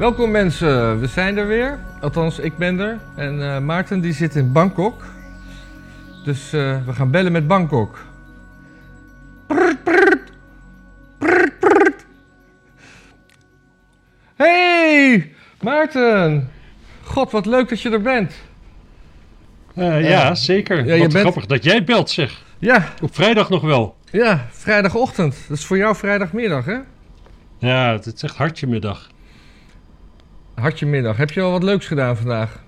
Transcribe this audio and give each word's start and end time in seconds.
Welkom 0.00 0.30
mensen, 0.30 1.00
we 1.00 1.06
zijn 1.06 1.36
er 1.36 1.46
weer. 1.46 1.78
Althans, 2.00 2.38
ik 2.38 2.56
ben 2.56 2.78
er. 2.78 2.98
En 3.16 3.42
eh, 3.54 3.58
Maarten 3.60 4.00
die 4.00 4.12
zit 4.12 4.34
in 4.36 4.52
Bangkok. 4.52 5.04
Dus 6.24 6.52
eh, 6.52 6.76
we 6.86 6.92
gaan 6.92 7.10
bellen 7.10 7.32
met 7.32 7.46
Bangkok. 7.46 7.98
Prrt, 9.46 9.84
prrt. 9.84 10.32
Prrt, 11.18 11.58
prrt. 11.58 12.04
Hey, 14.36 15.32
Maarten. 15.62 16.50
God, 17.02 17.30
wat 17.30 17.46
leuk 17.46 17.68
dat 17.68 17.80
je 17.80 17.90
er 17.90 18.02
bent. 18.02 18.32
Eh, 19.74 20.08
ja, 20.08 20.34
zeker. 20.34 20.84
Ja, 20.86 20.98
Wat 20.98 21.08
bent- 21.12 21.20
grappig 21.20 21.46
dat 21.46 21.64
jij 21.64 21.84
belt, 21.84 22.10
zeg. 22.10 22.42
Ja, 22.58 22.88
Op 23.02 23.14
vrijdag 23.14 23.48
nog 23.50 23.62
wel. 23.62 23.96
ja, 24.10 24.46
vrijdagochtend. 24.50 25.36
Dat 25.48 25.58
is 25.58 25.64
voor 25.64 25.76
jou 25.76 25.96
vrijdagmiddag, 25.96 26.64
hè? 26.64 26.78
Ja, 27.58 27.92
het 27.92 28.06
is 28.06 28.22
echt 28.22 28.36
hartje 28.36 28.66
middag. 28.66 29.10
Hartje 30.60 30.86
middag. 30.86 31.16
Heb 31.16 31.30
je 31.30 31.40
al 31.40 31.50
wat 31.50 31.62
leuks 31.62 31.86
gedaan 31.86 32.16
vandaag? 32.16 32.62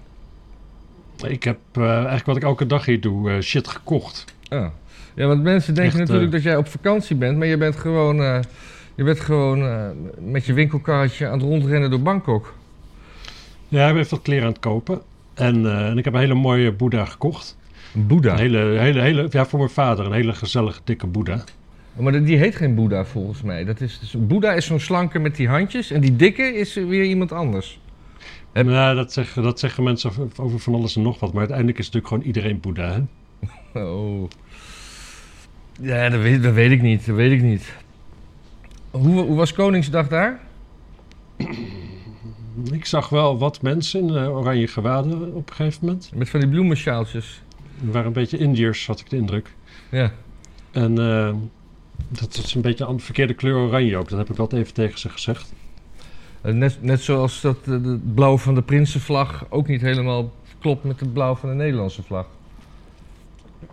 Ik 1.26 1.44
heb 1.44 1.58
eh, 1.72 1.94
eigenlijk 1.94 2.26
wat 2.26 2.36
ik 2.36 2.42
elke 2.42 2.66
dag 2.66 2.84
hier 2.84 3.00
doe, 3.00 3.30
eh, 3.30 3.40
shit 3.40 3.68
gekocht. 3.68 4.24
Oh. 4.50 4.66
Ja, 5.14 5.26
want 5.26 5.42
mensen 5.42 5.74
denken 5.74 6.00
Echt, 6.00 6.08
natuurlijk 6.08 6.32
eh, 6.32 6.32
dat 6.32 6.42
jij 6.42 6.56
op 6.56 6.68
vakantie 6.68 7.16
bent, 7.16 7.38
maar 7.38 7.46
je 7.46 7.56
bent 7.56 7.76
gewoon, 7.76 8.16
je 8.94 9.04
bent 9.04 9.20
gewoon 9.20 9.92
met 10.30 10.44
je 10.44 10.52
winkelkarretje 10.52 11.26
aan 11.26 11.32
het 11.32 11.42
rondrennen 11.42 11.90
door 11.90 12.00
Bangkok. 12.00 12.54
Ja, 13.68 13.86
ik 13.86 13.92
ben 13.92 14.02
even 14.02 14.16
wat 14.16 14.24
kleren 14.24 14.44
aan 14.44 14.52
het 14.52 14.60
kopen. 14.60 15.00
En, 15.34 15.86
en 15.86 15.98
ik 15.98 16.04
heb 16.04 16.14
een 16.14 16.20
hele 16.20 16.34
mooie 16.34 16.72
Boeddha 16.72 17.04
gekocht. 17.04 17.56
Een 17.94 18.06
Boeddha. 18.06 18.32
Een 18.32 18.38
hele, 18.38 18.58
hele, 18.58 19.00
hele, 19.00 19.26
ja, 19.30 19.46
voor 19.46 19.58
mijn 19.58 19.70
vader. 19.70 20.06
Een 20.06 20.12
hele 20.12 20.32
gezellige, 20.32 20.80
dikke 20.84 21.06
Boeddha. 21.06 21.44
Oh, 21.96 22.02
Maar 22.02 22.24
die 22.24 22.36
heet 22.36 22.56
geen 22.56 22.74
Boeddha 22.74 23.04
volgens 23.04 23.42
mij. 23.42 23.64
Dat 23.64 23.80
is, 23.80 23.98
dus, 23.98 24.14
Boeddha 24.18 24.52
is 24.52 24.66
zo'n 24.66 24.80
slanke 24.80 25.18
met 25.18 25.36
die 25.36 25.48
handjes 25.48 25.90
en 25.90 26.00
die 26.00 26.16
dikke 26.16 26.42
is 26.42 26.74
weer 26.74 27.04
iemand 27.04 27.32
anders. 27.32 27.80
Nou, 28.52 28.94
dat 28.96 29.12
zeggen, 29.12 29.42
dat 29.42 29.58
zeggen 29.60 29.82
mensen 29.84 30.30
over- 30.36 30.58
van 30.60 30.74
alles 30.74 30.96
en 30.96 31.02
nog 31.02 31.20
wat. 31.20 31.30
Maar 31.30 31.38
uiteindelijk 31.40 31.78
is 31.78 31.84
natuurlijk 31.84 32.12
gewoon 32.12 32.26
iedereen 32.26 32.60
Boeddha, 32.60 32.92
hè? 32.92 33.00
Oh. 33.84 34.28
Ja, 35.80 36.08
dat 36.08 36.20
weet, 36.20 36.42
dat 36.42 36.54
weet 36.54 36.70
ik 36.70 36.82
niet. 36.82 37.06
Dat 37.06 37.16
weet 37.16 37.32
ik 37.32 37.42
niet. 37.42 37.72
Hoe, 38.90 39.20
hoe 39.20 39.36
was 39.36 39.52
Koningsdag 39.52 40.08
daar? 40.08 40.40
Ik 42.72 42.84
zag 42.86 43.08
wel 43.08 43.38
wat 43.38 43.62
mensen 43.62 44.00
in 44.00 44.16
eh, 44.16 44.36
oranje 44.36 44.66
gewaden 44.66 45.34
op 45.34 45.48
een 45.50 45.54
gegeven 45.56 45.86
moment. 45.86 46.10
Met 46.14 46.30
van 46.30 46.40
die 46.40 46.48
bloemensjaaltjes. 46.48 47.42
Er 47.86 47.90
waren 47.92 48.06
een 48.06 48.12
beetje 48.12 48.38
Indiërs, 48.38 48.86
had 48.86 49.00
ik 49.00 49.10
de 49.10 49.16
indruk. 49.16 49.54
Ja. 49.90 50.12
En 50.70 50.98
eh, 50.98 51.34
dat 52.08 52.34
is 52.44 52.54
een 52.54 52.60
beetje 52.60 52.86
een 52.86 53.00
verkeerde 53.00 53.34
kleur 53.34 53.56
oranje 53.56 53.96
ook. 53.96 54.08
Dat 54.08 54.18
heb 54.18 54.30
ik 54.30 54.36
wel 54.36 54.50
even 54.52 54.74
tegen 54.74 54.98
ze 54.98 55.08
gezegd. 55.08 55.52
Eh, 56.42 56.52
Net, 56.52 56.78
net 56.82 57.00
zoals 57.00 57.40
dat 57.40 57.56
eh, 57.64 57.72
het 57.72 58.14
blauw 58.14 58.38
van 58.38 58.54
de 58.54 58.62
Prinsenvlag 58.62 59.46
ook 59.48 59.66
niet 59.66 59.80
helemaal 59.80 60.32
klopt 60.58 60.84
met 60.84 61.00
het 61.00 61.12
blauw 61.12 61.34
van 61.34 61.48
de 61.48 61.54
Nederlandse 61.54 62.02
vlag. 62.02 62.26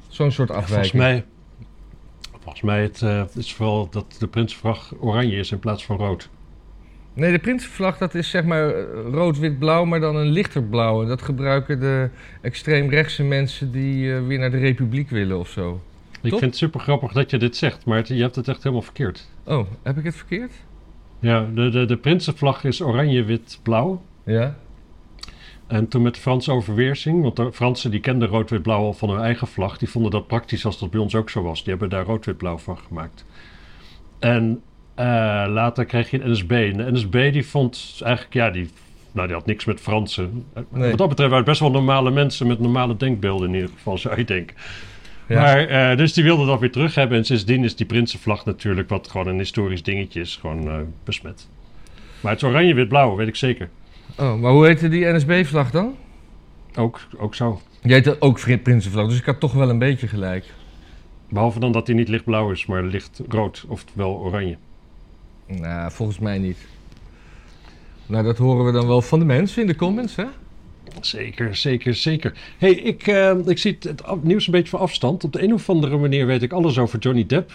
Zo'n 0.08 0.32
soort 0.32 0.50
Volgens 0.50 0.68
afwijking. 0.72 1.02
mij, 1.02 1.26
volgens 2.40 2.62
mij 2.64 2.82
het, 2.82 3.02
eh, 3.02 3.24
is 3.36 3.54
vooral 3.54 3.90
dat 3.90 4.16
de 4.20 4.28
Prinsenvlag 4.28 4.94
oranje 5.00 5.36
is 5.38 5.52
in 5.52 5.60
plaats 5.60 5.86
van 5.86 5.98
rood. 5.98 6.30
Nee, 7.14 7.32
de 7.32 7.40
Prinsenvlag 7.40 7.98
dat 7.98 8.16
is 8.16 8.30
zeg 8.30 8.44
maar 8.44 8.70
eh, 8.76 8.84
rood-wit-blauw, 9.12 9.86
maar 9.86 10.00
dan 10.00 10.16
een 10.16 10.30
lichter 10.30 10.64
blauw. 10.64 11.02
En 11.02 11.08
dat 11.08 11.22
gebruiken 11.22 11.80
de 11.80 12.10
extreemrechtse 12.42 13.24
mensen 13.24 13.72
die 13.72 14.14
eh, 14.16 14.26
weer 14.28 14.40
naar 14.40 14.52
de 14.52 14.58
Republiek 14.58 15.10
willen 15.10 15.40
of 15.40 15.50
zo. 15.50 15.82
Ik 16.22 16.30
vind 16.30 16.42
het 16.42 16.56
super 16.58 16.80
grappig 16.80 17.12
dat 17.12 17.30
je 17.30 17.38
dit 17.38 17.56
zegt, 17.58 17.86
maar 17.86 17.98
het- 17.98 18.08
je 18.08 18.22
hebt 18.22 18.36
het 18.36 18.48
echt 18.48 18.64
helemaal 18.64 18.82
verkeerd. 18.84 19.28
Oh, 19.44 19.68
heb 19.84 19.98
ik 19.98 20.04
het 20.04 20.16
verkeerd? 20.16 20.52
Ja, 21.20 21.48
de, 21.54 21.70
de, 21.70 21.86
de 21.86 21.98
Prinsenvlag 21.98 22.64
is 22.64 22.82
oranje, 22.82 23.24
wit, 23.24 23.60
blauw. 23.64 24.02
Ja. 24.26 24.56
En 25.68 25.88
toen 25.88 26.02
met 26.02 26.16
de 26.16 26.22
Franse 26.22 26.52
overweersing, 26.52 27.22
want 27.22 27.36
de 27.36 27.52
Fransen 27.54 27.92
die 27.92 28.00
kenden 28.00 28.28
rood-wit-blauw 28.28 28.84
al 28.84 28.94
van 28.94 29.10
hun 29.10 29.20
eigen 29.20 29.48
vlag, 29.48 29.78
die 29.78 29.90
vonden 29.90 30.12
dat 30.12 30.28
praktisch 30.28 30.66
als 30.66 30.80
dat 30.80 30.92
bij 30.92 31.00
ons 31.00 31.16
ook 31.16 31.30
zo 31.30 31.42
was. 31.44 31.60
Die 31.64 31.70
hebben 31.70 31.90
daar 31.90 32.06
rood-wit-blauw 32.06 32.58
van 32.58 32.78
gemaakt. 32.78 33.26
En 34.20 34.62
eh, 34.96 35.06
later 35.48 35.86
kreeg 35.86 36.12
je 36.12 36.20
de 36.20 36.30
NSB. 36.30 36.52
En 36.52 36.78
de 36.78 36.92
NSB 36.92 37.32
die 37.32 37.46
vond 37.46 38.00
eigenlijk, 38.04 38.34
ja, 38.34 38.50
die, 38.50 38.70
nou, 39.12 39.28
die 39.28 39.36
had 39.36 39.46
niks 39.46 39.66
met 39.66 39.80
Fransen. 39.80 40.46
Nee. 40.70 40.90
Wat 40.90 40.98
dat 40.98 41.10
betreft 41.10 41.30
waren 41.30 41.36
het 41.36 41.46
best 41.46 41.60
wel 41.60 41.72
normale 41.72 42.12
mensen 42.12 42.48
met 42.48 42.60
normale 42.60 42.98
denkbeelden 42.98 43.48
in 43.48 43.56
ieder 43.56 43.70
geval, 43.70 43.98
zou 43.98 44.18
je 44.18 44.26
denken. 44.26 44.56
Ja. 45.30 45.42
Maar, 45.42 45.68
eh, 45.68 45.98
dus 45.98 46.14
die 46.14 46.24
wilden 46.24 46.48
dat 46.48 46.60
weer 46.60 46.72
terug 46.72 46.96
hebben. 46.96 47.18
En 47.18 47.26
sindsdien 47.26 47.64
is 47.64 47.76
die 47.76 47.86
Prinsenvlag 47.86 48.46
natuurlijk, 48.46 48.90
wat 48.90 49.08
gewoon 49.08 49.28
een 49.28 49.38
historisch 49.38 49.84
dingetje 49.84 50.20
is, 50.20 50.36
gewoon 50.36 50.68
eh, 50.68 50.80
besmet. 51.04 51.48
Maar 52.22 52.32
het 52.32 52.42
is 52.42 52.48
oranje-wit-blauw, 52.48 53.16
weet 53.16 53.28
ik 53.28 53.36
zeker. 53.36 53.70
Oh, 54.18 54.40
maar 54.40 54.52
hoe 54.52 54.66
heette 54.66 54.90
die 54.90 55.06
NSB-vlag 55.06 55.72
dan? 55.72 55.96
Ook, 56.76 57.00
ook 57.18 57.36
zo. 57.36 57.62
Die 57.82 57.94
heette 57.94 58.22
ook 58.22 58.62
Prinsenvlag, 58.64 59.08
dus 59.08 59.20
ik 59.20 59.26
had 59.26 59.40
toch 59.40 59.54
wel 59.54 59.70
een 59.70 59.80
beetje 59.80 60.08
gelijk. 60.08 60.46
Behalve 61.30 61.60
dan 61.60 61.72
dat 61.72 61.88
hij 61.88 61.96
niet 61.96 62.08
lichtblauw 62.08 62.52
is, 62.52 62.66
maar 62.66 62.84
licht 62.84 63.22
rood, 63.28 63.66
oftewel 63.68 64.18
oranje. 64.18 64.58
Nou, 65.48 65.92
volgens 65.92 66.20
mij 66.20 66.38
niet. 66.38 66.68
Nou, 68.06 68.24
dat 68.24 68.38
horen 68.38 68.66
we 68.66 68.72
dan 68.72 68.88
wel 68.88 69.02
van 69.02 69.20
de 69.20 69.26
mensen 69.26 69.62
in 69.62 69.68
de 69.68 69.76
comments, 69.76 70.16
hè? 70.16 70.26
Zeker, 71.02 71.56
zeker, 71.56 71.96
zeker. 71.96 72.34
hey, 72.58 72.72
ik, 72.72 73.08
eh, 73.08 73.32
ik 73.46 73.58
zie 73.58 73.78
het, 73.80 74.02
nieuws 74.24 74.46
een 74.46 74.52
beetje 74.52 74.70
van 74.70 74.80
afstand. 74.80 75.24
Op 75.24 75.34
de 75.34 75.44
een 75.44 75.54
of 75.54 75.70
andere 75.70 75.98
manier 75.98 76.26
weet 76.26 76.42
ik 76.42 76.52
alles 76.54 76.78
over 76.78 77.00
Johnny 77.00 77.26
Depp. 77.26 77.52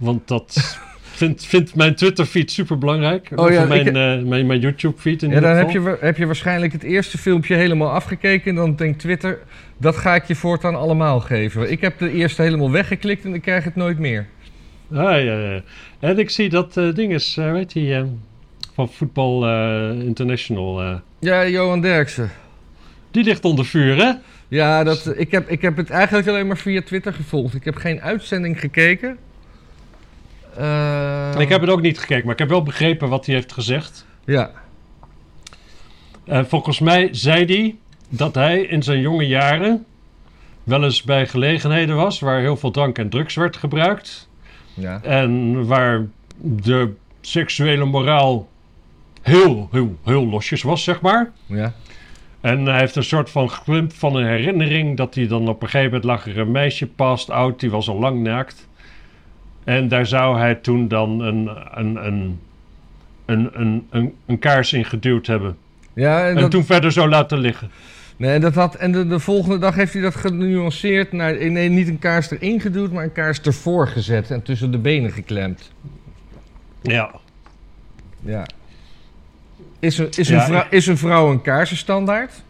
Want 0.00 0.28
dat 0.28 0.78
vindt, 1.20 1.44
vindt 1.46 1.74
mijn 1.74 1.94
Twitter-feed 1.94 2.50
super 2.50 2.78
belangrijk. 2.78 3.28
Oh 3.34 3.50
ja, 3.50 3.64
mijn, 3.64 3.80
ik- 3.80 3.86
eh, 3.86 4.22
mijn, 4.28 4.46
mijn 4.46 4.60
YouTube-feed 4.60 5.22
in 5.22 5.30
Ja, 5.30 5.40
dan 5.40 5.56
heb 5.56 5.66
geval. 5.66 5.82
je, 5.82 5.88
wa- 5.90 5.96
heb 6.06 6.16
je 6.16 6.26
waarschijnlijk 6.26 6.72
het 6.72 6.82
eerste 6.82 7.18
filmpje 7.18 7.54
helemaal 7.54 7.90
afgekeken. 7.90 8.50
En 8.50 8.56
dan 8.56 8.74
denkt 8.76 8.98
Twitter, 8.98 9.38
dat 9.78 9.96
ga 9.96 10.14
ik 10.14 10.24
je 10.24 10.34
voortaan 10.34 10.74
allemaal 10.74 11.20
geven. 11.20 11.70
Ik 11.70 11.80
heb 11.80 11.98
de 11.98 12.12
eerste 12.12 12.42
helemaal 12.42 12.70
weggeklikt 12.70 13.24
en 13.24 13.34
ik 13.34 13.42
krijg 13.42 13.64
het 13.64 13.76
nooit 13.76 13.98
meer. 13.98 14.26
Ah, 14.90 14.98
ja, 15.24 15.38
ja. 15.40 15.62
En 16.00 16.18
ik 16.18 16.30
zie 16.30 16.48
dat 16.48 16.76
eh, 16.76 16.94
ding 16.94 17.12
is, 17.12 17.34
weet 17.34 17.72
je, 17.72 17.94
eh, 17.94 18.02
van 18.76 18.88
Voetbal 18.88 19.46
eh, 19.46 20.00
International. 20.06 20.82
eh, 20.82 20.94
Ja, 21.18 21.46
Johan 21.48 21.80
Derksen. 21.80 22.30
die 23.10 23.24
ligt 23.24 23.44
onder 23.44 23.64
vuur, 23.64 23.96
hè? 23.96 24.12
Ja, 24.48 24.84
dat, 24.84 25.12
ik, 25.16 25.30
heb, 25.30 25.48
ik 25.48 25.62
heb 25.62 25.76
het 25.76 25.90
eigenlijk 25.90 26.28
alleen 26.28 26.46
maar 26.46 26.56
via 26.56 26.82
Twitter 26.82 27.12
gevolgd. 27.12 27.54
Ik 27.54 27.64
heb 27.64 27.76
geen 27.76 28.00
uitzending 28.00 28.60
gekeken. 28.60 29.18
Ik 31.38 31.48
heb 31.48 31.60
het 31.60 31.70
ook 31.70 31.80
niet 31.80 31.98
gekeken, 31.98 32.24
maar 32.24 32.32
ik 32.32 32.38
heb 32.38 32.48
wel 32.48 32.62
begrepen 32.62 33.08
wat 33.08 33.26
hij 33.26 33.34
heeft 33.34 33.52
gezegd. 33.52 34.06
Ja, 34.24 34.50
volgens 36.26 36.80
mij 36.80 37.08
zei 37.12 37.44
hij 37.44 37.76
dat 38.08 38.34
hij 38.34 38.60
in 38.60 38.82
zijn 38.82 39.00
jonge 39.00 39.26
jaren 39.26 39.84
wel 40.64 40.84
eens 40.84 41.02
bij 41.02 41.26
gelegenheden 41.26 41.96
was 41.96 42.20
waar 42.20 42.40
heel 42.40 42.56
veel 42.56 42.70
drank 42.70 42.98
en 42.98 43.08
drugs 43.08 43.34
werd 43.34 43.56
gebruikt. 43.56 44.28
ja. 44.74 45.00
En 45.02 45.66
waar 45.66 46.06
de 46.40 46.92
seksuele 47.20 47.84
moraal 47.84 48.48
heel, 49.26 49.68
heel, 49.70 49.96
heel 50.04 50.26
losjes 50.26 50.62
was, 50.62 50.84
zeg 50.84 51.00
maar. 51.00 51.30
ja. 51.46 51.72
En 52.40 52.66
hij 52.66 52.78
heeft 52.78 52.96
een 52.96 53.04
soort 53.04 53.30
van 53.30 53.48
glimp 53.48 53.92
van 53.92 54.16
een 54.16 54.26
herinnering 54.26 54.96
dat 54.96 55.14
hij 55.14 55.26
dan 55.26 55.48
op 55.48 55.62
een 55.62 55.68
gegeven 55.68 55.86
moment 55.86 56.04
lag 56.04 56.26
er 56.26 56.38
een 56.38 56.50
meisje 56.50 56.86
past 56.86 57.30
oud, 57.30 57.60
die 57.60 57.70
was 57.70 57.88
al 57.88 57.98
lang 57.98 58.22
naakt. 58.22 58.68
En 59.64 59.88
daar 59.88 60.06
zou 60.06 60.38
hij 60.38 60.54
toen 60.54 60.88
dan 60.88 61.20
een, 61.20 61.50
een, 61.72 62.06
een, 62.06 62.38
een, 63.26 63.50
een, 63.60 63.86
een, 63.90 64.14
een 64.26 64.38
kaars 64.38 64.72
in 64.72 64.84
geduwd 64.84 65.26
hebben. 65.26 65.56
ja 65.92 66.28
en 66.28 66.34
En 66.34 66.40
dat, 66.40 66.50
toen 66.50 66.64
verder 66.64 66.92
zo 66.92 67.08
laten 67.08 67.38
liggen. 67.38 67.70
nee, 68.16 68.38
dat 68.38 68.54
had, 68.54 68.74
en 68.74 68.92
de, 68.92 69.06
de 69.06 69.18
volgende 69.18 69.58
dag 69.58 69.74
heeft 69.74 69.92
hij 69.92 70.02
dat 70.02 70.14
genuanceerd 70.14 71.12
naar... 71.12 71.50
Nee, 71.50 71.68
niet 71.68 71.88
een 71.88 71.98
kaars 71.98 72.30
erin 72.30 72.60
geduwd, 72.60 72.92
maar 72.92 73.04
een 73.04 73.12
kaars 73.12 73.40
ervoor 73.40 73.88
gezet 73.88 74.30
en 74.30 74.42
tussen 74.42 74.70
de 74.70 74.78
benen 74.78 75.10
geklemd. 75.10 75.72
Ja. 76.82 77.10
Ja. 78.20 78.46
Is 79.78 79.98
een, 79.98 80.08
is 80.16 80.28
Ja, 80.28 80.34
een, 80.36 80.42
vrou- 80.46 80.64
ik- 80.64 80.70
is 80.72 80.86
een 80.86 80.98
vrouw 80.98 81.30
een 81.30 81.42
kaarsenstandaard? 81.42 82.42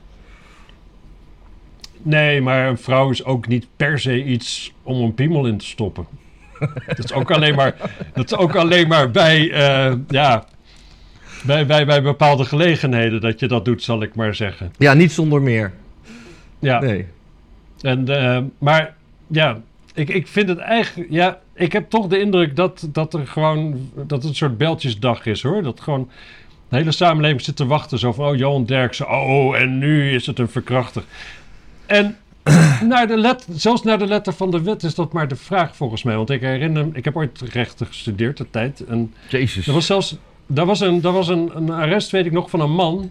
Nee, 2.02 2.40
maar 2.40 2.68
een 2.68 2.78
vrouw 2.78 3.10
is 3.10 3.24
ook 3.24 3.46
niet 3.48 3.66
per 3.76 3.98
se 3.98 4.24
iets 4.24 4.72
om 4.82 5.02
een 5.02 5.14
piemel 5.14 5.46
in 5.46 5.58
te 5.58 5.66
stoppen. 5.66 6.06
dat 6.86 6.98
is 6.98 7.12
ook 7.12 7.30
alleen 7.30 7.54
maar, 7.54 7.74
dat 8.14 8.24
is 8.24 8.36
ook 8.38 8.54
alleen 8.56 8.88
maar 8.88 9.10
bij, 9.10 9.50
eh, 9.52 9.94
ja, 10.08 10.44
bij, 11.44 11.66
bij, 11.66 11.86
bij 11.86 12.02
bepaalde 12.02 12.44
gelegenheden 12.44 13.20
dat 13.20 13.40
je 13.40 13.48
dat 13.48 13.64
doet, 13.64 13.82
zal 13.82 14.02
ik 14.02 14.14
maar 14.14 14.34
zeggen. 14.34 14.72
Ja, 14.78 14.94
niet 14.94 15.12
zonder 15.12 15.42
meer. 15.42 15.72
Ja, 16.58 16.80
Nee. 16.80 17.06
en, 17.80 18.08
eh, 18.08 18.42
maar 18.58 18.94
ja, 19.26 19.60
ik, 19.94 20.08
ik 20.08 20.26
vind 20.26 20.48
het 20.48 20.58
eigenlijk, 20.58 21.10
ja, 21.10 21.38
ik 21.54 21.72
heb 21.72 21.90
toch 21.90 22.06
de 22.06 22.20
indruk 22.20 22.56
dat, 22.56 22.88
dat 22.92 23.14
er 23.14 23.26
gewoon, 23.26 23.90
dat 23.94 24.10
het 24.10 24.24
een 24.24 24.34
soort 24.34 24.58
beltjesdag 24.58 25.26
is 25.26 25.42
hoor. 25.42 25.62
Dat 25.62 25.80
gewoon 25.80 26.10
de 26.68 26.76
hele 26.76 26.92
samenleving 26.92 27.40
zit 27.40 27.56
te 27.56 27.66
wachten. 27.66 27.98
Zo 27.98 28.12
van, 28.12 28.26
oh, 28.26 28.36
Johan 28.36 28.64
Derksen, 28.64 29.10
oh, 29.10 29.56
en 29.56 29.78
nu 29.78 30.10
is 30.14 30.26
het 30.26 30.38
een 30.38 30.48
verkrachter. 30.48 31.02
En 31.86 32.16
naar 32.88 33.06
de 33.06 33.16
let, 33.16 33.46
zelfs 33.50 33.82
naar 33.82 33.98
de 33.98 34.06
letter 34.06 34.32
van 34.32 34.50
de 34.50 34.62
wet 34.62 34.82
is 34.82 34.94
dat 34.94 35.12
maar 35.12 35.28
de 35.28 35.36
vraag 35.36 35.76
volgens 35.76 36.02
mij. 36.02 36.16
Want 36.16 36.30
ik 36.30 36.40
herinner 36.40 36.86
me, 36.86 36.90
ik 36.92 37.04
heb 37.04 37.16
ooit 37.16 37.40
rechten 37.40 37.86
gestudeerd, 37.86 38.36
de 38.36 38.50
tijd. 38.50 38.84
En 38.84 39.14
Jezus. 39.28 39.66
er 39.66 39.72
was 39.72 39.86
zelfs, 39.86 40.16
daar 40.46 40.66
was, 40.66 40.80
een, 40.80 41.00
daar 41.00 41.12
was 41.12 41.28
een, 41.28 41.50
een 41.54 41.70
arrest, 41.70 42.10
weet 42.10 42.26
ik 42.26 42.32
nog, 42.32 42.50
van 42.50 42.60
een 42.60 42.72
man. 42.74 43.10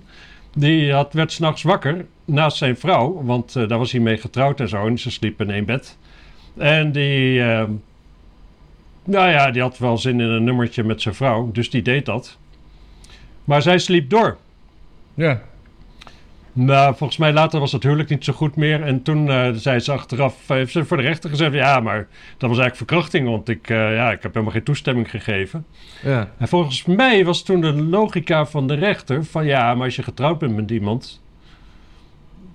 Die 0.54 0.94
had, 0.94 1.14
werd 1.14 1.32
s'nachts 1.32 1.64
wakker 1.64 2.06
naast 2.26 2.58
zijn 2.58 2.78
vrouw. 2.78 3.24
Want 3.24 3.56
eh, 3.56 3.68
daar 3.68 3.78
was 3.78 3.92
hij 3.92 4.02
mee 4.02 4.18
getrouwd 4.18 4.60
en 4.60 4.70
zo. 4.70 4.88
En 4.88 5.00
ze 5.00 5.12
sliepen 5.12 5.48
in 5.48 5.54
één 5.54 5.66
bed. 5.66 5.98
En 6.58 6.92
die... 6.92 7.42
eh, 7.42 7.64
nou 9.04 9.30
ja, 9.30 9.52
die 9.52 9.62
had 9.62 9.78
wel 9.78 9.98
zin 9.98 10.20
in 10.20 10.30
een 10.30 10.44
nummertje 10.44 10.84
met 10.84 11.02
zijn 11.02 11.16
vrouw. 11.16 11.52
Dus 11.52 11.70
die 11.70 11.82
deed 11.82 12.06
dat. 12.06 12.38
Maar 13.46 13.62
zij 13.62 13.78
sliep 13.80 14.10
door. 14.10 14.38
Ja. 15.14 15.42
Nou, 16.54 16.96
volgens 16.96 17.20
mij 17.20 17.34
later 17.34 17.60
was 17.60 17.72
het 17.72 17.84
huwelijk 17.84 18.10
niet 18.10 18.24
zo 18.24 18.34
goed 18.34 18.56
meer. 18.56 18.82
En 18.84 19.02
toen 19.02 19.30
eh, 19.30 19.50
zei 19.54 19.80
ze 19.80 19.92
achteraf, 19.92 20.48
heeft 20.48 20.72
ze 20.72 20.86
voor 20.86 20.98
de 20.98 21.04
rechter 21.04 21.30
gezegd... 21.30 21.54
ja, 21.54 21.80
maar 21.80 21.98
dat 22.38 22.50
was 22.50 22.60
eigenlijk 22.60 22.76
verkrachting, 22.76 23.28
want 23.30 23.50
ik, 23.50 23.70
eh, 23.70 23.96
ja, 23.96 24.12
ik 24.12 24.22
heb 24.22 24.34
helemaal 24.34 24.54
geen 24.54 24.64
toestemming 24.64 25.10
gegeven. 25.10 25.66
Ja. 26.04 26.30
En 26.38 26.48
volgens 26.48 26.86
mij 26.86 27.26
was 27.26 27.44
toen 27.44 27.62
de 27.62 27.74
logica 27.74 28.46
van 28.46 28.68
de 28.68 28.74
rechter 28.74 29.26
van... 29.26 29.46
ja, 29.46 29.76
maar 29.76 29.86
als 29.86 29.96
je 29.96 30.04
getrouwd 30.04 30.40
bent 30.40 30.56
met 30.56 30.72
iemand... 30.72 31.22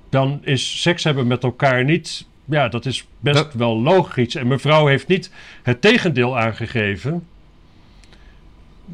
dan 0.08 0.38
is 0.42 0.82
seks 0.82 1.04
hebben 1.04 1.26
met 1.26 1.42
elkaar 1.42 1.84
niet... 1.84 2.26
ja, 2.44 2.68
dat 2.68 2.86
is 2.86 3.06
best 3.18 3.36
Dat- 3.36 3.54
wel 3.54 3.80
logisch. 3.80 4.34
En 4.34 4.46
mevrouw 4.46 4.86
heeft 4.86 5.08
niet 5.08 5.32
het 5.62 5.80
tegendeel 5.80 6.38
aangegeven... 6.38 7.26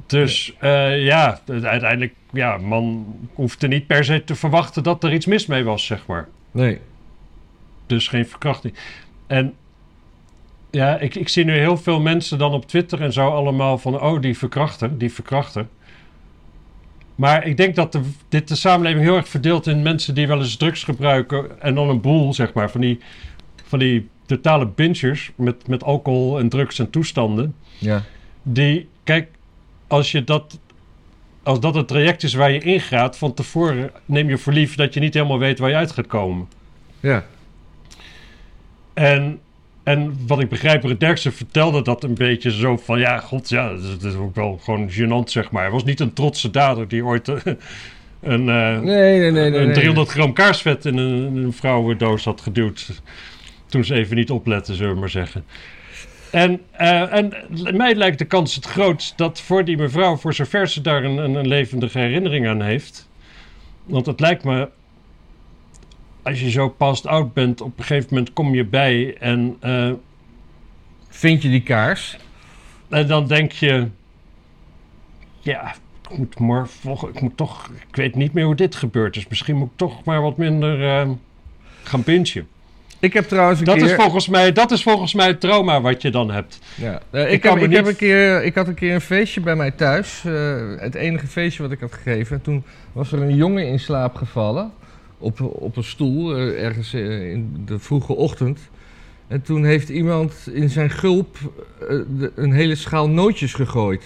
Dus 0.06 0.54
eh, 0.58 1.04
ja, 1.04 1.40
uiteindelijk, 1.46 2.14
ja, 2.32 2.56
man 2.56 3.06
hoefde 3.34 3.68
niet 3.68 3.86
per 3.86 4.04
se 4.04 4.24
te 4.24 4.34
verwachten 4.34 4.82
dat 4.82 5.04
er 5.04 5.12
iets 5.12 5.26
mis 5.26 5.46
mee 5.46 5.64
was, 5.64 5.86
zeg 5.86 6.06
maar. 6.06 6.28
Nee. 6.50 6.78
Dus 7.86 8.08
geen 8.08 8.26
verkrachting. 8.26 8.74
En 9.26 9.54
ja, 10.70 10.98
ik, 10.98 11.14
ik 11.14 11.28
zie 11.28 11.44
nu 11.44 11.52
heel 11.52 11.76
veel 11.76 12.00
mensen 12.00 12.38
dan 12.38 12.52
op 12.52 12.66
Twitter 12.66 13.02
en 13.02 13.12
zo 13.12 13.28
allemaal 13.28 13.78
van... 13.78 14.00
oh, 14.00 14.20
die 14.20 14.38
verkrachter, 14.38 14.98
die 14.98 15.12
verkrachter. 15.12 15.66
Maar 17.14 17.46
ik 17.46 17.56
denk 17.56 17.74
dat 17.74 17.92
de, 17.92 18.00
dit 18.28 18.48
de 18.48 18.54
samenleving 18.54 19.04
heel 19.04 19.16
erg 19.16 19.28
verdeelt 19.28 19.66
in 19.66 19.82
mensen 19.82 20.14
die 20.14 20.26
wel 20.26 20.38
eens 20.38 20.56
drugs 20.56 20.84
gebruiken... 20.84 21.60
en 21.60 21.74
dan 21.74 21.88
een 21.88 22.00
boel, 22.00 22.34
zeg 22.34 22.52
maar, 22.52 22.70
van 22.70 22.80
die, 22.80 22.98
van 23.64 23.78
die 23.78 24.08
totale 24.26 24.66
bingers 24.66 25.32
met, 25.36 25.68
met 25.68 25.84
alcohol 25.84 26.38
en 26.38 26.48
drugs 26.48 26.78
en 26.78 26.90
toestanden. 26.90 27.54
Ja. 27.78 28.02
Die, 28.42 28.88
kijk, 29.04 29.28
als 29.86 30.12
je 30.12 30.24
dat... 30.24 30.58
Als 31.42 31.60
dat 31.60 31.74
het 31.74 31.88
traject 31.88 32.22
is 32.22 32.34
waar 32.34 32.50
je 32.50 32.60
ingaat, 32.60 33.18
van 33.18 33.34
tevoren 33.34 33.90
neem 34.04 34.28
je 34.28 34.38
voor 34.38 34.52
lief 34.52 34.74
dat 34.74 34.94
je 34.94 35.00
niet 35.00 35.14
helemaal 35.14 35.38
weet 35.38 35.58
waar 35.58 35.70
je 35.70 35.76
uit 35.76 35.92
gaat 35.92 36.06
komen. 36.06 36.48
Ja. 37.00 37.24
En, 38.94 39.40
en 39.82 40.18
wat 40.26 40.40
ik 40.40 40.48
begrijp, 40.48 40.82
Ruud 40.82 41.00
Derksen 41.00 41.32
vertelde 41.32 41.82
dat 41.82 42.04
een 42.04 42.14
beetje 42.14 42.50
zo 42.50 42.76
van... 42.76 42.98
Ja, 42.98 43.18
god, 43.18 43.48
ja, 43.48 43.68
dat 43.68 44.02
is, 44.02 44.14
ook 44.14 44.34
wel 44.34 44.60
gewoon 44.62 44.90
gênant, 44.90 45.30
zeg 45.30 45.50
maar. 45.50 45.62
Hij 45.62 45.70
was 45.70 45.84
niet 45.84 46.00
een 46.00 46.12
trotse 46.12 46.50
dader 46.50 46.88
die 46.88 47.04
ooit 47.04 47.28
eh, 47.28 47.36
een, 48.20 48.48
eh, 48.48 48.78
Nee, 48.80 48.80
nee, 48.80 49.30
nee, 49.30 49.30
nee. 49.30 49.60
een 49.60 49.66
nee. 49.66 49.74
300 49.74 50.08
gram 50.08 50.32
kaarsvet 50.32 50.84
in 50.84 50.96
een, 50.96 51.36
een 51.36 51.52
vrouwendoos 51.52 52.24
had 52.24 52.40
geduwd. 52.40 53.02
Toen 53.66 53.84
ze 53.84 53.94
even 53.94 54.16
niet 54.16 54.30
opletten, 54.30 54.74
zullen 54.74 54.94
we 54.94 55.00
maar 55.00 55.10
zeggen. 55.10 55.44
En, 56.36 56.60
eh, 56.70 57.12
en 57.12 57.32
mij 57.76 57.94
lijkt 57.94 58.18
de 58.18 58.24
kans 58.24 58.54
het 58.54 58.64
grootst 58.64 59.18
dat 59.18 59.40
voor 59.40 59.64
die 59.64 59.76
mevrouw, 59.76 60.16
voor 60.16 60.34
zover 60.34 60.68
ze 60.68 60.80
daar 60.80 61.04
een, 61.04 61.16
een, 61.16 61.46
levendige 61.46 61.98
herinnering 61.98 62.48
aan 62.48 62.62
heeft. 62.62 63.08
Want 63.84 64.06
het 64.06 64.20
lijkt 64.20 64.44
me, 64.44 64.68
als 66.22 66.40
je 66.40 66.50
zo 66.50 66.68
past 66.68 67.06
oud 67.06 67.32
bent, 67.32 67.60
op 67.60 67.78
een 67.78 67.84
gegeven 67.84 68.08
moment 68.10 68.32
kom 68.32 68.54
je 68.54 68.64
bij 68.64 69.16
en, 69.18 69.56
eh, 69.60 69.92
Vind 71.08 71.42
je 71.42 71.48
die 71.48 71.62
kaars? 71.62 72.16
en 72.88 73.06
dan 73.06 73.26
denk 73.26 73.52
je, 73.52 73.88
ja, 75.40 75.74
ik 76.10 76.38
moet, 76.38 76.70
volg, 76.70 77.08
ik 77.08 77.20
moet 77.20 77.36
toch, 77.36 77.70
ik 77.88 77.96
weet 77.96 78.14
niet 78.14 78.32
meer 78.32 78.44
hoe 78.44 78.54
dit 78.54 78.74
gebeurd 78.74 79.16
is. 79.16 79.28
Misschien 79.28 79.56
moet 79.56 79.70
ik 79.70 79.76
toch 79.76 80.04
maar 80.04 80.22
wat 80.22 80.36
minder 80.36 80.88
eh, 80.88 81.10
gaan 81.82 82.02
bingen. 82.02 82.48
Ik 83.00 83.12
heb 83.12 83.24
trouwens 83.28 83.58
een 83.58 83.64
Dat 83.66 83.74
keer... 83.76 83.84
is, 83.84 83.92
volgens 83.94 84.28
mij, 84.28 84.52
dat 84.52 84.70
is 84.70 84.82
volgens 84.82 85.14
mij 85.14 85.26
het 85.26 85.40
trauma 85.40 85.80
wat 85.80 86.02
je 86.02 86.10
dan 86.10 86.30
hebt. 86.30 86.58
Ja. 86.74 87.00
Eh, 87.10 87.32
ik, 87.32 87.42
heb, 87.42 87.56
ik, 87.56 87.66
niet- 87.68 87.76
heb 87.76 87.86
een 87.86 87.96
keer, 87.96 88.44
ik 88.44 88.54
had 88.54 88.66
een 88.68 88.74
keer 88.74 88.94
een 88.94 89.00
feestje 89.00 89.40
bij 89.40 89.56
mij 89.56 89.70
thuis. 89.70 90.22
eh, 90.24 90.56
het 90.76 90.94
enige 90.94 91.26
feestje 91.26 91.62
wat 91.62 91.72
ik 91.72 91.80
had 91.80 91.92
gegeven. 91.92 92.36
En 92.36 92.42
toen 92.42 92.64
was 92.92 93.12
er 93.12 93.22
een 93.22 93.34
jongen 93.36 93.68
in 93.68 93.78
slaap 93.80 94.14
gevallen. 94.14 94.72
Op, 95.18 95.40
op 95.40 95.76
een 95.76 95.84
stoel, 95.84 96.36
eh, 96.36 96.64
ergens 96.64 96.94
in 96.94 97.62
de 97.66 97.78
vroege 97.78 98.12
ochtend. 98.14 98.60
En 99.28 99.42
toen 99.42 99.64
heeft 99.64 99.88
iemand 99.88 100.34
in 100.52 100.70
zijn 100.70 100.90
gulp 100.90 101.36
de- 102.18 102.32
een 102.34 102.52
hele 102.52 102.74
schaal 102.74 103.08
nootjes 103.08 103.54
gegooid. 103.54 104.04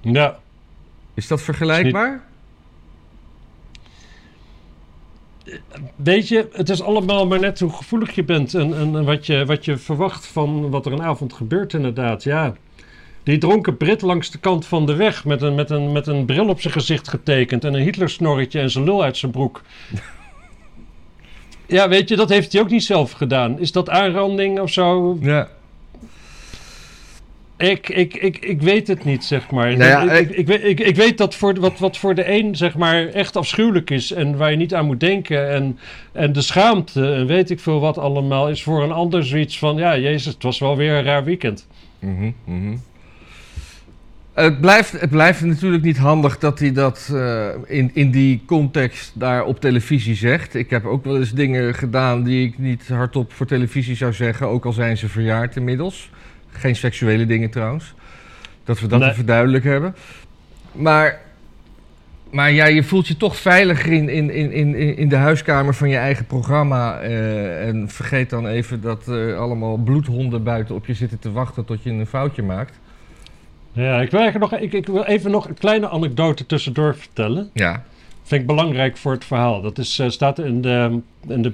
Ja, 0.00 0.38
Is 1.14 1.26
dat 1.26 1.42
vergelijkbaar? 1.42 2.22
Weet 5.96 6.28
je, 6.28 6.48
het 6.52 6.68
is 6.68 6.82
allemaal 6.82 7.26
maar 7.26 7.40
net 7.40 7.60
hoe 7.60 7.72
gevoelig 7.72 8.14
je 8.14 8.24
bent 8.24 8.54
en, 8.54 8.74
en, 8.74 8.96
en 8.96 9.04
wat, 9.04 9.26
je, 9.26 9.44
wat 9.44 9.64
je 9.64 9.76
verwacht 9.76 10.26
van 10.26 10.70
wat 10.70 10.86
er 10.86 10.92
een 10.92 11.02
avond 11.02 11.32
gebeurt 11.32 11.72
inderdaad. 11.72 12.22
Ja, 12.22 12.54
die 13.22 13.38
dronken 13.38 13.76
Brit 13.76 14.02
langs 14.02 14.30
de 14.30 14.38
kant 14.38 14.66
van 14.66 14.86
de 14.86 14.94
weg 14.94 15.24
met 15.24 15.42
een, 15.42 15.54
met 15.54 15.70
een, 15.70 15.92
met 15.92 16.06
een 16.06 16.24
bril 16.24 16.48
op 16.48 16.60
zijn 16.60 16.72
gezicht 16.72 17.08
getekend 17.08 17.64
en 17.64 17.74
een 17.74 17.82
Hitlersnorretje 17.82 18.60
en 18.60 18.70
zijn 18.70 18.84
lul 18.84 19.02
uit 19.02 19.16
zijn 19.16 19.32
broek. 19.32 19.62
Ja, 21.66 21.88
weet 21.88 22.08
je, 22.08 22.16
dat 22.16 22.28
heeft 22.28 22.52
hij 22.52 22.60
ook 22.62 22.70
niet 22.70 22.84
zelf 22.84 23.12
gedaan. 23.12 23.58
Is 23.58 23.72
dat 23.72 23.90
aanranding 23.90 24.60
of 24.60 24.70
zo? 24.70 25.18
Ja. 25.20 25.48
Ik, 27.56 27.88
ik, 27.88 28.14
ik, 28.14 28.38
ik 28.38 28.62
weet 28.62 28.88
het 28.88 29.04
niet, 29.04 29.24
zeg 29.24 29.50
maar. 29.50 29.76
Nou 29.76 29.90
ja, 29.90 30.12
ik, 30.12 30.28
ik, 30.30 30.36
ik, 30.36 30.46
weet- 30.46 30.64
ik, 30.64 30.80
ik 30.80 30.96
weet 30.96 31.18
dat 31.18 31.34
voor, 31.34 31.60
wat, 31.60 31.78
wat 31.78 31.96
voor 31.98 32.14
de 32.14 32.30
een 32.30 32.56
zeg 32.56 32.76
maar, 32.76 33.06
echt 33.08 33.36
afschuwelijk 33.36 33.90
is 33.90 34.12
en 34.12 34.36
waar 34.36 34.50
je 34.50 34.56
niet 34.56 34.74
aan 34.74 34.86
moet 34.86 35.00
denken. 35.00 35.50
En, 35.50 35.78
en 36.12 36.32
de 36.32 36.42
schaamte 36.42 37.12
en 37.14 37.26
weet 37.26 37.50
ik 37.50 37.60
veel 37.60 37.80
wat 37.80 37.98
allemaal 37.98 38.48
is 38.48 38.62
voor 38.62 38.82
een 38.82 38.92
ander 38.92 39.24
zoiets 39.26 39.58
van... 39.58 39.76
Ja, 39.76 39.98
jezus, 39.98 40.32
het 40.32 40.42
was 40.42 40.58
wel 40.58 40.76
weer 40.76 40.92
een 40.92 41.04
raar 41.04 41.24
weekend. 41.24 41.66
Mhm, 41.98 42.30
mhm. 42.44 42.76
Het 44.34 44.60
blijft, 44.60 45.00
het 45.00 45.10
blijft 45.10 45.40
natuurlijk 45.44 45.82
niet 45.82 45.98
handig 45.98 46.38
dat 46.38 46.58
hij 46.58 46.72
dat 46.72 47.10
eh, 47.12 47.48
in, 47.66 47.90
in 47.94 48.10
die 48.10 48.42
context 48.46 49.12
daar 49.14 49.44
op 49.44 49.60
televisie 49.60 50.14
zegt. 50.14 50.54
Ik 50.54 50.70
heb 50.70 50.84
ook 50.84 51.04
wel 51.04 51.16
eens 51.18 51.32
dingen 51.32 51.74
gedaan 51.74 52.22
die 52.22 52.46
ik 52.46 52.58
niet 52.58 52.88
hardop 52.88 53.32
voor 53.32 53.46
televisie 53.46 53.96
zou 53.96 54.12
zeggen, 54.12 54.46
ook 54.48 54.64
al 54.64 54.72
zijn 54.72 54.96
ze 54.96 55.08
verjaard 55.08 55.56
inmiddels. 55.56 56.10
Geen 56.56 56.76
seksuele 56.76 57.26
dingen 57.26 57.50
trouwens. 57.50 57.94
Dat 58.64 58.80
we 58.80 58.86
dat 58.86 59.00
Nee. 59.00 59.10
even 59.10 59.26
duidelijk 59.26 59.64
hebben. 59.64 59.94
Maar, 60.72 61.20
maar 62.30 62.52
ja, 62.52 62.64
je 62.66 62.82
voelt 62.82 63.06
je 63.06 63.16
toch 63.16 63.36
veiliger 63.36 63.92
in, 63.92 64.08
in, 64.08 64.30
in, 64.30 64.52
in, 64.52 64.96
in 64.96 65.08
de 65.08 65.16
huiskamer 65.16 65.74
van 65.74 65.88
je 65.88 65.96
eigen 65.96 66.26
programma. 66.26 67.00
eh, 67.00 67.68
en 67.68 67.88
vergeet 67.88 68.30
dan 68.30 68.46
even 68.46 68.80
dat 68.80 69.08
eh, 69.08 69.36
allemaal 69.38 69.76
bloedhonden 69.76 70.42
buiten 70.42 70.74
op 70.74 70.86
je 70.86 70.94
zitten 70.94 71.18
te 71.18 71.32
wachten 71.32 71.64
tot 71.64 71.82
je 71.82 71.90
een 71.90 72.06
foutje 72.06 72.42
maakt. 72.42 72.78
Ja, 73.72 74.00
ik 74.00 74.10
wil, 74.10 74.20
eigenlijk 74.20 74.52
nog, 74.52 74.60
ik, 74.60 74.72
ik 74.72 74.86
wil 74.86 75.04
even 75.04 75.30
nog 75.30 75.48
een 75.48 75.54
kleine 75.58 75.88
anekdote 75.88 76.46
tussendoor 76.46 76.96
vertellen. 76.96 77.50
Ja. 77.52 77.84
Vind 78.22 78.40
ik 78.40 78.46
belangrijk 78.46 78.96
voor 78.96 79.12
het 79.12 79.24
verhaal. 79.24 79.62
Dat 79.62 79.78
is, 79.78 79.98
eh, 79.98 80.08
staat 80.08 80.38
in 80.38 80.60
de, 80.60 81.00
in 81.28 81.42
de 81.42 81.52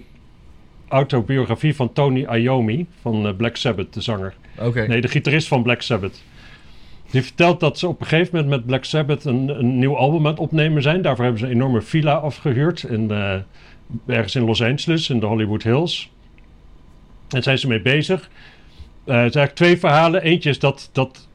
autobiografie 0.88 1.75
van 1.75 1.92
Tony 1.92 2.26
Iommi 2.35 2.87
van 3.00 3.35
Black 3.37 3.57
Sabbath, 3.57 3.95
de 3.95 4.00
zanger. 4.00 4.35
Oké. 4.59 4.87
Nee, 4.87 5.00
de 5.00 5.09
gitarist 5.09 5.49
van 5.49 5.62
Black 5.62 5.83
Sabbath. 5.83 6.23
Die 7.11 7.23
vertelt 7.23 7.61
dat 7.61 7.78
ze 7.78 7.88
op 7.88 8.00
een 8.00 8.07
gegeven 8.07 8.35
moment 8.35 8.50
met 8.50 8.66
Black 8.66 8.85
Sabbath 8.85 9.25
een, 9.25 9.49
een 9.49 9.78
nieuw 9.78 9.97
album 9.97 10.25
aan 10.25 10.33
het 10.33 10.40
opnemen 10.40 10.83
zijn. 10.83 11.02
Daarvoor 11.02 11.25
hebben 11.25 11.42
ze 11.42 11.47
een 11.47 11.54
enorme 11.54 11.83
villa 11.83 12.14
afgehuurd 12.14 12.83
in, 12.83 13.11
eh, 13.11 13.35
ergens 14.07 14.35
in 14.35 14.45
Los 14.45 14.62
Angeles, 14.62 15.11
in 15.11 15.21
de 15.21 15.26
Hollywood 15.26 15.62
Hills. 15.62 16.11
En 17.28 17.42
zijn 17.42 17.59
ze 17.59 17.69
mee 17.69 17.83
bezig. 17.83 18.21
Eh, 18.21 18.26
het 19.00 19.04
zijn 19.04 19.21
eigenlijk 19.21 19.54
twee 19.54 19.78
verhalen. 19.78 20.23
Eentje 20.23 20.50
is 20.50 20.59
dat, 20.59 20.90
dat 20.92 21.28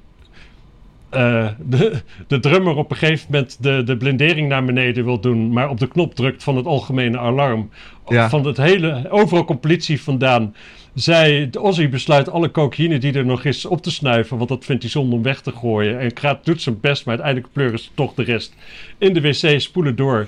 eh, 1.09 1.47
de, 1.69 2.01
de 2.27 2.39
drummer 2.39 2.75
op 2.75 2.91
een 2.91 2.97
gegeven 2.97 3.27
moment 3.31 3.63
de, 3.63 3.83
de 3.83 3.97
blindering 3.97 4.47
naar 4.47 4.65
beneden 4.65 5.05
wil 5.05 5.19
doen, 5.19 5.51
maar 5.51 5.69
op 5.69 5.79
de 5.79 5.87
knop 5.87 6.15
drukt 6.15 6.43
van 6.43 6.55
het 6.55 6.65
algemene 6.65 7.17
alarm. 7.17 7.69
Ja. 8.07 8.29
Van 8.29 8.45
het 8.45 8.57
hele, 8.57 9.09
overal 9.09 9.45
komt 9.45 9.61
politie 9.61 10.01
vandaan. 10.01 10.55
Zij, 10.95 11.49
de 11.49 11.61
Ozzy 11.61 11.89
besluit 11.89 12.29
alle 12.29 12.51
cocaïne 12.51 12.97
die 12.97 13.13
er 13.13 13.25
nog 13.25 13.43
is 13.43 13.65
op 13.65 13.81
te 13.81 13.91
snuiven, 13.91 14.37
want 14.37 14.49
dat 14.49 14.65
vindt 14.65 14.81
hij 14.81 14.91
zonde 14.91 15.15
om 15.15 15.21
weg 15.23 15.41
te 15.41 15.51
gooien. 15.51 15.99
En 15.99 16.11
gaat, 16.13 16.45
doet 16.45 16.61
zijn 16.61 16.79
best, 16.79 17.05
maar 17.05 17.13
uiteindelijk 17.13 17.53
pleuren 17.53 17.79
ze 17.79 17.89
toch 17.93 18.13
de 18.13 18.23
rest 18.23 18.53
in 18.97 19.13
de 19.13 19.21
wc, 19.21 19.59
spoelen 19.61 19.95
door. 19.95 20.27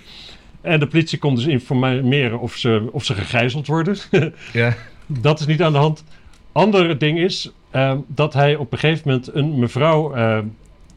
En 0.61 0.79
de 0.79 0.87
politie 0.87 1.17
komt 1.19 1.37
dus 1.37 1.45
informeren 1.45 2.39
of 2.39 2.55
ze, 2.55 2.87
of 2.91 3.05
ze 3.05 3.13
gegijzeld 3.13 3.67
worden. 3.67 3.97
Ja. 4.53 4.75
Dat 5.07 5.39
is 5.39 5.45
niet 5.45 5.61
aan 5.61 5.71
de 5.71 5.77
hand. 5.77 6.03
Andere 6.51 6.97
ding 6.97 7.19
is 7.19 7.51
ehm, 7.71 7.97
dat 8.07 8.33
hij 8.33 8.55
op 8.55 8.71
een 8.73 8.79
gegeven 8.79 9.01
moment 9.09 9.29
een 9.35 9.59
mevrouw, 9.59 10.13
ehm, 10.13 10.45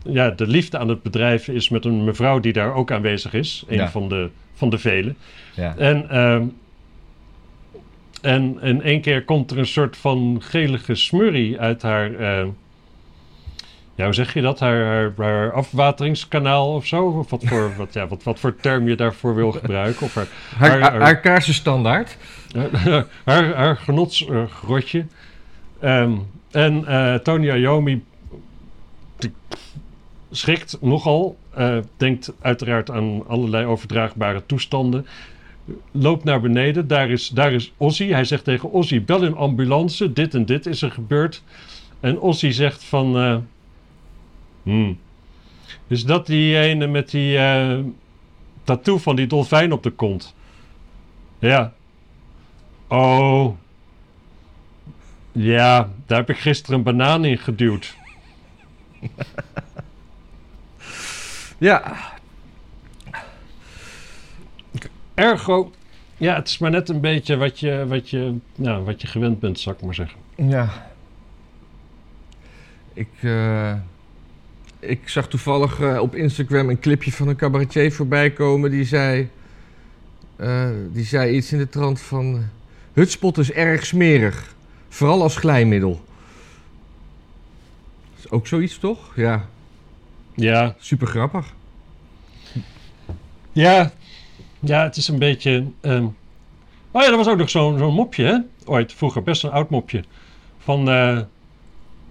ja, 0.03 0.31
de 0.31 0.47
liefde 0.47 0.79
aan 0.79 0.89
het 0.89 1.03
bedrijven 1.03 1.55
is 1.55 1.69
met 1.69 1.85
een 1.85 2.05
mevrouw 2.05 2.41
die 2.41 2.53
daar 2.53 2.75
ook 2.75 2.91
aanwezig 2.93 3.33
is. 3.35 3.65
Een 3.69 3.77
Ja. 3.77 3.91
van, 3.91 4.09
de, 4.09 4.29
van 4.55 4.71
de 4.71 4.79
velen. 4.79 5.17
Ja. 5.55 5.75
En, 5.77 6.11
ehm, 6.11 6.45
en 8.21 8.59
in 8.63 8.83
één 8.83 9.01
keer 9.01 9.25
komt 9.25 9.51
er 9.51 9.59
een 9.59 9.67
soort 9.67 9.97
van 9.97 10.39
gelige 10.43 10.95
smurrie 10.95 11.61
uit 11.61 11.83
haar, 11.83 12.15
ehm, 12.15 12.49
ja, 13.95 14.05
hoe 14.05 14.15
zeg 14.15 14.35
je 14.35 14.41
dat? 14.41 14.61
Haar, 14.61 14.85
haar, 14.85 15.13
haar 15.17 15.53
afwateringskanaal 15.53 16.75
of 16.75 16.87
zo? 16.87 17.07
Of 17.07 17.31
wat 17.31 17.45
voor, 17.45 17.73
wat, 17.77 17.93
ja, 17.95 18.07
wat, 18.07 18.23
wat 18.23 18.41
voor 18.41 18.57
term 18.57 18.89
je 18.89 18.95
daarvoor 18.97 19.35
wil 19.35 19.53
gebruiken? 19.53 20.07
Of 20.07 20.15
haar, 20.15 20.29
Haar, 20.57 20.81
haar, 20.81 21.01
haar 21.01 21.21
kaarsenstandaard. 21.21 22.17
haar, 23.25 23.55
haar 23.55 23.77
genotsgrotje. 23.77 25.05
Ehm, 25.81 26.13
en 26.51 26.87
eh 26.87 27.15
Tony 27.15 27.51
Iommi 27.51 28.05
die 29.19 29.33
schrikt 30.31 30.77
nogal. 30.81 31.39
eh, 31.55 31.77
denkt 31.97 32.33
uiteraard 32.41 32.91
aan 32.91 33.27
allerlei 33.29 33.67
overdraagbare 33.67 34.43
toestanden. 34.47 35.07
Loopt 35.91 36.25
naar 36.25 36.41
beneden. 36.41 36.87
Daar 36.89 37.11
is, 37.11 37.29
daar 37.29 37.53
is 37.53 37.73
Ozzy. 37.77 38.09
Hij 38.09 38.25
zegt 38.25 38.45
tegen 38.45 38.73
Ozzy: 38.73 39.05
bel 39.05 39.25
een 39.25 39.37
ambulance. 39.37 40.13
Dit 40.13 40.35
en 40.35 40.47
dit 40.47 40.67
is 40.67 40.83
er 40.83 40.91
gebeurd. 40.91 41.43
En 42.01 42.21
Ozzy 42.21 42.51
zegt 42.51 42.85
van. 42.85 43.17
eh, 43.17 43.37
hmm. 44.63 44.99
Is 45.87 46.05
dat 46.05 46.27
die 46.27 46.59
ene 46.59 46.87
met 46.87 47.11
die 47.11 47.39
eh, 47.39 47.79
tattoo 48.65 48.99
van 48.99 49.17
die 49.17 49.27
dolfijn 49.27 49.73
op 49.73 49.83
de 49.83 49.91
kont? 49.91 50.35
Ja. 51.39 51.73
Oh. 52.89 53.57
Ja, 55.33 55.91
daar 56.07 56.19
heb 56.19 56.31
ik 56.31 56.39
gisteren 56.39 56.79
een 56.79 56.85
banaan 56.85 57.25
in 57.25 57.39
geduwd. 57.39 57.95
Ja, 61.59 61.97
Ergo, 65.21 65.71
ja, 66.17 66.35
het 66.35 66.49
is 66.49 66.59
maar 66.59 66.71
net 66.71 66.89
een 66.89 67.01
beetje 67.01 67.37
wat 67.37 67.61
je, 67.61 67.85
wat 67.89 68.11
je, 68.11 68.35
nou, 68.55 68.85
wat 68.85 69.01
je 69.01 69.07
gewend 69.07 69.41
bent, 69.41 69.61
zou 69.61 69.77
ik 69.77 69.83
maar 69.83 69.95
zeggen. 69.95 70.19
ja. 70.35 70.89
Ik, 72.93 73.09
eh, 73.21 73.75
ik 74.79 75.09
zag 75.09 75.29
toevallig 75.29 75.81
eh, 75.81 75.99
op 76.01 76.15
Instagram 76.15 76.69
een 76.69 76.81
clipje 76.81 77.13
van 77.13 77.29
een 77.29 77.37
cabaretier 77.37 77.93
voorbij 77.93 78.31
komen. 78.31 78.71
Die 78.71 78.85
zei, 78.85 79.29
eh, 80.37 80.69
die 80.93 81.05
zei 81.05 81.37
iets 81.37 81.53
in 81.53 81.59
de 81.59 81.69
trant 81.69 82.01
van... 82.01 82.45
Hutspot 82.93 83.39
is 83.39 83.53
erg 83.53 83.87
smerig. 83.87 84.55
Vooral 84.89 85.23
als 85.23 85.37
glijmiddel. 85.37 86.05
Is 88.19 88.31
ook 88.31 88.47
zoiets, 88.47 88.79
toch? 88.79 89.17
Ja, 89.17 89.49
Ja, 90.35 90.75
super 90.79 91.07
grappig. 91.07 91.55
ja, 93.53 93.93
ja, 94.61 94.83
het 94.83 94.97
is 94.97 95.09
een 95.09 95.19
beetje. 95.19 95.65
ehm, 95.81 96.05
Oh 96.93 97.03
ja, 97.03 97.11
er 97.11 97.17
was 97.17 97.29
ook 97.29 97.37
nog 97.39 97.51
zo'n 97.51 97.79
zo'n 97.79 97.95
mopje, 97.95 98.25
hè? 98.25 98.37
Ooit, 98.65 98.93
vroeger, 98.93 99.23
best 99.23 99.45
een 99.45 99.51
oud 99.51 99.71
mopje. 99.71 100.05
Van, 100.59 100.91
eh, 100.91 101.19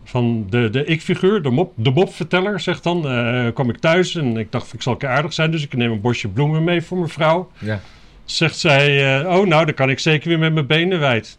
van 0.03 0.45
de, 0.49 0.69
de 0.69 0.85
ik-figuur, 0.85 1.41
de, 1.41 1.49
mop, 1.49 1.73
de 1.75 1.91
mopverteller, 1.91 2.59
zegt 2.59 2.83
dan. 2.83 3.07
eh, 3.07 3.53
kwam 3.53 3.69
ik 3.69 3.77
thuis 3.77 4.15
en 4.15 4.37
ik 4.37 4.51
dacht, 4.51 4.73
ik 4.73 4.81
zal 4.81 5.01
aardig 5.01 5.33
zijn, 5.33 5.51
dus 5.51 5.63
ik 5.63 5.73
neem 5.73 5.91
een 5.91 6.01
bosje 6.01 6.27
bloemen 6.27 6.63
mee 6.63 6.81
voor 6.81 6.97
mijn 6.97 7.09
vrouw. 7.09 7.51
Ja. 7.59 7.79
Zegt 8.25 8.57
zij, 8.57 9.19
eh, 9.21 9.37
oh 9.37 9.47
nou, 9.47 9.65
dan 9.65 9.73
kan 9.73 9.89
ik 9.89 9.99
zeker 9.99 10.29
weer 10.29 10.39
met 10.39 10.53
mijn 10.53 10.67
benen 10.67 10.99
wijd. 10.99 11.37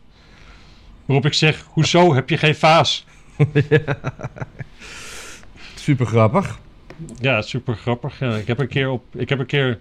Waarop 1.04 1.26
ik 1.26 1.34
zeg, 1.34 1.66
hoezo, 1.70 2.14
heb 2.14 2.28
je 2.28 2.36
geen 2.36 2.54
vaas? 2.56 3.06
Super 5.74 6.06
grappig. 6.14 6.58
Ja, 7.20 7.42
super 7.42 7.76
grappig. 7.76 8.18
Ja, 8.18 8.34
ik 8.34 8.46
heb 8.46 8.58
een 8.58 8.68
keer 8.68 8.90
op. 8.90 9.04
Ik 9.14 9.28
heb 9.28 9.38
een 9.38 9.46
keer. 9.46 9.78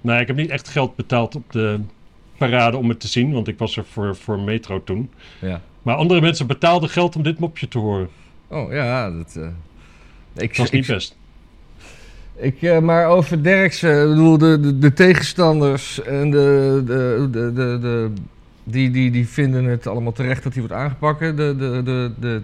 Nee, 0.00 0.20
ik 0.20 0.26
heb 0.26 0.36
niet 0.36 0.50
echt 0.50 0.68
geld 0.68 0.96
betaald 0.96 1.34
op 1.34 1.52
de 1.52 1.80
parade 2.38 2.76
om 2.76 2.88
het 2.88 3.00
te 3.00 3.08
zien, 3.08 3.32
want 3.32 3.48
ik 3.48 3.58
was 3.58 3.76
er 3.76 3.84
voor, 3.84 4.16
voor 4.16 4.38
Metro 4.40 4.82
toen. 4.84 5.10
Ja. 5.38 5.60
Maar 5.82 5.94
andere 5.96 6.20
mensen 6.20 6.46
betaalden 6.46 6.88
geld 6.88 7.16
om 7.16 7.22
dit 7.22 7.38
mopje 7.38 7.68
te 7.68 7.78
horen. 7.78 8.08
Oh 8.48 8.72
ja, 8.72 9.10
dat... 9.10 9.36
eh, 9.36 10.42
ik, 10.42 10.56
was 10.56 10.70
niet 10.70 10.88
ik, 10.88 10.94
best. 10.94 11.16
Ik, 12.36 12.62
eh, 12.62 12.78
maar 12.78 13.06
over 13.06 13.42
Derksen, 13.42 14.02
ik 14.02 14.08
bedoel, 14.08 14.38
de, 14.38 14.60
de, 14.60 14.78
de 14.78 14.92
tegenstanders 14.92 16.02
en 16.02 16.30
de, 16.30 16.82
de, 16.86 17.28
de, 17.30 17.52
de, 17.52 17.78
de- 17.80 18.10
die, 18.64 18.90
die, 18.90 19.10
die 19.10 19.28
vinden 19.28 19.64
het 19.64 19.86
allemaal 19.86 20.12
terecht 20.12 20.42
dat 20.42 20.52
hij 20.54 20.62
wordt 20.62 20.76
aangepakt. 20.76 21.18
De, 21.20 21.34
de, 21.36 21.80
de, 21.84 22.12
de, 22.20 22.40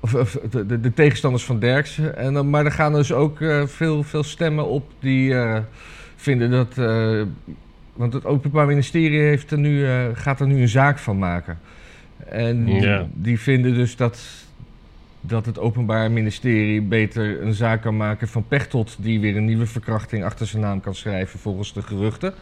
of, 0.00 0.14
of 0.14 0.38
de, 0.50 0.66
de, 0.66 0.80
de 0.80 0.94
tegenstanders 0.94 1.44
van 1.44 1.58
Derksen. 1.58 2.16
En, 2.16 2.50
maar 2.50 2.64
er 2.64 2.72
gaan 2.72 2.92
dus 2.92 3.12
ook 3.12 3.40
eh, 3.40 3.66
veel, 3.66 4.02
veel 4.02 4.22
stemmen 4.22 4.66
op 4.66 4.90
die 5.00 5.34
vinden 6.16 6.50
dat... 6.50 6.78
eh, 6.78 7.22
want 7.92 8.12
het 8.12 8.24
Openbaar 8.24 8.66
Ministerie 8.66 9.20
heeft 9.20 9.50
er 9.50 9.58
nu, 9.58 9.86
eh, 9.86 10.04
gaat 10.14 10.40
er 10.40 10.46
nu 10.46 10.60
een 10.60 10.68
zaak 10.68 10.98
van 10.98 11.18
maken. 11.18 11.58
En 12.28 12.66
Ja. 12.68 13.06
die 13.12 13.40
vinden 13.40 13.74
dus 13.74 13.96
dat, 13.96 14.20
dat 15.20 15.46
het 15.46 15.58
Openbaar 15.58 16.10
Ministerie 16.10 16.80
beter 16.82 17.42
een 17.42 17.54
zaak 17.54 17.82
kan 17.82 17.96
maken 17.96 18.28
van 18.28 18.44
Pechtold... 18.48 18.96
die 19.00 19.20
weer 19.20 19.36
een 19.36 19.44
nieuwe 19.44 19.66
verkrachting 19.66 20.24
achter 20.24 20.46
zijn 20.46 20.62
naam 20.62 20.80
kan 20.80 20.94
schrijven 20.94 21.38
volgens 21.38 21.72
de 21.72 21.82
geruchten. 21.82 22.34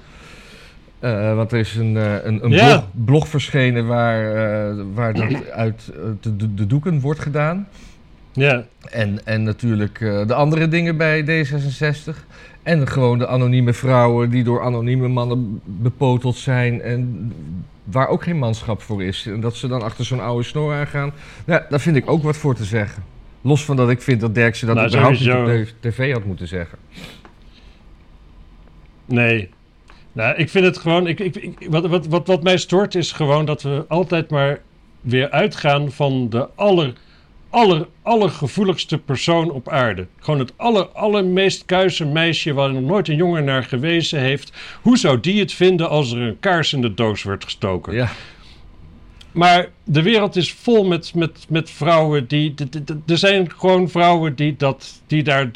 Eh, 0.99 1.35
want 1.37 1.53
er 1.53 1.59
is 1.59 1.75
een, 1.77 1.95
een, 2.27 2.45
een 2.45 2.51
Ja. 2.51 2.67
blog, 2.67 2.85
blog 3.05 3.29
verschenen 3.29 3.87
waar, 3.87 4.93
waar 4.95 5.15
dat 5.15 5.51
uit 5.51 5.93
de, 6.21 6.37
de, 6.37 6.55
de 6.55 6.67
doeken 6.67 7.01
wordt 7.01 7.21
gedaan. 7.21 7.69
Ja, 8.33 8.65
En, 8.91 9.27
en 9.27 9.43
natuurlijk 9.43 9.99
de 9.99 10.35
andere 10.35 10.69
dingen 10.69 10.97
bij 10.97 11.25
D66. 11.25 12.17
En 12.65 12.89
gewoon 12.89 13.19
de 13.19 13.27
anonieme 13.27 13.73
vrouwen 13.73 14.31
die 14.31 14.45
door 14.45 14.63
anonieme 14.63 15.09
mannen 15.09 15.61
bepoteld 15.65 16.37
zijn. 16.37 16.83
En 16.83 17.33
waar 17.85 18.09
ook 18.09 18.23
geen 18.23 18.39
manschap 18.39 18.83
voor 18.83 19.03
is. 19.05 19.27
En 19.27 19.41
dat 19.41 19.57
ze 19.57 19.69
dan 19.69 19.83
achter 19.83 20.05
zo'n 20.05 20.21
oude 20.21 20.43
snor 20.45 20.75
aangaan. 20.75 21.13
Nou, 21.45 21.63
daar 21.69 21.81
vind 21.81 21.97
ik 21.97 22.11
ook 22.11 22.23
wat 22.23 22.37
voor 22.37 22.55
te 22.55 22.65
zeggen. 22.65 23.03
Los 23.41 23.65
van 23.65 23.77
dat 23.77 23.91
ik 23.91 24.03
vind 24.03 24.21
dat 24.21 24.35
Derksen 24.35 24.67
dat 24.67 24.77
Nou, 24.77 24.89
überhaupt 24.89 25.21
niet 25.21 25.71
op 25.71 25.75
tv 25.81 26.13
had 26.13 26.25
moeten 26.25 26.49
zeggen. 26.49 26.79
nee. 29.07 29.49
Nou, 30.13 30.37
ik 30.37 30.51
vind 30.51 30.65
het 30.65 30.79
gewoon. 30.79 31.07
Ik, 31.07 31.21
ik, 31.21 31.37
ik- 31.37 31.67
wat, 31.71 31.87
wat, 31.87 32.07
wat, 32.07 32.27
wat 32.27 32.43
mij 32.43 32.57
stoort 32.57 32.95
is 32.95 33.13
gewoon 33.13 33.45
dat 33.45 33.63
we 33.63 33.85
altijd 33.89 34.31
maar 34.31 34.61
weer 35.01 35.31
uitgaan 35.31 35.93
van 35.93 36.29
de 36.29 36.49
aller, 36.55 36.93
aller, 37.55 37.87
allergevoeligste 38.03 38.99
persoon 38.99 39.51
op 39.51 39.69
aarde. 39.69 40.07
Gewoon 40.19 40.39
het 40.39 40.53
aller, 40.57 40.87
allermeest 40.87 41.65
kuise 41.65 42.05
meisje 42.05 42.53
waar 42.53 42.73
nog 42.73 42.83
nooit 42.83 43.09
een 43.09 43.17
jongen 43.17 43.45
naar 43.45 43.65
gewezen 43.65 44.21
heeft. 44.21 44.53
Hoe 44.83 44.99
zou 44.99 45.21
die 45.21 45.41
het 45.41 45.53
vinden 45.53 45.89
als 45.89 46.13
er 46.13 46.21
een 46.21 46.41
kaars 46.41 46.73
in 46.73 46.81
de 46.81 46.95
doos 46.95 47.23
werd 47.23 47.45
gestoken? 47.45 47.95
Ja, 47.95 48.11
Maar 49.33 49.69
de 49.85 50.03
wereld 50.03 50.37
is 50.37 50.53
vol 50.53 50.85
met, 50.85 51.15
met, 51.15 51.47
met 51.49 51.71
vrouwen 51.71 52.27
die. 52.27 52.55
Er 53.07 53.19
zijn 53.19 53.51
gewoon 53.51 53.89
vrouwen 53.89 54.35
die, 54.35 54.57
dat, 54.57 55.03
die 55.07 55.23
daar. 55.23 55.51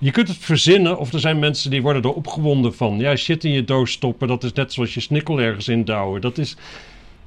Je 0.00 0.10
kunt 0.10 0.28
het 0.28 0.38
verzinnen, 0.38 0.98
of 0.98 1.12
er 1.12 1.20
zijn 1.20 1.38
mensen 1.38 1.70
die 1.70 1.82
worden 1.82 2.02
er 2.02 2.12
opgewonden 2.12 2.74
van. 2.74 2.98
Ja, 2.98 3.16
shit 3.16 3.44
in 3.44 3.52
je 3.52 3.64
doos 3.64 3.92
stoppen, 3.92 4.28
dat 4.28 4.44
is 4.44 4.52
net 4.52 4.72
zoals 4.72 4.94
je 4.94 5.00
snikkel 5.00 5.40
ergens 5.40 5.68
indouwen. 5.68 6.20
Dat 6.20 6.38
is. 6.38 6.56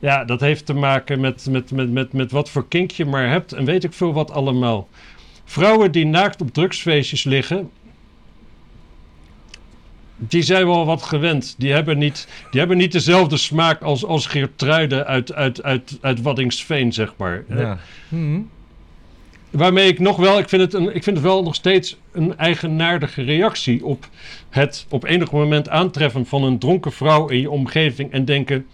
Ja, 0.03 0.25
dat 0.25 0.39
heeft 0.39 0.65
te 0.65 0.73
maken 0.73 1.19
met, 1.19 1.47
met, 1.49 1.71
met, 1.71 1.91
met, 1.91 2.13
met 2.13 2.31
wat 2.31 2.49
voor 2.49 2.67
kink 2.67 2.91
je 2.91 3.05
maar 3.05 3.29
hebt 3.29 3.53
en 3.53 3.65
weet 3.65 3.83
ik 3.83 3.93
veel 3.93 4.13
wat 4.13 4.31
allemaal. 4.31 4.87
Vrouwen 5.45 5.91
die 5.91 6.05
naakt 6.05 6.41
op 6.41 6.53
drugsfeestjes 6.53 7.23
liggen. 7.23 7.71
Die 10.15 10.41
zijn 10.41 10.65
wel 10.65 10.85
wat 10.85 11.03
gewend. 11.03 11.55
Die 11.57 11.71
hebben 11.71 11.97
niet, 11.97 12.27
die 12.51 12.59
hebben 12.59 12.77
niet 12.77 12.91
dezelfde 12.91 13.37
smaak 13.37 13.81
als, 13.81 14.05
als 14.05 14.25
Geertruiden 14.25 15.05
uit, 15.05 15.33
uit, 15.33 15.63
uit, 15.63 15.97
uit 16.01 16.21
Waddingsveen, 16.21 16.93
zeg 16.93 17.13
maar. 17.17 17.43
ja. 17.49 17.77
Mhm. 18.07 18.39
Waarmee 19.49 19.87
ik 19.87 19.99
nog 19.99 20.17
wel, 20.17 20.39
ik 20.39 20.49
vind, 20.49 20.61
het 20.61 20.73
een, 20.73 20.95
ik 20.95 21.03
vind 21.03 21.15
het 21.15 21.25
wel 21.25 21.43
nog 21.43 21.55
steeds 21.55 21.97
een 22.11 22.37
eigenaardige 22.37 23.21
reactie 23.21 23.85
op 23.85 24.07
het 24.49 24.85
op 24.89 25.03
enig 25.03 25.31
moment 25.31 25.69
aantreffen 25.69 26.25
van 26.25 26.43
een 26.43 26.59
dronken 26.59 26.91
vrouw 26.91 27.27
in 27.27 27.39
je 27.39 27.49
omgeving 27.49 28.11
en 28.11 28.25
denken: 28.25 28.65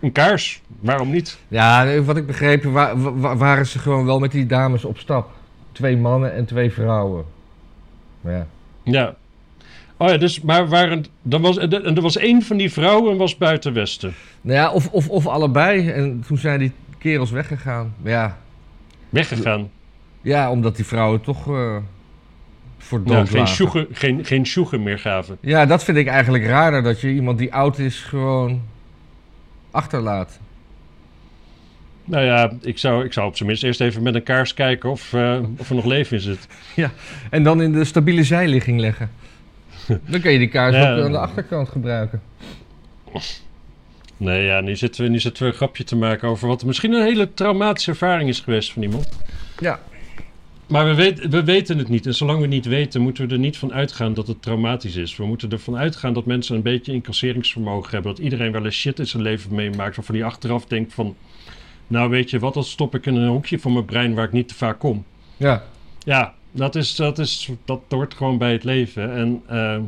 een 0.00 0.12
kaars, 0.12 0.62
waarom 0.80 1.10
niet? 1.10 1.38
ja 1.48 2.00
wat 2.00 2.16
ik 2.16 2.26
begrepen 2.26 2.72
wa- 2.72 2.96
wa- 2.96 3.36
waren 3.36 3.66
ze 3.66 3.78
gewoon 3.78 4.04
wel 4.04 4.18
met 4.18 4.30
die 4.30 4.46
dames 4.46 4.84
op 4.84 4.98
stap. 4.98 5.30
Twee 5.72 5.96
mannen 5.96 6.32
en 6.34 6.44
twee 6.44 6.72
vrouwen. 6.72 7.24
Ja. 8.20 8.46
Ja. 8.82 9.14
Oh 9.96 10.08
ja, 10.08 10.16
dus, 10.16 10.40
maar 10.40 10.68
waren, 10.68 11.04
er 11.30 11.40
was, 11.40 11.56
en 11.58 11.70
er 11.96 12.00
was 12.00 12.16
één 12.16 12.42
van 12.42 12.56
die 12.56 12.72
vrouwen 12.72 13.16
was 13.16 13.36
buiten 13.36 13.72
Westen. 13.72 14.14
Nou 14.40 14.58
ja, 14.58 14.70
of, 14.70 14.88
of, 14.88 15.08
of 15.08 15.26
allebei. 15.26 15.90
En 15.90 16.24
toen 16.26 16.38
zijn 16.38 16.58
die 16.58 16.72
kerels 16.98 17.30
weggegaan. 17.30 17.94
Ja, 18.02 18.38
Weggegaan. 19.08 19.70
Ja, 20.20 20.50
omdat 20.50 20.76
die 20.76 20.84
vrouwen 20.84 21.20
toch 21.20 21.48
eh, 21.48 21.76
voor 22.78 23.02
dood 23.04 23.16
Ja, 23.16 23.24
geen, 23.24 23.38
lagen. 23.38 23.54
sjoegen, 23.54 23.86
geen, 23.92 24.24
geen 24.24 24.46
sjoegen 24.46 24.82
meer 24.82 24.98
gaven. 24.98 25.36
Ja, 25.40 25.66
dat 25.66 25.84
vind 25.84 25.96
ik 25.96 26.06
eigenlijk 26.06 26.44
raarder. 26.46 26.82
Dat 26.82 27.00
je 27.00 27.08
iemand 27.12 27.38
die 27.38 27.54
oud 27.54 27.78
is 27.78 28.00
gewoon 28.00 28.62
achterlaat. 29.70 30.38
Nou 32.04 32.24
ja, 32.24 32.52
ik 32.62 32.78
zou, 32.78 33.04
ik 33.04 33.12
zou 33.12 33.26
op 33.28 33.36
zijn 33.36 33.48
minst 33.48 33.64
eerst 33.64 33.80
even 33.80 34.02
met 34.02 34.14
een 34.14 34.22
kaars 34.22 34.54
kijken 34.54 34.90
of, 34.90 35.12
eh, 35.12 35.38
of 35.58 35.68
er 35.68 35.74
nog 35.74 35.84
leven 35.84 36.16
in 36.16 36.22
zit. 36.22 36.46
En 37.30 37.42
dan 37.42 37.62
in 37.62 37.72
de 37.72 37.84
stabiele 37.84 38.24
zijligging 38.24 38.80
leggen. 38.80 39.10
Dan 40.10 40.20
kun 40.20 40.32
je 40.32 40.38
die 40.38 40.48
kaars 40.48 40.74
Ja. 40.74 40.94
ook 40.96 41.04
aan 41.04 41.12
de 41.12 41.18
achterkant 41.18 41.68
gebruiken. 41.68 42.22
Nee, 44.16 44.44
ja, 44.44 44.60
nu 44.60 44.76
zitten, 44.76 45.04
we, 45.04 45.10
nu 45.10 45.18
zitten 45.20 45.42
we 45.42 45.48
een 45.48 45.54
grapje 45.56 45.84
te 45.84 45.96
maken 45.96 46.28
over 46.28 46.48
wat 46.48 46.64
misschien 46.64 46.92
een 46.92 47.02
hele 47.04 47.34
traumatische 47.34 47.90
ervaring 47.90 48.28
is 48.28 48.40
geweest 48.40 48.72
van 48.72 48.82
iemand. 48.82 49.08
Ja. 49.58 49.80
Maar 50.68 50.86
we, 50.86 50.94
weet, 50.94 51.28
we 51.28 51.44
weten 51.44 51.78
het 51.78 51.88
niet. 51.88 52.06
En 52.06 52.14
zolang 52.14 52.40
we 52.40 52.46
niet 52.46 52.66
weten, 52.66 53.00
moeten 53.00 53.26
we 53.28 53.32
er 53.32 53.38
niet 53.38 53.56
van 53.58 53.72
uitgaan 53.72 54.14
dat 54.14 54.26
het 54.26 54.42
traumatisch 54.42 54.96
is. 54.96 55.16
We 55.16 55.26
moeten 55.26 55.50
ervan 55.50 55.76
uitgaan 55.76 56.12
dat 56.12 56.26
mensen 56.26 56.56
een 56.56 56.62
beetje 56.62 56.92
incasseringsvermogen 56.92 57.90
hebben. 57.90 58.14
Dat 58.14 58.24
iedereen 58.24 58.52
wel 58.52 58.64
eens 58.64 58.74
shit 58.76 58.98
in 58.98 59.06
zijn 59.06 59.22
leven 59.22 59.54
meemaakt. 59.54 59.96
Waarvan 59.96 60.14
die 60.14 60.24
achteraf 60.24 60.64
denkt 60.66 60.94
van... 60.94 61.16
Nou 61.86 62.10
weet 62.10 62.30
je 62.30 62.38
wat, 62.38 62.54
dat 62.54 62.66
stop 62.66 62.94
ik 62.94 63.06
in 63.06 63.14
een 63.14 63.28
hoekje 63.28 63.58
van 63.58 63.72
mijn 63.72 63.84
brein 63.84 64.14
waar 64.14 64.24
ik 64.24 64.32
niet 64.32 64.48
te 64.48 64.54
vaak 64.54 64.78
kom. 64.78 65.04
Ja. 65.36 65.64
Ja, 65.98 66.34
dat, 66.52 66.74
is, 66.74 66.94
dat, 66.96 67.18
is, 67.18 67.50
dat 67.64 67.80
hoort 67.88 68.14
gewoon 68.14 68.38
bij 68.38 68.52
het 68.52 68.64
leven. 68.64 69.12
En 69.14 69.42
uh, 69.50 69.78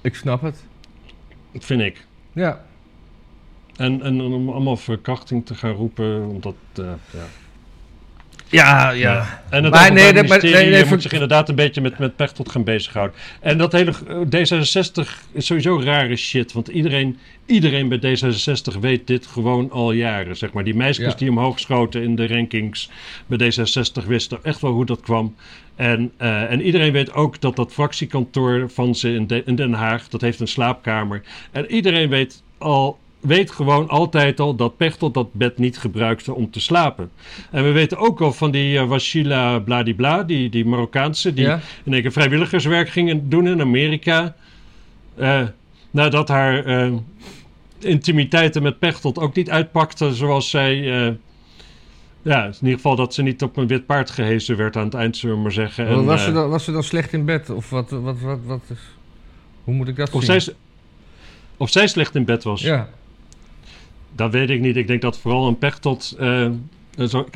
Ik 0.00 0.14
snap 0.14 0.42
het. 0.42 0.64
dat 1.52 1.64
vind 1.64 1.80
ik. 1.80 2.06
Ja. 2.32 2.64
En, 3.76 4.02
en 4.02 4.20
om 4.20 4.48
allemaal 4.48 4.76
verkrachting 4.76 5.46
te 5.46 5.54
gaan 5.54 5.72
roepen, 5.72 6.28
omdat... 6.28 6.54
eh, 6.74 6.84
ja. 7.12 7.26
Ja, 8.50 8.90
Ja. 8.90 9.42
En 9.50 9.64
het 9.64 9.72
Maar 9.72 9.92
nee, 9.92 10.12
dat- 10.12 10.26
maar- 10.26 10.42
nee, 10.42 10.52
nee, 10.52 10.78
moet 10.78 10.88
voor- 10.88 11.00
zich 11.00 11.12
inderdaad 11.12 11.48
een 11.48 11.54
beetje 11.54 11.80
met, 11.80 11.98
met 11.98 12.16
Pechtold 12.16 12.48
gaan 12.50 12.64
bezighouden. 12.64 13.16
En 13.40 13.58
dat 13.58 13.72
hele 13.72 13.90
eh, 14.08 14.16
D66 14.20 15.08
is 15.32 15.46
sowieso 15.46 15.80
rare 15.84 16.16
shit. 16.16 16.52
Want 16.52 16.68
iedereen, 16.68 17.18
iedereen 17.46 17.88
bij 17.88 17.98
D66 17.98 18.78
weet 18.80 19.06
dit 19.06 19.26
gewoon 19.26 19.70
al 19.70 19.92
jaren. 19.92 20.36
Zeg 20.36 20.52
maar. 20.52 20.64
Die 20.64 20.74
meisjes 20.74 21.12
Ja. 21.12 21.18
die 21.18 21.30
omhoog 21.30 21.58
schoten 21.60 22.02
in 22.02 22.16
de 22.16 22.26
rankings 22.26 22.90
bij 23.26 23.38
D66 23.52 24.06
wisten 24.06 24.38
echt 24.42 24.60
wel 24.60 24.72
hoe 24.72 24.86
dat 24.86 25.00
kwam. 25.00 25.34
En, 25.76 26.12
eh, 26.16 26.50
en 26.50 26.60
iedereen 26.60 26.92
weet 26.92 27.12
ook 27.12 27.40
dat 27.40 27.56
dat 27.56 27.72
fractiekantoor 27.72 28.70
van 28.70 28.94
ze 28.94 29.14
in, 29.14 29.26
De- 29.26 29.42
in 29.46 29.54
Den 29.54 29.72
Haag, 29.72 30.08
dat 30.08 30.20
heeft 30.20 30.40
een 30.40 30.48
slaapkamer. 30.48 31.22
En 31.52 31.70
iedereen 31.70 32.08
weet 32.08 32.42
al 32.58 32.98
weet 33.20 33.50
gewoon 33.50 33.88
altijd 33.88 34.40
al 34.40 34.54
dat 34.54 34.76
Pechtold 34.76 35.14
dat 35.14 35.32
bed 35.32 35.58
niet 35.58 35.78
gebruikte 35.78 36.34
om 36.34 36.50
te 36.50 36.60
slapen. 36.60 37.10
En 37.50 37.64
we 37.64 37.70
weten 37.70 37.98
ook 37.98 38.20
al 38.20 38.32
van 38.32 38.50
die 38.50 38.74
uh, 38.74 38.84
Washila 38.84 39.58
Bladibla, 39.58 40.22
die, 40.22 40.48
die 40.50 40.64
Marokkaanse, 40.66 41.34
die 41.34 41.44
Ja. 41.44 41.60
in 41.84 41.92
één 41.92 42.02
keer 42.02 42.12
vrijwilligerswerk 42.12 42.88
ging 42.88 43.20
doen 43.24 43.46
in 43.46 43.60
Amerika. 43.60 44.34
Eh, 45.16 45.42
nadat 45.90 46.28
haar 46.28 46.64
eh, 46.64 46.92
intimiteiten 47.78 48.62
met 48.62 48.78
Pechtold 48.78 49.18
ook 49.18 49.34
niet 49.34 49.50
uitpakte 49.50 50.14
zoals 50.14 50.50
zij... 50.50 51.06
eh, 51.06 51.12
ja, 52.22 52.44
in 52.44 52.52
ieder 52.60 52.74
geval 52.74 52.96
dat 52.96 53.14
ze 53.14 53.22
niet 53.22 53.42
op 53.42 53.56
een 53.56 53.66
wit 53.66 53.86
paard 53.86 54.10
gehezen 54.10 54.56
werd 54.56 54.76
aan 54.76 54.84
het 54.84 54.94
eind, 54.94 55.16
zullen 55.16 55.36
we 55.36 55.42
maar 55.42 55.52
zeggen. 55.52 55.86
En, 55.86 56.04
was, 56.04 56.20
eh, 56.20 56.26
ze 56.26 56.32
dan, 56.32 56.48
was 56.50 56.64
ze 56.64 56.72
dan 56.72 56.82
slecht 56.82 57.12
in 57.12 57.24
bed? 57.24 57.50
Of 57.50 57.70
wat, 57.70 57.90
wat, 57.90 58.20
wat, 58.20 58.38
wat 58.44 58.60
is... 58.68 58.78
Hoe 59.64 59.74
moet 59.74 59.88
ik 59.88 59.96
dat 59.96 60.10
of, 60.10 60.24
zien? 60.24 60.40
zij, 60.40 60.54
of 61.56 61.70
zij 61.70 61.86
slecht 61.86 62.14
in 62.14 62.24
bed 62.24 62.42
was. 62.44 62.60
Ja. 62.60 62.88
Dat 64.18 64.32
weet 64.32 64.50
ik 64.50 64.60
niet. 64.60 64.76
Ik 64.76 64.86
denk 64.86 65.02
dat 65.02 65.18
vooral 65.18 65.46
een 65.46 65.58
Pechtold... 65.58 66.16
eh, 66.18 66.50
zo, 67.08 67.26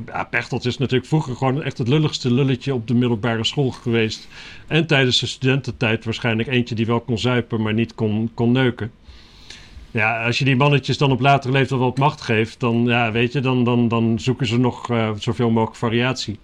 is 0.62 0.79
natuurlijk 0.79 1.07
vroeger 1.07 1.37
gewoon 1.37 1.62
echt 1.62 1.79
het 1.79 1.89
lulligste 1.89 2.33
lulletje 2.33 2.75
op 2.75 2.89
de 2.89 2.95
middelbare 2.95 3.45
school 3.45 3.71
geweest. 3.71 4.29
En 4.67 4.87
tijdens 4.87 5.21
de 5.21 5.27
studententijd 5.27 6.05
waarschijnlijk 6.05 6.49
eentje 6.49 6.75
die 6.75 6.87
wel 6.87 7.01
kon 7.01 7.19
zuipen, 7.19 7.62
maar 7.62 7.75
niet 7.75 7.95
kon, 7.95 8.31
kon 8.35 8.53
neuken. 8.53 8.91
Ja, 9.91 10.25
als 10.25 10.39
je 10.39 10.45
die 10.45 10.57
mannetjes 10.57 10.99
dan 10.99 11.11
op 11.12 11.21
latere 11.21 11.53
leeftijd 11.53 11.81
wat 11.81 11.99
macht 11.99 12.21
geeft, 12.21 12.61
dan, 12.61 12.85
ja, 12.85 13.12
weet 13.12 13.33
je, 13.33 13.41
dan, 13.41 13.65
dan, 13.65 13.89
dan 13.89 14.21
zoeken 14.21 14.47
ze 14.47 14.59
nog 14.59 14.91
eh, 14.91 15.11
zoveel 15.19 15.51
mogelijk 15.51 15.77
variatie. 15.77 16.39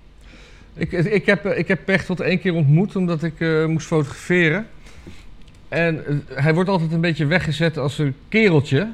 Ik, 0.75 0.93
ik, 0.93 1.27
heb, 1.27 1.45
eh, 1.45 1.59
ik 1.59 1.69
heb 1.69 1.85
Pechtold 1.85 2.21
één 2.21 2.41
keer 2.41 2.55
ontmoet 2.55 2.97
omdat 2.97 3.23
ik 3.23 3.67
moest 3.67 3.87
fotograferen. 3.87 4.67
En 5.69 6.25
hij 6.35 6.55
wordt 6.55 6.71
altijd 6.71 6.93
een 6.93 7.01
beetje 7.01 7.27
weggezet 7.27 7.79
als 7.79 7.99
een 7.99 8.15
kereltje. 8.29 8.89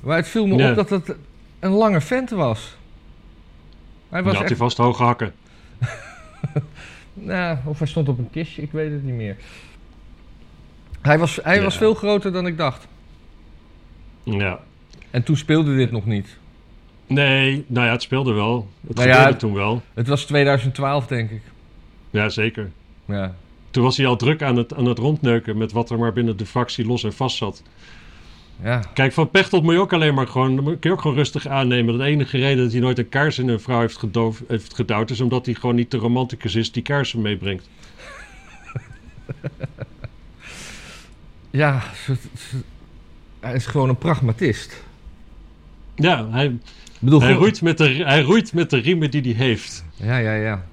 Maar 0.00 0.16
het 0.16 0.28
viel 0.28 0.46
me 0.46 0.68
op 0.70 0.76
dat 0.76 0.90
het 0.90 1.14
een 1.58 1.70
lange 1.70 2.00
vent 2.00 2.30
was. 2.30 2.76
Hij 4.08 4.22
was 4.22 4.32
had 4.32 4.40
echt, 4.40 4.50
hij 4.50 4.58
vast 4.58 4.76
hoge 4.76 5.02
hakken. 5.02 5.34
nou, 7.14 7.58
of 7.64 7.78
hij 7.78 7.88
stond 7.88 8.08
op 8.08 8.18
een 8.18 8.30
kistje, 8.30 8.62
ik 8.62 8.72
weet 8.72 8.92
het 8.92 9.04
niet 9.04 9.14
meer. 9.14 9.36
Hij 11.02 11.18
was, 11.18 11.38
hij 11.42 11.56
Ja. 11.56 11.62
was 11.62 11.76
veel 11.76 11.94
groter 11.94 12.32
dan 12.32 12.46
ik 12.46 12.56
dacht. 12.56 12.86
Ja. 14.22 14.58
En 15.10 15.22
toen 15.22 15.36
speelde 15.36 15.76
dit 15.76 15.90
nog 15.90 16.06
niet. 16.06 16.36
Nee, 17.06 17.64
nou 17.66 17.86
ja, 17.86 17.92
het 17.92 18.02
speelde 18.02 18.32
wel. 18.32 18.68
Het 18.86 18.96
Nou 18.96 19.10
gebeurde 19.10 19.36
toen 19.36 19.54
wel. 19.54 19.82
Het 19.94 20.06
was 20.08 20.24
2012, 20.24 21.06
denk 21.06 21.30
ik. 21.30 21.42
Ja, 22.10 22.28
zeker. 22.28 22.70
Ja. 23.04 23.34
Toen 23.70 23.84
was 23.84 23.96
hij 23.96 24.06
al 24.06 24.16
druk 24.16 24.42
aan 24.42 24.56
het, 24.56 24.74
aan 24.74 24.84
het 24.86 24.98
rondneuken 24.98 25.56
met 25.56 25.72
wat 25.72 25.90
er 25.90 25.98
maar 25.98 26.12
binnen 26.12 26.36
de 26.36 26.46
fractie 26.46 26.86
los 26.86 27.04
en 27.04 27.12
vast 27.12 27.36
zat. 27.36 27.62
Ja. 28.62 28.82
Kijk, 28.94 29.12
van 29.12 29.30
Pechtold 29.30 29.62
moet 29.62 29.72
je 29.72 29.80
ook 29.80 29.92
alleen 29.92 30.14
maar 30.14 30.26
gewoon, 30.26 30.64
kun 30.64 30.76
je 30.80 30.92
ook 30.92 31.00
gewoon 31.00 31.16
rustig 31.16 31.46
aannemen. 31.46 31.98
De 31.98 32.04
enige 32.04 32.38
reden 32.38 32.62
dat 32.62 32.72
hij 32.72 32.80
nooit 32.80 32.98
een 32.98 33.08
kaars 33.08 33.38
in 33.38 33.48
een 33.48 33.60
vrouw 33.60 33.80
heeft, 33.80 33.96
gedoof, 33.96 34.42
heeft 34.48 34.74
gedouwd, 34.74 35.10
is 35.10 35.20
omdat 35.20 35.46
hij 35.46 35.54
gewoon 35.54 35.74
niet 35.74 35.90
de 35.90 35.96
romanticus 35.96 36.54
is 36.54 36.72
die 36.72 36.82
kaarsen 36.82 37.20
meebrengt. 37.20 37.68
Ja, 41.50 41.82
hij 43.40 43.54
is 43.54 43.66
gewoon 43.66 43.88
een 43.88 43.98
pragmatist. 43.98 44.84
Ja, 45.94 46.30
hij, 46.30 46.58
bedoel, 46.98 47.20
hij, 47.20 47.32
roeit 47.32 47.62
met 47.62 47.78
de, 47.78 47.88
hij 47.88 48.22
roeit 48.22 48.52
met 48.52 48.70
de 48.70 48.78
riemen 48.78 49.10
die 49.10 49.22
hij 49.22 49.46
heeft. 49.46 49.84
Ja, 49.94 50.16
ja, 50.16 50.34
ja. 50.34 50.64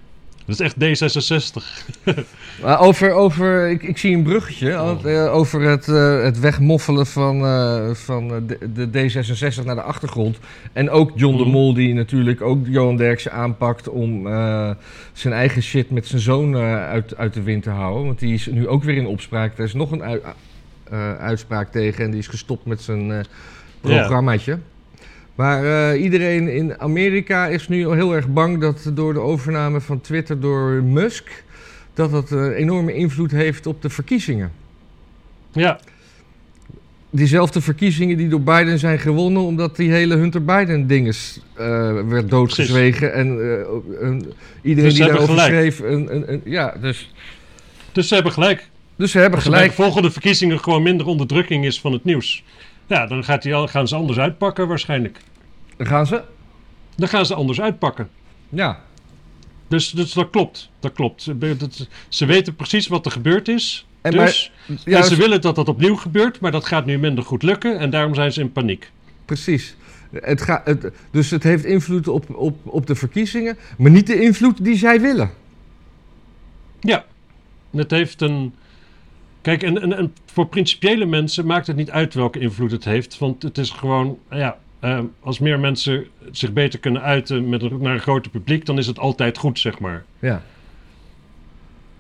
Dat 0.45 0.59
is 0.59 0.73
echt 0.73 0.75
D66. 0.75 1.63
Maar 2.61 2.79
over, 2.79 3.11
over 3.11 3.69
ik, 3.69 3.83
ik 3.83 3.97
zie 3.97 4.15
een 4.15 4.23
bruggetje 4.23 4.71
want, 4.75 5.05
eh, 5.05 5.33
over 5.33 5.61
het, 5.61 5.87
eh, 5.87 6.21
het 6.23 6.39
wegmoffelen 6.39 7.05
van, 7.05 7.45
eh, 7.45 7.89
van 7.93 8.27
de, 8.27 8.57
de 8.73 8.87
D66 8.87 9.63
naar 9.65 9.75
de 9.75 9.81
achtergrond. 9.81 10.37
En 10.73 10.89
ook 10.89 11.11
John 11.15 11.37
de 11.37 11.43
Mhm. 11.43 11.51
Mol, 11.51 11.73
die 11.73 11.93
natuurlijk 11.93 12.41
ook 12.41 12.67
Johan 12.67 12.97
Derksen 12.97 13.31
aanpakt 13.31 13.89
om 13.89 14.27
zijn 15.13 15.33
eigen 15.33 15.61
shit 15.63 15.89
met 15.89 16.07
zijn 16.07 16.21
zoon 16.21 16.55
uit, 16.55 17.17
uit 17.17 17.33
de 17.33 17.41
wind 17.43 17.63
te 17.63 17.69
houden. 17.69 18.05
Want 18.05 18.19
die 18.19 18.33
is 18.33 18.45
nu 18.47 18.67
ook 18.67 18.83
weer 18.83 18.97
in 18.97 19.07
opspraak. 19.07 19.57
Er 19.57 19.63
is 19.63 19.73
nog 19.73 19.91
een 19.91 20.03
ui- 20.03 20.21
uitspraak 21.19 21.71
tegen 21.71 22.03
en 22.03 22.11
die 22.11 22.19
is 22.19 22.27
gestopt 22.27 22.65
met 22.65 22.81
zijn 22.81 23.25
programmaatje. 23.81 24.57
Maar 25.35 25.91
eh, 25.93 26.01
iedereen 26.03 26.47
in 26.47 26.79
Amerika 26.79 27.47
is 27.47 27.67
nu 27.67 27.89
heel 27.93 28.15
erg 28.15 28.27
bang 28.27 28.61
dat 28.61 28.91
door 28.93 29.13
de 29.13 29.19
overname 29.19 29.81
van 29.81 30.01
Twitter 30.01 30.39
door 30.39 30.69
Musk 30.83 31.43
dat 31.93 32.11
dat 32.11 32.31
een 32.31 32.51
enorme 32.53 32.93
invloed 32.93 33.31
heeft 33.31 33.65
op 33.67 33.81
de 33.81 33.89
verkiezingen. 33.89 34.51
Ja, 35.51 35.79
Diezelfde 37.09 37.61
verkiezingen 37.61 38.17
die 38.17 38.27
door 38.27 38.41
Biden 38.41 38.79
zijn 38.79 38.99
gewonnen, 38.99 39.41
omdat 39.41 39.75
die 39.75 39.91
hele 39.91 40.15
Hunter 40.15 40.43
Biden 40.45 40.87
dinges 40.87 41.39
eh, 41.53 41.91
werd 42.07 42.29
doodgezwegen. 42.29 43.13
En 43.13 43.27
eh, 43.27 44.07
een- 44.07 44.33
iedereen 44.61 44.89
Dus 44.89 44.97
die 44.99 45.07
daarover 45.07 45.29
gelijk. 45.29 45.47
schreef. 45.53 45.79
Een, 45.79 46.15
een, 46.15 46.31
een- 46.33 46.41
ja, 46.45 46.75
dus, 46.81 47.11
dus 47.91 48.07
ze 48.07 48.13
hebben 48.13 48.31
gelijk. 48.33 48.69
dus 48.95 49.11
ze 49.11 49.19
hebben 49.19 49.39
bij 49.39 49.49
de 49.49 49.55
gelijk. 49.55 49.73
volgende 49.73 50.11
verkiezingen 50.11 50.59
gewoon 50.59 50.83
minder 50.83 51.05
onderdrukking 51.07 51.65
is 51.65 51.79
van 51.79 51.91
het 51.93 52.03
nieuws. 52.03 52.43
Ja, 52.87 53.05
dan 53.07 53.23
gaat 53.23 53.41
die, 53.41 53.53
al- 53.55 53.67
gaan 53.67 53.87
ze 53.87 53.95
anders 53.95 54.17
uitpakken 54.19 54.67
waarschijnlijk. 54.67 55.17
Dan 55.77 55.87
gaan 55.87 56.07
ze. 56.07 56.21
Dan 56.95 57.07
gaan 57.07 57.25
ze 57.25 57.33
anders 57.33 57.61
uitpakken. 57.61 58.09
Ja, 58.49 58.79
Dus, 59.67 59.89
dus 59.91 60.13
dat 60.13 60.29
klopt. 60.29 60.69
Dat 60.79 60.93
klopt. 60.93 61.21
Ze, 62.09 62.25
weten 62.25 62.55
precies 62.55 62.87
wat 62.87 63.05
er 63.05 63.11
gebeurd 63.11 63.47
is. 63.47 63.85
En 64.01 64.11
dus, 64.11 64.51
en 64.85 65.03
ze 65.03 65.15
willen 65.15 65.41
dat 65.41 65.55
dat 65.55 65.67
opnieuw 65.69 65.95
gebeurt, 65.95 66.39
maar 66.39 66.51
dat 66.51 66.65
gaat 66.65 66.85
nu 66.85 66.97
minder 66.97 67.23
goed 67.23 67.43
lukken. 67.43 67.79
En 67.79 67.89
daarom 67.89 68.15
zijn 68.15 68.33
ze 68.33 68.41
in 68.41 68.51
paniek. 68.51 68.91
precies. 69.25 69.75
Het 70.13 70.41
ga, 70.41 70.61
het, 70.65 70.91
dus 71.11 71.29
het 71.29 71.43
heeft 71.43 71.63
invloed 71.65 72.07
op, 72.07 72.35
op, 72.35 72.57
op 72.63 72.87
de 72.87 72.95
verkiezingen, 72.95 73.57
maar 73.77 73.91
niet 73.91 74.07
de 74.07 74.21
invloed 74.21 74.63
die 74.63 74.77
zij 74.77 75.01
willen. 75.01 75.31
Ja, 76.79 77.05
het 77.71 77.91
heeft 77.91 78.21
een. 78.21 78.53
Kijk, 79.43 79.63
en, 79.63 79.81
en, 79.81 79.97
en 79.97 80.13
voor 80.25 80.47
principiële 80.47 81.05
mensen 81.05 81.45
maakt 81.45 81.67
het 81.67 81.75
niet 81.75 81.91
uit 81.91 82.13
welke 82.13 82.39
invloed 82.39 82.71
het 82.71 82.83
heeft. 82.83 83.17
Want 83.17 83.43
het 83.43 83.57
is 83.57 83.69
gewoon, 83.69 84.17
ja, 84.29 84.57
eh, 84.79 84.99
als 85.19 85.39
meer 85.39 85.59
mensen 85.59 86.05
zich 86.31 86.53
beter 86.53 86.79
kunnen 86.79 87.01
uiten 87.01 87.49
met 87.49 87.61
een, 87.61 87.77
naar 87.81 87.93
een 87.93 87.99
groter 87.99 88.31
publiek, 88.31 88.65
dan 88.65 88.77
is 88.77 88.87
het 88.87 88.99
altijd 88.99 89.37
goed, 89.37 89.59
zeg 89.59 89.79
maar. 89.79 90.03
Ja, 90.19 90.41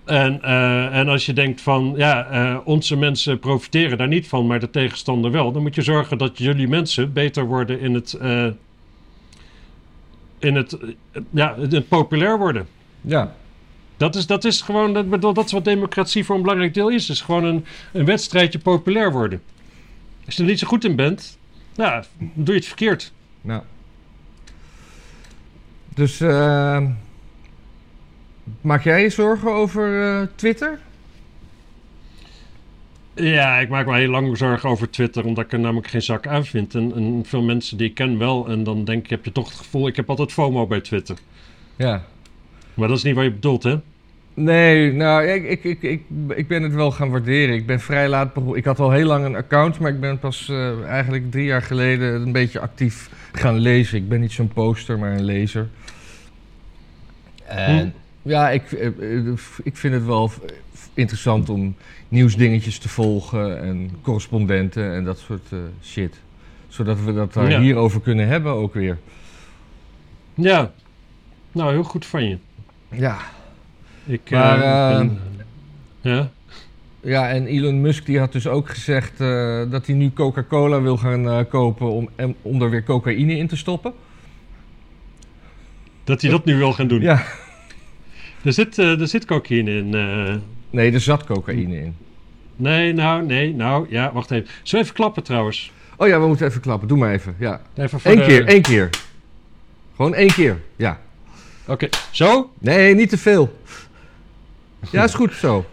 En, 0.05 0.41
eh, 0.41 0.97
en 0.97 1.07
als 1.07 1.25
je 1.25 1.33
denkt 1.33 1.61
van, 1.61 1.93
ja, 1.97 2.25
eh, 2.25 2.57
onze 2.63 2.97
mensen 2.97 3.39
profiteren 3.39 3.97
daar 3.97 4.07
niet 4.07 4.27
van, 4.27 4.47
maar 4.47 4.59
de 4.59 4.69
tegenstander 4.69 5.31
wel, 5.31 5.51
dan 5.51 5.61
moet 5.61 5.75
je 5.75 5.81
zorgen 5.81 6.17
dat 6.17 6.37
jullie 6.37 6.67
mensen 6.67 7.13
beter 7.13 7.45
worden 7.45 7.79
in 7.79 7.93
het, 7.93 8.13
eh, 8.13 8.47
in 10.39 10.55
het, 10.55 10.77
ja, 11.29 11.55
in 11.55 11.73
het 11.73 11.87
populair 11.87 12.37
worden. 12.37 12.67
ja. 13.01 13.35
Dat 13.97 14.15
is, 14.15 14.27
dat 14.27 14.45
is 14.45 14.61
gewoon, 14.61 14.93
dat, 14.93 15.09
bedoel, 15.09 15.33
dat 15.33 15.45
is 15.45 15.51
wat 15.51 15.65
democratie 15.65 16.25
voor 16.25 16.35
een 16.35 16.41
belangrijk 16.41 16.73
deel 16.73 16.89
is. 16.89 17.07
Het 17.07 17.15
is 17.15 17.21
gewoon 17.21 17.43
een, 17.43 17.65
een 17.91 18.05
wedstrijdje 18.05 18.59
populair 18.59 19.11
worden. 19.11 19.41
Als 20.25 20.35
je 20.35 20.41
er 20.41 20.49
niet 20.49 20.59
zo 20.59 20.67
goed 20.67 20.83
in 20.83 20.95
bent, 20.95 21.37
nou, 21.75 22.03
dan 22.17 22.29
doe 22.33 22.53
je 22.53 22.59
het 22.59 22.67
verkeerd. 22.67 23.11
Nou. 23.41 23.61
Dus 25.95 26.21
eh, 26.21 26.85
maak 28.61 28.83
jij 28.83 29.01
je 29.01 29.09
zorgen 29.09 29.51
over 29.51 30.03
eh, 30.03 30.27
Twitter? 30.35 30.79
Ja, 33.15 33.59
ik 33.59 33.69
maak 33.69 33.85
me 33.85 33.97
heel 33.97 34.09
lang 34.09 34.37
zorgen 34.37 34.69
over 34.69 34.89
Twitter, 34.89 35.25
omdat 35.25 35.43
ik 35.43 35.51
er 35.51 35.59
namelijk 35.59 35.87
geen 35.87 36.01
zak 36.01 36.27
aan 36.27 36.45
vind. 36.45 36.75
En, 36.75 36.95
en 36.95 37.21
veel 37.25 37.41
mensen 37.41 37.77
die 37.77 37.89
ik 37.89 37.95
ken 37.95 38.17
wel. 38.17 38.47
En 38.47 38.63
dan 38.63 38.83
denk 38.83 39.03
ik, 39.03 39.09
heb 39.09 39.25
je 39.25 39.31
toch 39.31 39.49
het 39.49 39.57
gevoel, 39.57 39.87
ik 39.87 39.95
heb 39.95 40.09
altijd 40.09 40.31
FOMO 40.31 40.67
bij 40.67 40.81
Twitter. 40.81 41.17
Ja. 41.75 42.05
Maar 42.73 42.87
dat 42.87 42.97
is 42.97 43.03
niet 43.03 43.15
wat 43.15 43.23
je 43.23 43.31
bedoelt, 43.31 43.63
hè? 43.63 43.75
Nee, 44.33 44.93
nou, 44.93 45.23
ik, 45.27 45.43
ik, 45.43 45.63
ik, 45.63 45.81
ik, 45.81 46.01
ik 46.35 46.47
ben 46.47 46.63
het 46.63 46.73
wel 46.73 46.91
gaan 46.91 47.09
waarderen. 47.09 47.55
Ik 47.55 47.65
ben 47.65 47.79
vrij 47.79 48.09
laat 48.09 48.33
begonnen. 48.33 48.57
Ik 48.57 48.65
had 48.65 48.79
al 48.79 48.91
heel 48.91 49.05
lang 49.05 49.25
een 49.25 49.35
account, 49.35 49.79
maar 49.79 49.91
ik 49.91 49.99
ben 49.99 50.19
pas 50.19 50.49
eh, 50.49 50.83
eigenlijk 50.83 51.31
drie 51.31 51.45
jaar 51.45 51.61
geleden 51.61 52.21
een 52.21 52.31
beetje 52.31 52.59
actief 52.59 53.09
gaan 53.31 53.57
lezen. 53.57 53.97
Ik 53.97 54.09
ben 54.09 54.19
niet 54.19 54.31
zo'n 54.31 54.47
poster, 54.47 54.99
maar 54.99 55.11
een 55.11 55.23
lezer. 55.23 55.67
En 57.45 57.93
ja, 58.21 58.49
ik, 58.49 58.71
eh, 58.71 58.87
eh, 58.87 59.33
ik 59.63 59.77
vind 59.77 59.93
het 59.93 60.05
wel 60.05 60.31
interessant 60.93 61.49
om 61.49 61.75
nieuwsdingetjes 62.07 62.77
te 62.79 62.89
volgen 62.89 63.61
en 63.61 63.89
correspondenten 64.01 64.93
en 64.93 65.03
dat 65.03 65.19
soort 65.19 65.47
shit. 65.83 66.15
Zodat 66.67 67.03
we 67.03 67.13
dat 67.13 67.33
daar 67.33 67.49
Ja. 67.49 67.59
hierover 67.59 68.01
kunnen 68.01 68.27
hebben 68.27 68.51
ook 68.51 68.73
weer. 68.73 68.97
Ja. 70.33 70.71
Nou, 71.51 71.71
heel 71.71 71.83
goed 71.83 72.05
van 72.05 72.29
je. 72.29 72.37
Ja. 72.95 73.17
Ik, 74.05 74.29
Maar, 74.29 74.61
eh, 74.61 74.91
eh, 74.91 74.97
ben- 74.97 75.19
ja. 76.01 76.29
Ja, 77.01 77.29
en 77.29 77.45
Elon 77.47 77.81
Musk 77.81 78.05
die 78.05 78.19
had 78.19 78.31
dus 78.31 78.47
ook 78.47 78.69
gezegd 78.69 79.19
eh, 79.21 79.61
dat 79.69 79.85
hij 79.85 79.95
nu 79.95 80.11
Coca-Cola 80.13 80.81
wil 80.81 80.97
gaan 80.97 81.47
kopen 81.47 81.89
om, 81.91 82.09
en- 82.15 82.35
om 82.41 82.61
er 82.61 82.69
weer 82.69 82.83
cocaïne 82.83 83.37
in 83.37 83.47
te 83.47 83.55
stoppen. 83.57 83.93
Dat 86.03 86.21
hij 86.21 86.31
dat 86.31 86.45
nu 86.45 86.55
wil 86.57 86.73
gaan 86.73 86.87
doen. 86.87 87.01
Ja. 87.01 87.23
Er, 88.43 88.53
zit, 88.53 88.77
er 88.77 89.07
zit 89.07 89.25
cocaïne 89.25 89.71
in. 89.77 89.89
Nee, 90.69 90.91
er 90.91 90.99
zat 90.99 91.23
cocaïne 91.25 91.77
in. 91.81 91.95
nee, 92.55 92.93
nou, 92.93 93.25
nee, 93.25 93.53
nou, 93.55 93.85
ja, 93.89 94.11
wacht 94.13 94.31
even. 94.31 94.47
Zullen 94.47 94.63
we 94.71 94.77
even 94.79 94.93
klappen 94.93 95.23
trouwens? 95.23 95.71
Oh 95.97 96.07
ja, 96.07 96.19
we 96.19 96.27
moeten 96.27 96.47
even 96.47 96.61
klappen. 96.61 96.87
Doe 96.87 96.97
maar 96.97 97.11
even. 97.13 97.35
Ja. 97.39 97.61
Even 97.75 97.99
voor 97.99 98.11
Eén 98.11 98.17
de- 98.17 98.23
keer, 98.25 98.45
één 98.47 98.61
keer. 98.61 98.89
Gewoon 99.95 100.13
één 100.13 100.31
keer. 100.33 100.61
Ja. 100.75 100.99
Oké, 101.67 101.89
zo? 102.11 102.51
Nee, 102.59 102.95
niet 102.95 103.09
te 103.09 103.17
veel. 103.17 103.57
Ja, 104.91 105.03
is 105.03 105.13
goed 105.13 105.33
zo. 105.33 105.65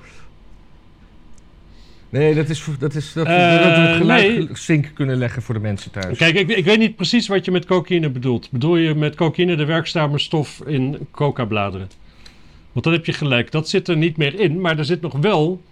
Nee, 2.09 2.35
dat 2.35 2.49
is, 2.49 2.65
dat 2.79 2.95
is 2.95 3.13
dat, 3.13 3.27
Eh, 3.27 3.51
dat 3.63 3.75
we 3.77 3.81
het 3.81 3.97
geluid 3.97 4.23
nee. 4.39 4.49
sync 4.53 4.91
kunnen 4.95 5.17
leggen 5.17 5.43
voor 5.43 5.55
de 5.55 5.61
mensen 5.61 5.91
thuis. 5.91 6.19
Kijk, 6.19 6.35
ik, 6.35 6.49
ik 6.49 6.65
weet 6.65 6.79
niet 6.79 6.97
precies 6.97 7.29
wat 7.29 7.45
je 7.45 7.51
met 7.51 7.65
cocaïne 7.67 8.11
bedoelt. 8.11 8.51
Bedoel 8.51 8.77
je 8.77 8.95
met 8.95 9.15
cocaïne 9.15 9.57
de 9.57 9.65
werkzame 9.65 10.19
stof 10.19 10.63
in 10.67 11.07
coca-bladeren? 11.11 11.89
Want 12.73 12.85
dan 12.85 12.95
heb 12.95 13.07
je 13.07 13.13
gelijk, 13.13 13.51
dat 13.51 13.69
zit 13.69 13.89
er 13.89 13.97
niet 13.97 14.17
meer 14.17 14.41
in. 14.41 14.61
Maar 14.61 14.79
er 14.79 14.85
zit 14.85 15.01
nog 15.01 15.13
wel 15.13 15.63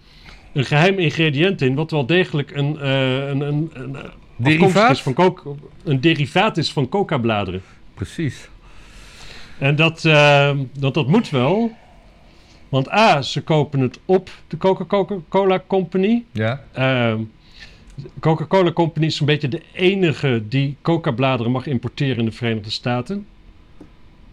een 0.53 0.65
geheim 0.65 0.99
ingrediënt 0.99 1.61
in... 1.61 1.75
wat 1.75 1.91
wel 1.91 2.05
degelijk 2.05 2.51
een, 2.55 2.79
eh, 2.79 3.27
een, 3.27 3.41
een, 3.41 3.69
een, 3.73 3.95
eh, 3.95 4.03
Derivaat? 4.35 4.91
is 4.91 5.01
van 5.01 5.13
coca- 5.13 5.49
een 5.83 6.01
derivaat 6.01 6.57
is 6.57 6.71
van 6.71 6.89
coca-bladeren. 6.89 7.61
Precies. 7.93 8.49
En 9.59 9.75
dat, 9.75 10.05
eh, 10.05 10.51
dat, 10.73 10.93
dat 10.93 11.07
moet 11.07 11.29
wel. 11.29 11.71
Want 12.69 12.91
A, 12.91 13.21
ze 13.21 13.41
kopen 13.41 13.79
het 13.79 13.99
op, 14.05 14.29
de 14.47 14.57
Coca-Cola 14.57 15.63
Company. 15.67 16.23
Ja. 16.31 16.63
Ehm, 16.71 17.21
Coca-Cola 18.19 18.71
Company 18.71 19.05
is 19.05 19.19
een 19.19 19.25
beetje 19.25 19.47
de 19.47 19.61
enige 19.73 20.43
die 20.47 20.75
coca-bladeren 20.81 21.51
mag 21.51 21.67
importeren 21.67 22.17
in 22.17 22.25
de 22.25 22.31
Verenigde 22.31 22.69
Staten. 22.69 23.27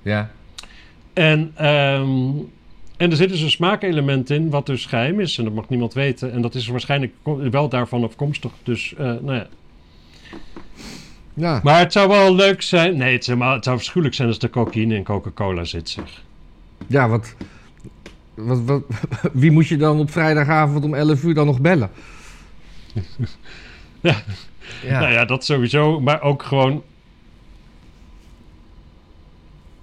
Ja. 0.02 0.30
En, 1.12 1.52
ehm, 1.54 2.28
en 2.96 3.10
er 3.10 3.16
zit 3.16 3.28
dus 3.28 3.40
een 3.40 3.50
smaakelement 3.50 4.30
in, 4.30 4.50
wat 4.50 4.66
dus 4.66 4.86
geheim 4.86 5.20
is. 5.20 5.38
En 5.38 5.44
dat 5.44 5.54
mag 5.54 5.68
niemand 5.68 5.94
weten. 5.94 6.32
En 6.32 6.42
dat 6.42 6.54
is 6.54 6.66
waarschijnlijk 6.66 7.12
wel 7.50 7.68
daarvan 7.68 8.04
afkomstig. 8.04 8.52
Dus, 8.62 8.94
eh, 8.94 9.04
nou 9.04 9.34
ja. 9.34 9.46
Ja. 11.36 11.60
Maar 11.62 11.78
het 11.78 11.92
zou 11.92 12.08
wel 12.08 12.34
leuk 12.34 12.62
zijn... 12.62 12.96
Nee, 12.96 13.12
het, 13.12 13.20
is 13.20 13.26
helemaal, 13.26 13.54
het 13.54 13.64
zou 13.64 13.76
verschuwelijk 13.76 14.16
zijn 14.16 14.28
als 14.28 14.38
er 14.38 14.50
cocaïne 14.50 14.94
in 14.94 15.04
Coca-Cola 15.04 15.64
zit, 15.64 15.88
zeg. 15.88 16.22
Ja, 16.86 17.08
wat, 17.08 17.34
wat, 18.34 18.60
wat, 18.64 18.82
wie 19.32 19.50
moet 19.50 19.66
je 19.66 19.76
dan 19.76 19.98
op 19.98 20.10
vrijdagavond 20.10 20.84
om 20.84 20.94
11 20.94 21.22
uur 21.22 21.34
dan 21.34 21.46
nog 21.46 21.60
bellen? 21.60 21.90
Ja. 24.00 24.22
Ja. 24.82 25.00
Nou 25.00 25.12
ja, 25.12 25.24
dat 25.24 25.44
sowieso. 25.44 26.00
Maar 26.00 26.22
ook 26.22 26.42
gewoon... 26.42 26.82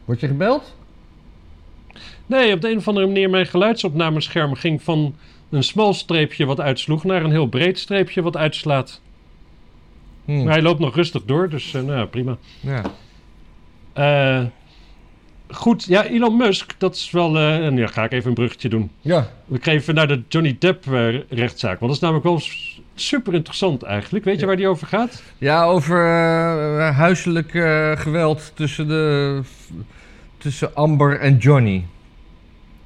Word 0.06 0.20
je 0.20 0.28
gebeld? 0.28 0.76
Nee, 2.26 2.54
op 2.54 2.62
de 2.62 2.70
een 2.70 2.78
of 2.78 2.88
andere 2.88 3.06
manier 3.06 3.30
mijn 3.30 3.46
geluidsopnamescherm 3.46 4.54
ging 4.54 4.82
van 4.82 5.16
een 5.50 5.64
smal 5.64 5.94
streepje 5.94 6.46
wat 6.46 6.60
uitsloeg 6.60 7.04
naar 7.04 7.24
een 7.24 7.32
heel 7.32 7.48
breed 7.48 7.80
streepje 7.80 8.22
wat 8.22 8.38
uitslaat. 8.38 9.02
Hm. 10.26 10.44
Maar 10.44 10.54
hij 10.54 10.62
loopt 10.62 10.80
nog 10.80 10.96
rustig 10.96 11.24
door, 11.26 11.50
dus 11.50 11.74
eh, 11.74 11.82
nou 11.82 12.06
prima. 12.08 12.38
Ja. 12.60 12.82
Eh, 13.94 14.46
goed, 15.50 15.84
ja, 15.84 16.06
Elon 16.06 16.38
Musk, 16.38 16.76
dat 16.78 16.96
is 16.96 17.12
wel... 17.12 17.38
eh, 17.38 17.66
en 17.66 17.78
ja, 17.78 17.88
ga 17.88 18.04
ik 18.04 18.12
even 18.12 18.28
een 18.28 18.34
bruggetje 18.34 18.70
doen. 18.70 18.92
ja. 19.02 19.30
We 19.46 19.58
kregen 19.60 19.82
even 19.82 19.96
naar 19.96 20.08
de 20.08 20.22
Johnny 20.28 20.56
Depp 20.60 20.86
rechtszaak. 21.30 21.80
Want 21.80 21.82
dat 21.82 21.92
is 21.92 22.00
namelijk 22.00 22.26
wel 22.26 22.42
super 22.96 23.34
interessant 23.34 23.84
eigenlijk. 23.84 24.26
Weet 24.26 24.36
je 24.36 24.42
Ja. 24.42 24.48
waar 24.48 24.56
die 24.56 24.68
over 24.68 24.88
gaat? 24.88 25.24
Ja, 25.38 25.64
over 25.64 25.98
huiselijk 26.94 27.50
geweld 28.00 28.52
tussen, 28.56 28.88
de, 28.88 29.42
tussen 30.38 30.76
Amber 30.76 31.20
en 31.20 31.38
Johnny. 31.38 31.86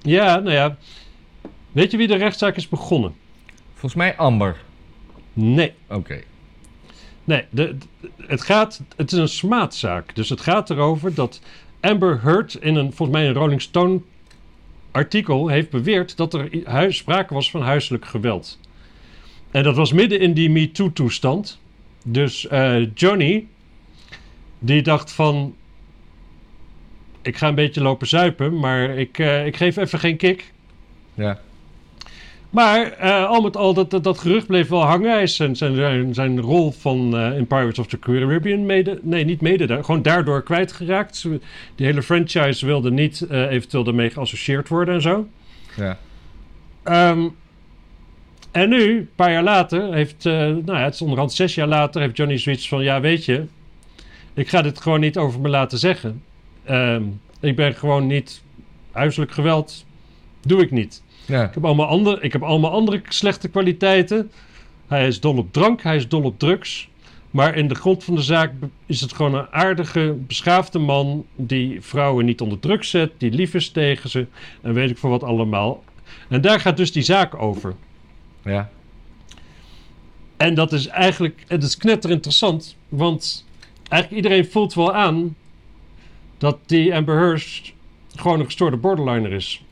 Ja, 0.01 0.35
nou 0.39 0.51
ja. 0.51 0.77
Weet 1.71 1.91
je 1.91 1.97
wie 1.97 2.07
de 2.07 2.15
rechtszaak 2.15 2.55
is 2.55 2.69
begonnen? 2.69 3.13
Volgens 3.71 3.95
mij 3.95 4.15
Amber. 4.15 4.55
Nee. 5.33 5.73
Oké. 5.89 6.19
Nee, 7.27 7.43
de, 7.49 7.75
het, 8.27 8.41
gaat, 8.41 8.81
het 8.95 9.11
is 9.11 9.17
een 9.17 9.27
smaadzaak. 9.27 10.15
Dus 10.15 10.29
het 10.29 10.41
gaat 10.41 10.69
erover 10.69 11.13
dat 11.13 11.41
Amber 11.79 12.21
Heard 12.21 12.53
in 12.53 12.75
een, 12.75 12.93
volgens 12.93 13.17
mij 13.17 13.27
een 13.27 13.33
Rolling 13.33 13.61
Stone 13.61 14.01
artikel 14.91 15.47
heeft 15.47 15.69
beweerd 15.69 16.17
dat 16.17 16.33
er 16.33 16.93
sprake 16.93 17.33
was 17.33 17.51
van 17.51 17.61
huiselijk 17.61 18.05
geweld. 18.05 18.59
En 19.51 19.63
dat 19.63 19.75
was 19.75 19.93
midden 19.93 20.19
in 20.19 20.33
die 20.33 20.49
MeToo-toestand. 20.49 21.59
Dus 22.03 22.47
eh, 22.47 22.93
Johnny, 22.93 23.47
die 24.59 24.81
dacht 24.81 25.11
van... 25.11 25.55
Ik 27.21 27.37
ga 27.37 27.47
een 27.47 27.55
beetje 27.55 27.81
lopen 27.81 28.07
zuipen, 28.07 28.59
maar 28.59 28.89
ik, 28.89 29.19
eh, 29.19 29.45
ik 29.45 29.57
geef 29.57 29.77
even 29.77 29.99
geen 29.99 30.17
kick. 30.17 30.53
Ja. 31.13 31.39
Maar 32.49 32.91
eh, 32.91 33.25
al 33.25 33.41
met 33.41 33.57
al, 33.57 33.73
dat, 33.73 33.91
dat, 33.91 34.03
dat 34.03 34.17
gerucht 34.17 34.47
bleef 34.47 34.67
wel 34.67 34.83
hangen. 34.83 35.11
Hij 35.11 35.23
is 35.23 35.35
zijn, 35.35 35.55
zijn, 35.55 36.13
zijn, 36.13 36.41
rol 36.41 36.71
van 36.71 37.17
eh, 37.17 37.37
in 37.37 37.47
Pirates 37.47 37.79
of 37.79 37.87
the 37.87 37.99
Caribbean 37.99 38.65
mede... 38.65 38.99
Nee, 39.01 39.23
niet 39.23 39.41
mede, 39.41 39.65
daar, 39.65 39.83
gewoon 39.83 40.01
daardoor 40.01 40.43
kwijtgeraakt. 40.43 41.25
Die 41.75 41.85
hele 41.85 42.03
franchise 42.03 42.65
wilde 42.65 42.91
niet 42.91 43.21
eh, 43.21 43.51
eventueel 43.51 43.83
daarmee 43.83 44.09
geassocieerd 44.09 44.67
worden 44.67 44.93
en 44.93 45.01
zo. 45.01 45.27
Ja. 45.75 45.97
Ehm, 46.83 47.27
en 48.51 48.69
nu, 48.69 48.97
een 48.97 49.09
paar 49.15 49.31
jaar 49.31 49.43
later, 49.43 49.93
heeft... 49.93 50.23
nou 50.23 50.65
ja, 50.65 50.83
het 50.83 50.93
is 50.93 51.01
onderhand 51.01 51.33
zes 51.33 51.55
jaar 51.55 51.67
later, 51.67 52.01
heeft 52.01 52.17
Johnny 52.17 52.37
zoiets 52.37 52.67
van... 52.67 52.83
Ja, 52.83 53.01
weet 53.01 53.25
je, 53.25 53.45
ik 54.33 54.49
ga 54.49 54.61
dit 54.61 54.81
gewoon 54.81 54.99
niet 54.99 55.17
over 55.17 55.39
me 55.39 55.49
laten 55.49 55.77
zeggen. 55.77 56.23
Ehm, 56.63 57.03
ik 57.39 57.55
ben 57.55 57.73
gewoon 57.73 58.07
niet... 58.07 58.41
Huiselijk 58.91 59.31
geweld 59.31 59.85
doe 60.41 60.61
ik 60.61 60.71
niet. 60.71 61.01
Ja. 61.27 61.43
Ik 61.43 61.53
heb, 61.53 61.65
allemaal 61.65 61.87
andere, 61.87 62.21
ik 62.21 62.31
heb 62.31 62.43
allemaal 62.43 62.71
andere 62.71 63.01
slechte 63.07 63.47
kwaliteiten. 63.47 64.31
Hij 64.87 65.07
is 65.07 65.19
dol 65.19 65.37
op 65.37 65.53
drank, 65.53 65.81
hij 65.81 65.95
is 65.95 66.07
dol 66.07 66.23
op 66.23 66.39
drugs. 66.39 66.89
Maar 67.31 67.55
in 67.55 67.67
de 67.67 67.75
grond 67.75 68.03
van 68.03 68.15
de 68.15 68.21
zaak 68.21 68.51
is 68.85 69.01
het 69.01 69.13
gewoon 69.13 69.33
een 69.33 69.51
aardige, 69.51 70.15
beschaafde 70.27 70.79
man... 70.79 71.25
die 71.35 71.81
vrouwen 71.81 72.25
niet 72.25 72.41
onder 72.41 72.59
druk 72.59 72.83
zet, 72.83 73.11
die 73.17 73.31
lief 73.31 73.53
is 73.53 73.69
tegen 73.69 74.09
ze... 74.09 74.27
en 74.61 74.73
weet 74.73 74.89
ik 74.89 74.97
voor 74.97 75.09
wat 75.09 75.23
allemaal. 75.23 75.83
En 76.29 76.41
daar 76.41 76.59
gaat 76.59 76.77
dus 76.77 76.91
die 76.91 77.03
zaak 77.03 77.41
over. 77.41 77.75
Ja. 78.43 78.69
En 80.37 80.55
dat 80.55 80.73
is 80.73 80.87
eigenlijk... 80.87 81.43
Het 81.47 81.63
is 81.63 81.77
knetterinteressant, 81.77 82.75
want... 82.89 83.45
eigenlijk 83.89 84.23
iedereen 84.23 84.51
voelt 84.51 84.73
wel 84.73 84.93
aan... 84.93 85.35
dat 86.37 86.57
die 86.65 86.95
Amber 86.95 87.17
Heard 87.17 87.73
gewoon 88.15 88.39
een 88.39 88.45
gestoorde 88.45 88.77
borderliner 88.77 89.31
is. 89.31 89.63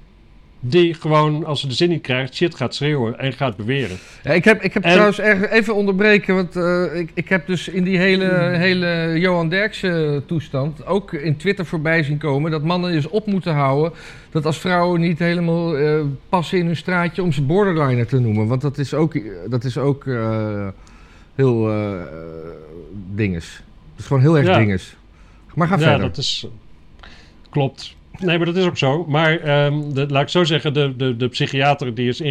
Die 0.67 0.93
gewoon, 0.93 1.45
als 1.45 1.59
ze 1.59 1.67
de 1.67 1.73
zin 1.73 1.89
niet 1.89 2.01
krijgt, 2.01 2.35
shit 2.35 2.55
gaat 2.55 2.75
schreeuwen 2.75 3.19
en 3.19 3.33
gaat 3.33 3.55
beweren. 3.55 3.97
Ja, 4.23 4.31
ik 4.31 4.43
heb, 4.45 4.61
ik 4.61 4.73
heb 4.73 4.83
En- 4.83 4.91
trouwens 4.91 5.19
erg, 5.19 5.49
even 5.49 5.75
onderbreken, 5.75 6.35
want 6.35 6.55
eh, 6.55 6.99
ik, 6.99 7.11
ik 7.13 7.29
heb 7.29 7.47
dus 7.47 7.67
in 7.67 7.83
die 7.83 7.97
hele, 7.97 8.49
hele 8.57 9.13
Johan 9.19 9.49
Derksen 9.49 10.25
toestand 10.25 10.85
ook 10.85 11.13
in 11.13 11.37
Twitter 11.37 11.65
voorbij 11.65 12.03
zien 12.03 12.17
komen 12.17 12.51
dat 12.51 12.63
mannen 12.63 12.91
dus 12.91 13.07
op 13.07 13.25
moeten 13.25 13.53
houden 13.53 13.91
dat 14.29 14.45
als 14.45 14.57
vrouwen 14.57 15.01
niet 15.01 15.19
helemaal 15.19 15.77
eh, 15.77 15.99
passen 16.29 16.57
in 16.57 16.65
hun 16.65 16.75
straatje 16.75 17.23
om 17.23 17.31
ze 17.31 17.41
borderliner 17.41 18.07
te 18.07 18.19
noemen. 18.19 18.47
Want 18.47 18.61
dat 18.61 18.77
is 18.77 18.93
ook, 18.93 19.15
dat 19.49 19.63
is 19.63 19.77
ook 19.77 20.05
eh, 20.07 20.67
heel 21.35 21.69
eh 21.71 21.93
dinges. 23.13 23.63
Dat 23.91 23.99
is 23.99 24.05
gewoon 24.05 24.21
heel 24.21 24.37
erg 24.37 24.47
Ja. 24.47 24.57
dinges. 24.57 24.95
Maar 25.55 25.67
ga 25.67 25.75
ja, 25.75 25.81
verder. 25.81 26.01
dat 26.07 26.17
is... 26.17 26.47
Klopt. 27.49 27.95
Nee, 28.19 28.37
maar 28.37 28.45
dat 28.45 28.55
is 28.55 28.65
ook 28.65 28.77
zo. 28.77 29.05
Maar 29.05 29.39
ehm, 29.39 29.81
laat 29.93 30.21
ik 30.21 30.29
zo 30.29 30.43
zeggen, 30.43 30.73
de, 30.73 30.93
de, 30.97 31.17
de 31.17 31.27
psychiater 31.27 31.95
die 31.95 32.07
is 32.07 32.21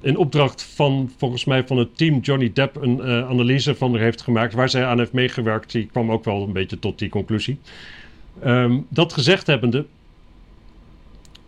in 0.00 0.16
opdracht 0.16 0.62
van, 0.62 1.10
volgens 1.16 1.44
mij, 1.44 1.66
van 1.66 1.76
het 1.76 1.96
team 1.96 2.18
Johnny 2.20 2.50
Depp 2.52 2.76
een 2.76 3.00
eh, 3.00 3.28
analyse 3.28 3.74
van 3.74 3.94
er 3.94 4.00
heeft 4.00 4.22
gemaakt, 4.22 4.52
waar 4.52 4.68
zij 4.68 4.84
aan 4.84 4.98
heeft 4.98 5.12
meegewerkt, 5.12 5.72
die 5.72 5.86
kwam 5.86 6.12
ook 6.12 6.24
wel 6.24 6.42
een 6.42 6.52
beetje 6.52 6.78
tot 6.78 6.98
die 6.98 7.08
conclusie. 7.08 7.58
Ehm, 8.42 8.78
dat 8.88 9.12
gezegd 9.12 9.46
hebbende, 9.46 9.84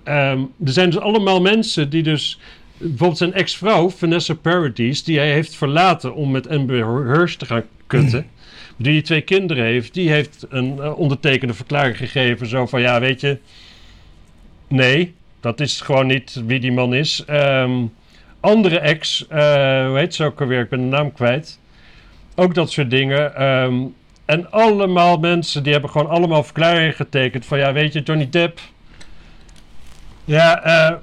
ehm, 0.02 0.40
er 0.64 0.72
zijn 0.72 0.90
dus 0.90 1.00
allemaal 1.00 1.40
mensen 1.40 1.90
die 1.90 2.02
dus... 2.02 2.38
Bijvoorbeeld 2.76 3.18
zijn 3.18 3.32
ex-vrouw, 3.32 3.90
Vanessa 3.90 4.34
Paradis, 4.34 5.04
die 5.04 5.18
hij 5.18 5.32
heeft 5.32 5.56
verlaten 5.56 6.14
om 6.14 6.30
met 6.30 6.48
Amber 6.48 7.06
Heard 7.06 7.38
te 7.38 7.46
gaan 7.46 7.64
kutten. 7.86 8.26
Die 8.82 9.02
twee 9.02 9.20
kinderen 9.20 9.64
heeft, 9.64 9.94
die 9.94 10.10
heeft 10.10 10.46
een 10.48 10.80
eh, 10.80 10.98
ondertekende 10.98 11.54
verklaring 11.54 11.96
gegeven. 11.96 12.46
Zo 12.46 12.66
van, 12.66 12.80
ja, 12.80 13.00
weet 13.00 13.20
je... 13.20 13.38
Nee, 14.68 15.14
dat 15.40 15.60
is 15.60 15.80
gewoon 15.80 16.06
niet 16.06 16.42
wie 16.46 16.60
die 16.60 16.72
man 16.72 16.94
is. 16.94 17.24
Ehm, 17.26 17.84
andere 18.40 18.78
ex, 18.78 19.26
eh 19.28 19.86
hoe 19.86 19.98
heet 19.98 20.14
ze 20.14 20.24
ook 20.24 20.40
alweer? 20.40 20.60
Ik 20.60 20.68
ben 20.68 20.80
de 20.80 20.96
naam 20.96 21.12
kwijt. 21.12 21.58
Ook 22.34 22.54
dat 22.54 22.70
soort 22.70 22.90
dingen. 22.90 23.34
Ehm, 23.34 23.74
en 24.24 24.50
allemaal 24.50 25.18
mensen 25.18 25.62
die 25.62 25.72
hebben 25.72 25.90
gewoon 25.90 26.10
allemaal 26.10 26.44
verklaringen 26.44 26.94
getekend. 26.94 27.46
Van 27.46 27.58
ja, 27.58 27.72
weet 27.72 27.92
je, 27.92 28.02
Johnny 28.02 28.28
Depp. 28.30 28.60
Ja, 30.24 30.62
eh 30.62 30.96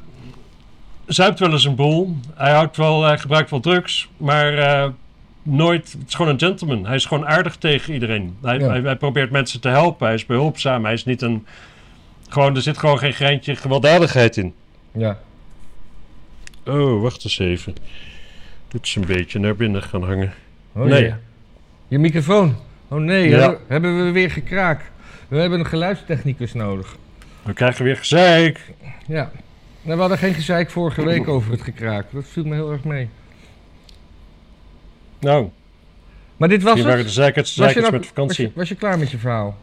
zuipt 1.08 1.40
wel 1.40 1.52
eens 1.52 1.66
een 1.66 1.76
boel. 1.76 2.18
Hij, 2.36 2.52
houdt 2.52 2.78
wel, 2.78 3.04
hij 3.04 3.18
gebruikt 3.18 3.50
wel 3.50 3.60
drugs. 3.60 4.10
Maar 4.18 4.58
eh, 4.58 4.90
nooit. 5.48 5.92
Het 5.92 6.08
is 6.08 6.14
gewoon 6.16 6.32
een 6.32 6.40
gentleman. 6.40 6.86
Hij 6.86 6.96
is 6.96 7.06
gewoon 7.06 7.28
aardig 7.28 7.56
tegen 7.56 7.94
iedereen. 7.94 8.38
Hij, 8.42 8.58
Ja. 8.60 8.68
hij, 8.70 8.82
hij 8.82 8.96
probeert 8.96 9.32
mensen 9.32 9.62
te 9.62 9.68
helpen. 9.70 10.06
Hij 10.06 10.16
is 10.16 10.26
behulpzaam. 10.26 10.84
Hij 10.84 10.94
is 10.94 11.06
niet 11.06 11.22
een. 11.22 11.46
Gewoon, 12.30 12.56
er 12.56 12.62
zit 12.62 12.78
gewoon 12.78 12.98
geen 13.00 13.14
greintje 13.14 13.56
gewelddadigheid 13.56 14.38
in. 14.38 14.54
Ja. 14.92 15.18
Oh, 16.66 17.02
wacht 17.02 17.24
eens 17.24 17.40
even. 17.40 17.76
Dit 18.68 18.86
is 18.86 18.96
een 18.96 19.06
beetje 19.06 19.40
naar 19.40 19.56
binnen 19.56 19.84
gaan 19.84 20.04
hangen. 20.04 20.34
Oh, 20.74 20.84
Nee. 20.86 21.14
Je 21.88 22.00
microfoon. 22.00 22.56
Oh 22.88 23.00
nee, 23.00 23.30
Ja. 23.30 23.56
hebben 23.68 24.06
we 24.06 24.12
weer 24.12 24.32
gekraak. 24.32 24.92
We 25.28 25.38
hebben 25.38 25.60
een 25.60 25.66
geluidstechnicus 25.66 26.54
nodig. 26.54 26.96
We 27.44 27.54
krijgen 27.54 27.84
weer 27.86 27.98
gezeik. 27.98 28.74
Ja. 29.08 29.32
Nou, 29.82 29.96
we 29.96 30.00
hadden 30.00 30.18
geen 30.18 30.34
gezeik 30.34 30.70
vorige 30.72 31.04
week 31.06 31.28
over 31.28 31.52
het 31.52 31.62
gekraak. 31.62 32.06
Dat 32.12 32.26
viel 32.28 32.44
me 32.44 32.54
heel 32.56 32.72
erg 32.72 32.84
mee. 32.84 33.10
Nou, 35.20 35.50
Maar 36.38 36.50
dit 36.50 36.64
was 36.64 36.74
hier 36.74 36.84
waren 36.84 36.98
de 37.00 37.04
het? 37.04 37.14
zeikers, 37.14 37.56
Was 37.56 37.74
je, 37.74 37.80
nou- 37.80 37.92
met 37.92 38.06
vakantie. 38.06 38.46
was, 38.46 38.54
je, 38.54 38.60
was 38.60 38.70
je 38.70 38.76
klaar 38.76 39.00
met 39.00 39.12
je 39.12 39.18
verhaal? 39.18 39.58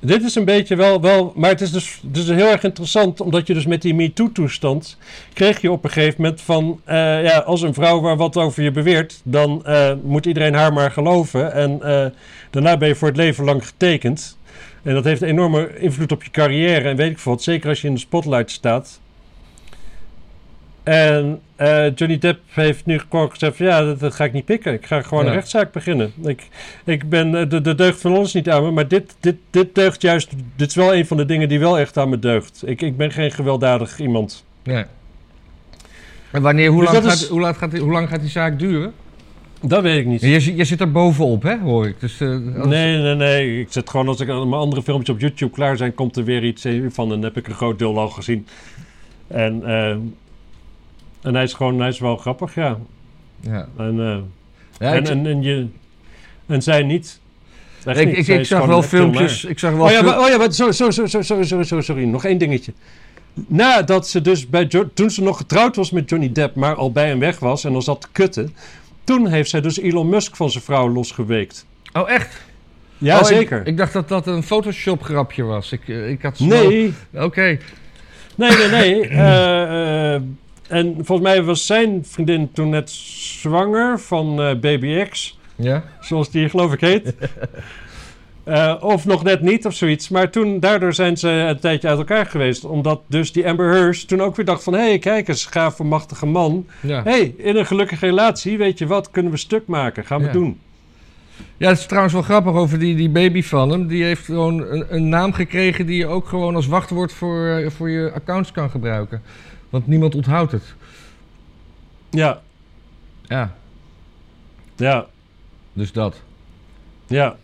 Dit 0.00 0.22
is 0.22 0.34
een 0.34 0.44
beetje 0.44 0.76
wel, 0.76 1.00
wel 1.00 1.32
maar 1.36 1.50
het 1.50 1.60
is 1.60 1.70
dus, 1.70 2.00
het 2.06 2.16
is 2.16 2.28
heel 2.28 2.50
erg 2.50 2.62
interessant, 2.62 3.20
omdat 3.20 3.46
je 3.46 3.54
dus 3.54 3.66
met 3.66 3.82
die 3.82 3.94
MeToo-toestand 3.94 4.96
kreeg 5.32 5.60
je 5.60 5.70
op 5.70 5.84
een 5.84 5.90
gegeven 5.90 6.22
moment 6.22 6.40
van, 6.40 6.80
eh, 6.84 6.96
ja, 7.24 7.38
als 7.38 7.62
een 7.62 7.74
vrouw 7.74 8.00
waar 8.00 8.16
wat 8.16 8.36
over 8.36 8.62
je 8.62 8.70
beweert, 8.70 9.20
dan 9.24 9.64
eh, 9.64 9.92
moet 10.02 10.26
iedereen 10.26 10.54
haar 10.54 10.72
maar 10.72 10.90
geloven. 10.90 11.52
En 11.52 11.82
eh, 11.82 12.06
daarna 12.50 12.76
ben 12.76 12.88
je 12.88 12.94
voor 12.94 13.08
het 13.08 13.16
leven 13.16 13.44
lang 13.44 13.66
getekend. 13.66 14.36
En 14.82 14.94
dat 14.94 15.04
heeft 15.04 15.22
een 15.22 15.28
enorme 15.28 15.78
invloed 15.78 16.12
op 16.12 16.22
je 16.24 16.30
carrière 16.30 16.88
en 16.88 16.96
weet 16.96 17.10
ik 17.10 17.18
veel 17.18 17.32
wat, 17.32 17.42
zeker 17.42 17.68
als 17.68 17.80
je 17.80 17.88
in 17.88 17.94
de 17.94 18.00
spotlight 18.00 18.50
staat. 18.50 19.00
En 20.88 21.40
eh, 21.56 21.94
Johnny 21.94 22.18
Depp 22.18 22.40
heeft 22.48 22.86
nu 22.86 22.98
gewoon 22.98 23.30
gezegd 23.30 23.56
van, 23.56 23.66
ja, 23.66 23.84
dat, 23.84 24.00
dat 24.00 24.14
ga 24.14 24.24
ik 24.24 24.32
niet 24.32 24.44
pikken. 24.44 24.72
Ik 24.72 24.86
ga 24.86 25.02
gewoon 25.02 25.24
Ja. 25.24 25.28
een 25.30 25.36
rechtszaak 25.36 25.72
beginnen. 25.72 26.12
Ik, 26.24 26.46
ik 26.84 27.08
ben 27.08 27.34
eh, 27.34 27.48
de, 27.50 27.60
de 27.60 27.74
deugd 27.74 28.00
van 28.00 28.16
ons 28.16 28.34
niet 28.34 28.50
aan 28.50 28.62
me, 28.62 28.70
maar 28.70 28.88
dit, 28.88 29.16
dit, 29.20 29.36
dit 29.50 29.74
deugt 29.74 30.02
juist. 30.02 30.30
Dit 30.56 30.68
is 30.68 30.74
wel 30.74 30.94
een 30.94 31.06
van 31.06 31.16
de 31.16 31.24
dingen 31.24 31.48
die 31.48 31.58
wel 31.58 31.78
echt 31.78 31.96
aan 31.96 32.08
me 32.08 32.18
deugt. 32.18 32.62
Ik, 32.66 32.82
ik 32.82 32.96
ben 32.96 33.10
geen 33.12 33.30
gewelddadig 33.30 33.98
iemand. 33.98 34.44
Nee. 34.62 34.84
En 36.30 36.42
wanneer, 36.42 36.70
hoe, 36.70 36.80
Dus 36.80 36.92
lang 36.92 37.04
gaat, 37.04 37.14
is- 37.14 37.28
hoe, 37.28 37.40
laat 37.40 37.56
gaat, 37.56 37.70
die- 37.70 37.80
hoe 37.80 37.92
lang 37.92 38.08
gaat 38.08 38.20
die 38.20 38.30
zaak 38.30 38.58
duren? 38.58 38.92
Dat 39.62 39.82
weet 39.82 39.98
ik 39.98 40.06
niet. 40.06 40.20
Je, 40.20 40.40
zit- 40.40 40.56
je 40.56 40.64
zit 40.64 40.80
er 40.80 40.92
bovenop, 40.92 41.42
hè, 41.42 41.58
hoor 41.58 41.86
ik. 41.86 42.00
Dus, 42.00 42.20
eh, 42.20 42.28
als- 42.58 42.66
Nee, 42.66 42.96
nee, 42.98 43.14
nee. 43.14 43.60
Ik 43.60 43.66
zet 43.72 43.90
gewoon 43.90 44.08
als 44.08 44.20
ik 44.20 44.26
mijn 44.26 44.52
andere 44.52 44.82
filmpjes 44.82 45.14
op 45.14 45.20
YouTube 45.20 45.52
klaar 45.52 45.76
zijn, 45.76 45.94
komt 45.94 46.16
er 46.16 46.24
weer 46.24 46.44
iets 46.44 46.62
van. 46.88 47.04
En 47.04 47.08
dan 47.08 47.22
heb 47.22 47.36
ik 47.36 47.48
een 47.48 47.54
groot 47.54 47.78
deel 47.78 47.98
al 47.98 48.08
gezien. 48.08 48.46
En, 49.26 49.62
eh, 49.66 49.96
en 51.28 51.34
hij 51.34 51.42
is 51.42 51.52
gewoon, 51.54 51.78
hij 51.80 51.88
is 51.88 51.98
wel 51.98 52.16
grappig, 52.16 52.54
ja. 52.54 52.78
Ja. 53.40 53.68
En, 53.78 54.00
eh, 54.00 54.16
Ja, 54.78 54.94
en, 54.94 55.06
en, 55.06 55.26
en, 55.26 55.42
je, 55.42 55.66
en 56.46 56.62
zij 56.62 56.82
niet. 56.82 57.20
Ik, 57.84 58.06
niet. 58.06 58.16
ik, 58.16 58.24
Zij 58.24 58.34
ik 58.34 58.40
is 58.40 58.48
zag 58.48 58.66
wel 58.66 58.82
filmpjes. 58.82 59.44
Ik 59.44 59.58
zag 59.58 59.72
wel 59.72 59.84
Oh 59.84 59.90
ja, 59.90 60.02
maar, 60.02 60.20
oh 60.20 60.28
ja, 60.28 60.36
maar 60.36 60.52
sorry, 60.52 60.72
sorry, 60.72 60.92
sorry, 60.92 61.08
sorry, 61.08 61.44
sorry, 61.44 61.64
sorry, 61.64 61.82
sorry, 61.84 62.04
nog 62.04 62.24
één 62.24 62.38
dingetje. 62.38 62.72
Nadat 63.46 64.08
ze 64.08 64.20
dus 64.20 64.48
bij 64.48 64.64
Jo- 64.68 64.90
toen 64.94 65.10
ze 65.10 65.22
nog 65.22 65.36
getrouwd 65.36 65.76
was 65.76 65.90
met 65.90 66.10
Johnny 66.10 66.32
Depp, 66.32 66.54
maar 66.54 66.74
al 66.74 66.92
bij 66.92 67.08
hem 67.08 67.18
weg 67.18 67.38
was 67.38 67.64
en 67.64 67.74
al 67.74 67.82
zat 67.82 68.00
te 68.00 68.06
kutten, 68.12 68.54
toen 69.04 69.26
heeft 69.28 69.50
zij 69.50 69.60
dus 69.60 69.78
Elon 69.78 70.08
Musk 70.08 70.36
van 70.36 70.50
zijn 70.50 70.64
vrouw 70.64 70.88
losgeweekt. 70.88 71.66
Oh, 71.92 72.10
echt? 72.10 72.40
Ja, 72.98 73.14
Oh, 73.14 73.20
ik- 73.20 73.26
zeker. 73.36 73.66
Ik, 73.66 73.76
dacht 73.76 73.92
dat 73.92 74.08
dat 74.08 74.26
een 74.26 74.42
Photoshop 74.42 75.02
grapje 75.02 75.42
was. 75.42 75.72
Ik, 75.72 75.88
eh, 75.88 76.10
ik 76.10 76.22
had 76.22 76.36
zo- 76.36 76.44
nee, 76.44 76.94
Oké. 77.14 77.58
nee, 78.34 78.50
nee, 78.56 78.68
nee. 78.68 79.08
Eh, 79.08 80.20
en 80.68 80.94
volgens 80.94 81.28
mij 81.28 81.42
was 81.42 81.66
zijn 81.66 82.04
vriendin 82.04 82.52
toen 82.52 82.68
net 82.68 82.90
zwanger 82.90 84.00
van 84.00 84.42
eh, 84.42 84.54
Baby 84.58 85.04
X. 85.04 85.38
Ja? 85.56 85.84
zoals 86.00 86.30
die 86.30 86.48
geloof 86.48 86.72
ik 86.72 86.80
heet. 86.80 87.14
Eh, 88.44 88.74
of 88.80 89.04
nog 89.06 89.22
net 89.22 89.40
niet 89.40 89.66
of 89.66 89.74
zoiets. 89.74 90.08
Maar 90.08 90.30
toen, 90.30 90.60
daardoor 90.60 90.92
zijn 90.94 91.16
ze 91.16 91.28
een 91.28 91.58
tijdje 91.60 91.88
uit 91.88 91.98
elkaar 91.98 92.26
geweest. 92.26 92.64
Omdat 92.64 93.00
dus 93.06 93.32
die 93.32 93.48
Amber 93.48 93.70
Heard 93.72 94.08
toen 94.08 94.20
ook 94.20 94.36
weer 94.36 94.44
dacht 94.44 94.62
van... 94.62 94.72
hé, 94.72 94.80
hey, 94.80 94.98
kijk 94.98 95.28
eens, 95.28 95.46
gaaf, 95.46 95.78
machtige 95.78 96.26
man. 96.26 96.66
Ja. 96.80 97.02
Hé, 97.02 97.10
hey, 97.10 97.34
in 97.36 97.56
een 97.56 97.66
gelukkige 97.66 98.06
relatie, 98.06 98.58
weet 98.58 98.78
je 98.78 98.86
wat, 98.86 99.10
kunnen 99.10 99.32
we 99.32 99.38
stuk 99.38 99.66
maken. 99.66 100.04
Gaan 100.04 100.20
we 100.20 100.26
Ja. 100.26 100.32
doen. 100.32 100.60
Ja, 101.56 101.68
het 101.68 101.78
is 101.78 101.86
trouwens 101.86 102.14
wel 102.14 102.22
grappig 102.22 102.52
over 102.52 102.78
die, 102.78 102.96
die 102.96 103.10
baby 103.10 103.42
van 103.42 103.70
hem. 103.70 103.86
Die 103.86 104.04
heeft 104.04 104.24
gewoon 104.24 104.60
een, 104.62 104.84
een 104.88 105.08
naam 105.08 105.32
gekregen 105.32 105.86
die 105.86 105.96
je 105.96 106.06
ook 106.06 106.28
gewoon 106.28 106.54
als 106.54 106.66
wachtwoord 106.66 107.12
voor, 107.12 107.46
eh, 107.48 107.70
voor 107.70 107.90
je 107.90 108.12
accounts 108.14 108.52
kan 108.52 108.70
gebruiken. 108.70 109.22
Want 109.70 109.86
niemand 109.86 110.14
onthoudt 110.14 110.52
het. 110.52 110.74
Ja, 112.10 112.40
Ja, 113.26 113.54
ja, 114.76 115.06
dus 115.72 115.92
dat. 115.92 116.22
ja. 117.06 117.36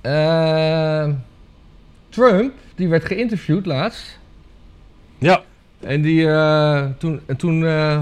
Eh, 0.00 1.08
Trump, 2.08 2.52
die 2.74 2.88
werd 2.88 3.04
geïnterviewd 3.04 3.66
laatst. 3.66 4.18
Ja, 5.18 5.42
En 5.80 6.02
die, 6.02 6.28
eh, 6.30 6.84
toen, 6.98 7.20
en 7.26 7.36
toen, 7.36 7.64
eh, 7.64 8.00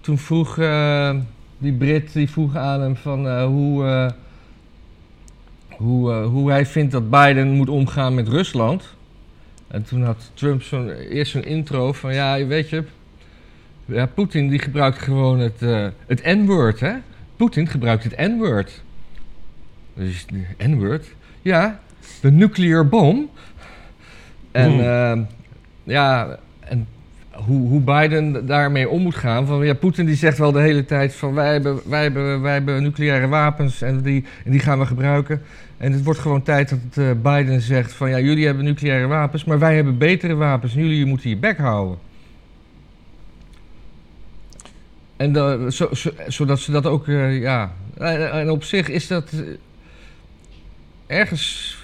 toen 0.00 0.18
vroeg 0.18 0.58
eh, 0.58 1.16
die 1.58 1.72
Brit 1.72 2.12
die 2.12 2.30
vroeg 2.30 2.56
aan 2.56 2.80
hem 2.80 2.96
van 2.96 3.42
hoe, 3.42 4.10
hoe, 5.70 6.12
hoe 6.12 6.50
hij 6.50 6.66
vindt 6.66 6.92
dat 6.92 7.10
Biden 7.10 7.50
moet 7.50 7.68
omgaan 7.68 8.14
met 8.14 8.28
Rusland. 8.28 8.94
En 9.72 9.82
toen 9.82 10.02
had 10.02 10.30
Trump 10.34 10.62
zo'n, 10.62 10.90
eerst 10.90 11.32
zo'n 11.32 11.44
intro 11.44 11.92
van 11.92 12.14
ja, 12.14 12.46
weet 12.46 12.68
je, 12.68 12.84
ja, 13.84 14.06
Poetin 14.06 14.48
die 14.48 14.58
gebruikt 14.58 14.98
gewoon 14.98 15.38
het, 15.38 15.62
eh, 15.62 15.86
het 16.06 16.24
N-word, 16.24 16.80
hè? 16.80 16.92
Poetin 17.36 17.66
gebruikt 17.66 18.04
het 18.04 18.16
N-word. 18.16 18.82
Dus 19.94 20.26
N-word? 20.58 21.06
Ja, 21.42 21.80
de 22.20 22.30
nuclear 22.30 22.88
bom. 22.88 23.30
En 24.50 24.70
Hmm. 24.70 24.80
ehm, 24.80 25.22
ja, 25.82 26.38
en 26.60 26.86
hoe, 27.30 27.68
hoe 27.68 27.80
Biden 27.80 28.46
daarmee 28.46 28.88
om 28.88 29.02
moet 29.02 29.14
gaan. 29.14 29.46
Van, 29.46 29.64
ja, 29.64 29.74
Poetin 29.74 30.06
die 30.06 30.16
zegt 30.16 30.38
wel 30.38 30.52
de 30.52 30.60
hele 30.60 30.84
tijd 30.84 31.14
van 31.14 31.34
wij 31.34 31.52
hebben, 31.52 31.80
wij 31.84 32.02
hebben, 32.02 32.40
wij 32.40 32.52
hebben 32.52 32.82
nucleaire 32.82 33.28
wapens 33.28 33.82
en 33.82 34.02
die, 34.02 34.24
en 34.44 34.50
die 34.50 34.60
gaan 34.60 34.78
we 34.78 34.86
gebruiken. 34.86 35.42
En 35.82 35.92
het 35.92 36.04
wordt 36.04 36.20
gewoon 36.20 36.42
tijd 36.42 36.68
dat 36.68 36.78
eh, 37.06 37.10
Biden 37.22 37.60
zegt 37.60 37.92
van 37.92 38.10
ja, 38.10 38.20
jullie 38.20 38.46
hebben 38.46 38.64
nucleaire 38.64 39.06
wapens, 39.06 39.44
maar 39.44 39.58
wij 39.58 39.74
hebben 39.74 39.98
betere 39.98 40.34
wapens 40.34 40.74
en 40.74 40.80
jullie 40.80 41.06
moeten 41.06 41.28
je 41.30 41.36
bek 41.36 41.58
houden. 41.58 41.98
En 45.16 45.72
zo, 45.72 45.94
zo- 45.94 46.12
zodat 46.28 46.60
ze 46.60 46.70
dat 46.70 46.86
ook, 46.86 47.08
eh, 47.08 47.40
ja. 47.40 47.72
En, 47.98 48.32
en 48.32 48.50
op 48.50 48.64
zich 48.64 48.88
is 48.88 49.06
dat. 49.06 49.32
eh, 49.32 49.40
ergens 51.18 51.76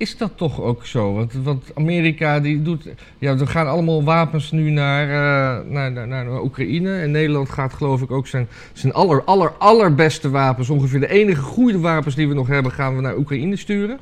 is 0.00 0.16
dat 0.16 0.30
toch 0.36 0.60
ook 0.60 0.86
zo. 0.86 1.14
Want, 1.14 1.32
want 1.42 1.70
Amerika 1.74 2.40
die 2.40 2.62
doet. 2.62 2.88
Ja, 3.18 3.30
er 3.38 3.46
gaan 3.46 3.66
allemaal 3.66 4.04
wapens 4.04 4.50
nu 4.50 4.70
naar, 4.70 5.02
eh, 5.08 5.70
naar, 5.70 5.92
naar, 5.92 6.06
naar 6.06 6.42
Oekraïne. 6.42 6.98
En 7.00 7.10
Nederland 7.10 7.50
gaat, 7.50 7.72
geloof 7.72 8.00
ik, 8.02 8.10
ook 8.10 8.26
zijn, 8.26 8.48
zijn 8.72 8.92
aller, 8.92 9.24
aller, 9.24 9.52
allerbeste 9.58 10.30
wapens. 10.30 10.70
Ongeveer 10.70 11.00
de 11.00 11.08
enige 11.10 11.40
goede 11.42 11.78
wapens 11.78 12.14
die 12.14 12.28
we 12.28 12.34
nog 12.34 12.46
hebben, 12.46 12.72
gaan 12.72 12.96
we 12.96 13.02
naar 13.02 13.16
Oekraïne 13.16 13.56
sturen. 13.56 13.98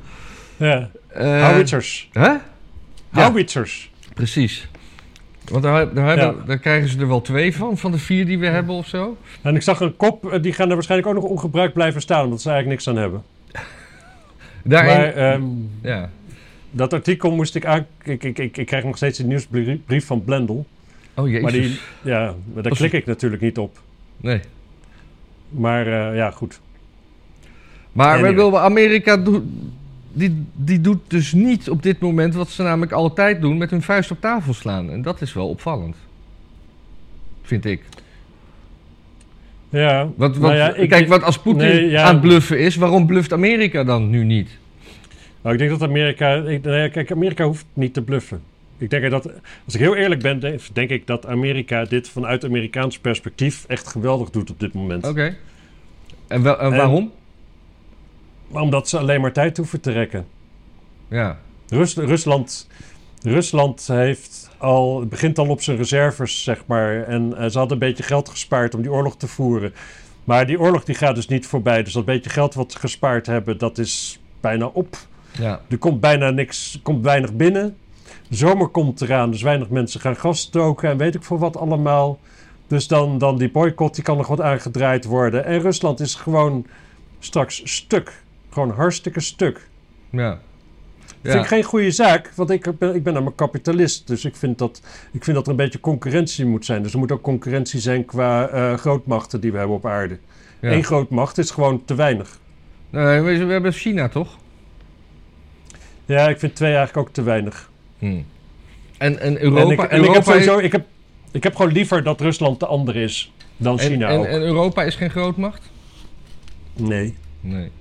ja. 0.57 0.89
Eh, 1.07 1.47
Howitzers. 1.49 2.09
Hè? 2.13 2.29
Ja. 2.29 2.41
Howitzers. 3.09 3.91
Precies. 4.13 4.67
Want 5.45 5.63
daar, 5.63 5.93
daar, 5.93 6.07
hebben, 6.07 6.25
Ja. 6.39 6.45
daar 6.45 6.57
krijgen 6.57 6.89
ze 6.89 6.99
er 6.99 7.07
wel 7.07 7.21
twee 7.21 7.55
van, 7.55 7.77
van 7.77 7.91
de 7.91 7.97
vier 7.97 8.25
die 8.25 8.39
we 8.39 8.47
hebben 8.47 8.75
of 8.75 8.87
zo. 8.87 9.17
En 9.41 9.55
ik 9.55 9.61
zag 9.61 9.79
een 9.79 9.95
kop, 9.97 10.31
eh, 10.31 10.41
die 10.41 10.53
gaan 10.53 10.67
er 10.69 10.73
waarschijnlijk 10.73 11.09
ook 11.09 11.21
nog 11.21 11.31
ongebruikt 11.31 11.73
blijven 11.73 12.01
staan, 12.01 12.23
omdat 12.23 12.41
ze 12.41 12.49
eigenlijk 12.49 12.79
niks 12.79 12.95
aan 12.95 13.01
hebben. 13.03 13.23
Daarin, 14.63 14.97
Maar 14.97 15.13
ehm, 15.13 15.43
ja. 15.81 16.09
dat 16.71 16.93
artikel 16.93 17.31
moest 17.31 17.55
ik 17.55 17.65
aan... 17.65 17.85
Ik, 18.03 18.23
ik, 18.23 18.39
ik, 18.39 18.57
ik 18.57 18.65
krijg 18.65 18.83
nog 18.83 18.97
steeds 18.97 19.19
een 19.19 19.27
nieuwsbrief 19.27 20.05
van 20.05 20.23
Blendel. 20.23 20.65
Oh 21.13 21.27
jezus. 21.27 21.41
Maar 21.41 21.51
die, 21.51 21.79
ja, 22.01 22.35
maar 22.53 22.63
daar 22.63 22.75
klik 22.75 22.93
ik 22.93 23.05
natuurlijk 23.05 23.41
niet 23.41 23.57
op. 23.57 23.81
Nee. 24.17 24.39
Maar 25.49 25.87
eh, 25.87 26.15
ja, 26.15 26.31
goed. 26.31 26.59
Maar 27.91 28.13
Anyway. 28.13 28.29
we 28.29 28.35
willen 28.35 28.61
Amerika 28.61 29.17
die, 30.13 30.45
die 30.53 30.81
doet 30.81 30.99
dus 31.07 31.33
niet 31.33 31.69
op 31.69 31.83
dit 31.83 31.99
moment 31.99 32.33
wat 32.33 32.49
ze 32.49 32.63
namelijk 32.63 32.91
altijd 32.91 33.41
doen: 33.41 33.57
met 33.57 33.69
hun 33.69 33.81
vuist 33.81 34.11
op 34.11 34.21
tafel 34.21 34.53
slaan. 34.53 34.91
En 34.91 35.01
dat 35.01 35.21
is 35.21 35.33
wel 35.33 35.49
opvallend. 35.49 35.95
Vind 37.41 37.65
ik. 37.65 37.83
Ja, 39.69 40.03
Wat, 40.15 40.37
wat, 40.37 40.39
nou 40.39 40.55
ja, 40.55 40.73
ik, 40.73 40.89
kijk, 40.89 41.07
wat 41.07 41.23
als 41.23 41.39
Poetin 41.39 41.67
Nee, 41.67 41.89
ja. 41.89 42.03
aan 42.03 42.13
het 42.13 42.21
bluffen 42.21 42.59
is, 42.59 42.75
waarom 42.75 43.05
bluft 43.05 43.33
Amerika 43.33 43.83
dan 43.83 44.09
nu 44.09 44.23
niet? 44.23 44.49
Nou, 45.41 45.53
ik 45.53 45.59
denk 45.59 45.79
dat 45.79 45.89
Amerika. 45.89 46.33
Ik, 46.35 46.63
nou 46.63 46.77
ja, 46.77 46.87
kijk, 46.89 47.11
Amerika 47.11 47.45
hoeft 47.45 47.65
niet 47.73 47.93
te 47.93 48.01
bluffen. 48.01 48.41
Ik 48.77 48.89
denk 48.89 49.09
dat, 49.09 49.25
als 49.65 49.73
ik 49.73 49.79
heel 49.79 49.95
eerlijk 49.95 50.21
ben, 50.21 50.59
denk, 50.73 50.89
ik 50.89 51.07
dat 51.07 51.25
Amerika 51.27 51.85
dit 51.85 52.09
vanuit 52.09 52.45
Amerikaans 52.45 52.99
perspectief 52.99 53.65
echt 53.67 53.87
geweldig 53.87 54.29
doet 54.29 54.49
op 54.49 54.59
dit 54.59 54.73
moment. 54.73 55.07
Oké. 55.07 55.35
En, 56.27 56.41
wel, 56.43 56.59
en 56.59 56.71
En- 56.71 56.77
waarom? 56.77 57.11
Omdat 58.47 58.89
ze 58.89 58.97
alleen 58.97 59.21
maar 59.21 59.33
tijd 59.33 59.57
hoeven 59.57 59.81
te 59.81 59.91
rekken. 59.91 60.25
Ja. 61.07 61.39
Rus- 61.69 61.95
Rusland, 61.95 62.67
Rusland 63.21 63.87
heeft 63.87 64.49
al, 64.57 65.05
begint 65.05 65.37
al 65.37 65.47
op 65.47 65.61
zijn 65.61 65.77
reserves, 65.77 66.43
zeg 66.43 66.63
maar. 66.65 67.03
En 67.03 67.37
eh, 67.37 67.49
ze 67.49 67.57
hadden 67.57 67.73
een 67.73 67.87
beetje 67.87 68.03
geld 68.03 68.29
gespaard 68.29 68.75
om 68.75 68.81
die 68.81 68.91
oorlog 68.91 69.17
te 69.17 69.27
voeren. 69.27 69.73
Maar 70.23 70.45
die 70.45 70.59
oorlog 70.59 70.83
die 70.83 70.95
gaat 70.95 71.15
dus 71.15 71.27
niet 71.27 71.47
voorbij. 71.47 71.83
Dus 71.83 71.93
dat 71.93 72.05
beetje 72.05 72.29
geld 72.29 72.53
wat 72.53 72.71
ze 72.71 72.79
gespaard 72.79 73.25
hebben, 73.25 73.57
dat 73.57 73.77
is 73.77 74.19
bijna 74.41 74.65
op. 74.65 74.97
Ja. 75.37 75.61
Er 75.67 75.77
komt 75.77 75.99
bijna 75.99 76.29
niks, 76.29 76.79
komt 76.83 77.03
weinig 77.03 77.33
binnen. 77.33 77.77
De 78.27 78.35
zomer 78.35 78.67
komt 78.67 79.01
eraan, 79.01 79.31
dus 79.31 79.41
weinig 79.41 79.69
mensen 79.69 79.99
gaan 79.99 80.15
gas 80.15 80.39
stoken 80.39 80.89
en 80.89 80.97
weet 80.97 81.15
ik 81.15 81.23
voor 81.23 81.39
wat 81.39 81.57
allemaal. 81.57 82.19
Dus 82.67 82.87
dan, 82.87 83.17
dan 83.17 83.37
die 83.37 83.51
boycott, 83.51 83.95
die 83.95 84.03
kan 84.03 84.17
nog 84.17 84.27
wat 84.27 84.41
aangedraaid 84.41 85.05
worden. 85.05 85.45
En 85.45 85.61
Rusland 85.61 85.99
is 85.99 86.15
gewoon 86.15 86.65
straks 87.19 87.61
stuk. 87.63 88.23
Gewoon 88.49 88.71
hartstikke 88.71 89.19
stuk. 89.19 89.67
Ja. 90.09 90.39
Vind 91.21 91.43
ik 91.43 91.45
geen 91.45 91.63
goede 91.63 91.91
zaak, 91.91 92.31
want 92.35 92.49
ik 92.49 92.77
ben, 92.77 92.95
ik 92.95 93.03
ben 93.03 93.13
namelijk 93.13 93.37
kapitalist. 93.37 94.07
Dus 94.07 94.25
ik 94.25 94.35
vind, 94.35 94.57
dat, 94.57 94.81
ik 95.11 95.23
vind 95.23 95.35
dat 95.35 95.45
er 95.45 95.51
een 95.51 95.57
beetje 95.57 95.79
concurrentie 95.79 96.45
moet 96.45 96.65
zijn. 96.65 96.83
Dus 96.83 96.93
er 96.93 96.99
moet 96.99 97.11
ook 97.11 97.21
concurrentie 97.21 97.79
zijn 97.79 98.05
qua 98.05 98.47
eh, 98.47 98.73
grootmachten 98.73 99.41
die 99.41 99.51
we 99.51 99.57
hebben 99.57 99.75
op 99.75 99.85
aarde. 99.85 100.17
Ja. 100.59 100.71
Eén 100.71 100.83
grootmacht 100.83 101.37
is 101.37 101.51
gewoon 101.51 101.85
te 101.85 101.95
weinig. 101.95 102.39
Nee, 102.89 103.21
we, 103.21 103.45
we 103.45 103.51
hebben 103.51 103.71
China 103.71 104.09
toch? 104.09 104.37
Ja, 106.05 106.29
ik 106.29 106.39
vind 106.39 106.55
twee 106.55 106.75
eigenlijk 106.75 107.07
ook 107.07 107.13
te 107.13 107.23
weinig. 107.23 107.69
Hm. 107.99 108.21
En, 108.97 109.19
en 109.19 109.41
Europa, 109.41 109.65
en 109.65 109.71
ik, 109.71 109.79
en 109.79 109.85
ik 109.85 109.91
Europa 109.91 110.13
heb 110.13 110.23
sowieso, 110.23 110.57
is, 110.57 110.63
ik, 110.63 110.71
heb, 110.71 110.85
ik 111.31 111.43
heb 111.43 111.55
gewoon 111.55 111.71
liever 111.71 112.03
dat 112.03 112.21
Rusland 112.21 112.59
de 112.59 112.65
ander 112.65 112.95
is 112.95 113.33
dan 113.57 113.79
en, 113.79 113.89
China 113.89 114.07
en, 114.07 114.19
ook. 114.19 114.25
en 114.25 114.41
Europa 114.41 114.83
is 114.83 114.95
geen 114.95 115.09
grootmacht? 115.09 115.71
nee, 116.75 117.15
Nee. 117.41 117.71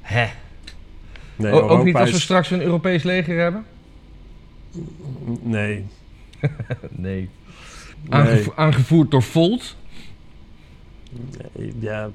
Hè? 0.00 0.26
Nee, 1.42 1.52
O- 1.52 1.68
ook 1.68 1.84
niet 1.84 1.94
als 1.96 2.10
we 2.10 2.16
is- 2.16 2.22
straks 2.22 2.50
een 2.50 2.62
Europees 2.62 3.02
leger 3.02 3.38
hebben? 3.38 3.64
Nee, 5.42 5.84
Nee. 6.90 6.96
nee, 6.96 7.28
Aangevo- 8.08 8.52
aangevoerd 8.56 9.10
door 9.10 9.22
Volt? 9.22 9.76
nee, 11.56 11.72
ja. 11.80 12.10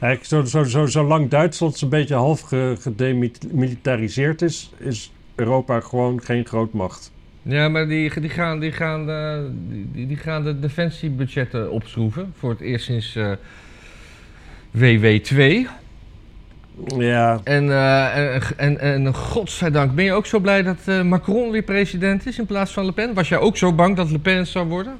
Eigenlijk, 0.00 0.24
zo, 0.48 0.58
zo, 0.62 0.68
zo, 0.70 0.86
zolang 0.86 1.28
Duitsland 1.28 1.76
zo'n 1.76 1.88
beetje 1.88 2.14
half 2.14 2.40
ge- 2.40 2.76
gedemilitariseerd 2.80 4.42
is, 4.42 4.70
is 4.78 5.12
Europa 5.34 5.80
gewoon 5.80 6.22
geen 6.22 6.46
grootmacht. 6.46 7.12
Ja, 7.42 7.68
maar 7.68 7.88
die, 7.88 8.20
die, 8.20 8.30
gaan, 8.30 8.60
die, 8.60 8.72
gaan, 8.72 9.10
eh, 9.10 9.38
die, 9.92 10.06
die 10.06 10.16
gaan 10.16 10.44
de 10.44 10.60
defensiebudgetten 10.60 11.70
opschroeven. 11.70 12.32
Voor 12.38 12.50
het 12.50 12.60
eerst 12.60 12.84
sinds 12.84 13.16
eh, 13.16 13.32
WW2. 14.78 15.68
Ja, 16.84 17.40
En, 17.44 17.70
eh, 17.70 18.34
en, 18.34 18.42
en, 18.56 18.78
en 18.78 19.14
godzijdank, 19.14 19.94
ben 19.94 20.04
je 20.04 20.12
ook 20.12 20.26
zo 20.26 20.38
blij 20.38 20.62
dat 20.62 20.76
eh, 20.84 21.02
Macron 21.02 21.50
weer 21.50 21.62
president 21.62 22.26
is 22.26 22.38
in 22.38 22.46
plaats 22.46 22.72
van 22.72 22.84
Le 22.84 22.92
Pen? 22.92 23.14
Was 23.14 23.28
jij 23.28 23.38
ook 23.38 23.56
zo 23.56 23.72
bang 23.72 23.96
dat 23.96 24.10
Le 24.10 24.18
Pen 24.18 24.36
het 24.36 24.48
zou 24.48 24.68
worden? 24.68 24.98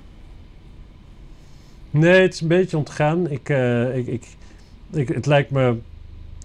nee, 1.90 2.22
het 2.22 2.34
is 2.34 2.40
een 2.40 2.48
beetje 2.48 2.76
ontgaan. 2.76 3.30
Ik, 3.30 3.48
eh, 3.48 3.96
ik, 3.96 4.06
ik, 4.06 4.24
ik, 4.92 5.08
het 5.08 5.26
lijkt 5.26 5.50
me... 5.50 5.76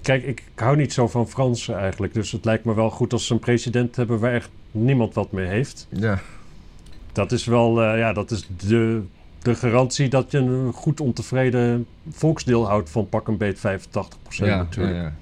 Kijk, 0.01 0.23
ik 0.23 0.43
hou 0.55 0.75
niet 0.77 0.93
zo 0.93 1.07
van 1.07 1.29
Fransen 1.29 1.77
eigenlijk. 1.77 2.13
Dus 2.13 2.31
het 2.31 2.45
lijkt 2.45 2.65
me 2.65 2.73
wel 2.73 2.89
goed 2.89 3.13
als 3.13 3.27
ze 3.27 3.33
een 3.33 3.39
president 3.39 3.95
hebben 3.95 4.19
waar 4.19 4.33
echt 4.33 4.49
niemand 4.71 5.13
wat 5.13 5.31
mee 5.31 5.47
heeft. 5.47 5.87
Ja. 5.89 6.19
Dat 7.11 7.31
is 7.31 7.45
wel, 7.45 7.81
eh, 7.81 7.97
ja, 7.97 8.13
dat 8.13 8.31
is 8.31 8.47
de, 8.67 9.01
de 9.41 9.55
garantie 9.55 10.09
dat 10.09 10.31
je 10.31 10.37
een 10.37 10.73
goed 10.73 10.99
ontevreden 10.99 11.85
volksdeel 12.09 12.67
houdt 12.67 12.89
van 12.89 13.09
pak 13.09 13.27
een 13.27 13.37
beet 13.37 13.57
85% 13.57 13.61
Ja, 14.29 14.57
natuurlijk. 14.57 14.95
ja, 14.95 15.01
ja. 15.01 15.13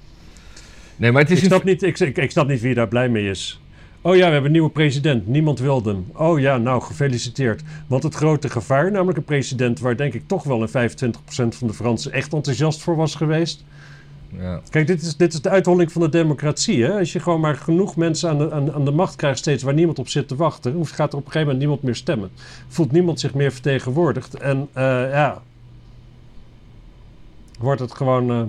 Nee, 0.96 1.12
maar 1.12 1.22
het 1.22 1.30
is 1.30 1.38
Ik, 1.38 1.44
snap 1.44 1.64
niet, 1.64 1.82
ik, 1.82 1.98
ik, 1.98 2.16
ik 2.16 2.30
snap 2.30 2.48
niet 2.48 2.60
wie 2.60 2.74
daar 2.74 2.88
blij 2.88 3.08
mee 3.08 3.30
is. 3.30 3.60
Oh 4.02 4.16
ja, 4.16 4.26
we 4.26 4.32
hebben 4.32 4.44
een 4.44 4.52
nieuwe 4.52 4.70
president. 4.70 5.26
Niemand 5.26 5.58
wil 5.58 5.82
hem. 5.82 6.06
Oh 6.12 6.40
ja, 6.40 6.56
nou, 6.56 6.82
gefeliciteerd. 6.82 7.62
Want 7.86 8.02
het 8.02 8.14
grote 8.14 8.48
gevaar, 8.48 8.90
namelijk 8.90 9.18
een 9.18 9.24
president 9.24 9.80
waar 9.80 9.96
denk 9.96 10.14
ik 10.14 10.22
toch 10.26 10.42
wel 10.42 10.62
een 10.62 10.90
25% 10.90 11.12
van 11.48 11.66
de 11.66 11.74
Fransen 11.74 12.12
echt 12.12 12.32
enthousiast 12.32 12.82
voor 12.82 12.96
was 12.96 13.14
geweest. 13.14 13.64
Ja. 14.38 14.60
Kijk, 14.70 14.86
dit 14.86 15.02
is, 15.02 15.16
dit 15.16 15.32
is 15.32 15.42
de 15.42 15.48
uitholling 15.48 15.92
van 15.92 16.02
de 16.02 16.08
democratie. 16.08 16.84
Hè? 16.84 16.98
Als 16.98 17.12
je 17.12 17.20
gewoon 17.20 17.40
maar 17.40 17.56
genoeg 17.56 17.96
mensen 17.96 18.28
aan 18.30 18.38
de, 18.38 18.52
aan, 18.52 18.72
aan 18.72 18.84
de 18.84 18.90
macht 18.90 19.16
krijgt, 19.16 19.38
steeds 19.38 19.62
waar 19.62 19.74
niemand 19.74 19.98
op 19.98 20.08
zit 20.08 20.28
te 20.28 20.36
wachten, 20.36 20.72
hoeft- 20.72 20.94
gaat 20.94 21.12
er 21.12 21.18
op 21.18 21.24
een 21.24 21.32
gegeven 21.32 21.52
moment 21.52 21.58
niemand 21.58 21.82
meer 21.82 21.94
stemmen. 21.96 22.30
Voelt 22.68 22.92
niemand 22.92 23.20
zich 23.20 23.34
meer 23.34 23.52
vertegenwoordigd. 23.52 24.34
En 24.34 24.68
eh, 24.72 24.84
ja, 25.10 25.42
wordt 27.58 27.80
het 27.80 27.92
gewoon 27.94 28.30
eh, 28.30 28.42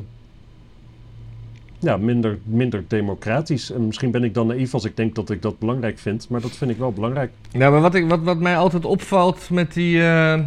ja, 1.80 1.98
minder, 1.98 2.38
minder 2.44 2.84
democratisch. 2.88 3.72
En 3.72 3.86
misschien 3.86 4.12
ben 4.12 4.24
ik 4.24 4.34
dan 4.34 4.48
naïef 4.48 4.74
als 4.74 4.86
ik 4.86 4.98
denk 4.98 5.16
dat 5.16 5.30
ik 5.30 5.42
dat 5.42 5.60
belangrijk 5.60 6.00
vind, 6.00 6.30
maar 6.30 6.42
dat 6.42 6.52
vind 6.52 6.72
ik 6.72 6.78
wel 6.78 6.92
belangrijk. 6.92 7.32
Ja, 7.52 7.70
maar 7.70 7.82
wat, 7.82 7.96
ik, 7.96 8.10
wat, 8.10 8.20
wat 8.24 8.40
mij 8.40 8.58
altijd 8.58 8.86
opvalt 8.86 9.50
met 9.50 9.74
die, 9.74 10.02
eh, 10.04 10.40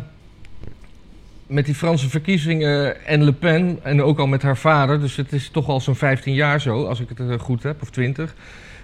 met 1.55 1.65
die 1.65 1.75
Franse 1.75 2.09
verkiezingen 2.09 3.07
en 3.07 3.25
Le 3.25 3.33
Pen, 3.33 3.79
en 3.83 4.03
ook 4.03 4.19
al 4.19 4.27
met 4.27 4.43
haar 4.43 4.57
vader, 4.57 5.01
dus 5.01 5.17
het 5.17 5.33
is 5.33 5.49
toch 5.49 5.69
al 5.69 5.81
zo'n 5.81 5.95
15 5.97 6.35
jaar 6.35 6.61
zo, 6.61 6.85
als 6.85 7.01
ik 7.01 7.09
het 7.09 7.19
eh, 7.19 7.39
goed 7.39 7.63
heb, 7.63 7.83
of 7.83 7.91
20. 7.91 8.35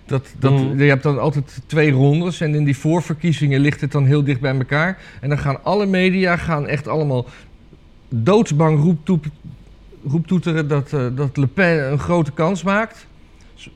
Dat, 0.07 0.35
dat, 0.39 0.53
Mhm. 0.53 0.83
Je 0.83 0.89
hebt 0.89 1.03
dan 1.03 1.19
altijd 1.19 1.61
twee 1.67 1.91
rondes 1.91 2.41
en 2.41 2.55
in 2.55 2.65
die 2.65 2.77
voorverkiezingen 2.77 3.61
ligt 3.61 3.81
het 3.81 3.93
dan 3.93 4.05
heel 4.07 4.25
dicht 4.25 4.41
bij 4.41 4.55
elkaar. 4.55 4.99
En 5.21 5.29
dan 5.29 5.39
gaan 5.39 5.65
alle 5.65 5.87
media 5.87 6.37
gaan 6.37 6.67
echt 6.67 6.89
allemaal 6.89 7.27
doodsbang 8.09 8.81
roeptoep, 8.81 9.25
roeptoeteren 10.07 10.69
dat, 10.69 10.93
eh, 10.93 11.07
dat 11.15 11.37
Le 11.37 11.47
Pen 11.47 11.93
een 11.93 11.99
grote 11.99 12.33
kans 12.33 12.63
maakt. 12.63 13.07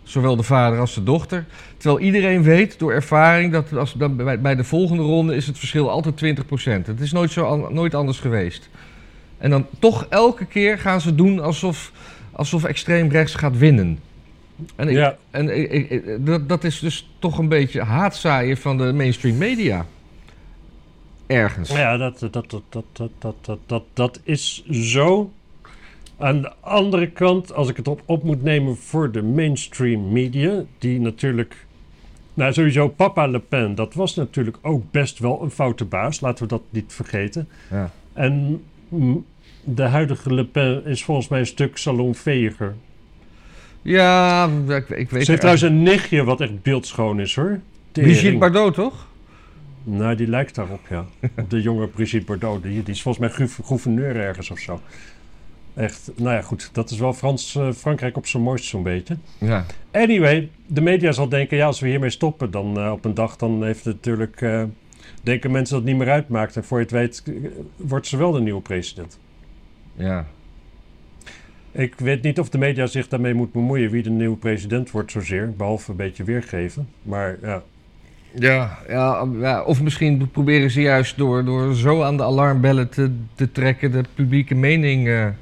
Zowel 0.03 0.37
de 0.37 0.43
vader 0.43 0.79
als 0.79 0.95
de 0.95 1.03
dochter. 1.03 1.45
Terwijl 1.77 2.01
iedereen 2.05 2.43
weet 2.43 2.79
door 2.79 2.93
ervaring 2.93 3.53
dat 3.53 3.73
als, 3.77 3.93
dan 3.93 4.17
bij, 4.17 4.41
bij 4.41 4.55
de 4.55 4.65
volgende 4.65 5.03
ronde 5.03 5.35
is 5.37 5.47
het 5.47 5.59
verschil 5.59 5.91
altijd 5.91 6.39
20%. 6.85 6.87
Het 6.87 7.01
is 7.01 7.13
nooit, 7.13 7.31
zo, 7.31 7.69
nooit 7.73 7.95
anders 7.95 8.19
geweest. 8.21 8.69
En 9.39 9.51
dan 9.51 9.67
toch 9.79 10.07
elke 10.09 10.45
keer 10.45 10.79
gaan 10.79 11.01
ze 11.01 11.15
doen 11.15 11.41
alsof, 11.41 11.93
alsof 12.33 12.65
extreem 12.65 13.09
rechts 13.11 13.35
gaat 13.35 13.59
winnen. 13.59 13.99
En, 14.77 14.89
ik, 14.89 14.95
Ja. 14.97 15.17
en 15.31 15.59
ik, 15.59 15.71
ik- 15.71 15.91
ik- 15.91 16.27
dat, 16.27 16.49
dat 16.49 16.65
is 16.65 16.79
dus 16.79 17.11
toch 17.19 17.39
een 17.39 17.49
beetje 17.49 17.83
haatzaaien 17.83 18.57
van 18.57 18.79
de 18.79 18.93
mainstream 18.93 19.37
media. 19.39 19.87
Ergens. 21.27 21.71
Ja, 21.71 21.97
dat, 21.97 22.19
dat, 22.19 22.33
dat, 22.33 22.63
dat, 22.69 22.85
dat, 23.19 23.35
dat, 23.41 23.59
dat, 23.67 23.83
dat 23.95 24.21
is 24.25 24.65
zo. 24.71 25.33
Aan 26.25 26.41
de 26.43 26.53
andere 26.61 27.11
kant, 27.11 27.53
als 27.55 27.69
ik 27.69 27.77
het 27.77 27.89
op, 27.89 28.03
op 28.07 28.23
moet 28.23 28.43
nemen 28.43 28.77
voor 28.77 29.11
de 29.13 29.23
mainstream 29.23 30.13
media, 30.13 30.63
die 30.79 31.01
natuurlijk. 31.01 31.67
Nou, 32.35 32.53
sowieso 32.53 32.89
Papa 32.89 33.27
Le 33.27 33.39
Pen, 33.39 33.75
dat 33.75 33.95
was 33.95 34.15
natuurlijk 34.15 34.57
ook 34.63 34.83
best 34.91 35.19
wel 35.19 35.43
een 35.43 35.51
foute 35.51 35.85
baas, 35.85 36.21
laten 36.21 36.43
we 36.43 36.49
dat 36.49 36.63
niet 36.71 36.93
vergeten. 36.93 37.49
Ja. 37.71 37.91
En 38.13 38.63
de 39.65 39.83
huidige 39.83 40.35
Le 40.35 40.45
Pen 40.45 40.85
is 40.87 41.05
volgens 41.05 41.29
mij 41.29 41.39
een 41.39 41.47
stuk 41.47 41.77
salonveger. 41.77 42.75
Ja, 43.83 44.49
ik, 44.69 44.89
ik 44.89 45.11
weet 45.11 45.25
Ze 45.25 45.31
heeft 45.31 45.41
trouwens 45.41 45.63
een 45.63 45.83
nichtje 45.83 46.25
wat 46.25 46.41
echt 46.41 46.63
beeldschoon 46.63 47.21
is 47.21 47.35
hoor. 47.35 47.61
Brigitte 47.93 48.21
Tering. 48.21 48.41
Bardot, 48.41 48.75
toch? 48.75 49.07
Nou, 49.83 50.15
die 50.15 50.29
lijkt 50.29 50.55
daarop, 50.55 50.81
ja. 50.91 51.07
Op 51.37 51.51
de 51.51 51.63
jonge 51.63 51.87
Brigitte 51.87 52.27
Bardot. 52.27 52.63
Die, 52.63 52.83
die 52.83 52.95
is 52.95 53.03
volgens 53.03 53.27
mij 53.27 53.37
gouv- 53.37 53.67
gouverneur 53.67 54.17
ergens 54.17 54.51
of 54.51 54.59
zo. 54.59 54.81
Echt, 55.75 56.11
nou 56.17 56.35
ja, 56.35 56.43
goed. 56.43 56.71
Dat 56.73 56.91
is 56.91 56.99
wel 56.99 57.13
Frans, 57.13 57.55
eh, 57.57 57.73
Frankrijk 57.73 58.17
op 58.17 58.27
zijn 58.27 58.43
mooist 58.43 58.65
zo'n 58.65 58.83
beetje. 58.83 59.17
Ja. 59.39 59.65
Anyway, 59.91 60.51
de 60.67 60.81
media 60.81 61.13
zal 61.13 61.29
denken, 61.29 61.57
ja, 61.57 61.67
als 61.67 61.81
we 61.81 61.89
hiermee 61.89 62.11
stoppen, 62.11 62.51
dan 62.51 62.79
eh, 62.79 62.93
op 62.93 63.05
een 63.05 63.15
dag, 63.15 63.37
dan 63.37 63.65
heeft 63.65 63.85
het 63.85 63.95
natuurlijk... 63.95 64.41
eh, 64.41 64.63
denken 65.23 65.51
mensen 65.51 65.75
dat 65.75 65.85
het 65.85 65.93
niet 65.95 66.05
meer 66.05 66.15
uitmaakt. 66.15 66.57
En 66.57 66.65
voor 66.65 66.79
je 66.79 66.85
het 66.85 66.93
weet, 66.93 67.23
wordt 67.77 68.07
ze 68.07 68.17
wel 68.17 68.33
de 68.33 68.41
nieuwe 68.41 68.61
president. 68.61 69.19
Ja. 69.95 70.27
Ik 71.73 71.95
weet 71.99 72.23
niet 72.23 72.39
of 72.39 72.49
de 72.49 72.59
media 72.59 72.87
zich 72.87 73.09
daarmee 73.09 73.35
moet 73.35 73.53
bemoeien 73.53 73.91
wie 73.91 74.03
de 74.03 74.11
nieuwe 74.11 74.37
president 74.37 74.91
wordt 74.91 75.11
zozeer. 75.11 75.53
Behalve 75.57 75.91
een 75.91 75.97
beetje 75.97 76.25
weergeven. 76.25 76.89
Maar 77.03 77.37
ja, 77.43 77.63
Ja, 78.33 78.79
ja, 78.89 79.27
ja, 79.41 79.63
of 79.63 79.83
misschien 79.83 80.31
proberen 80.31 80.71
ze 80.71 80.81
juist 80.81 81.17
door, 81.17 81.45
door 81.45 81.75
zo 81.75 82.03
aan 82.03 82.17
de 82.17 82.23
alarmbellen 82.23 82.89
te, 82.89 83.11
te 83.35 83.53
trekken 83.53 83.93
de 83.93 84.05
publieke 84.15 84.55
mening 84.55 85.33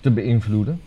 te 0.00 0.10
beïnvloeden. 0.10 0.80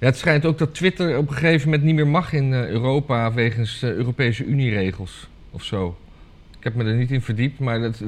Ja, 0.00 0.06
het 0.06 0.16
schijnt 0.16 0.46
ook 0.46 0.58
dat 0.58 0.74
Twitter 0.74 1.18
op 1.18 1.28
een 1.28 1.34
gegeven 1.34 1.64
moment 1.64 1.84
niet 1.84 1.94
meer 1.94 2.06
mag 2.06 2.32
in 2.32 2.52
eh, 2.52 2.68
Europa 2.68 3.32
wegens 3.32 3.82
eh, 3.82 3.90
Europese 3.90 4.44
Unieregels 4.44 5.28
of 5.50 5.64
zo. 5.64 5.96
Ik 6.58 6.64
heb 6.64 6.74
me 6.74 6.84
er 6.84 6.94
niet 6.94 7.10
in 7.10 7.22
verdiept, 7.22 7.58
maar 7.58 7.80
het, 7.80 7.98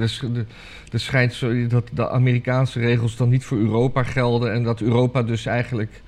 het 0.91 1.01
schijnt 1.01 1.33
zo 1.33 1.67
dat 1.67 1.91
de 1.93 2.11
Amerikaanse 2.11 2.81
regels 2.81 3.17
dan 3.17 3.29
niet 3.29 3.45
voor 3.45 3.59
Europa 3.59 4.03
gelden 4.03 4.53
en 4.53 4.63
dat 4.63 4.81
Europa 4.81 5.23
dus 5.23 5.47
eigenlijk 5.47 6.03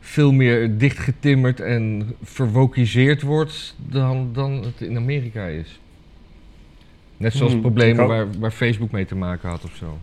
veel 0.00 0.32
meer 0.32 0.78
dichtgetimmerd 0.78 1.60
en 1.60 2.14
verwokiseerd 2.22 3.22
wordt 3.22 3.74
dan, 3.78 4.30
dan 4.32 4.52
het 4.52 4.80
in 4.80 4.96
Amerika 4.96 5.46
is. 5.46 5.80
Net 7.16 7.32
zoals 7.32 7.52
Hmm, 7.52 7.60
problemen 7.60 8.06
waar, 8.06 8.26
waar 8.38 8.50
Facebook 8.50 8.90
mee 8.90 9.06
te 9.06 9.16
maken 9.16 9.48
had 9.48 9.64
of 9.64 9.74
zo. 9.76 9.98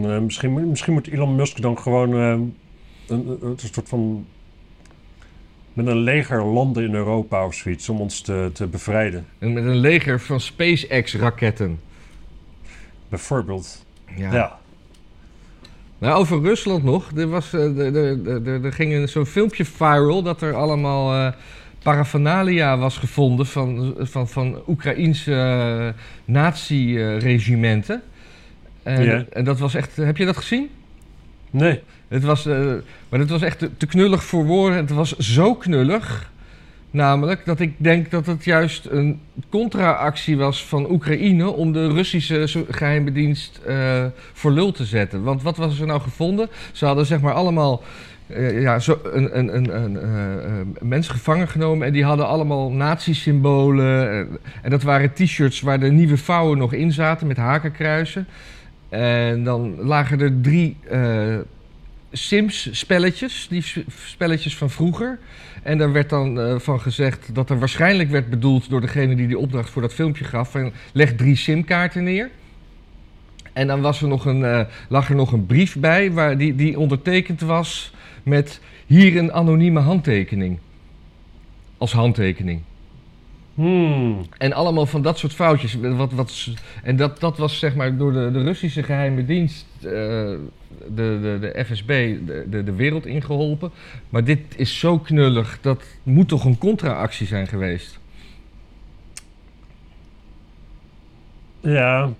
Nee, 0.00 0.20
misschien, 0.20 0.50
moet- 0.50 0.66
misschien 0.66 0.92
moet 0.92 1.06
Elon 1.08 1.34
Musk 1.36 1.60
dan 1.62 1.78
gewoon 1.78 2.12
eh, 2.14 2.28
een, 3.06 3.38
een, 3.42 3.56
soort 3.56 3.88
van. 3.88 4.26
met 5.72 5.86
een 5.86 5.96
leger 5.98 6.44
landen 6.44 6.84
in 6.84 6.94
Europa 6.94 7.46
of 7.46 7.54
zoiets 7.54 7.88
om 7.88 8.00
ons 8.00 8.20
te, 8.20 8.50
te 8.52 8.66
bevrijden. 8.66 9.26
En 9.38 9.52
met 9.52 9.64
een 9.64 9.76
leger 9.76 10.20
van 10.20 10.40
SpaceX-raketten. 10.40 11.80
Bijvoorbeeld. 13.08 13.84
Ja. 14.16 14.32
Ja. 14.32 14.58
Nou, 15.98 16.14
over 16.18 16.40
Rusland 16.42 16.84
nog. 16.84 17.10
Er, 17.16 17.28
was, 17.28 17.52
eh, 17.52 17.78
er, 17.78 17.96
er, 18.46 18.64
er, 18.64 18.72
ging 18.72 18.92
een- 18.94 19.08
zo'n 19.08 19.26
filmpje 19.26 19.64
viral 19.64 20.22
dat 20.22 20.42
er 20.42 20.54
allemaal 20.54 21.14
eh 21.14 21.32
paraphernalia 21.82 22.78
was 22.78 22.98
gevonden 22.98 23.46
van, 23.46 23.94
van, 23.98 24.28
van 24.28 24.62
Oekraïense 24.68 25.32
eh, 25.32 25.88
nazi-regimenten. 26.24 28.02
En, 28.88 29.04
Ja. 29.04 29.24
en 29.32 29.44
dat 29.44 29.58
was 29.58 29.74
echt. 29.74 29.96
Heb 29.96 30.16
je 30.16 30.24
dat 30.24 30.36
gezien? 30.36 30.68
Nee. 31.50 31.80
Het 32.08 32.24
was, 32.24 32.46
eh, 32.46 32.72
maar 33.08 33.20
het 33.20 33.30
was 33.30 33.42
echt 33.42 33.58
te, 33.58 33.76
te 33.76 33.86
knullig 33.86 34.24
voor 34.24 34.44
woorden. 34.44 34.78
Het 34.78 34.90
was 34.90 35.16
zo 35.16 35.54
knullig, 35.54 36.30
namelijk 36.90 37.44
dat 37.44 37.60
ik 37.60 37.74
denk 37.76 38.10
dat 38.10 38.26
het 38.26 38.44
juist 38.44 38.86
een 38.86 39.20
contra-actie 39.48 40.36
was 40.36 40.64
van 40.64 40.90
Oekraïne 40.90 41.48
om 41.50 41.72
de 41.72 41.88
Russische 41.92 42.64
geheime 42.70 43.12
dienst 43.12 43.60
eh, 43.66 44.04
voor 44.32 44.50
lul 44.50 44.72
te 44.72 44.84
zetten. 44.84 45.22
Want 45.22 45.42
wat 45.42 45.56
was 45.56 45.80
er 45.80 45.86
nou 45.86 46.00
gevonden? 46.00 46.48
Ze 46.72 46.84
hadden 46.86 47.06
zeg 47.06 47.20
maar 47.20 47.34
allemaal 47.34 47.82
eh, 48.26 48.60
ja, 48.60 48.78
zo 48.78 49.00
een, 49.12 49.38
een, 49.38 49.56
een, 49.56 49.74
een 49.74 50.76
mensen 50.80 51.14
gevangen 51.14 51.48
genomen 51.48 51.86
en 51.86 51.92
die 51.92 52.04
hadden 52.04 52.26
allemaal 52.26 52.70
nazi-symbolen. 52.72 54.10
en 54.62 54.70
dat 54.70 54.82
waren 54.82 55.12
t-shirts 55.12 55.60
waar 55.60 55.80
de 55.80 55.90
nieuwe 55.90 56.16
vouwen 56.16 56.58
nog 56.58 56.72
in 56.72 56.92
zaten 56.92 57.26
met 57.26 57.36
hakenkruisen. 57.36 58.26
En 58.88 59.44
dan 59.44 59.76
lagen 59.80 60.20
er 60.20 60.40
drie 60.40 60.76
eh, 60.90 61.36
Sims-spelletjes, 62.12 63.46
die 63.50 63.64
spelletjes 63.88 64.56
van 64.56 64.70
vroeger. 64.70 65.18
En 65.62 65.78
daar 65.78 65.92
werd 65.92 66.10
dan 66.10 66.40
eh, 66.40 66.58
van 66.58 66.80
gezegd 66.80 67.34
dat 67.34 67.50
er 67.50 67.58
waarschijnlijk 67.58 68.10
werd 68.10 68.30
bedoeld 68.30 68.70
door 68.70 68.80
degene 68.80 69.14
die 69.14 69.26
die 69.26 69.38
opdracht 69.38 69.70
voor 69.70 69.82
dat 69.82 69.94
filmpje 69.94 70.24
gaf: 70.24 70.50
van, 70.50 70.72
leg 70.92 71.14
drie 71.14 71.36
SIM-kaarten 71.36 72.04
neer. 72.04 72.30
En 73.52 73.66
dan 73.66 73.80
was 73.80 74.02
er 74.02 74.08
nog 74.08 74.24
een, 74.24 74.44
eh, 74.44 74.60
lag 74.88 75.08
er 75.08 75.14
nog 75.14 75.32
een 75.32 75.46
brief 75.46 75.76
bij 75.76 76.12
waar 76.12 76.38
die, 76.38 76.54
die 76.54 76.78
ondertekend 76.78 77.40
was 77.40 77.92
met 78.22 78.60
hier 78.86 79.16
een 79.16 79.32
anonieme 79.32 79.80
handtekening. 79.80 80.58
Als 81.78 81.92
handtekening. 81.92 82.62
Hmm. 83.58 84.26
En 84.36 84.52
allemaal 84.52 84.86
van 84.86 85.02
dat 85.02 85.18
soort 85.18 85.32
foutjes. 85.32 85.74
Wat, 85.80 86.12
wat, 86.12 86.48
en 86.82 86.96
dat, 86.96 87.20
dat 87.20 87.38
was 87.38 87.58
zeg 87.58 87.74
maar 87.74 87.96
door 87.96 88.12
de, 88.12 88.30
de 88.30 88.42
Russische 88.42 88.82
geheime 88.82 89.24
dienst, 89.24 89.66
eh, 89.76 89.82
de, 89.82 90.38
de, 90.94 91.38
de 91.40 91.64
FSB, 91.64 91.86
de, 92.26 92.46
de, 92.50 92.64
de 92.64 92.72
wereld 92.72 93.06
ingeholpen. 93.06 93.70
Maar 94.08 94.24
dit 94.24 94.38
is 94.56 94.78
zo 94.78 94.98
knullig, 94.98 95.58
dat 95.60 95.82
moet 96.02 96.28
toch 96.28 96.44
een 96.44 96.58
contra-actie 96.58 97.26
zijn 97.26 97.46
geweest? 97.46 97.98
Ja. 101.60 102.10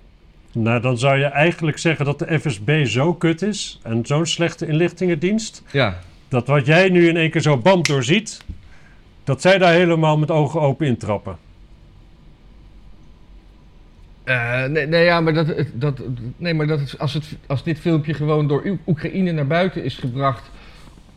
Nou, 0.51 0.81
dan 0.81 0.97
zou 0.97 1.17
je 1.17 1.25
eigenlijk 1.25 1.77
zeggen 1.77 2.05
dat 2.05 2.19
de 2.19 2.39
FSB 2.39 2.85
zo 2.85 3.13
kut 3.13 3.41
is 3.41 3.79
en 3.83 4.05
zo'n 4.05 4.25
slechte 4.25 4.67
inlichtingendienst. 4.67 5.63
Ja, 5.71 5.99
dat 6.27 6.47
wat 6.47 6.65
jij 6.65 6.89
nu 6.89 7.07
in 7.07 7.17
één 7.17 7.31
keer 7.31 7.41
zo 7.41 7.57
bam 7.57 7.83
doorziet. 7.83 8.41
Dat 9.23 9.41
zij 9.41 9.57
daar 9.57 9.73
helemaal 9.73 10.17
met 10.17 10.31
ogen 10.31 10.61
open 10.61 10.87
intrappen. 10.87 11.37
Eh, 14.23 14.65
nee, 14.65 14.87
nee, 14.87 15.03
ja, 15.03 15.21
maar, 15.21 15.33
dat, 15.33 15.53
dat, 15.73 16.01
nee, 16.37 16.53
maar 16.53 16.67
dat, 16.67 16.95
als, 16.99 17.13
het, 17.13 17.25
als 17.47 17.63
dit 17.63 17.79
filmpje 17.79 18.13
gewoon 18.13 18.47
door 18.47 18.63
Oe- 18.65 18.77
Oekraïne 18.87 19.31
naar 19.31 19.47
buiten 19.47 19.83
is 19.83 19.95
gebracht 19.97 20.49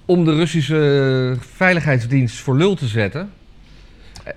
om 0.05 0.25
de 0.25 0.35
Russische 0.35 1.37
veiligheidsdienst 1.41 2.37
voor 2.39 2.57
lul 2.57 2.75
te 2.75 2.87
zetten. 2.87 3.31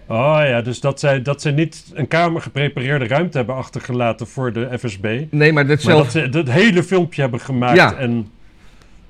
Oh 0.07 0.39
ja, 0.41 0.61
dus 0.61 0.79
dat 0.79 0.99
zij, 0.99 1.21
dat 1.21 1.41
zij 1.41 1.51
niet 1.51 1.85
een 1.93 2.07
kamer 2.07 2.41
geprepareerde 2.41 3.07
ruimte 3.07 3.37
hebben 3.37 3.55
achtergelaten 3.55 4.27
voor 4.27 4.53
de 4.53 4.77
FSB. 4.79 5.03
Nee, 5.03 5.27
maar 5.29 5.53
Maar 5.53 5.67
datzelfde. 5.67 6.21
dat 6.21 6.33
ze 6.33 6.37
het 6.39 6.51
hele 6.51 6.83
filmpje 6.83 7.21
hebben 7.21 7.39
gemaakt 7.39 7.75
Ja. 7.77 7.95
en 7.95 8.27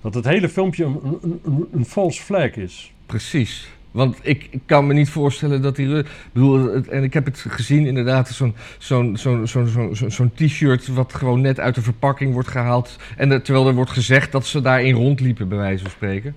dat 0.01 0.13
het 0.13 0.25
hele 0.25 0.49
filmpje 0.49 0.83
een, 0.85 0.99
een, 1.21 1.39
een, 1.45 1.67
een 1.73 1.85
false 1.85 2.21
flag 2.21 2.49
is. 2.55 2.91
Precies. 3.05 3.69
Want 3.95 4.17
ik, 4.21 4.47
ik 4.51 4.61
kan 4.65 4.87
me 4.87 4.93
niet 4.93 5.09
voorstellen 5.09 5.61
dat 5.61 5.75
die... 5.75 6.03
Bedoel, 6.33 6.73
het- 6.73 6.87
en 6.87 7.03
ik 7.03 7.13
heb 7.13 7.25
het 7.25 7.45
gezien 7.47 7.85
inderdaad, 7.85 8.29
zo'n 8.29 8.55
zo'n 8.77 9.17
zo'n 9.17 9.47
zo'n 9.47 9.67
zo'n 9.67 9.95
zo'n 9.95 10.11
zo'n 10.11 10.31
t-shirt 10.35 10.87
wat 10.87 11.13
gewoon 11.13 11.41
net 11.41 11.59
uit 11.59 11.75
de 11.75 11.81
verpakking 11.81 12.33
wordt 12.33 12.47
gehaald. 12.47 12.95
En 13.17 13.31
er- 13.31 13.41
terwijl 13.41 13.67
er 13.67 13.73
wordt 13.73 13.91
gezegd 13.91 14.31
dat 14.31 14.45
ze 14.45 14.61
daarin 14.61 14.95
rondliepen, 14.95 15.47
bij 15.47 15.57
wijze 15.57 15.81
van 15.83 15.91
spreken. 15.91 16.35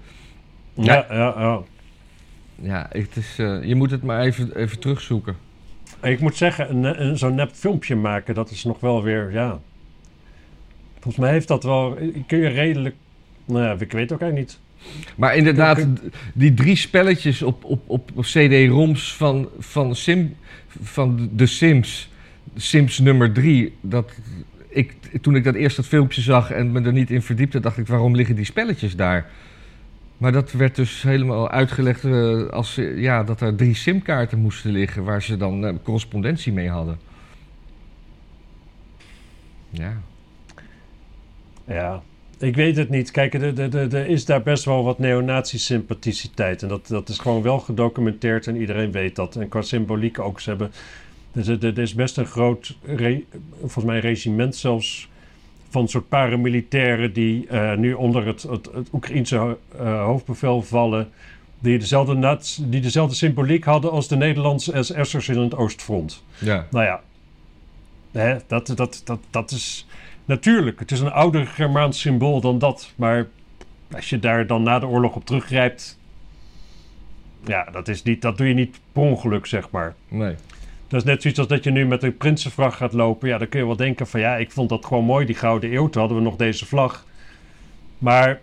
Ja. 0.74 0.94
Ja, 0.94 1.06
ja, 1.16 1.34
ja. 1.38 1.60
Ja, 2.60 2.86
het 2.92 3.16
is, 3.16 3.38
eh, 3.38 3.64
je 3.64 3.74
moet 3.74 3.90
het 3.90 4.02
maar 4.02 4.20
even, 4.20 4.56
even 4.56 4.78
terugzoeken. 4.78 5.36
En 6.00 6.10
Ik 6.10 6.20
moet 6.20 6.36
zeggen, 6.36 6.70
een, 6.84 7.06
een, 7.06 7.18
zo'n 7.18 7.34
nep 7.34 7.50
filmpje 7.52 7.96
maken, 7.96 8.34
dat 8.34 8.50
is 8.50 8.64
nog 8.64 8.80
wel 8.80 9.02
weer, 9.02 9.32
ja. 9.32 9.58
Volgens 10.92 11.16
mij 11.16 11.32
heeft 11.32 11.48
dat 11.48 11.62
wel, 11.64 11.98
kun 12.26 12.38
je 12.38 12.48
redelijk, 12.48 12.94
nou 13.44 13.64
ja, 13.64 13.76
ik 13.78 13.92
weet 13.92 14.12
ook 14.12 14.20
eigenlijk 14.20 14.50
niet. 14.50 14.58
Maar 15.16 15.36
inderdaad, 15.36 15.86
die 16.34 16.54
drie 16.54 16.76
spelletjes 16.76 17.42
op, 17.42 17.64
op, 17.64 17.82
op, 17.86 18.10
CD-ROMs 18.20 19.16
van, 19.16 19.48
van, 19.58 19.96
Sim, 19.96 20.36
van 20.82 21.30
de 21.32 21.46
Sims, 21.46 22.10
Sims 22.56 22.98
nummer 22.98 23.32
3, 23.32 23.76
dat 23.80 24.12
ik, 24.68 24.94
toen 25.20 25.34
ik 25.36 25.44
dat 25.44 25.54
eerst 25.54 25.86
filmpje 25.86 26.20
zag 26.20 26.50
en 26.50 26.72
me 26.72 26.82
er 26.82 26.92
niet 26.92 27.10
in 27.10 27.22
verdiepte, 27.22 27.60
dacht 27.60 27.78
ik, 27.78 27.86
waarom 27.86 28.16
liggen 28.16 28.36
die 28.36 28.44
spelletjes 28.44 28.96
daar? 28.96 29.30
Maar 30.16 30.32
dat 30.32 30.52
werd 30.52 30.76
dus 30.76 31.02
helemaal 31.02 31.50
uitgelegd 31.50 32.04
eh, 32.04 32.46
als 32.46 32.74
ja, 32.96 33.24
dat 33.24 33.40
er 33.40 33.54
drie 33.54 33.74
simkaarten 33.74 34.38
moesten 34.38 34.70
liggen 34.70 35.04
waar 35.04 35.22
ze 35.22 35.36
dan 35.36 35.66
eh, 35.66 35.74
correspondentie 35.82 36.52
mee 36.52 36.68
hadden. 36.68 36.98
Ja. 39.70 40.00
Ja, 41.64 42.02
ik 42.38 42.54
weet 42.56 42.76
het 42.76 42.88
niet. 42.88 43.10
Kijk, 43.10 43.34
er, 43.34 43.58
er, 43.60 43.76
er, 43.76 43.94
er 43.94 44.06
is 44.06 44.24
daar 44.24 44.42
best 44.42 44.64
wel 44.64 44.84
wat 44.84 44.98
neonazi-sympathiciteit. 44.98 46.62
En 46.62 46.68
dat, 46.68 46.86
dat 46.86 47.08
is 47.08 47.18
gewoon 47.18 47.42
wel 47.42 47.58
gedocumenteerd 47.58 48.46
en 48.46 48.56
iedereen 48.56 48.92
weet 48.92 49.16
dat. 49.16 49.36
En 49.36 49.48
qua 49.48 49.62
symboliek 49.62 50.18
ook. 50.18 50.40
Ze 50.40 50.48
hebben, 50.48 50.72
er, 51.32 51.64
er, 51.64 51.78
is 51.78 51.94
best 51.94 52.16
een 52.16 52.26
groot, 52.26 52.76
re- 52.84 53.22
volgens 53.60 53.84
mij 53.84 53.94
een 53.96 54.00
regiment 54.00 54.56
zelfs, 54.56 55.08
van 55.70 55.88
soort 55.88 56.08
paramilitairen 56.08 57.12
die 57.12 57.46
eh, 57.46 57.76
nu 57.76 57.92
onder 57.92 58.26
het, 58.26 58.42
het, 58.42 58.68
het 58.74 58.88
Oekraïense 58.92 59.56
eh, 59.78 60.04
hoofdbevel 60.04 60.62
vallen. 60.62 61.08
Die 61.60 61.78
dezelfde, 61.78 62.38
die 62.68 62.80
dezelfde 62.80 63.14
symboliek 63.14 63.64
hadden 63.64 63.90
als 63.90 64.08
de 64.08 64.16
Nederlandse 64.16 64.82
SS'ers 64.82 65.28
in 65.28 65.38
het 65.38 65.54
Oostfront. 65.54 66.24
ja. 66.38 66.66
Nou 66.70 66.84
ja, 66.84 67.00
hè, 68.12 68.36
dat, 68.46 68.72
dat, 68.76 69.00
dat, 69.04 69.18
dat 69.30 69.50
is 69.50 69.86
natuurlijk. 70.28 70.78
Het 70.78 70.90
is 70.90 71.00
een 71.00 71.12
ouder 71.12 71.46
Germaans 71.46 72.00
symbool 72.00 72.40
dan 72.40 72.58
dat. 72.58 72.92
Maar 72.96 73.26
als 73.92 74.10
je 74.10 74.18
daar 74.18 74.46
dan 74.46 74.62
na 74.62 74.78
de 74.78 74.86
oorlog 74.86 75.14
op 75.14 75.24
teruggrijpt. 75.24 75.98
Ja, 77.44 77.64
dat, 77.64 77.88
is 77.88 78.02
niet, 78.02 78.22
dat 78.22 78.36
doe 78.36 78.48
je 78.48 78.54
niet 78.54 78.80
per 78.92 79.02
ongeluk, 79.02 79.46
zeg 79.46 79.70
maar. 79.70 79.94
Nee. 80.08 80.34
Dat 80.88 81.00
is 81.00 81.06
net 81.06 81.22
zoiets 81.22 81.40
als 81.40 81.48
dat 81.48 81.64
je 81.64 81.70
nu 81.70 81.86
met 81.86 82.02
een 82.02 82.16
prinsenvlag 82.16 82.76
gaat 82.76 82.92
lopen. 82.92 83.28
Ja, 83.28 83.38
dan 83.38 83.48
kun 83.48 83.60
je 83.60 83.66
wel 83.66 83.76
denken 83.76 84.06
van 84.06 84.20
ja, 84.20 84.36
ik 84.36 84.50
vond 84.50 84.68
dat 84.68 84.84
gewoon 84.84 85.04
mooi, 85.04 85.26
die 85.26 85.34
Gouden 85.34 85.72
Eeuw. 85.72 85.88
Toen 85.88 86.00
hadden 86.00 86.18
we 86.18 86.24
nog 86.24 86.36
deze 86.36 86.66
vlag. 86.66 87.06
Maar 87.98 88.40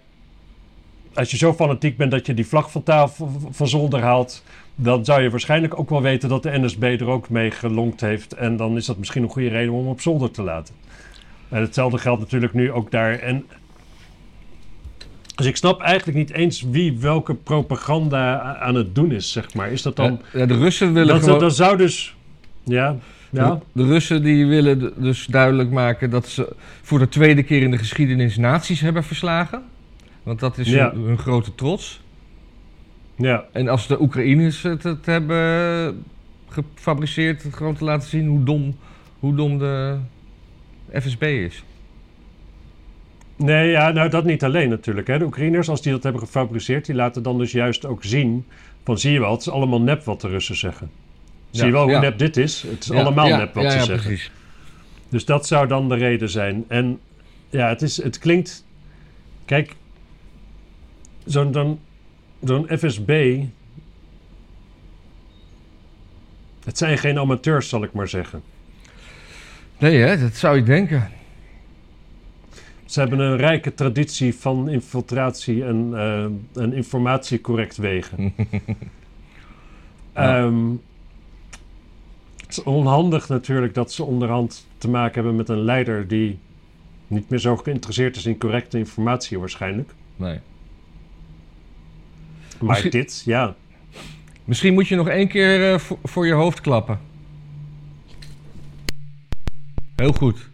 als 1.13 1.31
je 1.31 1.38
zo 1.38 1.53
fanatiek 1.53 1.97
bent 1.97 2.11
dat 2.11 2.25
je 2.25 2.33
die 2.33 2.47
vlag 2.47 2.71
van 2.71 2.83
tafel 2.83 3.31
van 3.49 3.67
zolder 3.67 4.01
haalt, 4.01 4.43
dan 4.75 5.05
zou 5.05 5.21
je 5.21 5.29
waarschijnlijk 5.29 5.79
ook 5.79 5.89
wel 5.89 6.01
weten 6.01 6.29
dat 6.29 6.43
de 6.43 6.59
NSB 6.59 6.83
er 6.99 7.07
ook 7.07 7.29
mee 7.29 7.51
gelonkt 7.51 8.01
heeft. 8.01 8.33
En 8.33 8.57
dan 8.57 8.77
is 8.77 8.86
dat 8.86 8.97
misschien 8.97 9.23
een 9.23 9.29
goede 9.29 9.49
reden 9.49 9.73
om 9.73 9.79
hem 9.79 9.88
op 9.88 10.01
zolder 10.01 10.31
te 10.31 10.43
laten. 10.43 10.75
En 11.49 11.61
hetzelfde 11.61 11.97
geldt 11.97 12.21
natuurlijk 12.21 12.53
nu 12.53 12.71
ook 12.71 12.91
daar. 12.91 13.19
En 13.19 13.45
dus 15.35 15.45
ik 15.45 15.55
snap 15.55 15.81
eigenlijk 15.81 16.17
niet 16.17 16.31
eens 16.31 16.61
wie 16.61 16.97
welke 16.99 17.33
propaganda 17.35 18.41
aan 18.59 18.75
het 18.75 18.95
doen 18.95 19.11
is, 19.11 19.31
zeg 19.31 19.53
maar. 19.53 19.71
Is 19.71 19.81
dat 19.81 19.95
dan... 19.95 20.21
Ja, 20.33 20.45
de 20.45 20.57
Russen 20.57 20.93
willen 20.93 21.13
dat, 21.15 21.23
gewoon... 21.23 21.39
dat 21.39 21.55
zou 21.55 21.77
dus... 21.77 22.15
Ja, 22.63 22.95
ja. 23.29 23.49
De, 23.49 23.59
de 23.71 23.85
Russen 23.85 24.23
die 24.23 24.45
willen 24.45 24.93
dus 25.03 25.25
duidelijk 25.25 25.69
maken 25.69 26.09
dat 26.09 26.27
ze 26.27 26.55
voor 26.81 26.99
de 26.99 27.09
tweede 27.09 27.43
keer 27.43 27.61
in 27.61 27.71
de 27.71 27.77
geschiedenis 27.77 28.37
nazi's 28.37 28.79
hebben 28.79 29.03
verslagen. 29.03 29.63
Want 30.23 30.39
dat 30.39 30.57
is 30.57 30.69
Ja. 30.69 30.91
hun, 30.91 31.03
hun 31.03 31.17
grote 31.17 31.55
trots. 31.55 32.01
Ja, 33.15 33.43
En 33.51 33.67
als 33.67 33.87
de 33.87 34.01
Oekraïners 34.01 34.61
het, 34.61 34.83
het 34.83 35.05
hebben 35.05 36.03
gefabriceerd, 36.47 37.45
gewoon 37.51 37.75
te 37.75 37.83
laten 37.83 38.09
zien 38.09 38.27
hoe 38.27 38.43
dom, 38.43 38.75
hoe 39.19 39.35
dom 39.35 39.57
de 39.57 39.97
FSB 41.01 41.23
is. 41.23 41.63
nee, 43.35 43.69
ja, 43.69 43.91
nou 43.91 44.09
dat 44.09 44.23
niet 44.25 44.43
alleen 44.43 44.69
natuurlijk. 44.69 45.07
Hè. 45.07 45.17
De 45.17 45.25
Oekraïners, 45.25 45.69
als 45.69 45.81
die 45.81 45.91
dat 45.91 46.03
hebben 46.03 46.21
gefabriceerd, 46.21 46.85
die 46.85 46.95
laten 46.95 47.23
dan 47.23 47.37
dus 47.37 47.51
juist 47.51 47.85
ook 47.85 48.03
zien 48.03 48.45
van 48.83 48.97
zie 48.99 49.11
je 49.11 49.19
wel, 49.19 49.31
het 49.31 49.41
is 49.41 49.49
allemaal 49.49 49.81
nep 49.81 50.03
wat 50.03 50.21
de 50.21 50.27
Russen 50.27 50.55
zeggen. 50.55 50.91
Zie 51.51 51.65
je 51.65 51.71
wel 51.71 51.83
hoe 51.83 51.91
ja. 51.91 51.99
nep 51.99 52.17
dit 52.17 52.37
is? 52.37 52.61
Het 52.61 52.83
is 52.83 52.87
Ja, 52.87 53.01
allemaal 53.01 53.27
nep 53.27 53.53
wat 53.53 53.71
ze 53.71 53.77
ja, 53.77 53.83
zeggen. 53.83 54.07
precies. 54.07 54.31
Dus 55.09 55.25
dat 55.25 55.47
zou 55.47 55.67
dan 55.67 55.89
de 55.89 55.95
reden 55.95 56.29
zijn. 56.29 56.65
En 56.67 56.99
ja, 57.49 57.69
het, 57.69 57.81
is, 57.81 58.03
het 58.03 58.19
klinkt. 58.19 58.65
Kijk, 59.45 59.75
zo'n 61.25 61.79
zo'n 62.43 62.67
FSB. 62.77 63.39
Het 66.65 66.77
zijn 66.77 66.97
geen 66.97 67.19
amateurs, 67.19 67.69
zal 67.69 67.83
ik 67.83 67.93
maar 67.93 68.07
zeggen. 68.07 68.41
Nee, 69.78 69.97
hè, 69.97 70.19
dat 70.19 70.36
zou 70.36 70.55
je 70.55 70.63
denken. 70.63 71.09
Ze 72.86 72.99
hebben 72.99 73.19
een 73.19 73.38
rijke 73.38 73.73
traditie 73.73 74.36
van 74.36 74.69
infiltratie 74.69 75.65
en, 75.65 75.89
eh, 75.93 76.63
en 76.63 76.73
informatie 76.73 77.41
correct 77.41 77.78
wegen. 77.78 78.34
Ja. 80.15 80.38
Ehm, 80.43 80.69
het 82.38 82.49
is 82.57 82.63
onhandig 82.63 83.30
natuurlijk 83.30 83.73
dat 83.73 83.91
ze 83.91 84.03
onderhand 84.03 84.67
te 84.78 84.89
maken 84.89 85.13
hebben 85.13 85.36
met 85.36 85.49
een 85.49 85.63
leider 85.63 86.07
die 86.07 86.39
niet 87.07 87.30
meer 87.30 87.39
zo 87.39 87.57
geïnteresseerd 87.57 88.15
is 88.15 88.26
in 88.26 88.38
correcte 88.38 88.78
informatie 88.78 89.39
waarschijnlijk. 89.39 89.89
Nee. 90.15 90.39
Maar 92.59 92.69
Misschien- 92.69 92.89
dit, 92.91 93.21
ja. 93.26 93.55
Misschien 94.43 94.73
moet 94.73 94.88
je 94.88 94.95
nog 94.95 95.07
één 95.07 95.28
keer 95.28 95.73
eh, 95.73 95.80
voor, 95.80 95.97
voor 96.03 96.26
je 96.28 96.34
hoofd 96.34 96.61
klappen. 96.61 96.99
Heel 99.95 100.13
goed. 100.13 100.49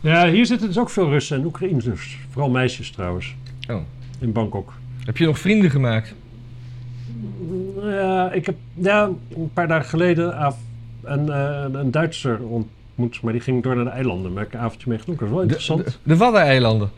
Ja, 0.00 0.28
hier 0.30 0.46
zitten 0.46 0.66
dus 0.68 0.78
ook 0.78 0.90
veel 0.90 1.08
Russen 1.10 1.38
en 1.38 1.44
Oekraïners. 1.44 2.18
Vooral 2.30 2.50
meisjes 2.50 2.90
trouwens. 2.90 3.34
Oh. 3.70 3.80
In 4.18 4.32
Bangkok. 4.32 4.72
Heb 5.04 5.16
je 5.16 5.26
nog 5.26 5.38
vrienden 5.38 5.70
gemaakt? 5.70 6.14
Ja, 7.82 8.32
ik 8.32 8.46
heb 8.46 8.56
ja, 8.74 9.10
een 9.36 9.50
paar 9.52 9.68
dagen 9.68 9.88
geleden 9.88 10.54
een, 11.02 11.30
eh, 11.30 11.64
een 11.80 11.90
Duitser 11.90 12.38
ontmoet. 12.42 13.22
Maar 13.22 13.32
die 13.32 13.42
ging 13.42 13.62
door 13.62 13.74
naar 13.76 13.84
de 13.84 13.90
eilanden. 13.90 14.32
Maar 14.32 14.42
ik 14.42 14.50
heb 14.50 14.60
een 14.60 14.66
avondje 14.66 14.88
mee 14.88 14.98
gedaan. 14.98 15.14
Dat 15.16 15.28
was 15.28 15.30
wel 15.30 15.38
De, 15.38 15.44
interessant. 15.54 15.84
de, 15.84 15.92
de 16.02 16.16
Waddeneilanden. 16.16 16.90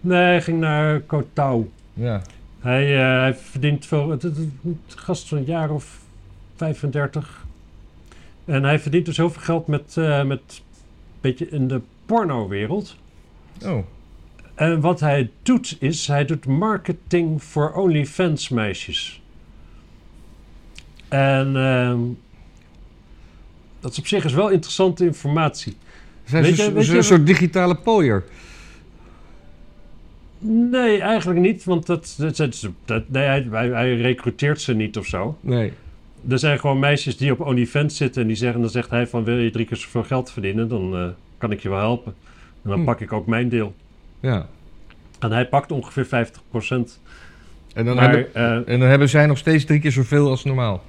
Nee, 0.00 0.22
hij 0.22 0.42
ging 0.42 0.58
naar 0.60 1.00
Koh 1.00 1.22
Tao. 1.32 1.70
Ja. 1.94 2.22
Hij, 2.60 2.94
eh, 2.96 3.20
hij 3.20 3.34
verdient 3.34 3.86
veel. 3.86 4.10
Het 4.10 4.24
is 4.24 4.34
gast 4.86 5.28
van 5.28 5.38
een 5.38 5.44
jaar 5.44 5.70
of 5.70 5.98
35. 6.56 7.41
En 8.52 8.62
hij 8.64 8.78
verdient 8.78 9.06
dus 9.06 9.16
heel 9.16 9.30
veel 9.30 9.42
geld 9.42 9.66
met, 9.66 9.96
eh, 9.96 10.24
met 10.24 10.40
een 10.48 11.20
beetje 11.20 11.48
in 11.48 11.68
de 11.68 11.80
porno-wereld. 12.06 12.96
Oh. 13.64 13.78
En 14.54 14.80
wat 14.80 15.00
hij 15.00 15.30
doet 15.42 15.76
is, 15.80 16.06
hij 16.06 16.24
doet 16.24 16.46
marketing 16.46 17.42
voor 17.42 17.72
OnlyFans 17.74 18.48
meisjes. 18.48 19.22
En 21.08 21.56
ehm, 21.56 21.98
dat 23.80 23.92
is 23.92 23.98
op 23.98 24.06
zich 24.06 24.24
is 24.24 24.32
wel 24.32 24.48
interessante 24.48 25.04
informatie. 25.04 25.76
Zijn 26.24 26.42
Weet 26.42 26.56
ze 26.56 26.62
je- 26.62 26.68
een 26.68 26.74
weet 26.74 27.04
soort- 27.04 27.26
digitale 27.26 27.76
pooier? 27.76 28.24
Nee, 30.38 31.00
eigenlijk 31.00 31.40
niet, 31.40 31.64
want 31.64 31.86
dat, 31.86 32.14
dat, 32.18 32.36
dat, 32.36 32.68
dat- 32.84 33.08
nee, 33.08 33.24
hij, 33.24 33.46
hij, 33.50 33.68
hij 33.68 33.96
recruteert 33.96 34.60
ze 34.60 34.74
niet 34.74 34.96
of 34.98 35.06
zo. 35.06 35.38
Nee. 35.40 35.72
Er 36.28 36.38
zijn 36.38 36.58
gewoon 36.60 36.78
meisjes 36.78 37.16
die 37.16 37.32
op 37.32 37.40
OnlyFans 37.40 37.96
zitten 37.96 38.22
en 38.22 38.28
die 38.28 38.36
zeggen, 38.36 38.60
dan 38.60 38.70
zegt 38.70 38.90
hij 38.90 39.06
van 39.06 39.24
wil 39.24 39.36
je 39.38 39.50
drie 39.50 39.66
keer 39.66 39.76
zoveel 39.76 40.04
geld 40.04 40.30
verdienen, 40.32 40.68
dan 40.68 40.96
eh, 40.96 41.06
kan 41.38 41.50
ik 41.52 41.60
je 41.60 41.68
wel 41.68 41.78
helpen. 41.78 42.14
En 42.62 42.70
dan 42.70 42.78
Hm. 42.78 42.84
pak 42.84 43.00
ik 43.00 43.12
ook 43.12 43.26
mijn 43.26 43.48
deel. 43.48 43.74
Ja. 44.20 44.46
En 45.18 45.32
hij 45.32 45.46
pakt 45.48 45.72
ongeveer 45.72 46.04
50%. 46.06 47.00
En 47.74 47.84
dan, 47.84 47.94
maar 47.96 48.04
hebben, 48.10 48.34
eh, 48.34 48.72
en 48.74 48.80
dan 48.80 48.88
hebben 48.88 49.08
zij 49.08 49.26
nog 49.26 49.38
steeds 49.38 49.64
drie 49.64 49.80
keer 49.80 49.92
zoveel 49.92 50.28
als 50.28 50.44
normaal. 50.44 50.82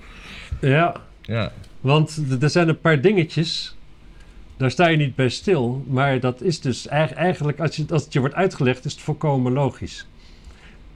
ja, 0.61 0.95
Ja. 1.21 1.51
Want 1.81 2.21
er 2.41 2.49
zijn 2.49 2.69
een 2.69 2.79
paar 2.79 3.01
dingetjes, 3.01 3.75
daar 4.57 4.71
sta 4.71 4.87
je 4.87 4.97
niet 4.97 5.15
bij 5.15 5.29
stil. 5.29 5.83
Maar 5.87 6.19
dat 6.19 6.41
is 6.41 6.61
dus 6.61 6.87
eig- 6.87 7.13
eigenlijk, 7.13 7.59
als, 7.59 7.75
je, 7.75 7.85
als 7.89 8.03
het 8.03 8.13
je 8.13 8.19
wordt 8.19 8.35
uitgelegd, 8.35 8.85
is 8.85 8.91
het 8.91 9.01
volkomen 9.01 9.51
logisch. 9.53 10.07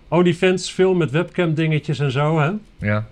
OnlyFans, 0.08 0.74
veel 0.74 0.94
met 0.94 1.12
webcam 1.12 1.54
dingetjes 1.54 2.00
en 2.00 2.12
zo, 2.12 2.40
hè. 2.40 2.52
Ja. 2.88 3.08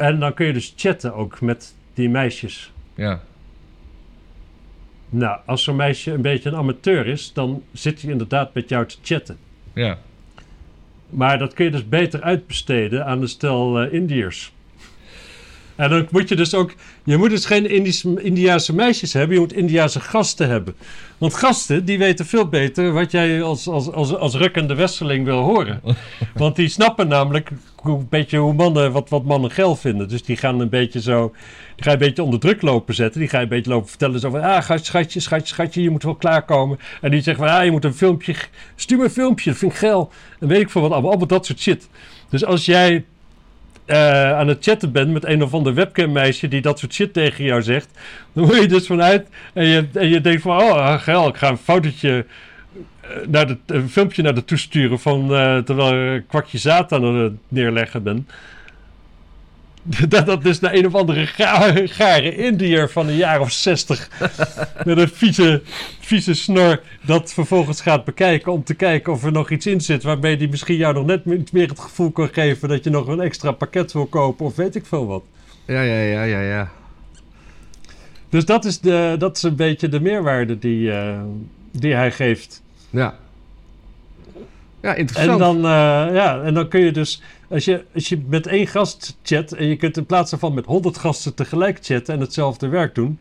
En 0.00 0.20
dan 0.20 0.34
kun 0.34 0.46
je 0.46 0.52
dus 0.52 0.72
chatten 0.76 1.14
ook 1.14 1.40
met 1.40 1.74
die 1.94 2.08
meisjes. 2.08 2.72
Ja. 2.94 3.20
Nou, 5.08 5.40
als 5.46 5.64
zo'n 5.64 5.76
meisje 5.76 6.10
een 6.10 6.22
beetje 6.22 6.50
een 6.50 6.56
amateur 6.56 7.06
is, 7.06 7.32
dan 7.32 7.62
zit 7.72 8.02
hij 8.02 8.10
inderdaad 8.10 8.54
met 8.54 8.68
jou 8.68 8.86
te 8.86 8.96
chatten. 9.02 9.38
Ja. 9.72 9.98
Maar 11.10 11.38
dat 11.38 11.54
kun 11.54 11.64
je 11.64 11.70
dus 11.70 11.88
beter 11.88 12.22
uitbesteden 12.22 13.06
aan 13.06 13.22
een 13.22 13.28
stel 13.28 13.80
eh, 13.80 13.92
Indiërs. 13.92 14.52
En 15.80 15.90
dan 15.90 16.06
moet 16.10 16.28
je 16.28 16.36
dus 16.36 16.54
ook... 16.54 16.74
Je 17.04 17.16
moet 17.16 17.30
dus 17.30 17.44
geen 17.44 17.70
Indisch, 17.70 18.04
Indiaanse 18.04 18.74
meisjes 18.74 19.12
hebben. 19.12 19.34
Je 19.34 19.40
moet 19.40 19.52
Indiaanse 19.52 20.00
gasten 20.00 20.48
hebben. 20.48 20.74
Want 21.18 21.34
gasten, 21.34 21.84
die 21.84 21.98
weten 21.98 22.26
veel 22.26 22.48
beter 22.48 22.92
wat 22.92 23.10
jij 23.10 23.42
als, 23.42 23.66
als, 23.66 23.92
als, 23.92 24.16
als 24.16 24.34
rukkende 24.34 24.74
westerling 24.74 25.24
wil 25.24 25.38
horen. 25.38 25.80
Want 26.34 26.56
die 26.56 26.68
snappen 26.68 27.08
namelijk 27.08 27.50
hoe, 27.76 27.98
een 27.98 28.06
beetje 28.08 28.38
hoe 28.38 28.52
mannen, 28.52 28.92
wat, 28.92 29.08
wat 29.08 29.24
mannen 29.24 29.50
geil 29.50 29.76
vinden. 29.76 30.08
Dus 30.08 30.22
die 30.22 30.36
gaan 30.36 30.60
een 30.60 30.68
beetje 30.68 31.00
zo... 31.00 31.32
Die 31.74 31.84
ga 31.84 31.90
je 31.90 31.96
een 31.96 32.06
beetje 32.06 32.22
onder 32.22 32.40
druk 32.40 32.62
lopen 32.62 32.94
zetten. 32.94 33.20
Die 33.20 33.28
ga 33.28 33.36
je 33.36 33.42
een 33.42 33.48
beetje 33.48 33.70
lopen 33.70 33.88
vertellen 33.88 34.20
zo 34.20 34.30
van... 34.30 34.40
Ah, 34.40 34.62
schatje, 34.62 35.20
schatje, 35.20 35.46
schatje, 35.46 35.82
je 35.82 35.90
moet 35.90 36.02
wel 36.02 36.14
klaarkomen. 36.14 36.78
En 37.00 37.10
die 37.10 37.22
zeggen 37.22 37.44
van... 37.46 37.54
Ah, 37.54 37.64
je 37.64 37.70
moet 37.70 37.84
een 37.84 37.94
filmpje... 37.94 38.34
Stuur 38.76 38.98
me 38.98 39.04
een 39.04 39.10
filmpje, 39.10 39.50
dat 39.50 39.58
vind 39.58 39.72
ik 39.72 39.78
geil. 39.78 40.12
En 40.40 40.48
weet 40.48 40.60
ik 40.60 40.70
veel 40.70 40.80
wat 40.80 40.90
allemaal. 40.90 41.10
Allemaal 41.10 41.28
dat 41.28 41.46
soort 41.46 41.60
shit. 41.60 41.88
Dus 42.28 42.44
als 42.44 42.64
jij 42.64 43.04
eh, 43.90 44.32
aan 44.38 44.48
het 44.48 44.64
chatten 44.64 44.92
bent 44.92 45.12
met 45.12 45.24
een 45.24 45.42
of 45.42 45.54
ander 45.54 45.74
webcam-meisje 45.74 46.48
die 46.48 46.60
dat 46.60 46.78
soort 46.78 46.92
shit 46.92 47.12
tegen 47.12 47.44
jou 47.44 47.62
zegt, 47.62 47.88
dan 48.32 48.44
moet 48.44 48.60
je 48.60 48.68
dus 48.68 48.86
vanuit 48.86 49.26
en 49.52 49.66
je, 49.66 49.86
en 49.92 50.08
je 50.08 50.20
denkt 50.20 50.42
van, 50.42 50.56
oh, 50.56 50.98
geil, 50.98 51.28
ik 51.28 51.36
ga 51.36 51.48
een 51.48 51.56
fotootje, 51.56 52.24
eh, 53.00 53.10
naar 53.28 53.46
de, 53.46 53.56
een 53.66 53.88
filmpje 53.88 54.22
naar 54.22 54.34
de 54.34 54.44
toesturen 54.44 55.00
van, 55.00 55.34
eh, 55.34 55.58
terwijl 55.58 56.14
ik 56.14 56.28
kwakje 56.28 56.58
zaad 56.58 56.92
aan 56.92 57.04
het 57.04 57.32
neerleggen 57.48 58.02
ben. 58.02 58.28
Dat 60.08 60.26
dat 60.26 60.42
dus 60.42 60.60
naar 60.60 60.74
een 60.74 60.86
of 60.86 60.94
andere 60.94 61.26
ga- 61.26 61.72
gare 61.86 62.36
Indiër 62.36 62.90
van 62.90 63.08
een 63.08 63.16
jaar 63.16 63.40
of 63.40 63.52
zestig 63.52 64.08
met 64.86 64.98
een 64.98 65.08
vieze, 65.08 65.62
vieze 66.00 66.34
snor 66.34 66.80
dat 67.02 67.32
vervolgens 67.32 67.80
gaat 67.80 68.04
bekijken 68.04 68.52
om 68.52 68.64
te 68.64 68.74
kijken 68.74 69.12
of 69.12 69.24
er 69.24 69.32
nog 69.32 69.50
iets 69.50 69.66
in 69.66 69.80
zit 69.80 70.02
waarmee 70.02 70.36
die 70.36 70.48
misschien 70.48 70.76
jou 70.76 70.94
nog 70.94 71.06
net 71.06 71.52
meer 71.52 71.68
het 71.68 71.80
gevoel 71.80 72.10
kan 72.10 72.28
geven 72.32 72.68
dat 72.68 72.84
je 72.84 72.90
nog 72.90 73.06
een 73.06 73.20
extra 73.20 73.50
pakket 73.52 73.92
wil 73.92 74.06
kopen 74.06 74.46
of 74.46 74.56
weet 74.56 74.74
ik 74.74 74.86
veel 74.86 75.06
wat. 75.06 75.22
Ja, 75.66 75.80
ja, 75.82 76.00
ja, 76.00 76.22
ja, 76.22 76.40
ja. 76.40 76.70
Dus 78.28 78.44
dat 78.44 78.64
is, 78.64 78.80
de, 78.80 79.14
dat 79.18 79.36
is 79.36 79.42
een 79.42 79.56
beetje 79.56 79.88
de 79.88 80.00
meerwaarde 80.00 80.58
die, 80.58 80.92
eh, 80.92 81.20
die 81.72 81.94
hij 81.94 82.12
geeft. 82.12 82.62
Ja. 82.90 83.14
Ja, 84.82 84.92
En 84.92 84.98
interessant. 84.98 85.38
dan, 85.38 85.56
eh, 85.56 86.14
ja, 86.14 86.42
en 86.42 86.54
dan 86.54 86.68
kun 86.68 86.80
je 86.80 86.92
dus, 86.92 87.22
als 87.50 87.64
je, 87.64 87.84
als 87.94 88.08
je 88.08 88.22
met 88.26 88.46
één 88.46 88.66
gast 88.66 89.16
chat 89.22 89.52
en 89.52 89.66
je 89.66 89.76
kunt 89.76 89.96
in 89.96 90.06
plaats 90.06 90.30
daarvan 90.30 90.54
met 90.54 90.64
honderd 90.64 90.98
gasten 90.98 91.34
tegelijk 91.34 91.78
chatten 91.82 92.14
en 92.14 92.20
hetzelfde 92.20 92.68
werk 92.68 92.94
doen, 92.94 93.18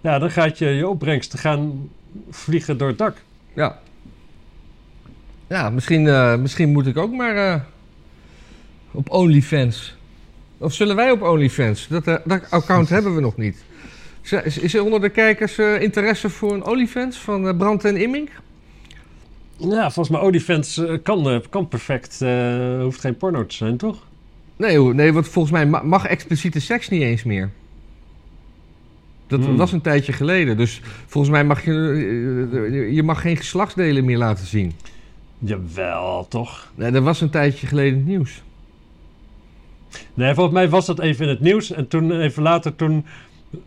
ja, 0.00 0.18
dan 0.18 0.30
gaat 0.30 0.58
je 0.58 0.66
je 0.66 0.88
opbrengsten 0.88 1.38
gaan 1.38 1.90
vliegen 2.30 2.78
door 2.78 2.88
het 2.88 2.98
dak. 2.98 3.16
Ja. 3.54 3.78
Ja, 5.48 5.70
misschien, 5.70 6.08
eh, 6.08 6.36
misschien 6.36 6.72
moet 6.72 6.86
ik 6.86 6.96
ook 6.96 7.12
maar 7.12 7.36
eh, 7.36 7.60
op 8.90 9.10
OnlyFans. 9.10 9.96
Of 10.58 10.72
zullen 10.72 10.96
wij 10.96 11.10
op 11.10 11.22
OnlyFans? 11.22 11.86
Dat, 11.88 12.06
eh, 12.06 12.16
dat 12.24 12.50
account 12.50 12.88
hebben 12.88 13.14
we 13.14 13.20
nog 13.20 13.36
niet. 13.36 13.64
Is, 14.22 14.58
is- 14.58 14.74
er 14.74 14.84
onder 14.84 15.00
de 15.00 15.08
kijkers 15.08 15.58
interesse 15.58 16.30
voor 16.30 16.52
een 16.54 16.64
OnlyFans 16.66 17.16
van 17.18 17.56
Brand 17.56 17.84
en 17.84 17.96
Immink? 17.96 18.28
Ja, 19.58 19.90
volgens 19.90 20.08
mij 20.08 20.20
OnlyFans 20.26 20.76
eh, 20.78 20.94
kan, 21.02 21.28
eh, 21.30 21.38
kan 21.50 21.68
perfect, 21.68 22.22
eh, 22.22 22.80
hoeft 22.82 23.00
geen 23.00 23.16
porno 23.16 23.46
te 23.46 23.54
zijn, 23.54 23.76
toch? 23.76 23.96
Nee, 24.56 24.78
nee, 24.78 25.12
want 25.12 25.28
volgens 25.28 25.54
mij 25.54 25.66
ma- 25.66 25.82
mag 25.82 26.06
expliciete 26.06 26.60
seks 26.60 26.88
niet 26.88 27.02
eens 27.02 27.22
meer. 27.24 27.50
Dat 29.26 29.44
Hmm. 29.44 29.56
was 29.56 29.72
een 29.72 29.80
tijdje 29.80 30.12
geleden. 30.12 30.56
Dus 30.56 30.80
volgens 31.06 31.32
mij 31.32 31.44
mag 31.44 31.64
je, 31.64 31.72
je 32.92 33.02
mag 33.02 33.20
geen 33.20 33.36
geslachtsdelen 33.36 34.04
meer 34.04 34.18
laten 34.18 34.46
zien. 34.46 34.72
Jawel, 35.38 36.26
toch? 36.28 36.72
Nee, 36.74 36.90
dat 36.90 37.02
was 37.02 37.20
een 37.20 37.30
tijdje 37.30 37.66
geleden 37.66 37.98
het 37.98 38.06
nieuws. 38.06 38.42
Nee, 40.14 40.34
volgens 40.34 40.54
mij 40.54 40.68
was 40.68 40.86
dat 40.86 40.98
even 40.98 41.24
in 41.24 41.30
het 41.30 41.40
nieuws. 41.40 41.72
En 41.72 41.88
toen 41.88 42.20
even 42.20 42.42
later, 42.42 42.76
toen 42.76 43.04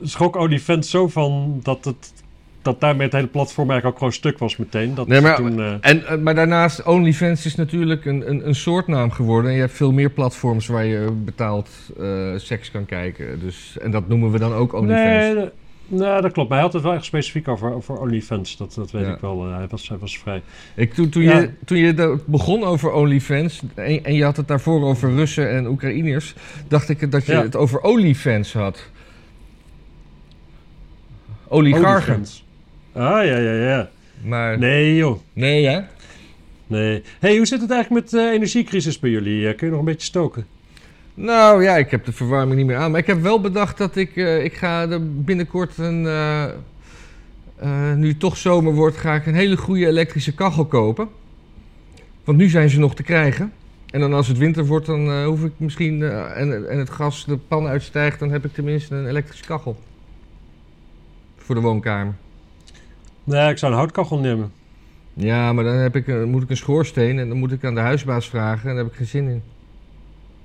schrok 0.01 0.35
OnlyFans 0.35 0.89
zo 0.89 1.07
van 1.07 1.59
dat 1.63 1.85
het 1.85 2.13
dat 2.61 2.79
daarmee 2.79 3.05
het 3.05 3.13
hele 3.15 3.27
platform 3.27 3.69
eigenlijk 3.69 3.93
ook 3.93 3.97
gewoon 3.97 4.13
stuk 4.19 4.37
was 4.37 4.57
meteen. 4.57 4.95
Dat 4.95 5.07
Nee, 5.07 5.21
maar- 5.21 5.35
toen, 5.35 5.59
eh, 5.59 5.73
En, 5.81 6.05
eh, 6.07 6.17
maar 6.17 6.35
daarnaast, 6.35 6.83
OnlyFans 6.85 7.45
is 7.45 7.55
natuurlijk 7.55 8.05
een, 8.05 8.29
een, 8.29 8.47
een 8.47 8.55
soortnaam 8.55 9.11
geworden. 9.11 9.49
En 9.49 9.55
je 9.55 9.61
hebt 9.63 9.73
veel 9.75 9.91
meer 9.91 10.09
platforms 10.09 10.67
waar 10.67 10.85
je 10.85 11.11
betaald 11.11 11.69
eh, 11.99 12.33
seks 12.37 12.71
kan 12.71 12.85
kijken. 12.85 13.39
Dus, 13.39 13.77
en 13.81 13.91
dat 13.91 14.07
noemen 14.07 14.31
we 14.31 14.39
dan 14.39 14.53
ook 14.53 14.73
OnlyFans. 14.73 15.35
nee, 15.35 15.49
nou, 15.87 16.21
dat 16.21 16.31
klopt. 16.31 16.49
Maar 16.49 16.57
hij 16.57 16.65
had 16.67 16.73
het 16.75 16.83
wel 16.83 16.93
echt 16.93 17.05
specifiek 17.05 17.47
over, 17.47 17.73
over 17.73 17.97
OnlyFans. 17.99 18.57
Dat, 18.57 18.73
dat 18.73 18.91
weet 18.91 19.05
Ja. 19.05 19.13
ik 19.13 19.19
wel. 19.21 19.45
Hij, 19.51 19.67
was, 19.69 19.89
hij 19.89 19.97
was 19.97 20.17
vrij. 20.17 20.41
Ik, 20.75 20.93
toen, 20.93 21.09
toen, 21.09 21.23
Ja. 21.23 21.39
je, 21.39 21.49
toen 21.65 21.77
je 21.77 22.17
begon 22.25 22.63
over 22.63 22.91
OnlyFans 22.91 23.61
en, 23.75 24.03
en 24.03 24.13
je 24.13 24.23
had 24.23 24.37
het 24.37 24.47
daarvoor 24.47 24.83
over 24.83 25.15
Russen 25.15 25.49
en 25.49 25.67
Oekraïners, 25.67 26.35
dacht 26.67 26.89
ik 26.89 27.11
dat 27.11 27.25
je 27.25 27.31
Ja. 27.31 27.41
het 27.41 27.55
over 27.55 27.81
OnlyFans 27.81 28.53
had. 28.53 28.89
Oligarchen. 31.47 32.25
Ah, 32.93 33.25
ja, 33.25 33.37
ja, 33.37 33.53
ja. 33.53 33.89
Maar 34.23 34.57
nee, 34.57 34.83
Nee, 34.83 34.95
joh. 34.95 35.73
hè? 35.73 35.79
Nee. 36.67 37.03
hey, 37.19 37.37
hoe 37.37 37.45
zit 37.45 37.61
het 37.61 37.71
eigenlijk 37.71 38.03
met 38.03 38.11
de 38.21 38.29
energiecrisis 38.31 38.99
bij 38.99 39.09
jullie? 39.09 39.47
Eh, 39.47 39.55
kun 39.57 39.65
je 39.65 39.71
nog 39.71 39.79
een 39.81 39.85
beetje 39.85 40.05
stoken? 40.07 40.45
Nou 41.13 41.63
ja, 41.63 41.77
ik 41.77 41.91
heb 41.91 42.05
de 42.05 42.11
verwarming 42.11 42.57
niet 42.57 42.65
meer 42.67 42.77
aan. 42.77 42.91
Maar 42.91 42.99
ik 42.99 43.07
heb 43.07 43.21
wel 43.21 43.41
bedacht 43.41 43.77
dat 43.77 43.95
ik, 43.95 44.15
eh, 44.15 44.43
ik 44.43 44.53
ga 44.53 44.89
er 44.89 45.21
binnenkort 45.23 45.77
een... 45.77 46.05
eh, 46.05 46.43
eh, 46.43 47.93
nu 47.95 48.07
het 48.07 48.19
toch 48.19 48.37
zomer 48.37 48.73
wordt, 48.73 48.97
ga 48.97 49.15
ik 49.15 49.25
een 49.25 49.33
hele 49.35 49.57
goede 49.57 49.87
elektrische 49.87 50.33
kachel 50.33 50.65
kopen. 50.65 51.07
Want 52.23 52.37
nu 52.37 52.49
zijn 52.49 52.69
ze 52.69 52.79
nog 52.79 52.95
te 52.95 53.03
krijgen. 53.03 53.53
En 53.89 53.99
dan 53.99 54.13
als 54.13 54.27
het 54.27 54.37
winter 54.37 54.65
wordt, 54.65 54.85
dan 54.85 55.07
eh, 55.09 55.25
hoef 55.25 55.43
ik 55.43 55.51
misschien... 55.57 56.03
eh, 56.03 56.37
en, 56.39 56.69
en 56.69 56.77
het 56.77 56.89
gas 56.89 57.25
de 57.25 57.37
pan 57.37 57.67
uitstijgt, 57.67 58.19
dan 58.19 58.31
heb 58.31 58.45
ik 58.45 58.53
tenminste 58.53 58.95
een 58.95 59.07
elektrische 59.07 59.45
kachel. 59.45 59.77
Voor 61.37 61.55
de 61.55 61.61
woonkamer. 61.61 62.13
Nee, 63.29 63.49
ik 63.49 63.57
zou 63.57 63.71
een 63.71 63.77
houtkachel 63.77 64.19
nemen. 64.19 64.51
Ja, 65.13 65.53
maar 65.53 65.63
dan 65.63 65.73
heb 65.73 65.95
ik, 65.95 66.25
moet 66.25 66.43
ik 66.43 66.49
een 66.49 66.57
schoorsteen 66.57 67.19
en 67.19 67.27
dan 67.27 67.37
moet 67.37 67.51
ik 67.51 67.63
aan 67.65 67.75
de 67.75 67.79
huisbaas 67.81 68.27
vragen. 68.29 68.69
En 68.69 68.75
daar 68.75 68.83
heb 68.83 68.91
ik 68.93 68.97
geen 68.97 69.07
zin 69.07 69.27
in. 69.27 69.41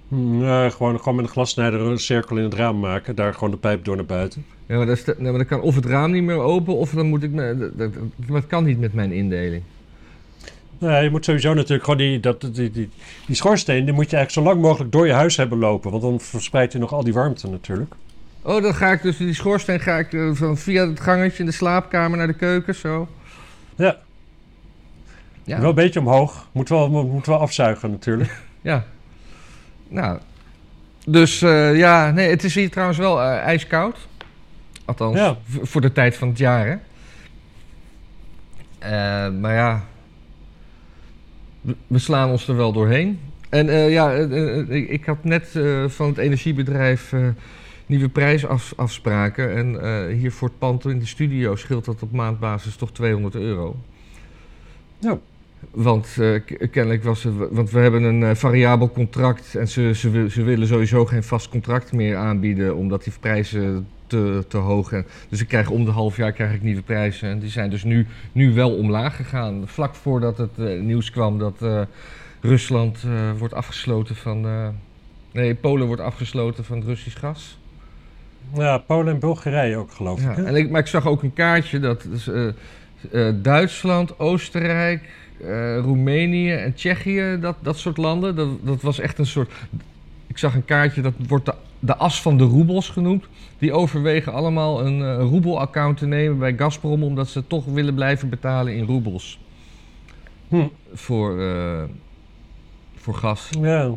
Hm, 0.09 0.39
nee, 0.39 0.71
gewoon, 0.71 0.99
gewoon 0.99 1.15
met 1.15 1.25
een 1.25 1.31
glassnijder 1.31 1.81
een 1.81 1.99
cirkel 1.99 2.37
in 2.37 2.43
het 2.43 2.55
raam 2.55 2.79
maken. 2.79 3.15
Daar 3.15 3.35
gewoon 3.35 3.51
de 3.51 3.57
pijp 3.57 3.85
door 3.85 3.97
naar 3.97 4.05
buiten. 4.05 4.45
Ja, 4.67 4.77
maar, 4.77 4.87
dat 4.87 4.97
is 4.97 5.05
de- 5.05 5.15
nee, 5.19 5.29
maar 5.31 5.39
dan 5.39 5.47
kan 5.47 5.61
of 5.61 5.75
het 5.75 5.87
raam 5.87 6.11
niet 6.11 6.23
meer 6.23 6.37
open, 6.39 6.75
of 6.75 6.91
dan 6.91 7.07
moet 7.07 7.23
ik... 7.23 7.31
Me, 7.31 7.57
dat, 7.59 7.79
dat, 7.79 7.93
dat 8.29 8.47
kan 8.47 8.65
niet 8.65 8.79
met 8.81 8.95
mijn 8.95 9.13
indeling. 9.13 9.63
Nee, 10.79 11.03
je 11.05 11.11
moet 11.11 11.25
sowieso 11.25 11.55
natuurlijk 11.55 11.85
gewoon 11.85 11.99
die, 11.99 12.21
dat, 12.21 12.41
die, 12.41 12.71
die, 12.71 12.89
die 13.27 13.37
schoorsteen... 13.37 13.85
die 13.85 13.95
moet 13.95 14.11
je 14.11 14.17
eigenlijk 14.17 14.47
zo 14.47 14.53
lang 14.55 14.67
mogelijk 14.67 14.93
door 14.93 15.07
je 15.07 15.13
huis 15.13 15.37
hebben 15.37 15.59
lopen. 15.59 15.91
Want 15.91 16.03
dan 16.03 16.21
verspreidt 16.21 16.73
je 16.73 16.79
nog 16.79 16.93
al 16.93 17.05
die 17.05 17.13
warmte 17.13 17.49
natuurlijk. 17.49 17.95
Oh, 18.47 18.63
dan 18.63 18.75
ga 18.75 18.93
ik 18.93 19.03
dus 19.03 19.17
die 19.17 19.35
schoorsteen 19.35 19.81
ga 19.81 19.99
ik 19.99 20.13
eh, 20.13 20.29
van 20.33 20.57
via 20.57 20.89
het 20.89 21.01
gangetje 21.01 21.39
in 21.39 21.47
de 21.47 21.53
slaapkamer 21.53 22.19
naar 22.19 22.27
de 22.27 22.33
keuken, 22.33 22.75
zo. 22.75 23.09
Ja, 23.77 23.97
Ja, 25.45 25.61
wel 25.61 25.69
een 25.69 25.75
beetje 25.75 26.01
omhoog. 26.01 26.49
Moet 26.53 26.69
wel, 26.69 26.91
moet 26.91 27.27
wel 27.27 27.39
afzuigen 27.41 27.91
natuurlijk. 27.91 28.41
ja. 28.63 28.85
Nou, 29.89 30.19
dus 31.07 31.43
eh, 31.43 31.77
ja, 31.77 32.11
nee, 32.11 32.31
het 32.31 32.45
is 32.45 32.55
hier 32.55 32.71
trouwens 32.71 32.99
wel 32.99 33.21
eh, 33.23 33.37
ijskoud. 33.39 33.99
Althans, 34.85 35.17
Ja. 35.17 35.37
voor 35.63 35.81
de 35.81 35.93
tijd 35.93 36.17
van 36.17 36.29
het 36.29 36.39
jaar, 36.39 36.67
hè. 36.67 36.77
Maar 39.31 39.55
ja, 39.55 39.85
we- 41.61 41.99
slaan 41.99 42.31
ons 42.31 42.49
er 42.49 42.57
wel 42.57 42.73
doorheen. 42.73 43.21
En 43.49 43.67
ja, 43.91 44.11
ik, 44.71 45.05
had 45.05 45.25
net 45.25 45.49
van 45.87 46.07
het 46.09 46.19
energiebedrijf 46.19 47.13
nieuwe 47.87 48.09
prijsafspraken. 48.09 49.57
En 49.57 49.81
eh, 49.81 50.17
hier 50.17 50.33
voor 50.33 50.49
het 50.49 50.59
pand 50.59 50.85
in 50.85 50.99
de 50.99 51.07
studio 51.07 51.57
scheelt 51.57 51.85
dat 51.85 52.03
op 52.03 52.13
maandbasis 52.13 52.77
toch 52.77 52.93
200 52.93 53.35
euro. 53.35 53.77
Ja. 54.99 55.19
Want 55.71 56.17
eh, 56.21 56.41
kennelijk 56.71 57.05
was 57.05 57.27
want 57.51 57.71
we 57.71 57.79
hebben 57.79 58.03
een 58.03 58.23
eh, 58.23 58.35
variabel 58.35 58.91
contract 58.91 59.55
en 59.55 59.69
ze, 59.69 59.95
ze, 59.95 60.27
ze 60.31 60.43
willen 60.43 60.67
sowieso 60.67 61.05
geen 61.05 61.23
vast 61.23 61.49
contract 61.49 61.93
meer 61.93 62.17
aanbieden, 62.17 62.77
omdat 62.77 63.05
die 63.05 63.13
prijzen 63.21 63.87
te, 64.07 64.45
te 64.49 64.57
hoog 64.57 64.89
zijn. 64.89 65.07
Dus 65.29 65.41
ik 65.41 65.49
krijg 65.49 65.71
om 65.71 65.85
de 65.85 65.91
half 65.91 66.17
jaar 66.17 66.33
krijg 66.33 66.55
ik 66.55 66.63
nieuwe 66.63 66.83
prijzen. 66.83 67.29
En 67.29 67.39
die 67.39 67.51
zijn 67.51 67.71
dus 67.71 67.85
nu, 67.85 68.07
nu 68.33 68.55
wel 68.55 68.77
omlaag 68.77 69.17
gegaan. 69.17 69.63
Vlak 69.67 69.95
voordat 69.95 70.39
het 70.39 70.57
nieuws 70.81 71.11
kwam 71.11 71.39
dat 71.39 71.87
Rusland 72.41 72.99
wordt 73.39 73.55
afgesloten 73.55 74.17
van. 74.17 74.47
nee, 75.33 75.55
Polen 75.55 75.87
wordt 75.87 76.03
afgesloten 76.03 76.65
van 76.65 76.77
het 76.77 76.87
Russisch 76.87 77.19
gas. 77.19 77.59
Ja, 78.53 78.79
Polen 78.79 79.13
en 79.15 79.19
Bulgarije 79.21 79.77
ook 79.77 79.93
geloof 79.93 80.23
Ja, 80.23 80.31
ik. 80.31 80.45
en 80.47 80.55
ik, 80.57 80.71
maar 80.71 80.81
ik 80.81 80.87
zag 80.87 81.07
ook 81.07 81.23
een 81.23 81.33
kaartje 81.33 81.79
dat 81.81 82.03
dus, 82.11 82.29
eh, 82.29 82.49
eh, 82.49 83.35
Duitsland, 83.43 84.19
Oostenrijk, 84.19 85.11
eh, 85.41 85.79
Roemenië 85.79 86.53
en 86.53 86.75
Tsjechië, 86.75 87.39
dat, 87.41 87.57
dat 87.61 87.79
soort 87.79 87.97
landen, 87.97 88.37
dat, 88.37 88.49
dat 88.63 88.83
was 88.83 88.99
echt 88.99 89.19
een 89.19 89.27
soort. 89.27 89.53
Ik 90.27 90.39
zag 90.39 90.55
een 90.55 90.65
kaartje 90.65 91.01
dat 91.03 91.13
wordt 91.29 91.45
de, 91.47 91.55
de 91.79 91.97
as 91.97 92.23
van 92.23 92.37
de 92.39 92.45
roebels 92.45 92.89
genoemd. 92.89 93.25
Die 93.59 93.73
overwegen 93.73 94.33
allemaal 94.33 94.87
een 94.87 95.19
roebel-account 95.21 95.99
te 95.99 96.07
nemen 96.07 96.39
bij 96.39 96.55
Gazprom, 96.57 97.03
omdat 97.03 97.29
ze 97.29 97.47
toch 97.47 97.65
willen 97.65 97.95
blijven 97.95 98.29
betalen 98.29 98.75
in 98.77 98.85
roebels 98.85 99.39
Hm. 100.49 100.67
voor, 100.95 101.43
voor 102.97 103.15
gas. 103.15 103.49
Ja. 103.61 103.91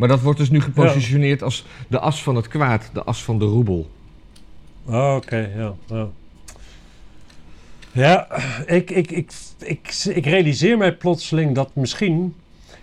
Maar 0.00 0.08
dat 0.08 0.20
wordt 0.20 0.38
dus 0.38 0.50
nu 0.50 0.60
gepositioneerd 0.60 1.42
als 1.42 1.64
de 1.88 1.98
as 1.98 2.22
van 2.22 2.36
het 2.36 2.48
kwaad, 2.48 2.90
de 2.92 3.02
as 3.02 3.22
van 3.22 3.38
de 3.38 3.44
roebel. 3.44 3.90
Oh, 4.84 5.14
Oké, 5.16 5.50
ja. 5.56 5.74
Ja, 5.86 6.08
ja 7.92 8.26
ik, 8.66 8.90
ik, 8.90 9.10
ik, 9.10 9.32
ik, 9.58 9.94
ik 10.08 10.24
realiseer 10.24 10.78
mij 10.78 10.92
plotseling 10.92 11.54
dat 11.54 11.74
misschien... 11.74 12.34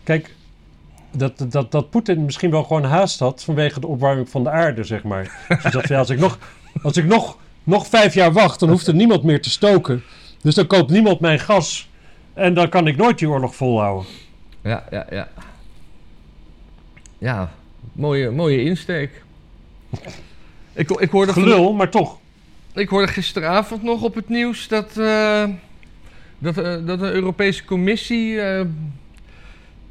Kijk, 0.03 0.35
dat, 1.11 1.45
dat, 1.49 1.71
dat 1.71 1.89
Poetin 1.89 2.25
misschien 2.25 2.51
wel 2.51 2.63
gewoon 2.63 2.83
haast 2.83 3.19
had 3.19 3.43
vanwege 3.43 3.79
de 3.79 3.87
opwarming 3.87 4.29
van 4.29 4.43
de 4.43 4.49
aarde, 4.49 4.83
zeg 4.83 5.03
maar. 5.03 5.45
Dus 5.63 5.71
dat, 5.71 5.87
ja, 5.87 5.97
als 5.97 6.09
ik, 6.09 6.19
nog, 6.19 6.39
als 6.83 6.97
ik 6.97 7.05
nog, 7.05 7.37
nog 7.63 7.87
vijf 7.87 8.13
jaar 8.13 8.31
wacht, 8.33 8.59
dan 8.59 8.69
hoeft 8.69 8.87
er 8.87 8.95
niemand 8.95 9.23
meer 9.23 9.41
te 9.41 9.49
stoken. 9.49 10.03
Dus 10.41 10.55
dan 10.55 10.67
koopt 10.67 10.91
niemand 10.91 11.19
mijn 11.19 11.39
gas. 11.39 11.89
En 12.33 12.53
dan 12.53 12.69
kan 12.69 12.87
ik 12.87 12.97
nooit 12.97 13.19
die 13.19 13.29
oorlog 13.29 13.55
volhouden. 13.55 14.05
Ja, 14.61 14.83
ja, 14.91 15.05
ja. 15.09 15.27
Ja, 17.17 17.51
mooie, 17.93 18.31
mooie 18.31 18.63
insteek. 18.63 19.23
Ik, 20.73 20.91
ik, 20.91 21.09
hoorde 21.09 21.33
Gelul, 21.33 21.73
maar 21.73 21.89
toch. 21.89 22.17
ik 22.73 22.89
hoorde 22.89 23.07
gisteravond 23.07 23.83
nog 23.83 24.03
op 24.03 24.15
het 24.15 24.29
nieuws 24.29 24.67
dat, 24.67 24.97
eh, 24.97 25.43
dat, 26.37 26.57
eh, 26.57 26.75
dat 26.85 26.99
de 26.99 27.11
Europese 27.11 27.65
Commissie. 27.65 28.41
eh, 28.41 28.65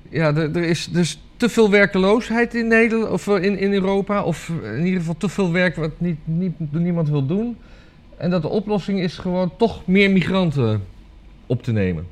ja, 0.08 0.34
er, 0.34 0.56
is 0.56 0.86
dus 0.86 1.20
te 1.36 1.48
veel 1.48 1.70
werkeloosheid 1.70 2.54
in, 2.54 2.66
Nederland, 2.66 3.10
of 3.10 3.26
in, 3.26 3.58
in 3.58 3.72
Europa. 3.72 4.22
Of 4.22 4.52
in 4.62 4.84
ieder 4.84 5.00
geval 5.00 5.16
te 5.16 5.28
veel 5.28 5.52
werk 5.52 5.76
wat 5.76 6.00
niet, 6.00 6.18
niet, 6.24 6.52
niemand 6.72 7.08
wil 7.08 7.26
doen. 7.26 7.56
En 8.16 8.30
dat 8.30 8.42
de 8.42 8.48
oplossing 8.48 9.00
is 9.00 9.18
gewoon 9.18 9.56
toch 9.56 9.86
meer 9.86 10.10
migranten 10.10 10.84
op 11.46 11.62
te 11.62 11.72
nemen. 11.72 12.06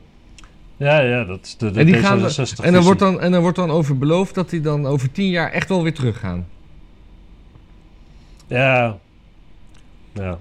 Ja, 0.76 1.00
ja, 1.00 1.24
dat 1.24 1.38
is 1.42 1.56
de, 1.56 1.70
de 1.70 1.80
En 1.80 1.86
die 1.86 1.94
gaan 1.94 2.20
we- 2.22 2.30
D66 2.30 2.64
En 2.64 2.72
dan, 2.72 2.82
wordt 2.82 3.00
dan, 3.00 3.20
en 3.20 3.32
dan 3.32 3.40
wordt 3.42 3.56
dan 3.56 3.70
over 3.70 3.98
beloofd 3.98 4.34
dat 4.34 4.50
die 4.50 4.60
dan 4.60 4.86
over 4.86 5.12
tien 5.12 5.28
jaar 5.28 5.50
echt 5.52 5.68
wel 5.68 5.82
weer 5.82 5.94
teruggaan. 5.94 6.46
Ja. 8.46 8.98
Ja. 10.12 10.38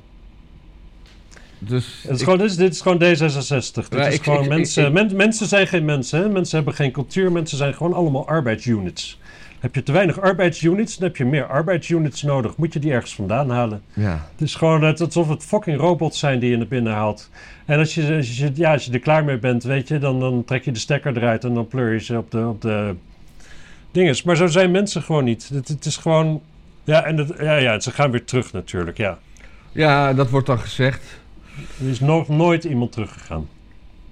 Dus 1.59 1.99
Het 2.01 2.11
is 2.11 2.17
ik- 2.17 2.23
gewoon, 2.23 2.39
dit, 2.39 2.49
is, 2.49 2.55
dit 2.55 2.73
is 2.73 2.81
gewoon 2.81 2.97
D66. 2.97 3.88
Dit 3.89 4.05
is 4.07 4.13
ik- 4.15 4.23
gewoon 4.23 4.43
ik- 4.43 4.49
mensen, 4.49 4.93
men- 4.93 5.15
mensen 5.15 5.47
zijn 5.47 5.67
geen 5.67 5.86
mensen. 5.86 6.19
Hè? 6.19 6.29
Mensen 6.29 6.55
hebben 6.55 6.73
geen 6.75 6.91
cultuur. 6.91 7.31
Mensen 7.31 7.57
zijn 7.57 7.73
gewoon 7.73 7.93
allemaal 7.93 8.27
arbeidsunits. 8.27 9.19
Heb 9.64 9.76
je 9.76 9.84
te 9.84 9.91
weinig 9.91 10.22
arbeidsunits, 10.22 10.97
dan 10.97 11.07
heb 11.07 11.18
je 11.18 11.26
meer 11.26 11.45
arbeidsunits 11.45 12.22
nodig. 12.22 12.57
Moet 12.57 12.74
je 12.74 12.80
die 12.80 12.91
ergens 12.91 13.16
vandaan 13.16 13.49
halen. 13.49 13.82
ja. 13.93 14.28
Het 14.32 14.41
is 14.41 14.55
gewoon 14.55 14.80
net 14.80 15.01
alsof 15.01 15.30
het 15.30 15.43
fucking 15.43 15.80
robots 15.80 16.20
zijn 16.20 16.39
die 16.39 16.49
je 16.49 16.57
naar 16.57 16.68
binnen 16.68 16.93
haalt. 16.93 17.30
En 17.66 17.80
als 17.80 17.95
je, 17.95 18.16
als 18.16 18.38
je, 18.38 18.51
ja, 18.53 18.72
als 18.72 18.86
je 18.86 18.91
er 18.91 18.99
klaar 18.99 19.24
mee 19.24 19.38
bent, 19.38 19.64
weet 19.64 19.88
je, 19.88 19.97
dan, 19.97 20.20
dan 20.20 20.43
trek 20.43 20.66
je 20.66 20.72
de 20.72 20.80
stekker 20.80 21.18
eruit 21.18 21.43
en 21.43 21.53
dan 21.53 21.68
pleur 21.68 21.93
je 21.93 21.99
ze 21.99 22.18
op 22.18 22.32
de, 22.32 22.47
op 22.47 22.61
de 22.61 22.95
dinges. 23.91 24.24
Maar 24.24 24.36
zo 24.36 24.47
zijn 24.47 24.72
mensen 24.72 25.01
gewoon 25.01 25.24
niet. 25.24 25.49
Het, 25.53 25.68
het 25.68 25.86
is 25.86 25.97
gewoon, 25.97 26.41
ja, 26.84 27.03
en 27.03 27.18
het, 27.18 27.34
ja, 27.39 27.55
ja, 27.55 27.80
ze 27.80 27.91
gaan 27.91 28.11
weer 28.11 28.26
terug 28.26 28.51
natuurlijk, 28.53 28.97
ja. 28.97 29.18
ja, 29.72 30.14
dat 30.14 30.30
wordt 30.30 30.47
dan 30.47 30.59
gezegd. 30.59 31.20
Er 31.80 31.89
is 31.89 31.99
nog 31.99 32.28
nooit 32.28 32.64
iemand 32.64 32.91
teruggegaan. 32.91 33.47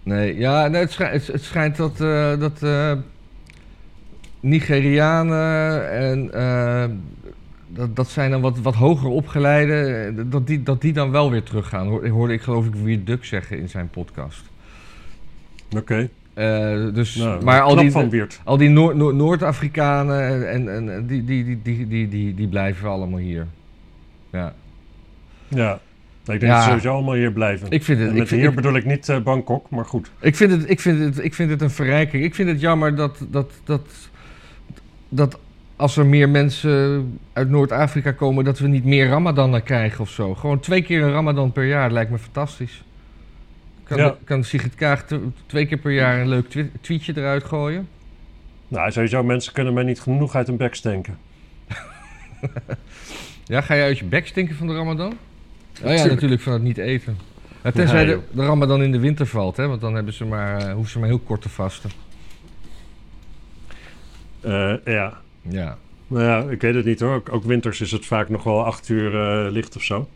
Nee, 0.03 0.37
ja, 0.37 0.67
nee, 0.67 0.81
het, 0.81 0.91
schijnt, 0.91 1.13
het, 1.13 1.33
het 1.33 1.43
schijnt 1.43 1.75
dat, 1.75 2.01
eh, 2.01 2.39
dat 2.39 2.63
eh, 2.63 2.93
Nigerianen 4.41 5.89
en 5.91 6.33
eh, 6.33 6.83
dat, 7.67 7.95
dat 7.95 8.09
zijn 8.09 8.31
dan 8.31 8.41
wat, 8.41 8.59
wat 8.59 8.75
hoger 8.75 9.09
opgeleide, 9.09 9.73
eh, 10.17 10.23
dat 10.31 10.47
die, 10.47 10.63
dat 10.63 10.81
die 10.81 10.93
dan 10.93 11.11
wel 11.11 11.31
weer 11.31 11.43
teruggaan. 11.43 11.87
Hoor- 11.87 12.07
Hoorde 12.07 12.33
ik 12.33 12.41
geloof 12.41 12.65
ik 12.65 12.75
weer 12.75 13.03
Duk 13.03 13.25
zeggen 13.25 13.57
in 13.57 13.69
zijn 13.69 13.89
podcast. 13.89 14.43
Oké. 15.77 16.09
Eh, 16.33 16.93
dus, 16.93 17.15
Nou, 17.15 17.43
maar 17.43 17.61
al 17.61 17.75
die, 17.75 18.25
al 18.43 18.57
die 18.57 18.69
Noor- 18.69 18.95
Noor- 18.95 19.13
Noord-Afrikanen 19.15 20.49
en, 20.49 20.73
en, 20.73 21.07
die, 21.07 21.23
die, 21.23 21.43
die, 21.45 21.59
die, 21.63 21.87
die, 21.87 22.07
die, 22.07 22.33
die 22.35 22.47
blijven 22.47 22.89
allemaal 22.89 23.19
hier. 23.19 23.47
Ja. 24.31 24.53
Ja. 25.47 25.79
Ik 26.25 26.39
denk 26.39 26.41
Ja. 26.41 26.47
dat 26.53 26.61
ze 26.63 26.67
sowieso 26.67 26.93
allemaal 26.93 27.13
hier 27.13 27.31
blijven. 27.31 27.69
Ik 27.69 27.83
vind 27.83 27.99
het, 27.99 28.07
En 28.07 28.13
ik 28.13 28.19
met 28.19 28.27
vind, 28.27 28.41
hier 28.41 28.49
ik, 28.49 28.55
bedoel 28.55 28.75
ik 28.75 28.85
niet 28.85 29.19
Bangkok, 29.23 29.69
maar 29.69 29.85
goed. 29.85 30.11
ik 30.19 30.35
vind 30.35 30.51
het, 30.51 30.69
ik 30.69 30.79
vind 30.79 30.99
het, 30.99 31.23
ik 31.25 31.33
vind 31.33 31.49
het 31.49 31.61
een 31.61 31.69
verrijking. 31.69 32.23
Ik 32.23 32.35
vind 32.35 32.49
het 32.49 32.61
jammer 32.61 32.95
dat, 32.95 33.25
dat, 33.29 33.51
dat, 33.63 33.81
dat 35.13 35.39
als 35.75 35.97
er 35.97 36.05
meer 36.05 36.29
mensen 36.29 37.19
uit 37.33 37.49
Noord-Afrika 37.49 38.11
komen, 38.11 38.43
dat 38.43 38.59
we 38.59 38.67
niet 38.67 38.85
meer 38.85 39.07
Ramadan 39.07 39.63
krijgen 39.63 39.99
of 39.99 40.09
zo. 40.09 40.35
Gewoon 40.35 40.59
twee 40.59 40.81
keer 40.81 41.01
een 41.03 41.11
Ramadan 41.11 41.51
per 41.51 41.65
jaar 41.65 41.91
lijkt 41.91 42.11
me 42.11 42.17
fantastisch. 42.17 42.83
Kan, 43.83 43.97
Ja. 43.97 44.15
kan 44.23 44.43
Sigrid 44.43 44.75
Kaag 44.75 45.05
twee 45.45 45.65
keer 45.65 45.77
per 45.77 45.91
jaar 45.91 46.19
een 46.19 46.27
leuk 46.27 46.45
tweetje 46.81 47.13
eruit 47.15 47.43
gooien? 47.43 47.87
Nou, 48.67 48.91
sowieso, 48.91 49.23
mensen 49.23 49.53
kunnen 49.53 49.73
mij 49.73 49.83
niet 49.83 49.99
genoeg 49.99 50.35
uit 50.35 50.47
hun 50.47 50.57
bek 50.57 50.75
stenken. 50.75 51.17
Ja, 53.45 53.61
ga 53.61 53.73
je 53.73 53.83
uit 53.83 53.97
je 53.97 54.05
bek 54.05 54.27
stinken 54.27 54.55
van 54.55 54.67
de 54.67 54.73
Ramadan? 54.73 55.11
Oh 55.11 55.17
ja, 55.79 55.87
Tuurlijk. 55.87 56.09
natuurlijk 56.13 56.41
van 56.41 56.53
het 56.53 56.61
niet 56.61 56.77
eten. 56.77 57.17
Tenzij 57.73 58.05
de, 58.05 58.19
de 58.31 58.45
Ramadan 58.45 58.83
in 58.83 58.91
de 58.91 58.99
winter 58.99 59.25
valt, 59.27 59.57
hè? 59.57 59.67
Want 59.67 59.81
dan 59.81 59.95
hebben 59.95 60.13
ze 60.13 60.25
maar, 60.25 60.57
eh, 60.57 60.73
hoeven 60.73 60.91
ze 60.91 60.99
maar 60.99 61.07
heel 61.07 61.19
kort 61.19 61.41
te 61.41 61.49
vasten. 61.49 61.89
Eh, 64.41 64.73
ja. 64.85 65.21
Ja. 65.41 65.77
Nou 66.07 66.23
ja, 66.23 66.49
ik 66.51 66.61
weet 66.61 66.75
het 66.75 66.85
niet 66.85 66.99
hoor. 66.99 67.13
Ook, 67.15 67.33
ook 67.33 67.43
winters 67.43 67.81
is 67.81 67.91
het 67.91 68.05
vaak 68.05 68.29
nog 68.29 68.43
wel 68.43 68.65
acht 68.65 68.89
uur 68.89 69.15
eh, 69.15 69.51
licht 69.51 69.75
of 69.75 69.83
zo. 69.83 70.07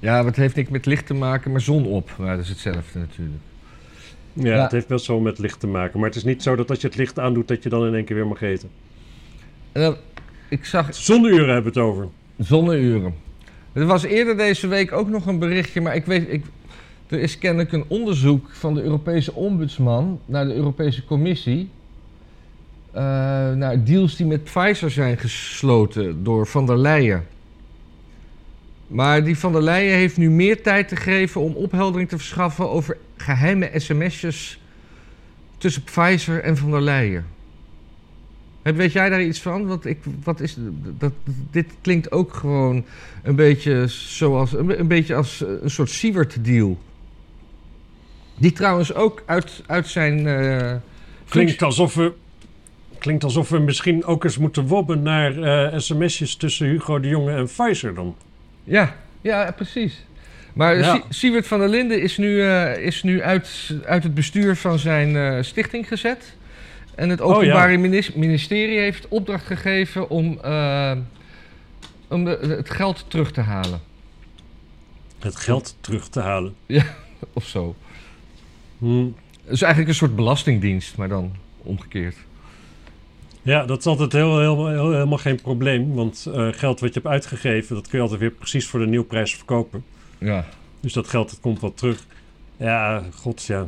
Ja, 0.00 0.24
wat 0.24 0.36
heeft 0.36 0.56
niks 0.56 0.70
met 0.70 0.86
licht 0.86 1.06
te 1.06 1.14
maken, 1.14 1.50
maar 1.50 1.60
zon 1.60 1.86
op. 1.86 2.10
Maar 2.18 2.36
dat 2.36 2.44
is 2.44 2.48
hetzelfde 2.50 2.98
natuurlijk. 2.98 3.38
Ja, 4.32 4.54
Ja. 4.54 4.62
het 4.62 4.72
heeft 4.72 4.86
best 4.88 5.06
wel 5.06 5.20
met 5.20 5.38
licht 5.38 5.60
te 5.60 5.66
maken. 5.66 5.98
Maar 6.00 6.08
het 6.08 6.18
is 6.18 6.24
niet 6.24 6.42
zo 6.42 6.56
dat 6.56 6.70
als 6.70 6.80
je 6.80 6.86
het 6.86 6.96
licht 6.96 7.18
aandoet, 7.18 7.48
dat 7.48 7.62
je 7.62 7.68
dan 7.68 7.86
in 7.86 7.94
één 7.94 8.04
keer 8.04 8.16
weer 8.16 8.26
mag 8.26 8.40
eten. 8.42 8.68
En 9.72 9.82
dan, 9.82 9.96
ik 10.48 10.64
zag 10.64 10.94
Zonneuren 10.94 11.54
hebben 11.54 11.72
we 11.72 11.78
het 11.80 11.88
over. 11.88 12.08
zonneuren. 12.38 13.14
Er 13.72 13.86
was 13.86 14.02
eerder 14.02 14.36
deze 14.36 14.66
week 14.66 14.92
ook 14.92 15.08
nog 15.08 15.26
een 15.26 15.38
berichtje, 15.38 15.80
maar 15.80 15.94
ik 15.94 16.04
weet, 16.06 16.32
ik, 16.32 16.44
er 17.06 17.18
is 17.18 17.38
kennelijk 17.38 17.72
een 17.72 17.84
onderzoek 17.88 18.50
van 18.52 18.74
de 18.74 18.82
Europese 18.82 19.32
ombudsman 19.34 20.20
naar 20.26 20.44
de 20.46 20.54
Europese 20.54 21.04
Commissie. 21.04 21.68
Eh, 22.96 23.02
naar 23.52 23.84
deals 23.84 24.16
die 24.16 24.26
met 24.26 24.44
Pfizer 24.44 24.90
zijn 24.90 25.18
gesloten 25.18 26.24
door 26.24 26.46
Van 26.46 26.66
der 26.66 26.78
Leyen. 26.78 27.26
Maar 28.86 29.24
die 29.24 29.38
Van 29.38 29.52
der 29.52 29.62
Leyen 29.62 29.96
heeft 29.96 30.16
nu 30.16 30.30
meer 30.30 30.62
tijd 30.62 30.88
te 30.88 30.96
geven 30.96 31.40
om 31.40 31.52
opheldering 31.52 32.08
te 32.08 32.16
verschaffen 32.16 32.70
over 32.70 32.96
geheime 33.16 33.70
sms'jes 33.74 34.60
tussen 35.58 35.82
Pfizer 35.82 36.42
en 36.42 36.56
Van 36.56 36.70
der 36.70 36.82
Leyen. 36.82 37.26
Weet 38.62 38.92
jij 38.92 39.08
daar 39.08 39.22
iets 39.22 39.40
van? 39.40 39.66
Want 39.66 39.86
ik, 39.86 39.98
wat 40.24 40.40
is, 40.40 40.56
dat, 40.98 41.12
dit 41.50 41.66
klinkt 41.80 42.12
ook 42.12 42.34
gewoon 42.34 42.84
een 43.22 43.36
beetje 43.36 43.84
zoals 43.86 44.52
een, 44.52 44.88
beetje 44.88 45.14
als 45.14 45.44
een 45.62 45.70
soort 45.70 45.90
Siewert-deal. 45.90 46.78
Die 48.38 48.52
trouwens 48.52 48.94
ook 48.94 49.22
uit, 49.26 49.62
uit 49.66 49.88
zijn. 49.88 50.26
eh, 50.26 50.74
Klinkt 51.28 51.62
alsof 51.62 51.94
we, 51.94 52.12
klinkt 53.06 53.24
alsof 53.24 53.48
we 53.48 53.58
misschien 53.58 54.04
ook 54.04 54.24
eens 54.24 54.38
moeten 54.38 54.66
wobben 54.66 55.02
naar 55.02 55.38
eh, 55.72 55.78
sms'jes 55.78 56.36
tussen 56.36 56.66
Hugo 56.66 57.00
de 57.00 57.08
Jonge 57.08 57.32
en 57.34 57.44
Pfizer 57.46 57.94
dan. 57.94 58.16
Ja, 58.64 58.96
ja, 59.20 59.52
precies. 59.56 60.04
Maar 60.52 60.76
Ja. 60.76 61.02
Siewert 61.08 61.46
van 61.46 61.58
der 61.58 61.68
Linden 61.68 62.02
is 62.02 62.16
nu, 62.16 62.42
eh, 62.42 62.84
is 62.84 63.02
nu 63.02 63.22
uit, 63.22 63.74
uit 63.84 64.02
het 64.02 64.14
bestuur 64.14 64.56
van 64.56 64.78
zijn 64.78 65.16
eh, 65.16 65.42
stichting 65.42 65.88
gezet. 65.88 66.36
En 66.94 67.08
het 67.08 67.20
Oh, 67.20 67.28
ja. 67.30 67.34
Openbaar 67.36 67.80
Minis- 67.80 68.12
Ministerie 68.12 68.78
heeft 68.78 69.08
opdracht 69.08 69.46
gegeven 69.46 70.10
om, 70.10 70.26
om 72.08 72.24
de, 72.24 72.38
het 72.58 72.70
geld 72.70 73.04
terug 73.08 73.32
te 73.32 73.40
halen. 73.40 73.80
Het 75.18 75.36
geld 75.36 75.76
terug 75.80 76.08
te 76.08 76.20
halen. 76.20 76.54
Of 77.32 77.46
zo. 77.46 77.76
Hm. 78.78 79.04
Het 79.44 79.54
is 79.54 79.62
eigenlijk 79.62 79.92
een 79.92 79.98
soort 79.98 80.16
belastingdienst, 80.16 80.96
maar 80.96 81.08
dan 81.08 81.32
omgekeerd. 81.62 82.16
Ja, 83.46 83.64
dat 83.64 83.78
is 83.78 83.86
altijd 83.86 84.12
heel, 84.12 84.38
heel, 84.40 84.68
heel- 84.68 84.92
helemaal 84.92 85.18
geen 85.18 85.40
probleem. 85.40 85.94
Want 85.94 86.26
eh, 86.34 86.48
geld 86.50 86.80
wat 86.80 86.94
je 86.94 87.00
hebt 87.00 87.12
uitgegeven, 87.12 87.74
dat 87.74 87.84
kun 87.88 87.96
je 87.98 88.02
altijd 88.02 88.20
weer 88.20 88.30
precies 88.30 88.66
voor 88.66 88.80
de 88.80 88.86
nieuwprijs 88.86 89.34
verkopen. 89.34 89.84
Ja. 90.18 90.44
Dus 90.80 90.92
dat 90.92 91.08
geld 91.08 91.30
dat 91.30 91.40
komt 91.40 91.60
wel 91.60 91.74
terug. 91.74 92.06
Ja, 92.56 93.02
god 93.14 93.44
ja. 93.44 93.66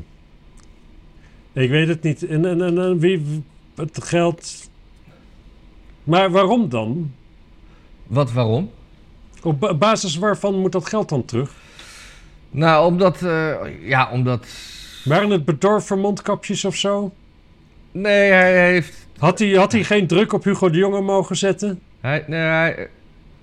Ik 1.52 1.70
weet 1.70 1.88
het 1.88 2.02
niet. 2.02 2.26
En, 2.26 2.44
en, 2.44 2.62
en, 2.62 2.78
en 2.78 2.98
wie 2.98 3.42
het 3.74 4.04
geld. 4.04 4.70
Maar 6.04 6.30
waarom 6.30 6.68
dan? 6.68 7.12
Wat, 8.06 8.32
waarom? 8.32 8.70
Op 9.42 9.60
ba- 9.60 9.74
basis 9.74 10.16
waarvan 10.16 10.58
moet 10.58 10.72
dat 10.72 10.86
geld 10.86 11.08
dan 11.08 11.24
terug? 11.24 11.52
Nou, 12.50 12.86
omdat, 12.86 13.22
eh, 13.22 13.54
ja, 13.88 14.10
omdat... 14.10 14.46
Waren 15.04 15.30
het 15.30 15.44
bedorven 15.44 15.98
mondkapjes 15.98 16.64
of 16.64 16.76
zo? 16.76 17.12
Nee, 17.92 18.30
hij 18.30 18.70
heeft... 18.70 19.07
Had 19.18 19.38
hij, 19.38 19.50
had 19.52 19.72
hij 19.72 19.84
geen 19.84 20.06
druk 20.06 20.32
op 20.32 20.44
Hugo 20.44 20.70
de 20.70 20.78
Jonge 20.78 21.00
mogen 21.00 21.36
zetten? 21.36 21.80
Hij, 22.00 22.24
nee, 22.26 22.74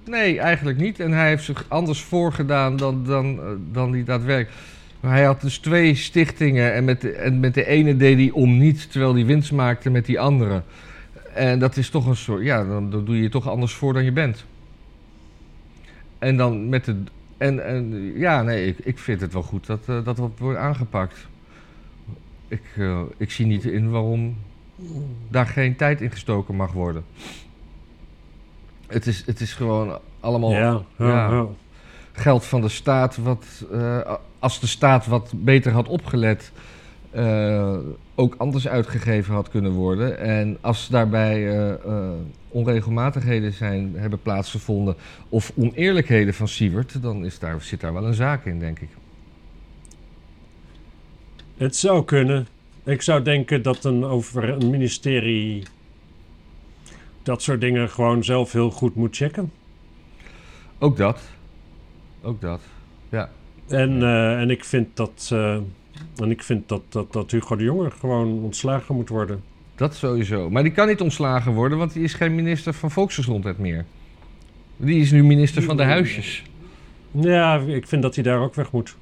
nee, 0.06 0.40
eigenlijk 0.40 0.78
niet. 0.78 1.00
En 1.00 1.12
hij 1.12 1.28
heeft 1.28 1.44
zich 1.44 1.66
anders 1.68 2.02
voorgedaan 2.02 2.78
dan, 2.78 3.04
dan, 3.06 3.40
eh, 3.40 3.46
dan 3.72 3.92
hij 3.92 4.04
daadwerkelijk... 4.04 4.64
Hij 5.00 5.24
had 5.24 5.42
dus 5.42 5.58
twee 5.58 5.96
stichtingen 5.96 6.74
en 6.74 6.84
met, 6.84 7.02
de, 7.02 7.12
en 7.12 7.40
met 7.40 7.54
de 7.54 7.66
ene 7.66 7.98
deed 7.98 8.18
hij 8.18 8.32
om 8.32 8.58
niet, 8.58 8.92
terwijl 8.92 9.14
hij 9.14 9.26
winst 9.26 9.52
maakte 9.52 9.90
met 9.90 10.06
die 10.06 10.20
andere. 10.20 10.62
En 11.34 11.60
dat 11.60 11.78
is 11.78 11.90
toch 11.90 12.06
een 12.06 12.16
soort... 12.16 12.44
Ja, 12.44 12.64
dan, 12.64 12.92
dan 12.92 13.06
doe 13.06 13.16
je 13.16 13.22
je 13.22 13.30
toch 13.30 13.50
anders 13.50 13.74
voor 13.74 13.94
dan 13.94 14.04
je 14.04 14.12
bent. 14.12 14.46
En 16.20 16.38
dan 16.38 16.70
met 16.70 16.86
de... 16.86 16.96
En, 17.38 17.66
en 17.66 18.14
ja, 18.16 18.42
nee, 18.42 18.68
ik, 18.68 18.78
ik 18.84 19.00
vind 19.00 19.22
het 19.22 19.34
wel 19.34 19.44
goed 19.44 19.66
dat 19.66 19.80
eh, 19.86 20.04
dat 20.04 20.20
wordt 20.38 20.60
aangepakt. 20.60 21.28
Ik, 22.48 22.64
eh, 22.78 23.02
ik 23.18 23.32
zie 23.32 23.46
niet 23.46 23.66
in 23.66 23.90
waarom 23.90 24.36
daar 25.30 25.48
geen 25.48 25.76
tijd 25.76 26.02
in 26.02 26.12
gestoken 26.12 26.56
mag 26.56 26.72
worden. 26.72 27.04
Het 28.88 29.08
is, 29.08 29.24
het 29.26 29.40
is 29.40 29.54
gewoon 29.54 30.00
allemaal 30.20 30.52
ja, 30.52 30.82
ja, 30.98 31.46
geld 32.12 32.46
van 32.46 32.62
de 32.62 32.70
staat. 32.70 33.18
Wat, 33.18 33.66
eh, 33.72 34.16
als 34.40 34.60
de 34.60 34.68
staat 34.68 35.06
wat 35.06 35.32
beter 35.36 35.72
had 35.72 35.88
opgelet, 35.88 36.52
eh, 37.12 37.78
ook 38.16 38.36
anders 38.38 38.68
uitgegeven 38.68 39.34
had 39.34 39.50
kunnen 39.50 39.72
worden. 39.72 40.20
En 40.20 40.58
als 40.62 40.88
daarbij 40.88 41.68
eh, 41.68 42.12
onregelmatigheden 42.50 43.54
zijn, 43.54 43.94
hebben 43.96 44.22
plaatsgevonden 44.22 44.96
of 45.30 45.52
oneerlijkheden 45.56 46.34
van 46.34 46.48
Siewert, 46.48 47.02
dan 47.02 47.26
is 47.26 47.40
daar, 47.40 47.62
zit 47.62 47.82
daar 47.82 47.94
wel 47.94 48.06
een 48.06 48.14
zaak 48.14 48.46
in, 48.46 48.60
denk 48.60 48.80
ik. 48.80 48.90
Het 51.58 51.76
zou 51.76 52.06
kunnen. 52.06 52.48
Ik 52.86 53.02
zou 53.02 53.22
denken 53.22 53.62
dat 53.62 53.84
een, 53.84 54.04
over 54.04 54.50
een 54.50 54.70
ministerie 54.70 55.64
dat 57.24 57.42
soort 57.42 57.62
dingen 57.62 57.90
gewoon 57.90 58.24
zelf 58.24 58.52
heel 58.52 58.72
goed 58.72 58.96
moet 58.96 59.16
checken. 59.16 59.52
Ook 60.78 60.98
dat. 60.98 61.22
Ook 62.22 62.42
dat. 62.42 62.62
En, 63.68 64.02
eh, 64.04 64.40
en 64.40 64.50
ik 64.50 64.64
vind 64.64 64.88
dat, 64.94 65.30
eh, 65.34 65.54
en 66.16 66.30
ik 66.30 66.44
vind 66.44 66.70
dat, 66.70 66.82
dat, 66.90 67.14
dat 67.14 67.32
Hugo 67.32 67.56
de 67.56 67.64
Jonge 67.64 67.92
gewoon 67.92 68.44
ontslagen 68.44 68.96
moet 68.96 69.10
worden. 69.10 69.44
Dat 69.76 69.96
sowieso. 69.96 70.50
Maar 70.50 70.64
die 70.64 70.72
kan 70.72 70.88
niet 70.88 71.02
ontslagen 71.02 71.54
worden, 71.54 71.78
want 71.78 71.94
die 71.94 72.04
is 72.04 72.14
geen 72.14 72.36
minister 72.36 72.74
van 72.74 72.92
Volksgezondheid 72.92 73.58
meer. 73.58 73.86
Die 74.78 75.02
is 75.02 75.12
nu 75.12 75.24
minister 75.24 75.64
van 75.64 75.78
de 75.78 75.84
huisjes. 75.84 76.44
Ja, 77.12 77.58
ik 77.60 77.88
vind 77.88 78.02
dat 78.02 78.16
hij 78.16 78.24
daar 78.24 78.40
ook 78.40 78.56
weg 78.56 78.72
moet. 78.72 78.96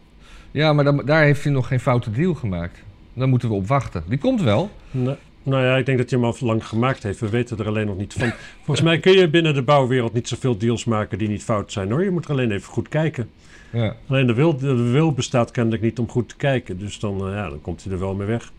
Ja, 0.52 0.74
maar 0.74 0.84
dan, 0.84 1.06
daar 1.06 1.24
heeft 1.24 1.44
hij 1.44 1.52
nog 1.52 1.68
geen 1.68 1.80
foute 1.80 2.12
deal 2.12 2.34
gemaakt. 2.34 2.84
Daar 3.14 3.28
moeten 3.28 3.50
we 3.50 3.56
op 3.56 3.68
wachten. 3.68 4.04
Die 4.08 4.18
komt 4.18 4.42
wel. 4.42 4.70
Nou, 4.92 5.18
nou 5.44 5.64
ja, 5.64 5.78
ik 5.78 5.86
denk 5.86 5.98
dat 5.98 6.10
hij 6.10 6.20
hem 6.20 6.28
al 6.28 6.36
lang 6.40 6.68
gemaakt 6.68 7.04
heeft. 7.04 7.20
We 7.20 7.30
weten 7.30 7.58
er 7.58 7.68
alleen 7.68 7.86
nog 7.86 7.98
niet 7.98 8.14
van. 8.14 8.34
Volgens 8.64 8.82
mij 8.82 9.00
kun 9.00 9.12
je 9.12 9.30
binnen 9.30 9.54
de 9.54 9.62
bouwwereld 9.62 10.14
niet 10.14 10.28
zoveel 10.28 10.58
deals 10.58 10.86
maken 10.86 11.18
die 11.18 11.28
niet 11.28 11.44
fout 11.44 11.72
zijn 11.72 11.92
hoor. 11.92 12.04
Je 12.04 12.12
moet 12.12 12.26
er 12.26 12.32
alleen 12.32 12.52
even 12.52 12.74
goed 12.74 12.90
kijken. 12.90 13.30
Ja. 13.72 13.96
Alleen 14.08 14.28
de 14.28 14.34
wil, 14.34 14.58
de 14.58 14.74
wil 14.76 15.12
bestaat 15.12 15.52
kennelijk 15.52 15.82
niet 15.82 16.00
om 16.00 16.10
goed 16.10 16.30
te 16.30 16.36
kijken. 16.36 16.80
Dus 16.80 17.00
dan, 17.00 17.28
eh, 17.28 17.34
ja, 17.34 17.50
dan 17.50 17.62
komt 17.62 17.84
hij 17.84 17.94
er 17.94 18.00
wel 18.00 18.14
mee 18.14 18.28
weg. 18.28 18.52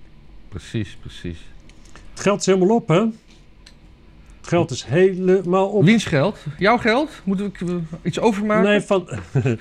Precies, 0.49 0.97
precies. 1.01 1.39
Het 2.11 2.21
geld 2.21 2.41
is 2.41 2.47
helemaal 2.47 2.77
op, 2.77 2.89
hè? 2.89 3.01
Het 4.41 4.53
geld 4.53 4.71
is 4.71 4.85
helemaal 4.85 5.69
op. 5.69 5.85
Wiens 5.85 6.05
geld? 6.05 6.45
Jouw 6.59 6.79
geld? 6.79 7.11
Moeten 7.25 7.53
we 7.59 7.81
iets 8.03 8.21
overmaken? 8.21 8.71
Nee, 8.71 8.81
van... 8.81 9.09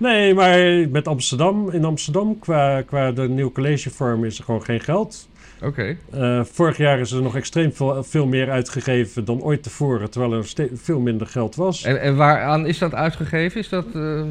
nee, 0.00 0.34
maar 0.34 0.88
met 0.90 1.08
Amsterdam, 1.08 1.70
in 1.70 1.84
Amsterdam, 1.84 2.38
qua, 2.38 2.82
qua 2.82 3.12
de 3.12 3.28
nieuwe 3.28 3.52
collegevorm, 3.52 4.24
is 4.24 4.38
er 4.38 4.44
gewoon 4.44 4.62
geen 4.64 4.80
geld. 4.80 5.28
Oké. 5.62 5.96
Eh, 6.10 6.44
vorig 6.44 6.76
jaar 6.76 6.98
is 6.98 7.10
er 7.12 7.22
nog 7.22 7.36
extreem 7.36 7.72
veel, 7.72 8.04
veel 8.04 8.26
meer 8.26 8.50
uitgegeven 8.50 9.24
dan 9.24 9.42
ooit 9.42 9.62
tevoren, 9.62 10.10
terwijl 10.10 10.32
er 10.32 10.52
veel 10.74 11.00
minder 11.00 11.26
geld 11.26 11.54
was. 11.54 11.84
En, 11.84 12.00
en 12.00 12.16
waaraan 12.16 12.66
is 12.66 12.78
dat 12.78 12.94
uitgegeven? 12.94 13.60
Is 13.60 13.68
dat, 13.68 13.86
eh, 13.94 14.22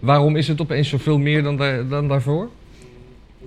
waarom 0.00 0.36
is 0.36 0.48
het 0.48 0.60
opeens 0.60 0.88
zoveel 0.88 1.18
meer 1.18 1.42
dan, 1.42 1.56
daar- 1.56 1.88
dan 1.88 2.08
daarvoor? 2.08 2.48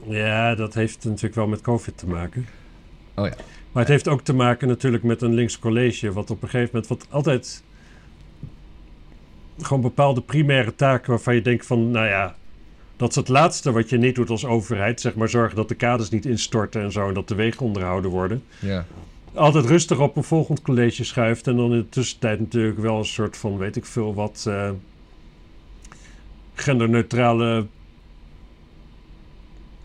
Ja, 0.08 0.56
dat 0.56 0.74
heeft 0.74 1.06
natuurlijk 1.06 1.36
wel 1.36 1.48
met 1.48 1.62
COVID 1.62 1.98
te 1.98 2.08
maken. 2.08 2.46
Oh 3.16 3.26
ja. 3.26 3.34
Maar 3.72 3.84
het 3.84 3.92
heeft 3.92 4.08
ook 4.08 4.22
te 4.22 4.34
maken 4.34 4.68
natuurlijk 4.68 5.04
met 5.04 5.22
een 5.22 5.34
links 5.34 5.60
college, 5.60 6.12
wat 6.12 6.30
op 6.32 6.42
een 6.44 6.50
gegeven 6.50 6.70
moment, 6.74 6.88
wat 6.90 7.08
altijd... 7.10 7.64
gewoon 9.66 9.82
bepaalde 9.82 10.22
primaire 10.22 10.76
taken 10.76 11.10
waarvan 11.10 11.36
je 11.36 11.42
denkt 11.42 11.66
van, 11.66 11.92
nou 11.92 12.08
ja, 12.08 12.36
dat 12.98 13.10
is 13.10 13.16
het 13.16 13.28
laatste 13.28 13.72
wat 13.72 13.90
je 13.90 13.98
niet 13.98 14.16
doet 14.16 14.30
als 14.30 14.46
overheid. 14.46 15.02
Zeg 15.02 15.16
maar 15.16 15.30
zorgen 15.30 15.56
dat 15.56 15.68
de 15.68 15.76
kades 15.76 16.10
niet 16.10 16.26
instorten 16.26 16.82
en 16.82 16.92
zo 16.92 17.08
en 17.08 17.14
dat 17.14 17.28
de 17.28 17.36
wegen 17.36 17.66
onderhouden 17.66 18.12
worden. 18.12 18.44
Ja. 18.60 18.86
Altijd 19.34 19.66
rustig 19.66 20.00
op 20.00 20.16
een 20.16 20.24
volgend 20.24 20.62
college 20.62 21.04
schuift 21.04 21.48
en 21.48 21.56
dan 21.56 21.72
in 21.72 21.78
de 21.78 21.90
tussentijd 21.90 22.40
natuurlijk 22.40 22.80
wel 22.80 22.98
een 22.98 23.06
soort 23.06 23.38
van, 23.38 23.58
weet 23.58 23.76
ik 23.76 23.86
veel 23.86 24.14
wat, 24.14 24.46
eh, 24.48 24.70
genderneutrale 26.54 27.66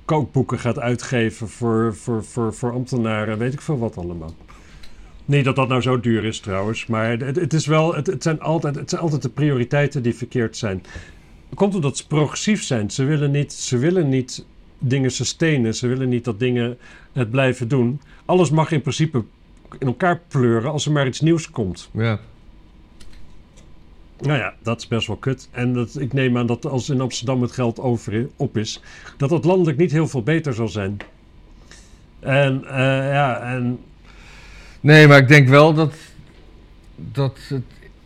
kookboeken 0.05 0.59
gaat 0.59 0.79
uitgeven 0.79 1.49
voor, 1.49 1.97
voor, 1.97 2.25
voor, 2.25 2.55
voor 2.55 2.73
ambtenaren, 2.73 3.39
weet 3.39 3.53
ik 3.53 3.61
veel 3.61 3.79
wat 3.79 3.97
allemaal. 3.97 4.35
Niet 5.25 5.45
dat 5.45 5.57
dat 5.57 5.69
nou 5.69 5.81
zo 5.81 6.01
duur 6.01 6.25
is 6.25 6.41
trouwens, 6.41 6.87
maar 6.87 7.19
het, 7.19 7.37
het 7.37 7.53
is 7.53 7.67
wel, 7.67 7.95
het, 7.95 8.07
het, 8.07 8.23
zijn 8.23 8.41
altijd, 8.41 8.75
het 8.75 8.91
zijn 8.91 9.03
altijd 9.03 9.23
de 9.23 9.29
prioriteiten 9.29 10.03
die 10.03 10.15
verkeerd 10.15 10.57
zijn. 10.57 10.83
Komt 11.55 11.75
omdat 11.75 11.97
ze 11.97 12.07
progressief 12.07 12.63
zijn. 12.63 12.91
Ze 12.91 13.05
willen 13.05 13.31
niet, 13.31 13.53
ze 13.53 13.79
willen 13.79 14.09
niet 14.09 14.47
dingen 14.79 15.11
sustainen. 15.11 15.75
Ze 15.75 15.87
willen 15.87 16.09
niet 16.09 16.25
dat 16.25 16.39
dingen 16.39 16.79
het 17.13 17.31
blijven 17.31 17.69
doen. 17.69 18.01
Alles 18.25 18.51
mag 18.51 18.71
in 18.71 18.81
principe 18.81 19.25
in 19.79 19.87
elkaar 19.87 20.21
pleuren 20.29 20.71
als 20.71 20.87
er 20.87 20.93
maar 20.93 21.07
iets 21.07 21.21
nieuws 21.21 21.51
komt. 21.51 21.91
Ja. 21.93 22.21
Nou 24.21 24.39
ja, 24.39 24.55
dat 24.63 24.81
is 24.81 24.89
best 24.89 25.07
wel 25.07 25.17
kut. 25.17 25.49
En 25.51 25.73
dat, 25.73 26.01
ik 26.01 26.13
neem 26.13 26.39
aan 26.39 26.47
dat 26.47 26.67
als 26.67 26.89
in 26.89 27.01
Amsterdam 27.01 27.43
het 27.43 27.53
geld 27.53 27.81
over, 27.81 28.29
op 28.37 28.57
is, 28.57 28.83
dat 29.17 29.29
dat 29.29 29.45
landelijk 29.45 29.79
niet 29.79 29.93
heel 29.93 30.09
veel 30.09 30.23
beter 30.23 30.55
zal 30.55 30.69
zijn. 30.69 30.97
En 32.21 32.65
eh, 32.65 32.77
ja, 33.13 33.41
en 33.41 33.79
Nee, 34.85 35.07
maar 35.09 35.19
ik 35.19 35.29
denk 35.29 35.49
wel 35.49 35.75
dat, 35.75 35.95
dat 36.97 37.39
het 37.49 37.63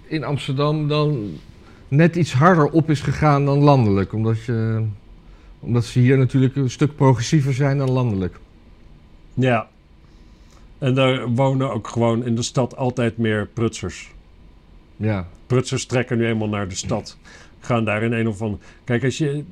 in 0.06 0.24
Amsterdam 0.24 0.88
dan 0.88 1.30
net 1.88 2.16
iets 2.16 2.32
harder 2.32 2.66
op 2.66 2.90
is 2.90 3.00
gegaan 3.00 3.44
dan 3.44 3.58
landelijk. 3.58 4.12
Omdat, 4.12 4.44
je, 4.44 4.84
omdat 5.60 5.84
ze 5.84 5.98
hier 5.98 6.18
natuurlijk 6.18 6.56
een 6.56 6.70
stuk 6.70 6.96
progressiever 6.96 7.54
zijn 7.54 7.78
dan 7.78 7.90
landelijk. 7.90 8.38
ja. 9.34 9.68
En 10.78 10.94
daar 10.94 11.28
wonen 11.28 11.72
ook 11.72 11.88
gewoon 11.88 12.24
in 12.24 12.34
de 12.34 12.42
stad 12.42 12.76
altijd 12.76 13.16
meer 13.16 13.46
prutsers. 13.52 14.10
Ja. 14.96 15.26
Prutsers 15.46 15.86
trekken 15.86 16.18
nu 16.18 16.26
eenmaal 16.26 16.48
naar 16.48 16.68
de 16.68 16.74
stad. 16.74 17.16
Gaan 17.60 17.84
daar 17.84 18.02
in 18.02 18.12
een 18.12 18.28
of 18.28 18.42
andere... 18.42 18.62
Kijk, 18.84 19.04
als 19.04 19.18
je... 19.18 19.44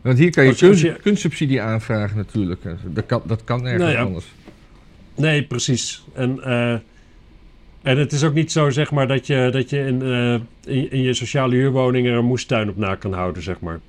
Want 0.00 0.18
hier 0.18 0.30
kan 0.30 0.44
je, 0.44 0.50
Als 0.50 0.58
je- 0.60 0.68
als 0.68 0.80
je- 0.80 0.86
kunst- 0.86 1.02
kunstsubsidie 1.02 1.62
aanvragen 1.62 2.16
natuurlijk. 2.16 2.60
Dat 2.84 3.06
kan, 3.06 3.22
dat 3.24 3.44
kan 3.44 3.62
Nou 3.62 3.82
ja. 3.90 4.02
anders. 4.02 4.32
Nee, 5.16 5.42
precies. 5.42 6.04
En, 6.14 6.42
eh, 6.44 6.72
en 7.82 7.98
het 7.98 8.12
is 8.12 8.24
ook 8.24 8.34
niet 8.34 8.52
zo, 8.52 8.70
zeg 8.70 8.90
maar, 8.90 9.08
dat 9.08 9.26
je, 9.26 9.48
dat 9.52 9.70
je 9.70 9.78
in, 9.78 10.02
eh, 10.02 10.34
in, 10.76 10.90
in 10.90 11.02
je 11.02 11.14
sociale 11.14 11.54
huurwoning 11.54 12.06
er 12.06 12.12
een 12.14 12.24
moestuin 12.24 12.68
op 12.68 12.76
na 12.76 12.94
kan 12.94 13.12
houden, 13.12 13.42
zeg 13.42 13.60
maar. 13.60 13.80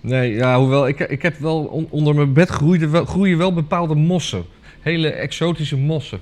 Nee, 0.00 0.32
ja, 0.34 0.58
hoewel, 0.58 0.88
ik, 0.88 1.00
ik 1.00 1.22
heb 1.22 1.36
wel 1.38 1.64
on- 1.64 1.86
onder 1.90 2.14
mijn 2.14 2.32
bed 2.32 2.48
groeien 2.48 2.90
wel, 2.90 3.04
groeien 3.04 3.38
wel 3.38 3.52
bepaalde 3.52 3.94
mossen. 3.94 4.44
Hele 4.80 5.08
exotische 5.10 5.76
mossen. 5.76 6.20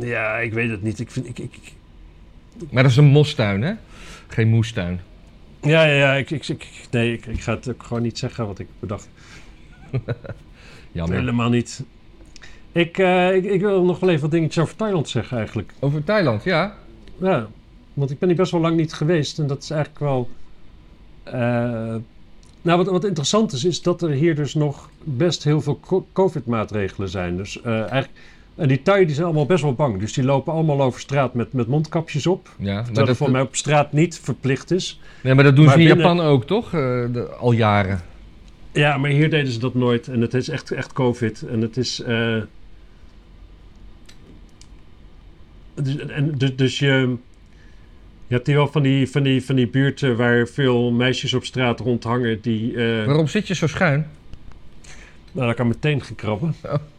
Ja, 0.00 0.38
ik 0.38 0.52
weet 0.52 0.70
het 0.70 0.82
niet. 0.82 0.98
Ik 1.00 1.10
vind, 1.10 1.28
ik, 1.28 1.38
ik, 1.38 1.72
Maar 2.70 2.82
dat 2.82 2.92
is 2.92 2.96
een 2.98 3.04
mostuin, 3.04 3.62
hè? 3.62 3.72
Geen 4.28 4.48
moestuin. 4.48 5.00
ja, 5.62 5.84
ja, 5.84 5.94
ja. 5.94 6.14
Ik, 6.14 6.30
ik, 6.30 6.48
ik- 6.48 6.86
nee, 6.90 7.12
ik, 7.12 7.26
ik 7.26 7.40
ga 7.40 7.54
het 7.54 7.68
ook 7.68 7.82
gewoon 7.82 8.02
niet 8.02 8.18
zeggen 8.18 8.46
wat 8.46 8.58
ik 8.58 8.66
bedacht. 8.80 9.08
Jammer. 10.92 11.18
Helemaal 11.18 11.48
niet. 11.48 11.82
Ik, 12.72 12.98
eh, 12.98 13.34
ik, 13.34 13.44
ik 13.44 13.60
wil 13.60 13.84
nog 13.84 14.00
wel 14.00 14.08
even 14.10 14.22
wat 14.22 14.30
dingetjes 14.30 14.62
over 14.62 14.76
Thailand 14.76 15.08
zeggen, 15.08 15.36
eigenlijk. 15.36 15.72
Over 15.78 16.04
Thailand, 16.04 16.44
ja. 16.44 16.74
Ja, 17.20 17.46
want 17.94 18.10
ik 18.10 18.18
ben 18.18 18.28
hier 18.28 18.36
best 18.36 18.52
wel 18.52 18.60
lang 18.60 18.76
niet 18.76 18.92
geweest. 18.92 19.38
En 19.38 19.46
dat 19.46 19.62
is 19.62 19.70
eigenlijk 19.70 20.00
wel... 20.04 20.28
eh, 21.22 21.94
nou, 22.62 22.78
wat, 22.78 22.86
wat 22.86 23.04
interessant 23.04 23.52
is, 23.52 23.64
is 23.64 23.82
dat 23.82 24.02
er 24.02 24.10
hier 24.10 24.34
dus 24.34 24.54
nog 24.54 24.90
best 25.04 25.44
heel 25.44 25.60
veel 25.60 25.80
co- 25.80 26.06
COVID-maatregelen 26.12 27.08
zijn. 27.08 27.36
Dus 27.36 27.60
eh, 27.62 27.72
eigenlijk... 27.80 28.10
En 28.54 28.68
die 28.68 28.82
Thai 28.82 29.04
die 29.04 29.14
zijn 29.14 29.26
allemaal 29.26 29.46
best 29.46 29.62
wel 29.62 29.74
bang. 29.74 29.98
Dus 29.98 30.12
die 30.12 30.24
lopen 30.24 30.52
allemaal 30.52 30.82
over 30.82 31.00
straat 31.00 31.34
met, 31.34 31.52
met 31.52 31.66
mondkapjes 31.66 32.26
op. 32.26 32.48
ja 32.58 32.74
maar 32.74 32.84
Terwijl 32.84 33.06
dat, 33.06 33.16
voor 33.16 33.30
mij 33.30 33.40
op 33.40 33.56
straat 33.56 33.92
niet 33.92 34.20
verplicht 34.22 34.70
is. 34.70 35.00
nee, 35.22 35.34
maar 35.34 35.44
dat 35.44 35.56
doen 35.56 35.64
maar 35.64 35.74
ze 35.74 35.80
in 35.80 35.86
binnen- 35.86 36.06
Japan 36.06 36.24
ook, 36.26 36.44
toch? 36.46 36.70
De- 36.70 37.28
al 37.38 37.52
jaren. 37.52 38.00
Ja, 38.72 38.96
maar 38.98 39.10
hier 39.10 39.30
deden 39.30 39.52
ze 39.52 39.58
dat 39.58 39.74
nooit. 39.74 40.08
En 40.08 40.20
het 40.20 40.34
is 40.34 40.48
echt, 40.48 40.70
echt 40.70 40.92
COVID. 40.92 41.42
En 41.42 41.60
het 41.60 41.76
is. 41.76 42.00
eh, 42.02 42.36
dus, 45.74 45.96
en, 45.96 46.38
dus, 46.38 46.56
dus 46.56 46.78
je. 46.78 47.16
Je 48.26 48.34
hebt 48.38 48.46
hier 48.46 48.56
wel 48.56 48.68
van 48.68 48.82
die, 48.82 49.10
van, 49.10 49.22
die, 49.22 49.44
van 49.44 49.54
die 49.54 49.68
buurten 49.68 50.16
waar 50.16 50.46
veel 50.46 50.90
meisjes 50.90 51.34
op 51.34 51.44
straat 51.44 51.80
rondhangen. 51.80 52.40
Die. 52.40 52.76
eh 52.76 53.06
Waarom 53.06 53.26
zit 53.26 53.46
je 53.48 53.54
zo 53.54 53.66
schuin? 53.66 54.06
nou, 55.32 55.46
dat 55.46 55.56
kan 55.56 55.68
meteen 55.68 56.02
gekrabben. 56.02 56.54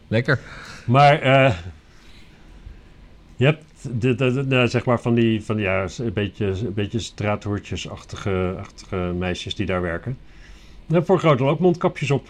Lekker. 0.08 0.38
Maar. 0.86 1.20
eh, 1.20 1.54
je 3.36 3.44
hebt. 3.44 3.62
De, 4.00 4.14
de, 4.14 4.32
de- 4.32 4.44
nou, 4.44 4.68
zeg 4.68 4.84
maar 4.84 5.00
van 5.00 5.14
die. 5.14 5.42
Van, 5.42 5.56
die, 5.56 5.64
ja, 5.64 5.86
een 5.98 6.12
beetje, 6.12 6.46
een 6.46 6.74
beetje 6.74 6.98
straathoortjesachtige 6.98 8.54
achtige 8.58 8.96
meisjes 8.96 9.54
die 9.54 9.66
daar 9.66 9.82
werken. 9.82 10.16
Hebt 10.86 11.06
voor 11.06 11.18
deel 11.20 11.48
ook 11.48 11.58
mondkapjes 11.58 12.10
op. 12.10 12.28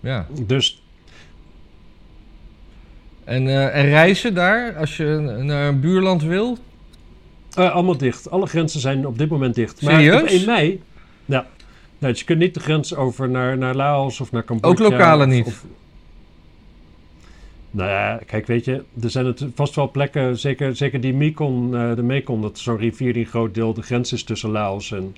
Ja. 0.00 0.26
Dus 0.46 0.82
En, 3.24 3.46
eh, 3.48 3.76
en 3.76 3.84
reizen 3.88 4.34
daar, 4.34 4.76
als 4.76 4.96
je 4.96 5.04
naar 5.42 5.68
een 5.68 5.80
buurland 5.80 6.22
wil? 6.22 6.58
Eh, 7.54 7.70
allemaal 7.72 7.96
dicht. 7.96 8.30
Alle 8.30 8.46
grenzen 8.46 8.80
zijn 8.80 9.06
op 9.06 9.18
dit 9.18 9.28
moment 9.28 9.54
dicht. 9.54 9.82
Maar 9.82 9.92
Serieus? 9.94 10.22
op 10.22 10.28
1 10.28 10.46
mei... 10.46 10.82
Ja. 11.24 11.46
Nee, 11.98 12.10
dus 12.10 12.20
je 12.20 12.26
kunt 12.26 12.38
niet 12.38 12.54
de 12.54 12.60
grens 12.60 12.94
over 12.94 13.28
naar, 13.28 13.58
naar 13.58 13.74
Laos 13.74 14.20
of 14.20 14.32
naar 14.32 14.44
Cambodja. 14.44 14.84
Ook 14.84 14.92
lokale 14.92 15.24
of- 15.24 15.30
niet? 15.30 15.46
of- 15.46 15.64
nou 17.70 17.90
ja, 17.90 18.20
kijk, 18.26 18.46
weet 18.46 18.64
je, 18.64 18.84
er 19.02 19.10
zijn 19.10 19.26
het 19.26 19.44
vast 19.54 19.74
wel 19.74 19.90
plekken, 19.90 20.38
zeker, 20.38 20.76
zeker 20.76 21.00
die 21.00 21.14
Mekong, 21.14 21.74
eh, 21.74 21.94
de 21.94 22.02
Mekong, 22.02 22.42
dat 22.42 22.56
is 22.56 22.62
zo'n 22.62 22.76
rivier 22.76 23.12
die 23.12 23.24
een 23.24 23.30
groot 23.30 23.54
deel 23.54 23.74
de 23.74 23.82
grens 23.82 24.12
is 24.12 24.24
tussen 24.24 24.50
Laos 24.50 24.92
en 24.92 25.16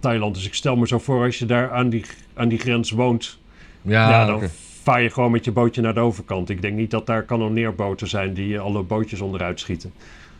Thailand. 0.00 0.34
Dus 0.34 0.46
ik 0.46 0.54
stel 0.54 0.76
me 0.76 0.86
zo 0.86 0.98
voor, 0.98 1.24
als 1.24 1.38
je 1.38 1.46
daar 1.46 1.70
aan 1.70 1.88
die, 1.88 2.04
aan 2.34 2.48
die 2.48 2.58
grens 2.58 2.90
woont, 2.90 3.38
Ja, 3.82 4.10
ja, 4.10 4.26
dan 4.26 4.34
oké. 4.36 4.50
vaar 4.82 5.02
je 5.02 5.10
gewoon 5.10 5.30
met 5.30 5.44
je 5.44 5.52
bootje 5.52 5.80
naar 5.82 5.94
de 5.94 6.00
overkant. 6.00 6.48
Ik 6.50 6.62
denk 6.62 6.76
niet 6.76 6.90
dat 6.90 7.06
daar 7.06 7.22
kanonneerboten 7.22 8.08
zijn 8.08 8.32
die 8.34 8.58
alle 8.58 8.82
bootjes 8.82 9.20
onderuit 9.20 9.60
schieten. 9.60 9.92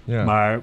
ja. 0.04 0.24
Maar 0.24 0.62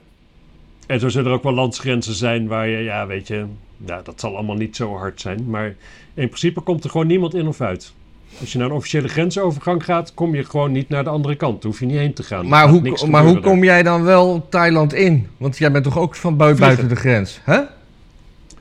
en 0.87 0.99
zo 0.99 1.09
zullen 1.09 1.27
er 1.27 1.37
ook 1.37 1.43
wel 1.43 1.53
landsgrenzen 1.53 2.13
zijn 2.13 2.47
waar 2.47 2.67
je, 2.67 2.77
ja, 2.77 3.07
weet 3.07 3.27
je, 3.27 3.45
ja, 3.85 4.01
dat 4.01 4.19
zal 4.19 4.35
allemaal 4.35 4.55
niet 4.55 4.75
zo 4.75 4.95
hard 4.97 5.21
zijn. 5.21 5.49
Maar 5.49 5.67
in 6.13 6.27
principe 6.27 6.61
komt 6.61 6.83
er 6.83 6.89
gewoon 6.89 7.07
niemand 7.07 7.33
in 7.35 7.47
of 7.47 7.61
uit. 7.61 7.93
Als 8.39 8.51
je 8.51 8.57
naar 8.57 8.67
een 8.67 8.73
officiële 8.75 9.07
grensovergang 9.07 9.83
gaat, 9.85 10.13
kom 10.13 10.35
je 10.35 10.43
gewoon 10.43 10.71
niet 10.71 10.89
naar 10.89 11.03
de 11.03 11.09
andere 11.09 11.35
kant. 11.35 11.61
Daar 11.61 11.71
hoef 11.71 11.79
je 11.79 11.85
niet 11.85 11.97
heen 11.97 12.13
te 12.13 12.23
gaan. 12.23 12.47
maar 12.47 12.69
hoe, 12.69 13.07
maar 13.09 13.23
hoe 13.23 13.39
kom 13.39 13.63
jij 13.63 13.83
dan 13.83 14.03
wel 14.03 14.45
Thailand 14.49 14.93
in? 14.93 15.27
Want 15.37 15.57
jij 15.57 15.71
bent 15.71 15.83
toch 15.83 15.97
ook 15.97 16.15
van 16.15 16.35
Vliegen. 16.37 16.57
buiten 16.59 16.87
de 16.87 16.95
grens? 16.95 17.39
Hè? 17.43 17.59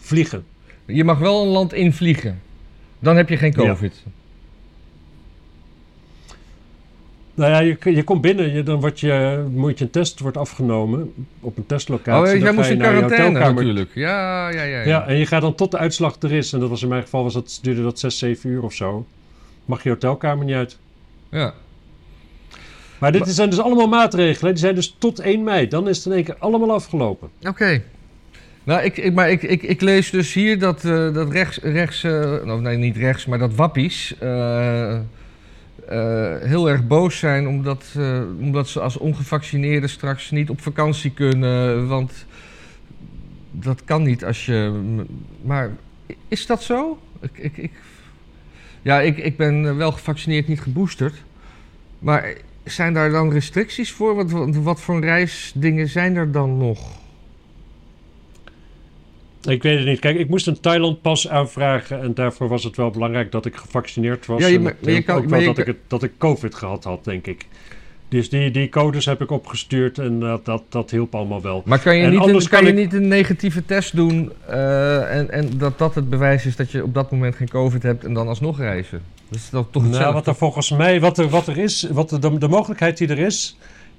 Vliegen. 0.02 0.44
Je 0.84 1.04
mag 1.04 1.18
wel 1.18 1.42
een 1.42 1.48
land 1.48 1.72
invliegen. 1.72 2.40
Dan 2.98 3.16
heb 3.16 3.28
je 3.28 3.36
geen 3.36 3.52
Ja. 3.56 3.66
COVID. 3.72 4.02
Nou 7.34 7.50
ja, 7.50 7.58
je, 7.58 7.94
je 7.94 8.02
komt 8.04 8.20
binnen, 8.20 8.52
je, 8.52 8.62
dan 8.62 8.80
wordt 8.80 9.00
je, 9.00 9.44
moet 9.50 9.78
je 9.78 9.84
een 9.84 9.90
test 9.90 10.20
wordt 10.20 10.36
afgenomen 10.36 11.12
op 11.40 11.56
een 11.56 11.66
testlocatie. 11.66 12.34
Oh, 12.34 12.40
jij 12.42 12.52
moest 12.52 12.68
je 12.68 12.74
in 12.74 12.80
quarantaine 12.80 13.24
hotelkamer. 13.24 13.54
natuurlijk. 13.64 13.90
Ja, 13.94 14.48
ja, 14.48 14.62
ja. 14.62 14.78
ja. 14.78 14.86
Ja, 14.86 15.06
en 15.06 15.16
je 15.16 15.26
gaat 15.26 15.42
dan 15.42 15.54
tot 15.54 15.70
de 15.70 15.78
uitslag 15.78 16.16
er 16.20 16.32
is. 16.32 16.52
En 16.52 16.60
dat 16.60 16.68
was 16.68 16.82
in 16.82 16.88
mijn 16.88 17.02
geval, 17.02 17.22
was 17.22 17.32
dat, 17.34 17.58
duurde 17.62 17.82
dat 17.82 17.98
6, 17.98 18.18
7 18.18 18.50
uur 18.50 18.62
of 18.62 18.72
zo. 18.72 19.06
Mag 19.64 19.82
je 19.82 19.88
hotelkamer 19.88 20.44
niet 20.44 20.54
uit. 20.54 20.78
Ja. 21.30 21.54
Maar 22.98 23.12
dit 23.12 23.20
Maar- 23.20 23.30
zijn 23.30 23.50
dus 23.50 23.58
allemaal 23.60 23.88
maatregelen. 23.88 24.52
Die 24.52 24.62
zijn 24.62 24.74
dus 24.74 24.94
tot 24.98 25.18
1 25.20 25.42
mei. 25.44 25.68
Dan 25.68 25.88
is 25.88 25.96
het 25.96 26.06
in 26.06 26.12
één 26.12 26.24
keer 26.24 26.36
allemaal 26.38 26.72
afgelopen. 26.72 27.28
Oké. 27.48 27.82
Nou, 28.64 28.82
ik, 28.82 28.96
ik, 28.96 29.14
maar 29.14 29.30
ik, 29.30 29.42
ik, 29.42 29.80
lees 29.80 30.10
dus 30.10 30.32
hier 30.32 30.58
dat, 30.58 30.84
eh, 30.84 31.14
dat 31.14 31.30
rechts, 31.30 31.58
rechts 31.58 32.04
eh, 32.04 32.42
nou, 32.44 32.60
nee, 32.60 32.76
niet 32.76 32.96
rechts, 32.96 33.26
maar 33.26 33.38
dat 33.38 33.54
wappies 33.54 34.18
eh, 34.18 34.98
heel 36.40 36.68
erg 36.68 36.86
boos 36.86 37.18
zijn 37.18 37.46
omdat, 37.46 37.84
omdat 38.40 38.68
ze 38.68 38.80
als 38.80 38.96
ongevaccineerden 38.96 39.88
straks 39.88 40.30
niet 40.30 40.50
op 40.50 40.60
vakantie 40.60 41.10
kunnen. 41.10 41.88
Want 41.88 42.26
dat 43.50 43.84
kan 43.84 44.02
niet 44.02 44.24
als 44.24 44.46
je. 44.46 44.80
Maar 45.42 45.70
is 46.28 46.46
dat 46.46 46.62
zo? 46.62 46.98
Ik, 47.20 47.38
ik, 47.38 47.56
ik, 47.56 47.72
ja, 48.82 49.00
ik, 49.00 49.16
ik 49.16 49.36
ben 49.36 49.76
wel 49.76 49.92
gevaccineerd, 49.92 50.48
niet 50.48 50.60
geboosterd. 50.60 51.22
Maar 51.98 52.34
zijn 52.64 52.94
daar 52.94 53.10
dan 53.10 53.32
restricties 53.32 53.92
voor? 53.92 54.14
Wat, 54.14 54.56
wat 54.56 54.80
voor 54.80 55.00
reisdingen 55.00 55.88
zijn 55.88 56.16
er 56.16 56.32
dan 56.32 56.58
nog? 56.58 57.01
Ik 59.48 59.62
weet 59.62 59.78
het 59.78 59.86
niet. 59.86 59.98
Kijk, 59.98 60.18
ik 60.18 60.28
moest 60.28 60.46
een 60.46 60.60
Thailand-pas 60.60 61.28
aanvragen. 61.28 62.00
En 62.02 62.14
daarvoor 62.14 62.48
was 62.48 62.64
het 62.64 62.76
wel 62.76 62.90
belangrijk 62.90 63.32
dat 63.32 63.46
ik 63.46 63.56
gevaccineerd 63.56 64.26
was. 64.26 64.40
Ja, 64.40 64.46
je- 64.46 64.60
maar- 64.60 64.72
het 64.72 64.80
maar 64.80 64.90
je 64.90 64.94
hielp 64.96 65.06
kan- 65.06 65.16
ook 65.16 65.28
wel 65.28 65.38
je 65.40 65.44
dat, 65.46 65.54
kan- 65.54 65.64
ik 65.64 65.70
het, 65.70 65.78
dat 65.86 66.02
ik 66.02 66.10
COVID 66.18 66.54
gehad 66.54 66.84
had, 66.84 67.04
denk 67.04 67.26
ik. 67.26 67.46
Dus 68.08 68.28
die, 68.30 68.50
die 68.50 68.68
codes 68.68 69.04
heb 69.04 69.20
ik 69.22 69.30
opgestuurd 69.30 69.98
en 69.98 70.20
dat, 70.20 70.44
dat, 70.44 70.62
dat 70.68 70.90
hielp 70.90 71.14
allemaal 71.14 71.42
wel. 71.42 71.62
Maar 71.64 71.78
kan 71.78 71.96
je, 71.96 72.04
En 72.04 72.10
niet, 72.10 72.26
een, 72.26 72.48
kan 72.48 72.64
je 72.64 72.72
niet 72.72 72.92
een 72.92 73.08
negatieve 73.08 73.64
test 73.64 73.96
doen 73.96 74.32
eh, 74.46 75.16
en, 75.16 75.30
en 75.30 75.58
dat 75.58 75.78
dat 75.78 75.94
het 75.94 76.10
bewijs 76.10 76.46
is 76.46 76.56
dat 76.56 76.70
je 76.70 76.82
op 76.82 76.94
dat 76.94 77.10
moment 77.10 77.34
geen 77.36 77.48
COVID 77.48 77.82
hebt 77.82 78.04
en 78.04 78.12
dan 78.14 78.28
alsnog 78.28 78.58
reizen? 78.58 79.02
Dat 79.28 79.38
is 79.38 79.50
dan 79.50 79.70
toch 79.70 79.88
Nou, 79.88 80.12
wat 80.12 80.26
er 80.26 80.34
volgens 80.34 80.70
mij, 80.70 81.00
wat 81.00 81.18
er, 81.18 81.28
wat 81.28 81.46
er 81.46 81.58
is, 81.58 81.88
wat 81.92 82.08
de, 82.08 82.18
de, 82.18 82.38
de 82.38 82.48
mogelijkheid 82.48 82.98
die 82.98 83.08
er 83.08 83.18
is. 83.18 83.58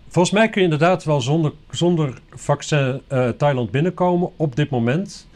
Volgens 0.10 0.34
mij 0.34 0.50
kun 0.50 0.62
je 0.62 0.68
inderdaad 0.68 1.04
wel 1.04 1.22
zonder, 1.22 1.52
zonder 1.72 2.14
vaccin 2.36 3.02
eh, 3.08 3.30
Thailand 3.30 3.72
binnenkomen 3.72 4.30
op 4.36 4.56
dit 4.56 4.70
moment. 4.70 5.28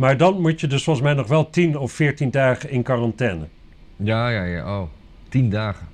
Maar 0.00 0.16
dan 0.16 0.40
moet 0.40 0.60
je 0.60 0.66
dus 0.66 0.84
volgens 0.84 1.04
mij 1.04 1.14
nog 1.14 1.26
wel 1.26 1.50
10 1.50 1.78
of 1.78 1.92
14 1.92 2.30
dagen 2.30 2.70
in 2.70 2.82
quarantaine. 2.82 3.46
Ja, 3.96 4.28
ja, 4.28 4.44
ja. 4.44 4.80
Oh, 4.80 4.88
tien 5.28 5.50
dagen. 5.50 5.86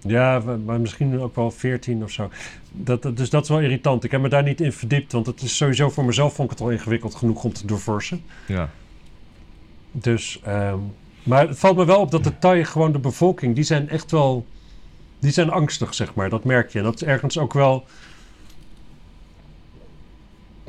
Ja, 0.00 0.42
maar 0.64 0.80
misschien 0.80 1.20
ook 1.20 1.34
wel 1.36 1.50
14 1.50 2.02
of 2.02 2.10
zo. 2.10 2.30
Dat, 2.72 3.02
dat- 3.02 3.16
dus 3.16 3.30
dat 3.30 3.42
is 3.42 3.48
wel 3.48 3.60
irritant. 3.60 4.04
Ik 4.04 4.10
heb 4.10 4.20
me 4.20 4.28
daar 4.28 4.42
niet 4.42 4.60
in 4.60 4.72
verdiept, 4.72 5.12
want 5.12 5.26
het 5.26 5.42
is 5.42 5.56
sowieso 5.56 5.90
voor 5.90 6.04
mezelf 6.04 6.34
vond 6.34 6.50
ik 6.50 6.58
het 6.58 6.66
al 6.66 6.72
ingewikkeld 6.72 7.14
genoeg 7.14 7.44
om 7.44 7.52
te 7.52 7.66
doorforsen. 7.66 8.22
Ja. 8.46 8.70
Dus, 9.92 10.40
ehm, 10.42 10.78
maar 11.22 11.48
het 11.48 11.58
valt 11.58 11.76
me 11.76 11.84
wel 11.84 12.00
op 12.00 12.10
dat 12.10 12.24
de 12.24 12.38
Thai 12.38 12.64
gewoon 12.64 12.92
de 12.92 12.98
bevolking, 12.98 13.54
die 13.54 13.64
zijn 13.64 13.88
echt 13.88 14.10
wel, 14.10 14.46
die 15.18 15.30
zijn 15.32 15.50
angstig, 15.50 15.94
zeg 15.94 16.14
maar. 16.14 16.28
Dat 16.30 16.44
merk 16.44 16.70
je. 16.70 16.78
En 16.78 16.84
dat 16.84 16.94
is 16.94 17.02
ergens 17.02 17.38
ook 17.38 17.52
wel, 17.52 17.84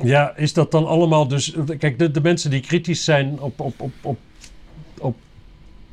ja, 0.02 0.36
is 0.36 0.52
dat 0.52 0.70
dan 0.70 0.86
allemaal 0.86 1.28
dus, 1.28 1.56
kijk, 1.78 1.98
de, 1.98 2.10
de 2.10 2.20
mensen 2.20 2.50
die 2.50 2.60
kritisch 2.60 3.04
zijn 3.04 3.40
op, 3.40 3.60
op, 3.60 3.80
op, 3.80 3.92
op, 4.02 4.18
op 4.98 5.16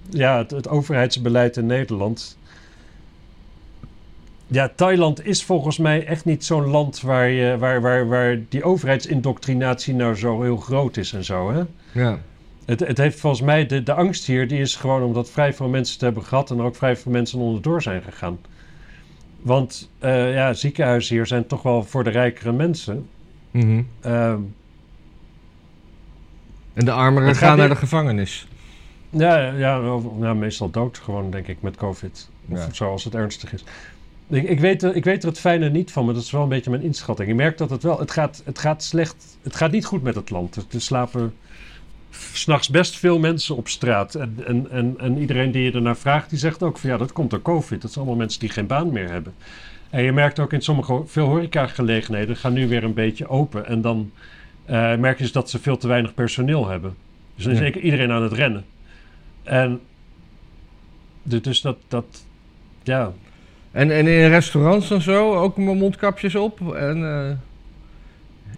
ja, 0.10 0.38
het, 0.38 0.52
het 0.52 0.68
overheidsbeleid 0.68 1.58
in 1.58 1.66
Nederland. 1.66 2.38
Ja, 4.48 4.72
Thailand 4.76 5.26
is 5.26 5.44
volgens 5.44 5.78
mij 5.78 6.06
echt 6.06 6.26
niet 6.26 6.46
zo'n 6.46 6.66
land 6.66 7.02
waar, 7.02 7.30
je, 7.30 7.58
waar, 7.58 7.82
waar, 7.82 8.08
waar 8.08 8.40
die 8.50 8.64
overheidsindoctrinatie 8.64 9.94
nou 9.94 10.16
zo 10.16 10.42
heel 10.42 10.58
groot 10.58 10.98
is 10.98 11.14
en 11.14 11.24
zo, 11.24 11.52
hè? 11.52 11.64
Ja. 12.02 12.20
Het, 12.66 12.80
het 12.80 12.98
heeft 12.98 13.20
volgens 13.20 13.42
mij, 13.42 13.66
de, 13.66 13.84
de 13.84 13.94
angst 13.94 14.26
hier, 14.26 14.48
die 14.48 14.60
is 14.60 14.76
gewoon 14.76 15.04
omdat 15.04 15.30
vrij 15.30 15.54
veel 15.54 15.68
mensen 15.68 15.94
het 15.94 16.02
hebben 16.02 16.24
gehad 16.24 16.52
en 16.52 16.58
er 16.58 16.64
ook 16.64 16.76
vrij 16.76 16.96
veel 16.96 17.12
mensen 17.12 17.40
onderdoor 17.40 17.82
zijn 17.82 18.02
gegaan. 18.02 18.40
Want 19.42 19.90
eh, 20.00 20.34
ja, 20.34 20.54
ziekenhuizen 20.54 21.16
hier 21.16 21.26
zijn 21.26 21.48
toch 21.48 21.62
wel 21.62 21.84
voor 21.84 22.04
de 22.04 22.10
rijkere 22.10 22.52
mensen. 22.52 23.10
Mhm. 23.54 23.82
Ehm, 24.02 24.40
En 26.74 26.86
de 26.86 26.92
armeren 26.92 27.36
gaan 27.36 27.58
naar 27.58 27.70
de 27.70 27.76
gevangenis. 27.76 28.48
ja, 29.10 29.38
ja, 30.20 30.34
meestal 30.34 30.70
dood 30.70 30.98
gewoon, 30.98 31.32
denk 31.32 31.48
ik, 31.48 31.62
met 31.62 31.76
COVID. 31.76 32.30
Of 32.50 32.58
Ja. 32.66 32.74
zo, 32.74 32.92
als 32.92 33.04
het 33.04 33.16
ernstig 33.16 33.54
is. 33.54 33.64
Ik, 34.28 34.44
ik, 34.44 34.60
weet, 34.60 34.84
er- 34.84 34.96
ik 34.96 35.04
weet 35.04 35.24
er 35.24 35.30
het 35.30 35.40
fijne 35.40 35.70
niet 35.70 35.92
van, 35.92 36.06
maar 36.06 36.14
dat 36.14 36.24
is 36.24 36.32
wel 36.32 36.42
een 36.44 36.50
beetje 36.50 36.70
mijn 36.70 36.82
inschatting. 36.84 37.30
Ik 37.30 37.36
merk 37.36 37.58
dat 37.58 37.70
het 37.70 37.84
wel, 37.84 38.00
het 38.00 38.12
gaat, 38.12 38.42
het 38.46 38.60
gaat 38.60 38.84
slecht, 38.84 39.38
het 39.42 39.56
gaat 39.56 39.72
niet 39.72 39.86
goed 39.86 40.04
met 40.04 40.16
het 40.16 40.30
land. 40.30 40.56
Er, 40.56 40.64
er 40.72 40.82
slapen 40.82 41.34
s'nachts 42.34 42.70
best 42.70 42.98
veel 42.98 43.20
mensen 43.20 43.56
op 43.56 43.68
straat. 43.68 44.16
En, 44.16 44.38
en, 44.48 44.68
en, 44.72 44.96
en 44.98 45.18
iedereen 45.18 45.52
die 45.52 45.64
je 45.64 45.72
ernaar 45.72 45.98
vraagt, 45.98 46.30
die 46.30 46.40
zegt 46.40 46.64
ook 46.64 46.78
van 46.78 46.90
ja, 46.90 46.98
dat 46.98 47.12
komt 47.12 47.30
door 47.30 47.42
COVID. 47.42 47.82
Dat 47.82 47.92
zijn 47.92 48.06
allemaal 48.06 48.16
mensen 48.22 48.40
die 48.40 48.50
geen 48.50 48.68
baan 48.68 48.92
meer 48.92 49.10
hebben. 49.10 49.34
En 49.94 50.04
je 50.04 50.12
merkt 50.12 50.40
ook 50.40 50.54
in 50.54 50.62
sommige, 50.62 51.02
veel 51.06 51.26
horecagelegenheden 51.26 52.36
gaan 52.36 52.54
nu 52.54 52.68
weer 52.68 52.84
een 52.84 52.94
beetje 52.94 53.28
open. 53.28 53.66
En 53.66 53.82
dan 53.82 54.12
eh, 54.66 54.96
merk 54.96 55.18
je 55.18 55.24
dus 55.24 55.32
dat 55.32 55.50
ze 55.50 55.60
veel 55.60 55.78
te 55.78 55.88
weinig 55.88 56.14
personeel 56.14 56.68
hebben. 56.68 56.96
Dus 57.36 57.44
dan 57.44 57.54
is 57.54 57.60
Ja. 57.60 57.66
zeker 57.66 57.82
iedereen 57.82 58.12
aan 58.12 58.24
het 58.24 58.32
rennen. 58.32 58.66
En 59.44 59.80
dus 61.24 61.62
dat, 61.62 61.78
dat 61.88 62.26
ja, 62.84 63.12
En, 63.72 63.92
en 63.92 64.08
in 64.08 64.30
restaurants 64.30 64.92
en 64.92 65.02
zo 65.02 65.34
ook 65.36 65.58
mondkapjes 65.58 66.36
op. 66.36 66.74
En 66.76 67.04
eh, 67.04 67.32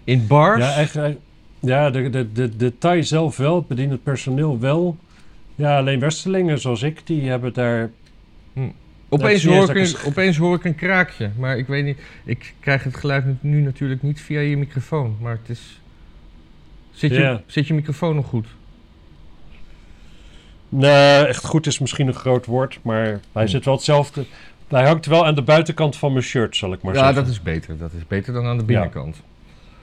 in 0.04 0.26
bars. 0.26 0.64
Ja, 0.64 0.72
eigenlijk, 0.72 1.18
ja 1.60 1.90
de, 1.90 2.10
de, 2.10 2.32
de, 2.32 2.56
de 2.56 2.78
Thai 2.78 3.02
zelf 3.04 3.36
wel, 3.36 3.56
het 3.56 3.66
bedienend 3.66 4.02
personeel 4.02 4.60
wel. 4.60 4.96
Ja, 5.54 5.78
alleen 5.78 6.00
Westerlingen 6.00 6.60
zoals 6.60 6.82
ik, 6.82 7.06
die 7.06 7.28
hebben 7.28 7.52
daar... 7.52 7.90
Opeens 9.08 9.44
hoor, 9.44 9.70
ik 9.76 9.76
een, 9.76 9.96
opeens 10.06 10.36
hoor 10.36 10.54
ik 10.56 10.64
een 10.64 10.74
kraakje. 10.74 11.30
Maar 11.38 11.58
ik 11.58 11.66
weet 11.66 11.84
niet. 11.84 11.98
Ik 12.24 12.54
krijg 12.60 12.84
het 12.84 12.96
geluid 12.96 13.24
nu- 13.42 13.60
natuurlijk 13.60 14.02
niet 14.02 14.20
via 14.20 14.40
je 14.40 14.56
microfoon. 14.56 15.16
Maar 15.20 15.38
het 15.40 15.48
is. 15.56 15.80
Zit 16.92 17.10
je, 17.10 17.18
Ja. 17.20 17.42
zit 17.46 17.66
je 17.66 17.74
microfoon 17.74 18.14
nog 18.14 18.26
goed? 18.26 18.46
Nee, 20.68 21.24
echt 21.26 21.44
goed 21.44 21.66
is 21.66 21.78
misschien 21.78 22.06
een 22.06 22.14
groot 22.14 22.46
woord, 22.46 22.78
maar 22.82 23.04
hij 23.06 23.20
Hmm. 23.32 23.48
zit 23.48 23.64
wel 23.64 23.74
hetzelfde. 23.74 24.24
Hij 24.68 24.86
hangt 24.86 25.06
wel 25.06 25.26
aan 25.26 25.34
de 25.34 25.42
buitenkant 25.42 25.96
van 25.96 26.12
mijn 26.12 26.24
shirt, 26.24 26.56
zal 26.56 26.72
ik 26.72 26.82
maar 26.82 26.94
ja, 26.94 26.98
zeggen. 27.04 27.16
dat 27.24 27.32
is 27.32 27.42
beter. 27.42 27.78
Dat 27.78 27.92
is 27.92 28.06
beter 28.06 28.32
dan 28.32 28.44
aan 28.46 28.56
de 28.56 28.62
Ja. 28.62 28.66
binnenkant. 28.68 29.22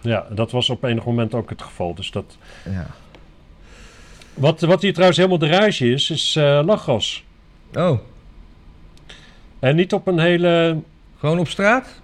Ja, 0.01 0.25
dat 0.29 0.51
was 0.51 0.69
op 0.69 0.83
enig 0.83 1.05
moment 1.05 1.33
ook 1.33 1.49
het 1.49 1.61
geval. 1.61 1.95
Dus 1.95 2.11
dat... 2.11 2.37
Ja. 2.69 2.87
wat, 4.33 4.61
wat 4.61 4.81
hier 4.81 4.91
trouwens 4.91 5.17
helemaal 5.17 5.39
de 5.39 5.47
rage 5.47 5.91
is, 5.91 6.09
is 6.09 6.35
eh 6.35 6.61
lachgas. 6.65 7.23
Oh, 7.73 7.99
En 9.63 9.75
niet 9.75 9.93
op 9.93 10.07
een 10.07 10.19
hele... 10.19 10.77
gewoon 11.19 11.39
op 11.39 11.47
straat? 11.47 12.01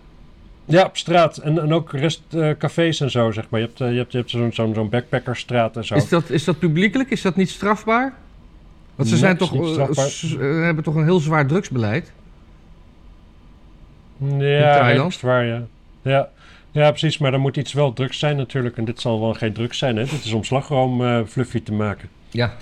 Ja, 0.66 0.86
op 0.86 0.98
straat. 0.98 1.38
En, 1.38 1.62
en 1.62 1.74
ook 1.74 1.92
rest, 1.92 2.22
eh, 2.30 2.50
cafés 2.58 3.00
en 3.00 3.12
zo, 3.12 3.32
zeg 3.32 3.50
maar. 3.50 3.60
Je 3.60 3.66
hebt, 3.66 3.82
eh, 3.82 3.92
je 3.92 3.98
hebt, 3.98 4.12
je 4.12 4.18
hebt 4.18 4.30
zo'n 4.30 4.54
zo'n 4.54 4.74
zo'n 4.74 4.90
backpackerstraat 4.90 5.78
en 5.78 5.86
zo. 5.86 5.96
Is 5.96 6.10
dat, 6.10 6.30
is 6.30 6.44
dat 6.44 6.60
publiekelijk? 6.60 7.10
Is 7.10 7.22
dat 7.22 7.36
niet 7.36 7.50
strafbaar? 7.50 8.14
Want 8.96 9.08
ze 9.10 9.14
Nee, 9.14 9.24
zijn 9.24 9.38
toch, 9.38 9.54
eh, 9.54 9.82
eh, 9.82 10.64
hebben 10.64 10.84
toch 10.84 10.96
een 10.96 11.04
heel 11.04 11.20
zwaar 11.20 11.48
drugsbeleid? 11.48 12.12
Ja, 14.38 14.88
redelijk 14.88 15.14
zwaar, 15.14 15.46
ja. 15.46 15.64
ja. 16.02 16.30
Ja, 16.72 16.90
precies. 16.90 17.18
Maar 17.18 17.32
dan 17.32 17.40
moet 17.40 17.58
iets 17.58 17.74
wel 17.74 17.94
drugs 17.94 18.20
zijn 18.20 18.36
natuurlijk. 18.36 18.78
En 18.78 18.86
dit 18.86 19.02
zal 19.02 19.20
wel 19.20 19.34
geen 19.34 19.54
drugs 19.54 19.78
zijn, 19.78 19.96
hè. 19.98 20.04
Dit 20.04 20.26
is 20.26 20.34
om 20.34 20.44
slagroom 20.44 21.26
fluffy 21.26 21.64
te 21.64 21.74
maken. 21.74 22.10
Ja. 22.30 22.54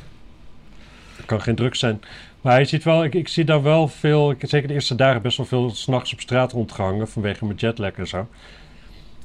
Het 1.15 1.25
kan 1.25 1.41
geen 1.41 1.55
drugs 1.55 1.79
zijn. 1.79 2.01
Maar 2.47 2.59
je 2.59 2.65
ziet 2.65 2.83
wel, 2.83 3.03
ik, 3.03 3.15
ik 3.15 3.27
zie 3.27 3.45
daar 3.45 3.63
wel 3.63 3.87
veel, 3.87 4.31
ik, 4.31 4.37
zeker 4.39 4.67
de 4.67 4.73
eerste 4.73 4.95
dagen, 4.95 5.21
best 5.21 5.37
wel 5.37 5.45
veel 5.45 5.69
s'nachts 5.69 6.13
op 6.13 6.19
straat 6.19 6.51
rondgehangen 6.51 7.07
vanwege 7.07 7.45
mijn 7.45 7.57
jetlag 7.57 7.91
en 7.91 8.07
zo. 8.07 8.27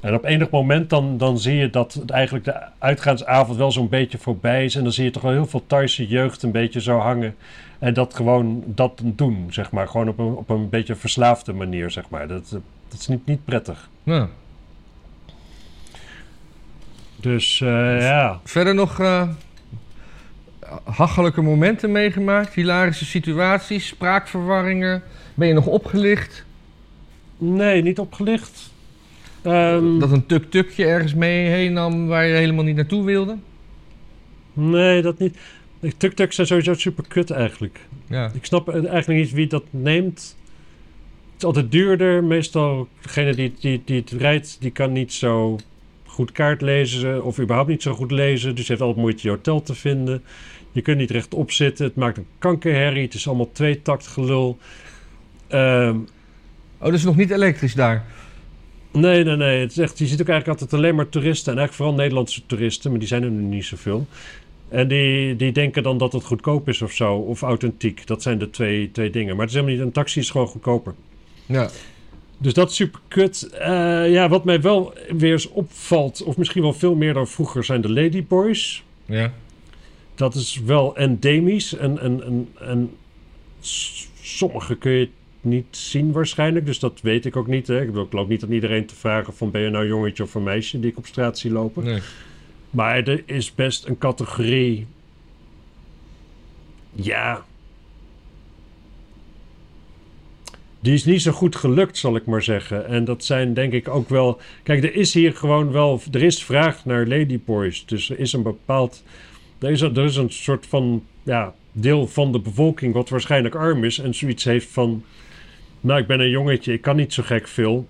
En 0.01 0.13
op 0.13 0.23
enig 0.23 0.49
moment 0.49 0.89
dan, 0.89 1.17
dan 1.17 1.37
zie 1.39 1.55
je 1.55 1.69
dat 1.69 1.93
het 1.93 2.09
eigenlijk 2.09 2.45
de 2.45 2.55
uitgaansavond 2.79 3.57
wel 3.57 3.71
zo'n 3.71 3.89
beetje 3.89 4.17
voorbij 4.17 4.65
is. 4.65 4.75
En 4.75 4.83
dan 4.83 4.91
zie 4.91 5.03
je 5.03 5.11
toch 5.11 5.21
wel 5.21 5.31
heel 5.31 5.45
veel 5.45 5.63
Thaise 5.67 6.07
jeugd 6.07 6.43
een 6.43 6.51
beetje 6.51 6.81
zo 6.81 6.97
hangen. 6.97 7.35
En 7.79 7.93
dat 7.93 8.13
gewoon 8.13 8.63
dat 8.65 9.01
doen, 9.03 9.47
zeg 9.49 9.71
maar. 9.71 9.87
Gewoon 9.87 10.07
op 10.07 10.19
een, 10.19 10.35
op 10.35 10.49
een 10.49 10.69
beetje 10.69 10.95
verslaafde 10.95 11.53
manier, 11.53 11.91
zeg 11.91 12.09
maar. 12.09 12.27
Dat, 12.27 12.49
dat 12.89 12.99
is 12.99 13.07
niet, 13.07 13.25
niet 13.25 13.45
prettig. 13.45 13.89
Nou, 14.03 14.27
Dus 17.15 17.61
eh, 17.61 18.01
ja. 18.01 18.39
verder 18.43 18.75
nog 18.75 18.99
eh 18.99 19.27
hachelijke 20.83 21.41
momenten 21.41 21.91
meegemaakt? 21.91 22.53
Hilarische 22.53 23.05
situaties? 23.05 23.87
Spraakverwarringen? 23.87 25.03
Ben 25.33 25.47
je 25.47 25.53
nog 25.53 25.67
opgelicht? 25.67 26.45
Nee, 27.37 27.81
niet 27.81 27.99
opgelicht. 27.99 28.71
Ehm, 29.41 29.99
Dat 29.99 30.11
een 30.11 30.25
tuk-tukje 30.25 30.85
ergens 30.85 31.13
mee 31.13 31.47
heen 31.47 31.73
nam 31.73 32.07
waar 32.07 32.25
je 32.25 32.33
helemaal 32.33 32.63
niet 32.63 32.75
naartoe 32.75 33.05
wilde? 33.05 33.37
Nee, 34.53 35.01
dat 35.01 35.19
niet. 35.19 35.37
Tuk-tuks 35.97 36.35
zijn 36.35 36.47
sowieso 36.47 36.73
super 36.73 37.03
kut 37.07 37.31
eigenlijk. 37.31 37.79
Ja. 38.07 38.31
Ik 38.33 38.45
snap 38.45 38.69
eigenlijk 38.69 39.19
niet 39.19 39.31
wie 39.31 39.47
dat 39.47 39.63
neemt. 39.69 40.35
Het 41.25 41.37
is 41.37 41.43
altijd 41.43 41.71
duurder. 41.71 42.23
Meestal 42.23 42.87
degene 43.01 43.35
die, 43.35 43.53
die, 43.59 43.81
die 43.85 43.99
het 43.99 44.11
rijdt, 44.11 44.57
die 44.59 44.71
kan 44.71 44.91
niet 44.91 45.13
zo 45.13 45.59
goed 46.05 46.31
kaart 46.31 46.61
lezen. 46.61 47.23
Of 47.23 47.39
überhaupt 47.39 47.69
niet 47.69 47.81
zo 47.81 47.93
goed 47.93 48.11
lezen. 48.11 48.55
Dus 48.55 48.65
je 48.65 48.71
heeft 48.71 48.83
altijd 48.83 49.01
moeite 49.01 49.21
je 49.23 49.29
hotel 49.29 49.61
te 49.61 49.75
vinden. 49.75 50.23
Je 50.73 50.81
kunt 50.81 50.97
niet 50.97 51.11
rechtop 51.11 51.51
zitten. 51.51 51.85
Het 51.85 51.95
maakt 51.95 52.17
een 52.17 52.27
kankerherrie. 52.39 53.03
Het 53.03 53.13
is 53.13 53.27
allemaal 53.27 53.51
tweetakt 53.51 54.07
gelul. 54.07 54.57
Ehm, 55.47 55.97
Oh, 56.77 56.89
dat 56.89 56.97
is 56.97 57.03
nog 57.05 57.15
niet 57.15 57.31
elektrisch 57.31 57.73
daar? 57.73 58.05
nee, 58.91 59.23
nee, 59.23 59.35
nee. 59.35 59.59
Het 59.59 59.71
is 59.71 59.77
echt, 59.77 59.97
je 59.97 60.07
ziet 60.07 60.21
ook 60.21 60.27
eigenlijk 60.27 60.59
altijd 60.61 60.81
alleen 60.81 60.95
maar 60.95 61.09
toeristen. 61.09 61.51
En 61.51 61.57
eigenlijk 61.57 61.73
vooral 61.73 61.95
Nederlandse 61.95 62.45
toeristen. 62.45 62.89
Maar 62.89 62.99
die 62.99 63.07
zijn 63.07 63.23
er 63.23 63.29
nu 63.29 63.41
niet 63.43 63.65
zoveel. 63.65 64.07
En 64.69 64.87
die, 64.87 65.35
die 65.35 65.51
denken 65.51 65.83
dan 65.83 65.97
dat 65.97 66.13
het 66.13 66.23
goedkoop 66.23 66.67
is 66.67 66.81
of 66.81 66.91
zo. 66.91 67.15
Of 67.15 67.41
authentiek. 67.41 68.07
Dat 68.07 68.21
zijn 68.21 68.37
de 68.37 68.49
twee, 68.49 68.91
twee 68.91 69.09
dingen. 69.09 69.35
Maar 69.35 69.45
het 69.45 69.49
is 69.49 69.53
helemaal 69.55 69.75
niet. 69.75 69.85
Een 69.85 69.91
taxi 69.91 70.19
is 70.19 70.29
gewoon 70.29 70.47
goedkoper. 70.47 70.93
Ja. 71.45 71.69
Dus 72.37 72.53
dat 72.53 72.69
is 72.69 72.75
super 72.75 72.99
kut. 73.07 73.49
Eh, 73.49 74.11
ja, 74.11 74.29
wat 74.29 74.43
mij 74.45 74.61
wel 74.61 74.93
weer 75.17 75.31
eens 75.31 75.49
opvalt, 75.49 76.23
of 76.23 76.37
misschien 76.37 76.61
wel 76.61 76.73
veel 76.73 76.95
meer 76.95 77.13
dan 77.13 77.27
vroeger, 77.27 77.63
zijn 77.63 77.81
de 77.81 77.91
Ladyboys. 77.91 78.83
Ja. 79.05 79.33
Dat 80.15 80.35
is 80.35 80.61
wel 80.65 80.97
endemisch. 80.97 81.73
En, 81.73 81.99
en, 81.99 82.23
en, 82.23 82.49
en 82.59 82.91
sommige 84.21 84.75
kun 84.75 84.91
je 84.91 85.09
niet 85.41 85.65
zien 85.71 86.11
waarschijnlijk. 86.11 86.65
Dus 86.65 86.79
dat 86.79 87.01
weet 87.01 87.25
ik 87.25 87.35
ook 87.35 87.47
niet. 87.47 87.67
Hè. 87.67 87.81
Ik 87.81 87.87
bedoel, 87.87 88.05
ik 88.05 88.13
loop 88.13 88.27
niet 88.27 88.43
aan 88.43 88.51
iedereen 88.51 88.85
te 88.85 88.95
vragen 88.95 89.33
van 89.33 89.51
ben 89.51 89.61
je 89.61 89.69
nou 89.69 89.83
een 89.83 89.89
jongetje 89.89 90.23
of 90.23 90.35
een 90.35 90.43
meisje 90.43 90.79
die 90.79 90.91
ik 90.91 90.97
op 90.97 91.05
straat 91.05 91.39
zie 91.39 91.51
lopen. 91.51 91.83
Nee. 91.83 92.01
Maar 92.69 93.07
er 93.07 93.23
is 93.25 93.55
best 93.55 93.85
een 93.85 93.97
categorie. 93.97 94.87
Ja. 96.91 97.45
die 100.83 100.93
is 100.93 101.05
niet 101.05 101.21
zo 101.21 101.31
goed 101.31 101.55
gelukt, 101.55 101.97
zal 101.97 102.15
ik 102.15 102.25
maar 102.25 102.43
zeggen. 102.43 102.87
En 102.87 103.05
dat 103.05 103.23
zijn 103.23 103.53
denk 103.53 103.73
ik 103.73 103.87
ook 103.87 104.09
wel. 104.09 104.39
Kijk, 104.63 104.83
er 104.83 104.95
is 104.95 105.13
hier 105.13 105.35
gewoon 105.35 105.71
wel. 105.71 106.01
Er 106.11 106.23
is 106.23 106.43
vraag 106.43 106.85
naar 106.85 107.07
ladyboys. 107.07 107.85
Dus 107.85 108.09
er 108.09 108.19
is 108.19 108.33
een 108.33 108.43
bepaald. 108.43 109.03
Er 109.63 109.71
is 109.71 109.81
een, 109.81 109.95
er 109.95 110.03
is 110.03 110.15
een 110.15 110.29
soort 110.29 110.65
van. 110.65 111.03
Ja, 111.23 111.53
deel 111.71 112.07
van 112.07 112.31
de 112.31 112.39
bevolking 112.39 112.93
wat 112.93 113.09
waarschijnlijk 113.09 113.55
arm 113.55 113.83
is. 113.83 113.99
En 113.99 114.13
zoiets 114.15 114.43
heeft 114.43 114.67
van. 114.71 115.03
Nou, 115.81 115.99
ik 116.01 116.07
ben 116.07 116.19
een 116.19 116.29
jongetje, 116.29 116.73
ik 116.73 116.81
kan 116.81 116.95
niet 116.95 117.13
zo 117.13 117.23
gek 117.23 117.47
veel. 117.47 117.87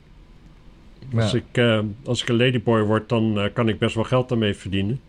Als, 1.16 1.32
Ja. 1.32 1.38
ik, 1.38 1.58
eh, 1.58 1.80
als 2.06 2.22
ik 2.22 2.30
een 2.30 2.36
ladyboy 2.38 2.82
word, 2.82 3.10
dan 3.10 3.40
eh, 3.40 3.46
kan 3.54 3.70
ik 3.70 3.80
best 3.80 3.96
wel 3.96 4.04
geld 4.04 4.30
daarmee 4.30 4.54
verdienen. 4.54 5.02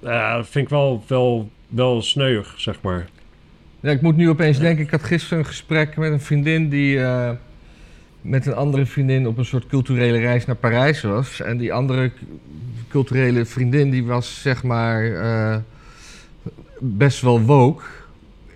Dat 0.00 0.48
vind 0.48 0.64
ik 0.64 0.68
wel, 0.70 1.04
wel, 1.06 1.50
wel 1.68 2.02
sneuig, 2.02 2.54
zeg 2.56 2.80
maar. 2.82 3.08
Ja, 3.80 3.90
ik 3.90 4.00
moet 4.00 4.16
nu 4.16 4.28
opeens 4.28 4.58
denken, 4.58 4.84
ik 4.84 4.90
had 4.90 5.02
gisteren 5.02 5.38
een 5.38 5.44
gesprek 5.44 5.96
met 5.96 6.12
een 6.12 6.20
vriendin 6.20 6.68
die 6.68 6.98
met 8.28 8.46
een 8.46 8.54
andere 8.54 8.86
vriendin 8.86 9.26
op 9.26 9.38
een 9.38 9.44
soort 9.44 9.66
culturele 9.66 10.18
reis 10.18 10.44
naar 10.46 10.56
Parijs 10.56 11.02
was. 11.02 11.40
En 11.40 11.56
die 11.56 11.72
andere 11.72 12.10
culturele 12.88 13.44
vriendin 13.44 13.90
die 13.90 14.04
was 14.04 14.40
zeg 14.42 14.62
maar 14.62 15.14
eh, 15.14 15.56
best 16.80 17.20
wel 17.20 17.40
woke. 17.40 17.82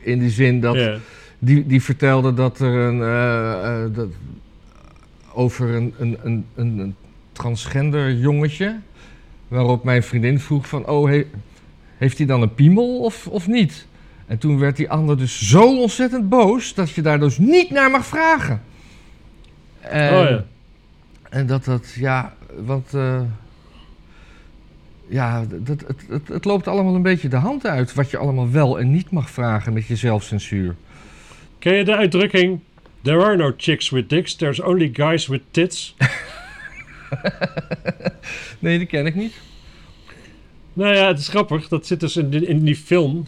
In 0.02 0.18
die 0.18 0.30
zin 0.30 0.60
dat 0.60 0.74
die, 1.38 1.66
die 1.66 1.82
vertelde 1.82 2.34
dat 2.34 2.60
er 2.60 2.72
een 2.74 3.02
eh, 3.02 3.84
eh, 3.84 3.94
dat, 3.94 4.08
over 5.32 5.74
een, 5.74 5.94
een, 5.98 6.18
een, 6.22 6.44
een, 6.54 6.78
een 6.78 6.94
transgender 7.32 8.14
jongetje. 8.14 8.76
Waarop 9.48 9.84
mijn 9.84 10.02
vriendin 10.02 10.40
vroeg 10.40 10.68
van, 10.68 10.86
oh, 10.86 11.08
he- 11.08 11.26
heeft 11.96 12.18
hij 12.18 12.26
dan 12.26 12.42
een 12.42 12.54
piemel 12.54 12.98
of, 12.98 13.26
of 13.26 13.46
niet? 13.46 13.86
En 14.26 14.38
toen 14.38 14.58
werd 14.58 14.76
die 14.76 14.90
ander 14.90 15.18
dus 15.18 15.48
zo 15.48 15.80
ontzettend 15.80 16.28
boos 16.28 16.74
dat 16.74 16.90
je 16.90 17.02
daar 17.02 17.20
dus 17.20 17.38
niet 17.38 17.70
naar 17.70 17.90
mag 17.90 18.06
vragen. 18.06 18.62
En, 19.80 20.12
Oh 20.14 20.28
ja. 20.30 20.44
en 21.30 21.46
dat 21.46 21.64
dat, 21.64 21.92
ja, 21.94 22.34
want 22.56 22.94
eh, 22.94 23.22
ja, 25.08 25.44
dat, 25.48 25.80
het, 25.86 26.04
het, 26.08 26.28
het 26.28 26.44
loopt 26.44 26.68
allemaal 26.68 26.94
een 26.94 27.02
beetje 27.02 27.28
de 27.28 27.36
hand 27.36 27.66
uit 27.66 27.94
wat 27.94 28.10
je 28.10 28.16
allemaal 28.16 28.50
wel 28.50 28.78
en 28.78 28.90
niet 28.90 29.10
mag 29.10 29.30
vragen 29.30 29.72
met 29.72 29.86
je 29.86 29.96
zelfcensuur. 29.96 30.74
Ken 31.58 31.74
je 31.74 31.84
de 31.84 31.96
uitdrukking... 31.96 32.60
There 33.02 33.24
are 33.24 33.36
no 33.36 33.52
chicks 33.56 33.90
with 33.90 34.08
dicks, 34.08 34.34
there's 34.34 34.60
only 34.60 34.90
guys 34.92 35.26
with 35.26 35.42
tits? 35.50 35.94
Nee, 38.58 38.78
die 38.78 38.86
ken 38.86 39.06
ik 39.06 39.14
niet. 39.14 39.40
nou 40.72 40.94
ja, 40.94 41.06
het 41.06 41.18
is 41.18 41.28
grappig. 41.28 41.68
Dat 41.68 41.86
zit 41.86 42.00
dus 42.00 42.16
in 42.16 42.30
die, 42.30 42.46
in 42.46 42.64
die 42.64 42.76
film... 42.76 43.26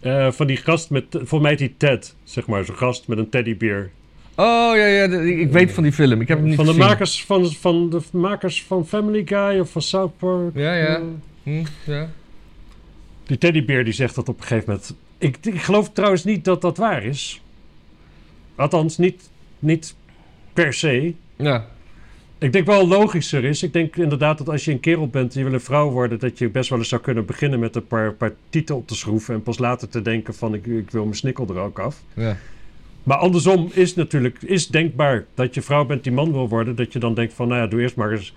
eh, 0.00 0.30
van 0.30 0.46
die 0.46 0.56
gast 0.56 0.90
met... 0.90 1.04
Volgens 1.10 1.40
mij 1.40 1.56
die 1.56 1.74
Ted, 1.76 2.14
zeg 2.24 2.46
maar. 2.46 2.64
Zo'n 2.64 2.76
gast 2.76 3.08
met 3.08 3.18
een 3.18 3.28
teddybeer. 3.28 3.90
Oh 4.38 4.76
ja, 4.76 4.86
ja, 4.86 5.04
ik 5.20 5.50
weet 5.52 5.72
van 5.72 5.82
die 5.82 5.92
film. 5.92 6.20
Ik 6.20 6.28
heb 6.28 6.38
hem 6.38 6.46
niet 6.46 6.56
Van 6.56 6.64
de, 6.64 6.70
gezien. 6.72 6.86
makers 6.86 7.24
van, 7.24 7.52
van 7.52 7.90
de 7.90 8.00
makers 8.10 8.64
van 8.64 8.86
Family 8.86 9.22
Guy 9.26 9.58
of 9.60 9.70
van 9.70 9.82
South 9.82 10.16
Park. 10.16 10.50
Ja, 10.54 10.74
ja. 10.74 10.96
Eh, 10.96 11.02
Hm, 11.42 11.64
ja. 11.84 12.08
Die 13.24 13.38
teddybeer 13.38 13.84
die 13.84 13.92
zegt 13.92 14.14
dat 14.14 14.28
op 14.28 14.36
een 14.40 14.46
gegeven 14.46 14.64
moment... 14.68 14.94
Ik, 15.18 15.36
ik 15.42 15.60
geloof 15.62 15.90
trouwens 15.92 16.24
niet 16.24 16.44
dat 16.44 16.60
dat 16.60 16.76
waar 16.76 17.04
is. 17.04 17.42
Althans, 18.54 18.98
niet, 18.98 19.30
niet 19.58 19.94
per 20.52 20.72
se. 20.74 21.14
ja. 21.36 21.66
Ik 22.38 22.52
denk 22.52 22.66
wel 22.66 22.88
logischer 22.88 23.44
is. 23.44 23.62
Ik 23.62 23.72
denk 23.72 23.96
inderdaad 23.96 24.38
dat 24.38 24.48
als 24.48 24.64
je 24.64 24.70
een 24.72 24.80
kerel 24.80 25.08
bent 25.08 25.32
en 25.32 25.38
je 25.38 25.44
wil 25.44 25.54
een 25.54 25.60
vrouw 25.60 25.90
worden... 25.90 26.18
dat 26.18 26.38
je 26.38 26.48
best 26.50 26.70
wel 26.70 26.78
eens 26.78 26.88
zou 26.88 27.00
kunnen 27.00 27.24
beginnen 27.26 27.58
met 27.58 27.76
een 27.76 27.86
paar, 27.86 28.12
paar 28.12 28.32
titel 28.50 28.76
op 28.76 28.86
te 28.88 28.94
schroeven... 28.94 29.34
en 29.34 29.42
pas 29.42 29.58
later 29.58 29.88
te 29.88 30.02
denken 30.02 30.34
van 30.34 30.54
ik, 30.54 30.66
ik 30.66 30.90
wil 30.90 31.02
mijn 31.02 31.16
snikkel 31.16 31.46
er 31.48 31.56
ook 31.58 31.78
af. 31.78 32.02
ja. 32.14 32.36
Maar 33.06 33.16
andersom 33.16 33.68
is 33.72 33.94
natuurlijk 33.94 34.42
is 34.42 34.66
denkbaar 34.68 35.24
dat 35.34 35.54
je 35.54 35.62
vrouw 35.62 35.84
bent 35.84 36.02
die 36.02 36.12
man 36.12 36.32
wil 36.32 36.48
worden... 36.48 36.76
dat 36.76 36.92
je 36.92 36.98
dan 36.98 37.14
denkt 37.14 37.34
van 37.34 37.48
nou 37.48 37.60
ja, 37.60 37.66
doe 37.66 37.80
eerst 37.80 37.96
maar 37.96 38.10
eens. 38.12 38.34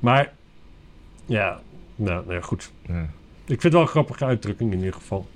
Maar 0.00 0.32
ja, 1.26 1.60
nou, 1.96 2.22
nou 2.24 2.34
ja, 2.34 2.40
goed. 2.40 2.70
ja. 2.86 3.00
Ik 3.44 3.60
vind 3.60 3.62
het 3.62 3.72
wel 3.72 3.82
een 3.82 3.88
grappige 3.88 4.24
uitdrukking 4.24 4.72
in 4.72 4.78
ieder 4.78 4.92
geval. 4.94 5.28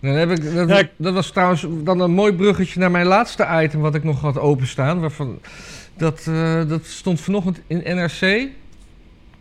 Dan 0.00 0.10
heb 0.14 0.30
ik, 0.30 0.54
dat, 0.54 0.68
Ja, 0.68 0.78
ik- 0.78 0.90
dat 0.96 1.14
was 1.14 1.30
trouwens 1.30 1.66
dan 1.84 2.00
een 2.00 2.10
mooi 2.10 2.32
bruggetje 2.32 2.80
naar 2.80 2.90
mijn 2.90 3.06
laatste 3.06 3.60
item 3.62 3.80
wat 3.80 3.94
ik 3.94 4.04
nog 4.04 4.20
had 4.20 4.38
openstaan. 4.38 5.00
Waarvan, 5.00 5.38
dat, 5.96 6.26
eh, 6.28 6.68
dat 6.68 6.84
stond 6.86 7.20
vanochtend 7.20 7.60
in 7.66 7.96
NRC. 7.96 8.48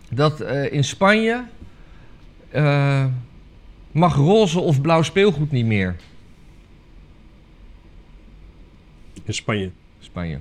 Dat 0.09 0.39
eh, 0.39 0.71
in 0.73 0.83
Spanje 0.83 1.43
eh, 2.49 3.05
mag 3.91 4.15
roze 4.15 4.59
of 4.59 4.81
blauw 4.81 5.01
speelgoed 5.01 5.51
niet 5.51 5.65
meer. 5.65 5.95
In 9.29 9.35
Spanje. 9.35 9.71
Spanje. 9.99 10.39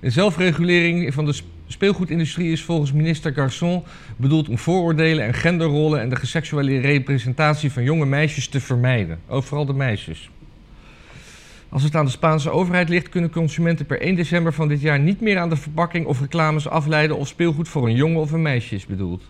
De 0.00 0.10
zelfregulering 0.10 1.14
van 1.14 1.24
de 1.24 1.32
sp- 1.32 1.46
speelgoedindustrie 1.66 2.52
is 2.52 2.62
volgens 2.62 2.92
minister 2.92 3.32
Garçon 3.32 3.82
bedoeld 4.16 4.48
om 4.48 4.58
vooroordelen 4.58 5.24
en 5.24 5.34
genderrollen 5.34 6.00
en 6.00 6.08
de 6.08 6.16
geseksuele 6.16 6.80
representatie 6.80 7.72
van 7.72 7.82
jonge 7.82 8.06
meisjes 8.06 8.48
te 8.48 8.60
vermijden. 8.60 9.18
Ook 9.28 9.42
vooral 9.42 9.66
de 9.66 9.72
meisjes. 9.72 10.30
Als 11.68 11.82
het 11.82 11.94
aan 11.94 12.04
de 12.04 12.10
Spaanse 12.10 12.50
overheid 12.50 12.88
ligt, 12.88 13.08
kunnen 13.08 13.30
consumenten 13.30 13.86
per 13.86 14.00
1 14.00 14.14
december 14.14 14.52
van 14.52 14.68
dit 14.68 14.80
jaar 14.80 14.98
niet 14.98 15.20
meer 15.20 15.38
aan 15.38 15.48
de 15.48 15.56
verpakking 15.56 16.06
of 16.06 16.20
reclames 16.20 16.68
afleiden 16.68 17.16
of 17.16 17.28
speelgoed 17.28 17.68
voor 17.68 17.86
een 17.88 17.96
jongen 17.96 18.20
of 18.20 18.32
een 18.32 18.42
meisje 18.42 18.74
is 18.74 18.86
bedoeld. 18.86 19.22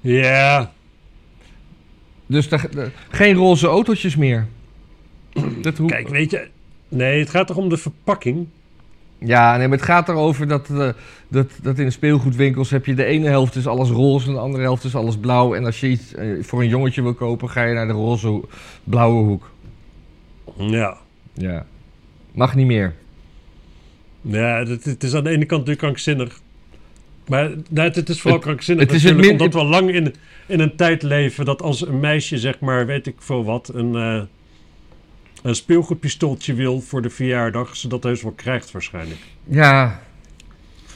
Ja, 0.00 0.72
Dus 2.26 2.48
geen 3.10 3.34
roze 3.34 3.66
autootjes 3.66 4.16
meer. 4.16 4.46
Dat 5.62 5.76
hoe- 5.78 5.88
kijk, 5.88 6.08
weet 6.08 6.30
je... 6.30 6.46
Nee, 6.88 7.18
het 7.18 7.30
gaat 7.30 7.46
toch 7.46 7.56
om 7.56 7.68
de 7.68 7.76
verpakking? 7.76 8.46
Ja, 9.18 9.56
nee, 9.56 9.68
maar 9.68 9.76
het 9.76 9.86
gaat 9.86 10.08
erover 10.08 10.48
dat, 10.48 10.70
eh, 10.70 10.88
dat, 11.28 11.50
dat 11.62 11.78
in 11.78 11.84
de 11.84 11.90
speelgoedwinkels 11.90 12.70
heb 12.70 12.86
je 12.86 12.94
de 12.94 13.04
ene 13.04 13.28
helft 13.28 13.54
is 13.56 13.66
alles 13.66 13.88
roze 13.90 14.26
en 14.26 14.32
de 14.32 14.38
andere 14.38 14.62
helft 14.62 14.84
is 14.84 14.94
alles 14.94 15.16
blauw. 15.16 15.54
En 15.54 15.64
als 15.64 15.80
je 15.80 15.88
iets 15.88 16.14
eh, 16.14 16.28
voor 16.40 16.60
een 16.62 16.68
jongetje 16.68 17.02
wil 17.02 17.14
kopen, 17.14 17.50
ga 17.50 17.62
je 17.64 17.74
naar 17.74 17.86
de 17.86 17.92
roze 17.92 18.26
ho- 18.26 18.48
blauwe 18.84 19.24
hoek. 19.24 19.50
Ja. 20.58 20.96
Ja. 21.34 21.66
Mag 22.32 22.54
niet 22.54 22.66
meer. 22.66 22.94
Ja, 24.20 24.64
het, 24.64 24.84
het 24.84 25.02
is 25.02 25.14
aan 25.14 25.24
de 25.24 25.30
ene 25.30 25.44
kant 25.44 25.50
natuurlijk 25.66 25.78
krankzinnig. 25.78 26.40
Maar 27.28 27.50
nou, 27.70 27.90
het, 27.90 28.08
is 28.08 28.20
vooral 28.20 28.40
krankzinnig 28.40 28.84
het 28.86 28.94
is 28.94 29.02
natuurlijk, 29.02 29.28
min- 29.32 29.40
omdat 29.40 29.62
we 29.62 29.68
lang 29.68 29.90
in, 29.90 30.14
in 30.46 30.60
een 30.60 30.76
tijd 30.76 31.02
leven... 31.02 31.44
dat 31.44 31.62
als 31.62 31.86
een 31.86 32.00
meisje, 32.00 32.38
zeg 32.38 32.60
maar, 32.60 32.86
weet 32.86 33.06
ik 33.06 33.14
veel 33.18 33.44
wat... 33.44 33.70
een, 33.74 33.94
eh, 33.94 34.22
een 35.46 35.54
speelgoedpistooltje 35.54 36.54
wil 36.54 36.80
voor 36.80 37.02
de 37.02 37.10
verjaardag... 37.10 37.76
ze 37.76 37.88
dat 37.88 38.02
heus 38.02 38.22
wel 38.22 38.32
krijgt 38.32 38.70
waarschijnlijk. 38.70 39.20
Ja. 39.44 40.02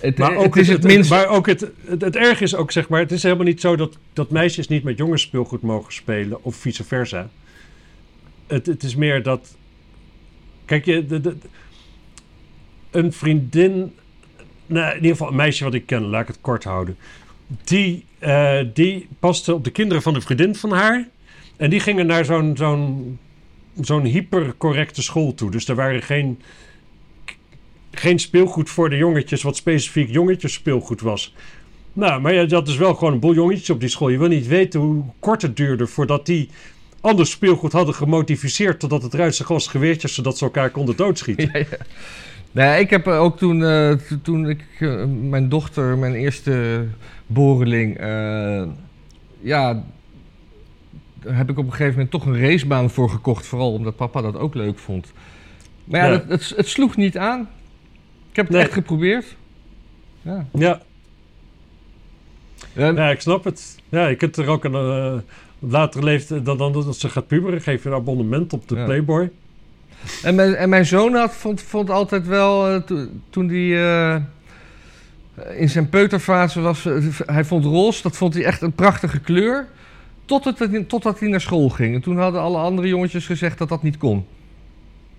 Het, 0.00 0.18
Maar 0.18 0.30
het 0.30 0.38
ook 0.38 0.56
is 0.56 0.68
het, 0.68 0.82
minst. 0.82 1.10
Maar 1.10 1.26
ook 1.26 1.46
het, 1.46 1.66
het, 1.84 2.00
het 2.00 2.16
erg 2.16 2.40
is 2.40 2.54
ook, 2.54 2.72
zeg 2.72 2.88
maar... 2.88 3.00
het 3.00 3.12
is 3.12 3.22
helemaal 3.22 3.44
niet 3.44 3.60
zo 3.60 3.76
dat, 3.76 3.98
dat 4.12 4.30
meisjes 4.30 4.68
niet 4.68 4.82
met 4.82 4.98
jongens 4.98 5.22
speelgoed 5.22 5.62
mogen 5.62 5.92
spelen... 5.92 6.44
of 6.44 6.56
vice 6.56 6.84
versa. 6.84 7.28
Het, 8.46 8.66
het 8.66 8.82
is 8.82 8.96
meer 8.96 9.22
dat... 9.22 9.56
Kijk, 10.64 10.84
je, 10.84 11.06
de, 11.06 11.20
de, 11.20 11.36
een 12.90 13.12
vriendin... 13.12 13.94
Nou, 14.66 14.88
in 14.88 14.94
ieder 14.94 15.10
geval 15.10 15.28
een 15.28 15.36
meisje 15.36 15.64
wat 15.64 15.74
ik 15.74 15.86
ken, 15.86 16.02
laat 16.02 16.22
ik 16.22 16.26
het 16.28 16.38
kort 16.40 16.64
houden. 16.64 16.96
Die, 17.64 18.04
eh, 18.18 18.58
die 18.74 19.08
paste 19.18 19.54
op 19.54 19.64
de 19.64 19.70
kinderen 19.70 20.02
van 20.02 20.14
een 20.14 20.22
vriendin 20.22 20.54
van 20.54 20.72
haar. 20.72 21.08
En 21.56 21.70
die 21.70 21.80
gingen 21.80 22.06
naar 22.06 22.24
zo'n 22.24 22.56
zo'n 22.56 23.18
zo'n 23.80 24.04
hypercorrecte 24.04 25.02
school 25.02 25.34
toe. 25.34 25.50
Dus 25.50 25.68
er 25.68 25.74
waren 25.74 26.02
geen, 26.02 26.40
geen 27.90 28.18
speelgoed 28.18 28.70
voor 28.70 28.90
de 28.90 28.96
jongetjes... 28.96 29.42
wat 29.42 29.56
specifiek 29.56 30.10
jongetjes 30.10 30.52
speelgoed 30.52 31.00
was. 31.00 31.34
Nou, 31.92 32.20
maar 32.20 32.34
je 32.34 32.54
had 32.54 32.66
dus 32.66 32.76
wel 32.76 32.94
gewoon 32.94 33.12
een 33.12 33.20
boel 33.20 33.34
jongetjes 33.34 33.70
op 33.70 33.80
die 33.80 33.88
school. 33.88 34.08
Je 34.08 34.18
wil 34.18 34.28
niet 34.28 34.46
weten 34.46 34.80
hoe 34.80 35.04
kort 35.18 35.42
het 35.42 35.56
duurde 35.56 35.86
voordat 35.86 36.26
die 36.26 36.48
ander 37.00 37.26
speelgoed 37.26 37.72
hadden 37.72 37.94
gemodificeerd... 37.94 38.80
totdat 38.80 39.02
het 39.02 39.14
eruit 39.14 39.34
zag 39.34 39.70
geweertjes... 39.70 40.14
zodat 40.14 40.38
ze 40.38 40.44
elkaar 40.44 40.70
konden 40.70 40.96
doodschieten. 40.96 41.50
Ja, 41.52 41.58
ja. 41.58 41.78
Nee, 42.52 42.80
ik 42.80 42.90
heb 42.90 43.06
eh, 43.06 43.20
ook 43.20 43.38
toen, 43.38 43.64
eh, 43.64 43.92
toen 44.22 44.48
ik 44.48 44.64
eh, 44.78 45.04
mijn 45.04 45.48
dochter, 45.48 45.98
mijn 45.98 46.14
eerste 46.14 46.84
boreling, 47.26 47.98
ja, 49.40 49.84
daar 51.22 51.36
heb 51.36 51.50
ik 51.50 51.58
op 51.58 51.64
een 51.64 51.70
gegeven 51.70 51.92
moment 51.92 52.10
toch 52.10 52.26
een 52.26 52.40
racebaan 52.40 52.90
voor 52.90 53.10
gekocht. 53.10 53.46
Vooral 53.46 53.72
omdat 53.72 53.96
papa 53.96 54.20
dat 54.20 54.36
ook 54.36 54.54
leuk 54.54 54.78
vond. 54.78 55.12
Maar 55.84 56.06
ja. 56.06 56.10
Het, 56.12 56.28
het, 56.28 56.52
het 56.56 56.68
sloeg 56.68 56.96
niet 56.96 57.18
aan. 57.18 57.40
Ik 58.30 58.36
heb 58.36 58.46
het 58.46 58.54
Nee. 58.54 58.64
echt 58.64 58.72
geprobeerd. 58.72 59.36
Ja. 60.22 60.46
Ja, 60.52 60.80
En- 62.74 62.94
ja, 62.94 63.10
ik 63.10 63.20
snap 63.20 63.44
het. 63.44 63.76
Ja, 63.88 64.06
je 64.06 64.16
kunt 64.16 64.36
er 64.36 64.46
ook 64.48 64.64
een 64.64 64.74
eh, 64.74 65.14
latere 65.58 66.04
leeftijd... 66.04 66.44
Dan, 66.44 66.58
dan 66.58 66.72
dat 66.72 66.96
ze 66.96 67.08
gaat 67.08 67.26
puberen, 67.26 67.60
geef 67.60 67.82
je 67.82 67.88
een 67.88 67.94
abonnement 67.94 68.52
op 68.52 68.68
de 68.68 68.76
Ja. 68.76 68.84
Playboy. 68.84 69.30
En 70.22 70.34
mijn, 70.34 70.54
en 70.54 70.68
mijn 70.68 70.86
zoon 70.86 71.14
had, 71.14 71.34
vond, 71.34 71.62
vond 71.62 71.90
altijd 71.90 72.26
wel, 72.26 72.68
eh, 72.68 72.80
to- 72.82 73.06
toen 73.30 73.48
hij 73.48 73.84
eh, 74.14 74.20
in 75.60 75.68
zijn 75.68 75.88
peuterfase 75.88 76.60
was, 76.60 76.84
hij 77.26 77.44
vond 77.44 77.64
roze, 77.64 78.02
dat 78.02 78.16
vond 78.16 78.34
hij 78.34 78.44
echt 78.44 78.62
een 78.62 78.72
prachtige 78.72 79.20
kleur. 79.20 79.66
Tot 80.30 80.44
het, 80.44 80.88
totdat 80.88 81.20
hij 81.20 81.28
naar 81.28 81.40
school 81.40 81.68
ging. 81.68 81.94
En 81.94 82.00
toen 82.00 82.18
hadden 82.18 82.40
alle 82.40 82.58
andere 82.58 82.88
jongetjes 82.88 83.26
gezegd 83.26 83.58
dat 83.58 83.68
dat 83.68 83.82
niet 83.82 83.96
kon. 83.96 84.26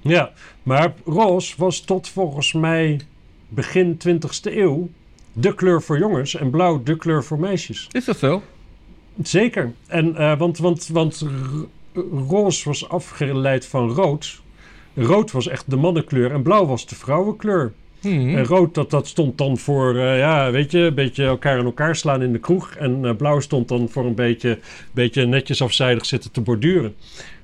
Ja, 0.01 0.31
maar 0.63 0.93
roze 1.05 1.53
was 1.57 1.79
tot 1.79 2.09
volgens 2.09 2.53
mij 2.53 3.01
begin 3.47 3.99
20e 4.07 4.19
eeuw 4.43 4.89
de 5.33 5.55
kleur 5.55 5.81
voor 5.81 5.97
jongens 5.97 6.35
en 6.35 6.49
blauw 6.49 6.83
de 6.83 6.95
kleur 6.95 7.23
voor 7.23 7.39
meisjes. 7.39 7.88
Is 7.91 8.05
dat 8.05 8.17
zo? 8.17 8.41
Zeker. 9.23 9.73
En, 9.88 10.15
eh, 10.15 10.38
want, 10.38 10.57
want, 10.57 10.88
want 10.88 11.25
roze 12.27 12.67
was 12.67 12.89
afgeleid 12.89 13.65
van 13.65 13.89
rood. 13.89 14.41
Rood 14.93 15.31
was 15.31 15.47
echt 15.47 15.69
de 15.69 15.75
mannenkleur 15.75 16.31
en 16.31 16.41
blauw 16.41 16.65
was 16.65 16.85
de 16.85 16.95
vrouwenkleur. 16.95 17.73
Hmm. 18.02 18.36
En 18.36 18.45
rood, 18.45 18.73
dat, 18.73 18.90
dat 18.90 19.07
stond 19.07 19.38
dan 19.38 19.57
voor, 19.57 19.98
eh, 19.98 20.18
ja, 20.18 20.52
weet 20.52 20.72
je, 20.72 20.80
een 20.80 20.94
beetje 20.94 21.26
elkaar 21.26 21.60
in 21.60 21.65
elkaar 21.65 21.95
slaan 21.95 22.22
in 22.22 22.32
de 22.32 22.40
kroeg. 22.40 22.76
En 22.76 23.06
eh, 23.06 23.15
blauw 23.15 23.40
stond 23.40 23.68
dan 23.68 23.90
voor 23.90 24.06
een 24.06 24.15
beetje, 24.15 24.60
beetje 24.91 25.26
netjes 25.26 25.61
afzijdig 25.61 26.06
zitten 26.06 26.32
te 26.32 26.41
borduren. 26.41 26.95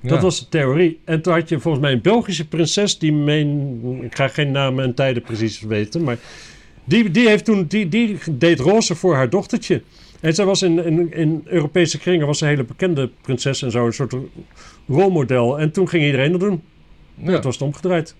Dat 0.01 0.21
was 0.21 0.39
de 0.39 0.49
theorie. 0.49 0.99
En 1.03 1.21
toen 1.21 1.33
had 1.33 1.49
je 1.49 1.59
volgens 1.59 1.83
mij 1.83 1.93
een 1.93 2.01
Belgische 2.01 2.47
prinses, 2.47 2.97
die 2.97 3.13
meen, 3.13 3.99
ik 4.03 4.15
ga 4.15 4.27
geen 4.27 4.51
namen 4.51 4.83
en 4.83 4.93
tijden 4.93 5.23
precies 5.23 5.61
weten, 5.61 6.03
maar 6.03 6.17
die, 6.83 7.11
die, 7.11 7.27
heeft 7.27 7.45
toen, 7.45 7.65
die, 7.65 7.87
die 7.89 8.17
deed 8.31 8.59
roze 8.59 8.95
voor 8.95 9.15
haar 9.15 9.29
dochtertje. 9.29 9.81
En 10.19 10.33
zij 10.33 10.45
was 10.45 10.61
in, 10.61 10.85
in, 10.85 11.13
in 11.13 11.41
Europese 11.45 11.99
kringen 11.99 12.27
was 12.27 12.41
een 12.41 12.47
hele 12.47 12.63
bekende 12.63 13.09
prinses 13.21 13.61
en 13.61 13.71
zo, 13.71 13.85
een 13.85 13.93
soort 13.93 14.15
rolmodel. 14.87 15.59
En 15.59 15.71
toen 15.71 15.89
ging 15.89 16.03
iedereen 16.03 16.31
dat 16.31 16.39
doen. 16.39 16.61
Ja, 17.15 17.31
Het 17.31 17.43
was 17.43 17.53
het 17.53 17.63
omgedraaid. 17.63 18.15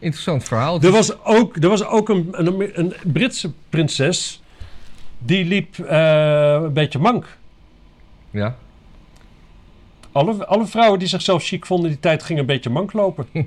Interessant 0.00 0.44
verhaal. 0.44 0.82
Er 0.82 0.90
was 0.90 1.24
ook, 1.24 1.56
er 1.56 1.68
was 1.68 1.84
ook 1.84 2.08
een, 2.08 2.28
een, 2.30 2.78
een 2.78 2.94
Britse 3.12 3.52
prinses. 3.68 4.42
Die 5.18 5.44
liep 5.44 5.78
eh, 5.78 6.60
een 6.62 6.72
beetje 6.72 6.98
mank. 6.98 7.36
Ja. 8.30 8.56
Alle, 10.12 10.46
alle 10.46 10.66
vrouwen 10.66 10.98
die 10.98 11.08
zichzelf 11.08 11.44
chic 11.44 11.66
vonden 11.66 11.86
in 11.86 11.92
die 11.92 12.00
tijd 12.00 12.22
gingen 12.22 12.40
een 12.40 12.46
beetje 12.46 12.70
mank 12.70 12.92
lopen. 12.92 13.26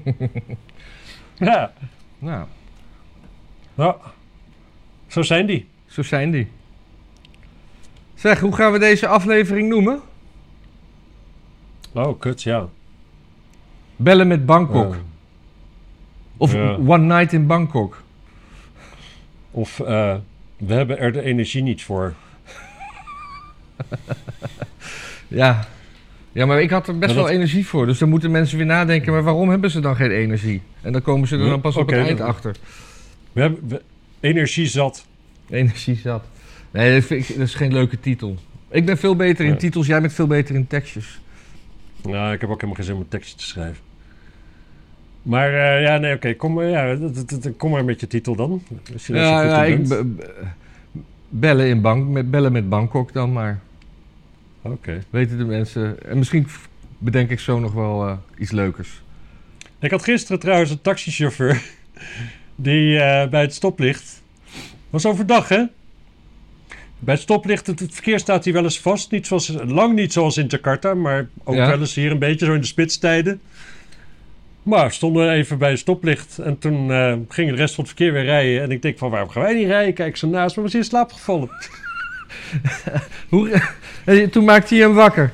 ja, 1.37 1.73
Nou, 2.19 2.45
ja, 3.75 3.97
zo 5.07 5.21
zijn 5.21 5.45
die. 5.45 5.67
zo 5.85 6.03
zijn 6.03 6.31
die. 6.31 6.47
Zeg, 8.15 8.39
hoe 8.39 8.55
gaan 8.55 8.71
we 8.71 8.79
deze 8.79 9.07
aflevering 9.07 9.69
noemen? 9.69 10.01
Oh, 11.93 12.19
kut, 12.19 12.43
ja. 12.43 12.67
Bellen 13.95 14.27
met 14.27 14.45
Bangkok. 14.45 14.93
Eh, 14.93 14.99
of 16.41 16.53
ja. 16.53 16.75
One 16.85 16.97
Night 17.15 17.33
in 17.33 17.45
Bangkok. 17.47 18.01
of 19.51 19.79
eh, 19.79 20.15
we 20.57 20.73
hebben 20.73 20.99
er 20.99 21.11
de 21.11 21.21
energie 21.21 21.63
niet 21.63 21.83
voor. 21.83 22.13
Ja. 25.27 25.67
Ja, 26.31 26.45
maar 26.45 26.61
ik 26.61 26.69
had 26.69 26.87
er 26.87 26.97
best 26.97 27.15
wel 27.15 27.29
energie 27.29 27.67
voor. 27.67 27.85
Dus 27.85 27.97
dan 27.97 28.09
moeten 28.09 28.31
mensen 28.31 28.57
weer 28.57 28.65
nadenken, 28.65 29.13
maar 29.13 29.23
waarom 29.23 29.49
hebben 29.49 29.71
ze 29.71 29.79
dan 29.79 29.95
geen 29.95 30.11
energie? 30.11 30.61
En 30.81 30.91
dan 30.91 31.01
komen 31.01 31.27
ze 31.27 31.37
er 31.37 31.49
dan 31.49 31.61
pas 31.61 31.75
op 31.77 31.87
het 31.89 31.95
eind 32.05 32.17
dan- 32.17 32.27
achter. 32.27 32.55
We 33.31 33.41
hebben 33.41 33.67
we- 33.67 33.81
energie 34.19 34.67
zat. 34.67 35.05
Energie 35.49 35.95
zat. 35.95 36.23
Nee, 36.71 36.93
dat, 36.95 37.03
vind 37.03 37.29
ik, 37.29 37.37
dat 37.37 37.47
is 37.47 37.55
geen 37.55 37.73
leuke 37.73 37.99
titel. 37.99 38.37
Ik 38.69 38.85
ben 38.85 38.97
veel 38.97 39.15
beter 39.15 39.45
in 39.45 39.51
Ja. 39.51 39.57
titels, 39.57 39.87
jij 39.87 40.01
bent 40.01 40.13
veel 40.13 40.27
beter 40.27 40.55
in 40.55 40.67
tekstjes. 40.67 41.19
Nou, 42.03 42.33
ik 42.33 42.41
heb 42.41 42.49
ook 42.49 42.55
helemaal 42.55 42.75
geen 42.75 42.85
zin 42.85 42.95
om 42.95 43.01
een 43.01 43.07
tekstje 43.07 43.37
te 43.37 43.43
schrijven. 43.45 43.83
Maar 45.21 45.53
eh, 45.53 45.83
ja, 45.83 45.97
nee, 45.97 46.15
oké. 46.15 46.33
kom, 46.33 46.53
maar, 46.53 46.65
ja, 46.65 46.97
kom 47.57 47.71
maar 47.71 47.85
met 47.85 47.99
je 47.99 48.07
titel 48.07 48.35
dan. 48.35 48.63
Als 48.93 49.07
je, 49.07 49.13
Ja, 49.13 49.43
ja 49.43 49.63
ik 49.63 49.87
bellen, 51.29 51.67
in 51.67 51.81
Bang, 51.81 52.09
met, 52.09 52.31
bellen 52.31 52.51
met 52.51 52.69
Bangkok 52.69 53.13
dan 53.13 53.31
maar. 53.33 53.59
Oké. 54.61 55.03
Weten 55.09 55.37
de 55.37 55.45
mensen. 55.45 56.03
En 56.05 56.17
misschien 56.17 56.47
bedenk 56.97 57.29
ik 57.29 57.39
zo 57.39 57.59
nog 57.59 57.73
wel 57.73 58.07
eh, 58.07 58.17
iets 58.37 58.51
leukers. 58.51 59.01
Ik 59.79 59.91
had 59.91 60.03
gisteren 60.03 60.39
trouwens 60.39 60.71
een 60.71 60.81
taxichauffeur 60.81 61.61
die 62.55 62.99
eh, 62.99 63.29
bij 63.29 63.41
het 63.41 63.53
stoplicht. 63.53 64.21
Was 64.89 65.05
overdag, 65.05 65.47
hè? 65.49 65.63
Bij 66.99 67.13
het 67.13 67.23
stoplicht, 67.23 67.67
het, 67.67 67.79
het 67.79 67.93
verkeer 67.93 68.19
staat 68.19 68.43
hier 68.43 68.53
wel 68.53 68.63
eens 68.63 68.79
vast. 68.79 69.11
Niet 69.11 69.27
zoals, 69.27 69.53
lang 69.65 69.95
niet 69.95 70.13
zoals 70.13 70.37
in 70.37 70.45
Jakarta, 70.47 70.93
maar 70.93 71.27
ook 71.43 71.55
Ja. 71.55 71.67
wel 71.67 71.79
eens 71.79 71.95
hier 71.95 72.11
een 72.11 72.19
beetje 72.19 72.45
zo 72.45 72.53
in 72.53 72.61
de 72.61 72.67
spitstijden. 72.67 73.41
Maar 74.63 74.85
we 74.85 74.93
stonden 74.93 75.31
even 75.31 75.57
bij 75.57 75.69
het 75.69 75.79
stoplicht 75.79 76.37
en 76.39 76.59
toen 76.59 76.91
eh, 76.91 77.13
ging 77.29 77.49
de 77.49 77.55
rest 77.55 77.75
van 77.75 77.83
het 77.83 77.93
verkeer 77.93 78.13
weer 78.13 78.23
rijden. 78.23 78.61
En 78.61 78.71
ik 78.71 78.81
denk 78.81 78.97
van, 78.97 79.09
waarom 79.09 79.29
gaan 79.29 79.43
wij 79.43 79.53
niet 79.53 79.67
rijden? 79.67 79.93
Kijk 79.93 80.17
zo 80.17 80.27
naast 80.27 80.55
me, 80.55 80.61
was 80.61 80.71
hij 80.71 80.81
in 80.81 80.87
slaap 80.87 81.11
gevallen. 81.11 81.49
Hoe, 83.29 83.61
en 84.05 84.29
toen 84.29 84.43
maakte 84.45 84.75
hij 84.75 84.83
hem 84.83 84.93
wakker. 84.93 85.31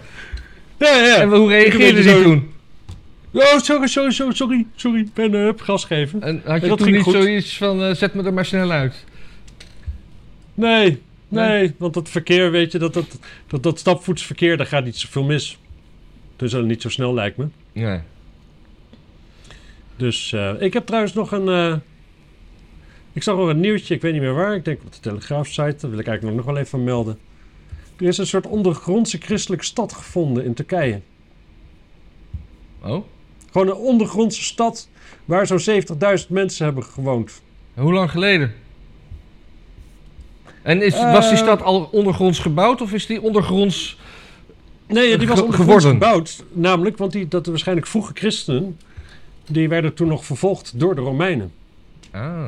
Ja, 0.78 0.95
ja. 0.95 1.16
En 1.16 1.30
hoe 1.30 1.49
reageerde 1.49 1.99
een 1.99 2.06
hij 2.06 2.24
toen? 2.24 2.52
Oh, 3.32 3.58
sorry, 3.58 3.88
sorry, 3.88 4.12
sorry, 4.12 4.34
sorry, 4.36 4.66
sorry. 4.76 4.99
Ik 4.99 5.14
ben 5.14 5.41
eh, 5.41 5.48
op 5.48 5.62
gas 5.62 5.86
geven. 5.86 6.22
En 6.22 6.41
had 6.45 6.62
je 6.62 6.68
dat 6.68 6.78
toen 6.78 6.91
niet 6.91 7.02
goed. 7.02 7.14
zoiets 7.14 7.58
van, 7.58 7.84
eh, 7.84 7.95
zet 7.95 8.14
me 8.14 8.24
er 8.24 8.34
maar 8.34 8.45
snel 8.45 8.72
uit? 8.72 9.06
Nee, 10.54 11.02
nee, 11.28 11.49
Nee? 11.49 11.74
want 11.78 11.95
het 11.95 12.10
verkeer, 12.10 12.52
weet 12.52 12.72
je, 12.72 12.78
dat, 12.78 12.94
dat, 12.94 13.18
dat, 13.48 13.64
dat 13.64 13.80
stapvoetsverkeer, 13.80 14.58
daar 14.58 14.66
gaat 14.66 14.86
niet 14.86 14.98
zoveel 14.98 15.24
mis. 15.24 15.58
Dus 16.36 16.52
dat 16.52 16.66
niet 16.66 16.82
zo 16.82 16.90
snel 16.90 17.14
lijkt 17.14 17.38
me. 17.38 17.48
Nee. 17.74 17.99
Dus 19.98 20.34
eh, 20.34 20.52
ik 20.61 20.74
heb 20.74 20.86
trouwens 20.86 21.14
nog 21.14 21.32
een. 21.32 21.48
eh, 21.49 21.76
ik 23.14 23.24
zag 23.24 23.36
nog 23.36 23.48
een 23.48 23.60
nieuwtje, 23.60 23.95
ik 23.95 24.02
weet 24.02 24.14
niet 24.14 24.22
meer 24.22 24.34
waar. 24.34 24.56
Ik 24.56 24.65
denk 24.65 24.80
op 24.86 24.94
de 24.94 24.99
Telegraaf-site, 24.99 25.76
daar 25.80 25.90
wil 25.90 25.99
ik 25.99 26.07
eigenlijk 26.07 26.38
nog 26.38 26.45
wel 26.45 26.56
even 26.57 26.69
van 26.69 26.84
melden. 26.84 27.18
Er 27.98 28.06
is 28.07 28.18
een 28.18 28.28
soort 28.28 28.48
ondergrondse 28.48 29.18
christelijke 29.18 29.65
stad 29.65 29.94
gevonden 29.94 30.44
in 30.45 30.53
Turkije. 30.53 31.02
Oh? 32.82 33.03
Gewoon 33.52 33.68
een 33.68 33.76
ondergrondse 33.76 34.44
stad 34.44 34.90
waar 35.26 35.48
zo'n 35.48 35.82
70.000 36.19 36.28
mensen 36.30 36.65
hebben 36.65 36.84
gewoond. 36.84 37.41
Hoe 37.74 37.94
lang 37.94 38.11
geleden? 38.11 38.53
En 40.61 40.82
is, 40.82 40.94
was 40.94 41.30
die 41.30 41.38
Eh, 41.38 41.44
stad 41.44 41.61
al 41.61 41.90
ondergronds 41.91 42.40
gebouwd 42.40 42.82
of 42.82 42.94
is 42.94 43.06
die 43.06 43.22
ondergronds... 43.22 43.98
Nee, 44.88 45.18
die 45.18 45.28
was 45.28 45.41
ondergronds 45.41 45.86
gebouwd. 45.86 46.44
Namelijk, 46.52 46.98
want 46.98 47.11
die, 47.11 47.28
dat 47.28 47.45
er 47.45 47.52
waarschijnlijk 47.52 47.88
vroege 47.88 48.11
christenen... 48.14 48.78
die 49.48 49.69
werden 49.69 49.94
toen 49.94 50.07
nog 50.07 50.26
vervolgd 50.26 50.80
door 50.80 50.95
de 50.95 51.02
Romeinen. 51.02 51.52
Ah, 52.11 52.45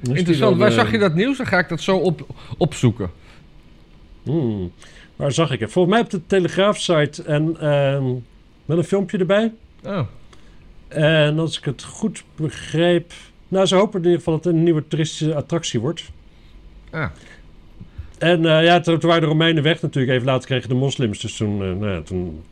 Dus 0.00 0.18
interessant. 0.18 0.56
Waar 0.58 0.72
zag 0.72 0.90
je 0.90 0.98
dat 0.98 1.14
nieuws? 1.14 1.36
Dan 1.36 1.46
ga 1.46 1.58
ik 1.58 1.68
dat 1.68 1.80
zo 1.80 1.96
op, 1.96 2.26
opzoeken. 2.58 3.10
Hmm, 4.22 4.72
waar 5.16 5.32
zag 5.32 5.50
ik 5.50 5.60
het? 5.60 5.72
Volgens 5.72 5.94
mij 5.94 6.02
op 6.04 6.10
de 6.10 6.26
Telegraaf-site 6.26 7.22
en 7.22 7.56
ehm, 7.60 8.04
met 8.64 8.78
een 8.78 8.84
filmpje 8.84 9.18
erbij. 9.18 9.52
Oh, 9.84 10.00
En 10.88 11.38
als 11.38 11.58
ik 11.58 11.64
het 11.64 11.82
goed 11.82 12.24
begreep... 12.36 13.12
Nou, 13.48 13.66
ze 13.66 13.74
hopen 13.76 13.98
in 13.98 14.04
ieder 14.04 14.18
geval 14.18 14.34
dat 14.34 14.44
het 14.44 14.54
een 14.54 14.62
nieuwe 14.62 14.88
toeristische 14.88 15.34
attractie 15.34 15.80
wordt. 15.80 16.10
ah. 16.90 17.08
En 18.18 18.46
eh, 18.46 18.64
ja, 18.64 18.80
toen, 18.80 18.98
toen 18.98 19.08
waren 19.08 19.22
de 19.22 19.28
Romeinen 19.28 19.62
weg 19.62 19.82
natuurlijk. 19.82 20.14
Even 20.14 20.26
later 20.26 20.46
kregen 20.48 20.68
de 20.68 20.74
moslims. 20.74 21.20
Dus 21.20 21.36
toen, 21.36 21.62
eh, 21.62 21.68
nou 21.68 21.90
ja, 21.90 22.00
toen 22.02 22.42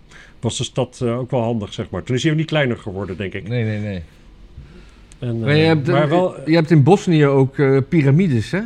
was 0.41 0.57
de 0.57 0.65
stad 0.65 1.01
eh, 1.03 1.19
ook 1.19 1.31
wel 1.31 1.43
handig, 1.43 1.73
zeg 1.73 1.91
maar. 1.91 2.03
Toen 2.03 2.17
is 2.17 2.23
hij 2.23 2.33
ook 2.33 2.39
niet 2.39 2.47
kleiner 2.47 2.77
geworden, 2.77 3.17
denk 3.17 3.33
ik. 3.33 3.49
Nee, 3.49 3.65
nee, 3.65 3.79
nee. 3.81 4.03
En, 5.19 5.39
Maar 5.41 5.57
je 5.57 5.63
eh, 5.63 5.69
hebt, 5.69 5.87
maar 5.87 6.09
wel... 6.09 6.35
je 6.51 6.55
hebt 6.55 6.71
in 6.71 6.83
Bosnië 6.83 7.27
ook 7.27 7.59
eh, 7.59 7.77
piramides, 7.89 8.51
hè? 8.51 8.61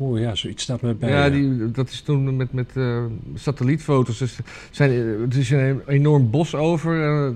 Oeh 0.00 0.20
ja, 0.20 0.34
zoiets 0.34 0.62
staat 0.62 0.80
mij 0.80 0.96
bij. 0.96 1.10
ja, 1.10 1.30
die, 1.30 1.70
dat 1.70 1.88
is 1.90 2.00
toen 2.00 2.36
met, 2.36 2.52
met 2.52 2.70
eh, 2.74 3.02
satellietfoto's. 3.34 4.18
Dus 4.18 4.38
zijn, 4.70 4.90
eh, 4.90 5.20
het 5.20 5.34
is 5.34 5.50
een 5.50 5.80
enorm 5.86 6.30
bos 6.30 6.54
over. 6.54 7.02
eh, 7.02 7.32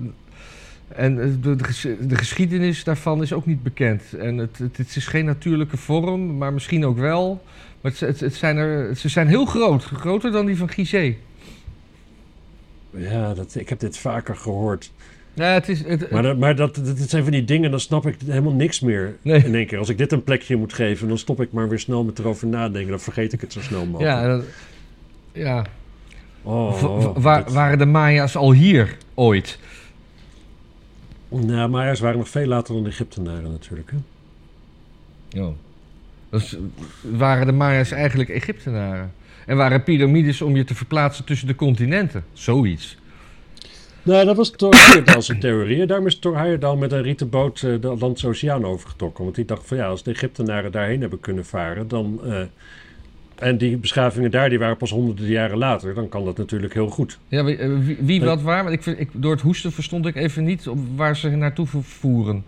en 0.87 1.21
eh, 1.21 1.27
de, 1.41 1.55
de, 1.55 1.63
ges- 1.63 1.87
de 2.01 2.15
geschiedenis 2.15 2.83
daarvan 2.83 3.21
is 3.21 3.33
ook 3.33 3.45
niet 3.45 3.63
bekend. 3.63 4.13
En 4.13 4.37
het, 4.37 4.57
het, 4.57 4.77
het 4.77 4.95
is 4.95 5.07
geen 5.07 5.25
natuurlijke 5.25 5.77
vorm, 5.77 6.37
maar 6.37 6.53
misschien 6.53 6.85
ook 6.85 6.97
wel. 6.97 7.43
Maar 7.81 7.91
het, 7.91 7.99
het, 7.99 8.19
het 8.19 8.33
zijn 8.35 8.57
er, 8.57 8.95
ze 8.95 9.09
zijn 9.09 9.27
heel 9.27 9.45
groot. 9.45 9.83
Groter 9.83 10.31
dan 10.31 10.45
die 10.45 10.57
van 10.57 10.69
Gizeh. 10.69 11.15
Ja, 12.95 13.33
dat, 13.33 13.55
ik 13.55 13.69
heb 13.69 13.79
dit 13.79 13.97
vaker 13.97 14.35
gehoord. 14.35 14.91
Ja, 15.33 15.53
het 15.53 15.69
is... 15.69 15.83
Het, 15.83 16.11
Maar, 16.11 16.23
dat, 16.23 16.37
maar 16.37 16.55
dat, 16.55 16.79
zijn 17.07 17.23
van 17.23 17.31
die 17.31 17.43
dingen, 17.45 17.71
dan 17.71 17.79
snap 17.79 18.05
ik 18.07 18.15
helemaal 18.25 18.53
niks 18.53 18.79
meer. 18.79 19.15
Nee. 19.21 19.43
In 19.45 19.55
één 19.55 19.65
keer. 19.67 19.77
Als 19.77 19.89
ik 19.89 19.97
dit 19.97 20.11
een 20.11 20.23
plekje 20.23 20.55
moet 20.55 20.73
geven, 20.73 21.07
dan 21.07 21.17
stop 21.17 21.41
ik 21.41 21.51
maar 21.51 21.69
weer 21.69 21.79
snel 21.79 22.03
met 22.03 22.19
erover 22.19 22.47
nadenken. 22.47 22.89
Dan 22.89 22.99
vergeet 22.99 23.33
ik 23.33 23.41
het 23.41 23.53
zo 23.53 23.61
snel 23.61 23.85
mogelijk. 23.85 24.15
ja, 24.15 24.27
dat- 24.27 24.43
ja. 25.31 25.65
Oh, 26.41 26.83
oh, 26.83 27.17
waar, 27.17 27.51
waren 27.51 27.77
de 27.77 27.85
Maya's 27.85 28.35
al 28.35 28.51
hier 28.51 28.97
ooit? 29.13 29.59
Nou, 31.29 31.69
Maya's 31.69 31.99
waren 31.99 32.17
nog 32.17 32.29
veel 32.29 32.45
later 32.47 32.73
dan 32.73 32.83
de 32.83 32.89
Egyptenaren 32.89 33.51
natuurlijk. 33.51 33.91
Hè? 33.91 35.41
Oh. 35.41 35.53
Dus 36.29 36.57
waren 37.01 37.45
de 37.45 37.51
Maya's 37.51 37.91
eigenlijk 37.91 38.29
Egyptenaren? 38.29 39.13
En 39.45 39.57
waren 39.57 39.83
piramides 39.83 40.41
om 40.41 40.55
je 40.55 40.63
te 40.63 40.75
verplaatsen 40.75 41.25
tussen 41.25 41.47
de 41.47 41.55
continenten? 41.55 42.23
Zoiets. 42.33 42.97
Nou, 44.03 44.25
dat 44.25 44.35
was 44.35 44.51
Thor 44.51 44.73
Heyerdahl's 44.75 45.31
theorie. 45.39 45.85
Daarom 45.85 46.07
is 46.07 46.19
Thor 46.19 46.37
Heyerdahl 46.37 46.77
met 46.77 46.91
een 46.91 47.01
rieten 47.01 47.29
boot 47.29 47.61
eh, 47.63 47.81
de 47.81 47.87
Atlantische 47.87 48.27
Oceaan 48.27 48.65
overgetrokken. 48.65 49.23
Want 49.23 49.35
die 49.35 49.45
dacht 49.45 49.67
van 49.67 49.77
ja, 49.77 49.85
als 49.85 50.03
de 50.03 50.11
Egyptenaren 50.11 50.71
daarheen 50.71 51.01
hebben 51.01 51.19
kunnen 51.19 51.45
varen, 51.45 51.87
dan, 51.87 52.19
eh, 52.25 52.41
En 53.35 53.57
die 53.57 53.77
beschavingen 53.77 54.31
daar, 54.31 54.49
die 54.49 54.59
waren 54.59 54.77
pas 54.77 54.91
honderden 54.91 55.25
jaren 55.27 55.57
later. 55.57 55.93
Dan 55.93 56.09
kan 56.09 56.25
dat 56.25 56.37
natuurlijk 56.37 56.73
heel 56.73 56.87
goed. 56.89 57.19
Ja, 57.27 57.43
wie, 57.43 57.57
eh, 57.57 57.69
wie, 57.79 57.97
wie 58.01 58.21
wat 58.21 58.41
waar? 58.41 58.63
Want 58.63 58.75
ik, 58.75 58.83
vind- 58.83 58.99
ik, 58.99 59.09
door 59.13 59.31
het 59.31 59.41
hoesten 59.41 59.71
verstond 59.71 60.05
ik 60.05 60.15
even 60.15 60.43
niet 60.43 60.67
op 60.67 60.77
waar 60.95 61.15
ze 61.17 61.29
naartoe 61.29 61.67
voeren. 61.81 62.43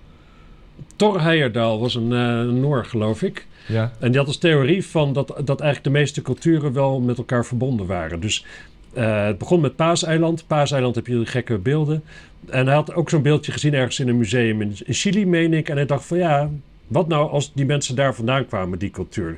Thor 0.95 1.22
Heyerdahl 1.22 1.80
was 1.80 1.95
een 1.95 2.14
eh 2.14 2.41
Noor, 2.41 2.85
geloof 2.85 3.22
ik. 3.22 3.47
Ja. 3.68 3.91
En 3.99 4.10
die 4.10 4.18
had 4.18 4.27
als 4.27 4.38
theorie 4.38 4.85
van 4.85 5.14
dat, 5.14 5.27
dat 5.27 5.61
eigenlijk 5.61 5.84
de 5.84 5.99
meeste 5.99 6.22
culturen 6.22 6.73
wel 6.73 6.99
met 6.99 7.18
elkaar 7.18 7.45
verbonden 7.45 7.85
waren. 7.85 8.19
Dus 8.19 8.45
eh, 8.93 9.26
het 9.26 9.38
begon 9.38 9.61
met 9.61 9.76
Paaseiland. 9.76 10.47
Paaseiland 10.47 10.95
heb 10.95 11.07
je 11.07 11.15
die 11.15 11.26
gekke 11.26 11.57
beelden. 11.57 12.03
En 12.49 12.65
hij 12.65 12.76
had 12.76 12.93
ook 12.93 13.10
zo'n 13.10 13.22
beeldje 13.22 13.52
gezien 13.52 13.73
ergens 13.73 13.99
in 13.99 14.07
een 14.07 14.18
museum 14.18 14.61
in, 14.61 14.76
in 14.85 14.93
Chili, 14.93 15.26
meen 15.26 15.53
ik. 15.53 15.69
En 15.69 15.76
hij 15.76 15.85
dacht 15.85 16.06
van 16.06 16.18
ja, 16.18 16.49
wat 16.88 17.07
nou 17.07 17.30
als 17.30 17.53
die 17.53 17.65
mensen 17.65 17.95
daar 17.95 18.15
vandaan 18.15 18.45
kwamen, 18.45 18.80
die 18.80 18.91
cultuur? 18.91 19.38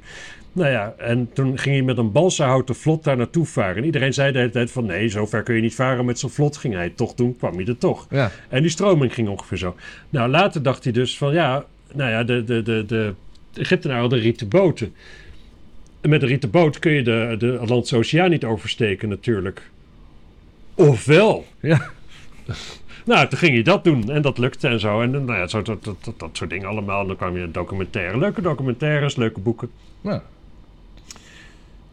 Nou 0.57 0.71
ja, 0.71 0.93
en 0.97 1.29
toen 1.33 1.57
ging 1.57 1.75
hij 1.75 1.83
met 1.83 1.97
een 1.97 2.11
balsahouten 2.11 2.75
vlot 2.75 3.03
daar 3.03 3.17
naartoe 3.17 3.45
varen. 3.45 3.75
En 3.75 3.85
iedereen 3.85 4.13
zei 4.13 4.31
de 4.31 4.37
hele 4.37 4.49
tijd 4.49 4.71
van 4.71 4.85
nee, 4.85 5.07
zo 5.07 5.25
ver 5.25 5.43
kun 5.43 5.55
je 5.55 5.61
niet 5.61 5.75
varen 5.75 6.05
met 6.05 6.19
zo'n 6.19 6.29
vlot. 6.29 6.57
Ging 6.57 6.73
hij 6.73 6.83
het 6.83 6.97
toch 6.97 7.13
doen, 7.13 7.37
kwam 7.37 7.55
hij 7.55 7.65
er 7.65 7.77
toch. 7.77 8.07
Ja. 8.09 8.31
En 8.49 8.61
die 8.61 8.71
stroming 8.71 9.13
ging 9.13 9.27
ongeveer 9.27 9.57
zo. 9.57 9.75
Nou, 10.09 10.29
later 10.29 10.63
dacht 10.63 10.83
hij 10.83 10.93
dus 10.93 11.17
van 11.17 11.33
ja, 11.33 11.65
nou 11.93 12.11
ja, 12.11 12.23
de, 12.23 12.43
de, 12.43 12.61
de, 12.61 12.85
de 12.87 13.13
Egyptenaren 13.53 14.01
hadden 14.01 14.19
rieten 14.19 14.47
boten. 14.47 14.93
En 16.01 16.09
met 16.09 16.21
een 16.21 16.27
rieten 16.27 16.49
boot 16.49 16.79
kun 16.79 16.91
je 16.91 17.03
de, 17.03 17.35
de 17.39 17.57
Atlantische 17.57 17.97
Oceaan 17.97 18.29
niet 18.29 18.43
oversteken 18.43 19.09
natuurlijk. 19.09 19.69
Ofwel. 20.75 21.45
Ja. 21.59 21.89
Nou, 23.05 23.27
toen 23.27 23.39
ging 23.39 23.53
hij 23.53 23.63
dat 23.63 23.83
doen 23.83 24.11
en 24.11 24.21
dat 24.21 24.37
lukte 24.37 24.67
en 24.67 24.79
zo. 24.79 25.01
En 25.01 25.11
nou 25.11 25.33
ja, 25.33 25.47
zo, 25.47 25.61
dat, 25.61 25.83
dat, 25.83 25.95
dat, 26.03 26.19
dat 26.19 26.29
soort 26.33 26.49
dingen 26.49 26.67
allemaal. 26.67 27.01
En 27.01 27.07
dan 27.07 27.15
kwam 27.15 27.37
je 27.37 27.51
documentaire. 27.51 28.17
Leuke 28.17 28.41
documentaires, 28.41 29.15
leuke 29.15 29.39
boeken. 29.39 29.69
Nou, 30.01 30.21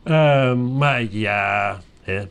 Ehm, 0.05 0.76
maar 0.76 1.02
ja, 1.10 1.81
hè. 2.02 2.22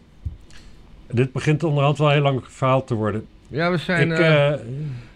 dit 1.11 1.31
begint 1.31 1.63
onderhand 1.63 1.97
wel 1.97 2.07
een 2.07 2.13
heel 2.13 2.21
lang 2.23 2.41
verhaal 2.47 2.83
te 2.83 2.93
worden. 2.93 3.25
ja, 3.47 3.71
we 3.71 3.77
zijn, 3.77 4.11
Ik, 4.11 4.17
eh, 4.19 4.53
eh, 4.53 4.59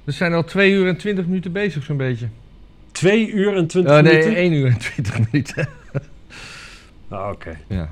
we 0.03 0.11
zijn 0.11 0.34
al 0.34 0.43
2 0.43 0.71
uur 0.71 0.88
en 0.88 0.97
20 0.97 1.25
minuten 1.25 1.51
bezig, 1.51 1.84
zo'n 1.84 1.97
beetje. 1.97 2.27
twee 2.91 3.29
uur 3.31 3.55
en 3.55 3.67
twintig 3.67 3.93
Oh, 3.97 4.01
nee, 4.01 4.13
minuten. 4.13 4.35
1 4.35 4.51
uur 4.53 4.67
en 4.67 4.77
20 4.77 5.19
minuten. 5.31 5.67
Ah, 7.09 7.29
Oké. 7.31 7.57
Ja. 7.67 7.89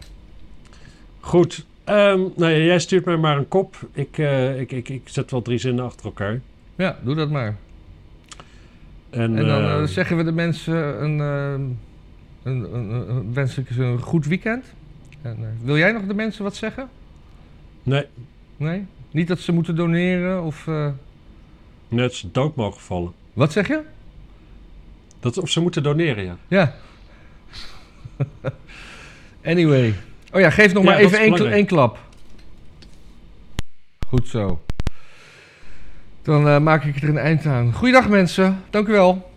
Goed. 1.19 1.65
Ehm, 1.83 2.19
nou 2.35 2.51
ja, 2.51 2.57
jij 2.57 2.79
stuurt 2.79 3.05
mij 3.05 3.17
maar 3.17 3.37
een 3.37 3.47
kop. 3.47 3.75
Ik, 3.93 4.17
ik, 4.57 4.71
ik, 4.71 4.89
ik 4.89 5.01
zet 5.05 5.31
wel 5.31 5.41
drie 5.41 5.57
zinnen 5.57 5.85
achter 5.85 6.05
elkaar. 6.05 6.39
ja, 6.75 6.97
doe 7.03 7.15
dat 7.15 7.29
maar. 7.29 7.55
En, 9.09 9.37
En 9.37 9.45
dan 9.45 9.61
eh, 9.63 9.73
eh, 9.81 9.83
zeggen 9.87 10.17
we 10.17 10.23
de 10.23 10.31
mensen 10.31 11.03
een, 11.03 11.79
een, 12.45 12.73
een, 12.75 13.09
een- 13.09 13.33
wens 13.33 13.57
ik 13.57 13.67
ze 13.73 13.83
een 13.83 13.99
goed 14.01 14.25
weekend. 14.25 14.65
En, 15.21 15.37
eh, 15.41 15.65
wil 15.65 15.77
jij 15.77 15.91
nog 15.91 16.05
de 16.05 16.13
mensen 16.13 16.43
wat 16.43 16.55
zeggen? 16.55 16.89
Nee, 17.83 18.05
Nee? 18.57 18.85
Niet 19.11 19.27
dat 19.27 19.39
ze 19.39 19.51
moeten 19.51 19.75
doneren 19.75 20.43
of... 20.43 20.67
eh, 20.67 20.87
net 21.87 22.13
ze 22.13 22.31
dood 22.31 22.55
mogen 22.55 22.81
vallen. 22.81 23.13
Wat 23.33 23.51
zeg 23.51 23.67
je? 23.67 23.81
Dat, 25.19 25.37
of 25.37 25.49
ze 25.49 25.61
moeten 25.61 25.83
doneren, 25.83 26.23
ja. 26.23 26.37
Ja. 26.47 26.75
anyway. 29.51 29.93
Oh 30.31 30.39
ja, 30.39 30.49
geef 30.49 30.73
nog 30.73 30.83
Ja, 30.83 30.89
maar 30.89 31.01
dat 31.01 31.11
even 31.11 31.19
één, 31.19 31.51
één 31.51 31.65
klap. 31.65 31.99
Goed 34.07 34.27
zo. 34.27 34.61
Dan 36.21 36.47
eh, 36.47 36.59
maak 36.59 36.83
ik 36.83 36.95
er 37.01 37.09
een 37.09 37.17
eind 37.17 37.45
aan. 37.45 37.73
Goeiedag 37.73 38.09
mensen. 38.09 38.63
Dank 38.69 38.87
u 38.87 38.91
wel. 38.91 39.31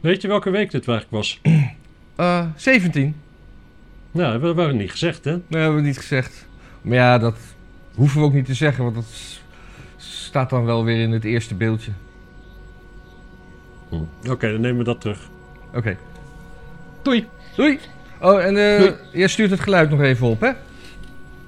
Weet 0.00 0.22
je 0.22 0.28
welke 0.28 0.50
week 0.50 0.70
dit 0.70 0.88
eigenlijk 0.88 1.10
was? 1.10 1.40
Eh 2.16 2.44
17. 2.56 3.14
Nou, 4.10 4.32
dat 4.32 4.42
hebben 4.42 4.66
we 4.66 4.72
niet 4.72 4.90
gezegd, 4.90 5.24
hè? 5.24 5.30
Nee, 5.30 5.62
hebben 5.62 5.80
we 5.80 5.86
niet 5.86 5.98
gezegd. 5.98 6.46
Maar 6.82 6.96
ja, 6.96 7.18
dat 7.18 7.36
hoeven 7.94 8.20
we 8.20 8.26
ook 8.26 8.32
niet 8.32 8.44
te 8.46 8.54
zeggen, 8.54 8.84
want 8.84 8.94
dat 8.94 9.04
staat 9.96 10.50
dan 10.50 10.64
wel 10.64 10.84
weer 10.84 11.00
in 11.00 11.12
het 11.12 11.24
eerste 11.24 11.54
beeldje. 11.54 11.90
Oké, 14.30 14.50
dan 14.52 14.60
nemen 14.60 14.78
we 14.78 14.84
dat 14.84 15.00
terug. 15.00 15.28
Oké. 15.74 15.96
Doei. 17.02 17.26
Doei. 17.56 17.78
Oh, 18.20 18.44
en 18.44 18.56
eh 18.56 18.78
Doei. 18.78 18.94
jij 19.12 19.28
stuurt 19.28 19.50
het 19.50 19.60
geluid 19.60 19.90
nog 19.90 20.00
even 20.00 20.26
op, 20.26 20.40
hè? 20.40 20.50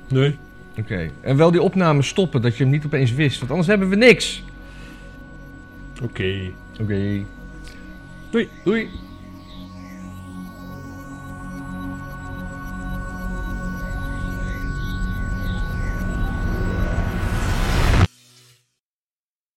Nee. 0.09 0.39
Oké. 0.78 1.11
En 1.20 1.36
wel 1.36 1.51
die 1.51 1.62
opname 1.62 2.03
stoppen, 2.03 2.43
dat 2.43 2.57
je 2.57 2.62
hem 2.62 2.73
niet 2.73 2.85
opeens 2.85 3.12
wist, 3.12 3.39
want 3.39 3.51
anders 3.51 3.69
hebben 3.69 3.89
we 3.89 3.97
niks. 3.97 4.45
Oké. 6.03 6.51
Oké. 6.81 7.24
Doei. 8.31 8.49
Doei. 8.65 8.89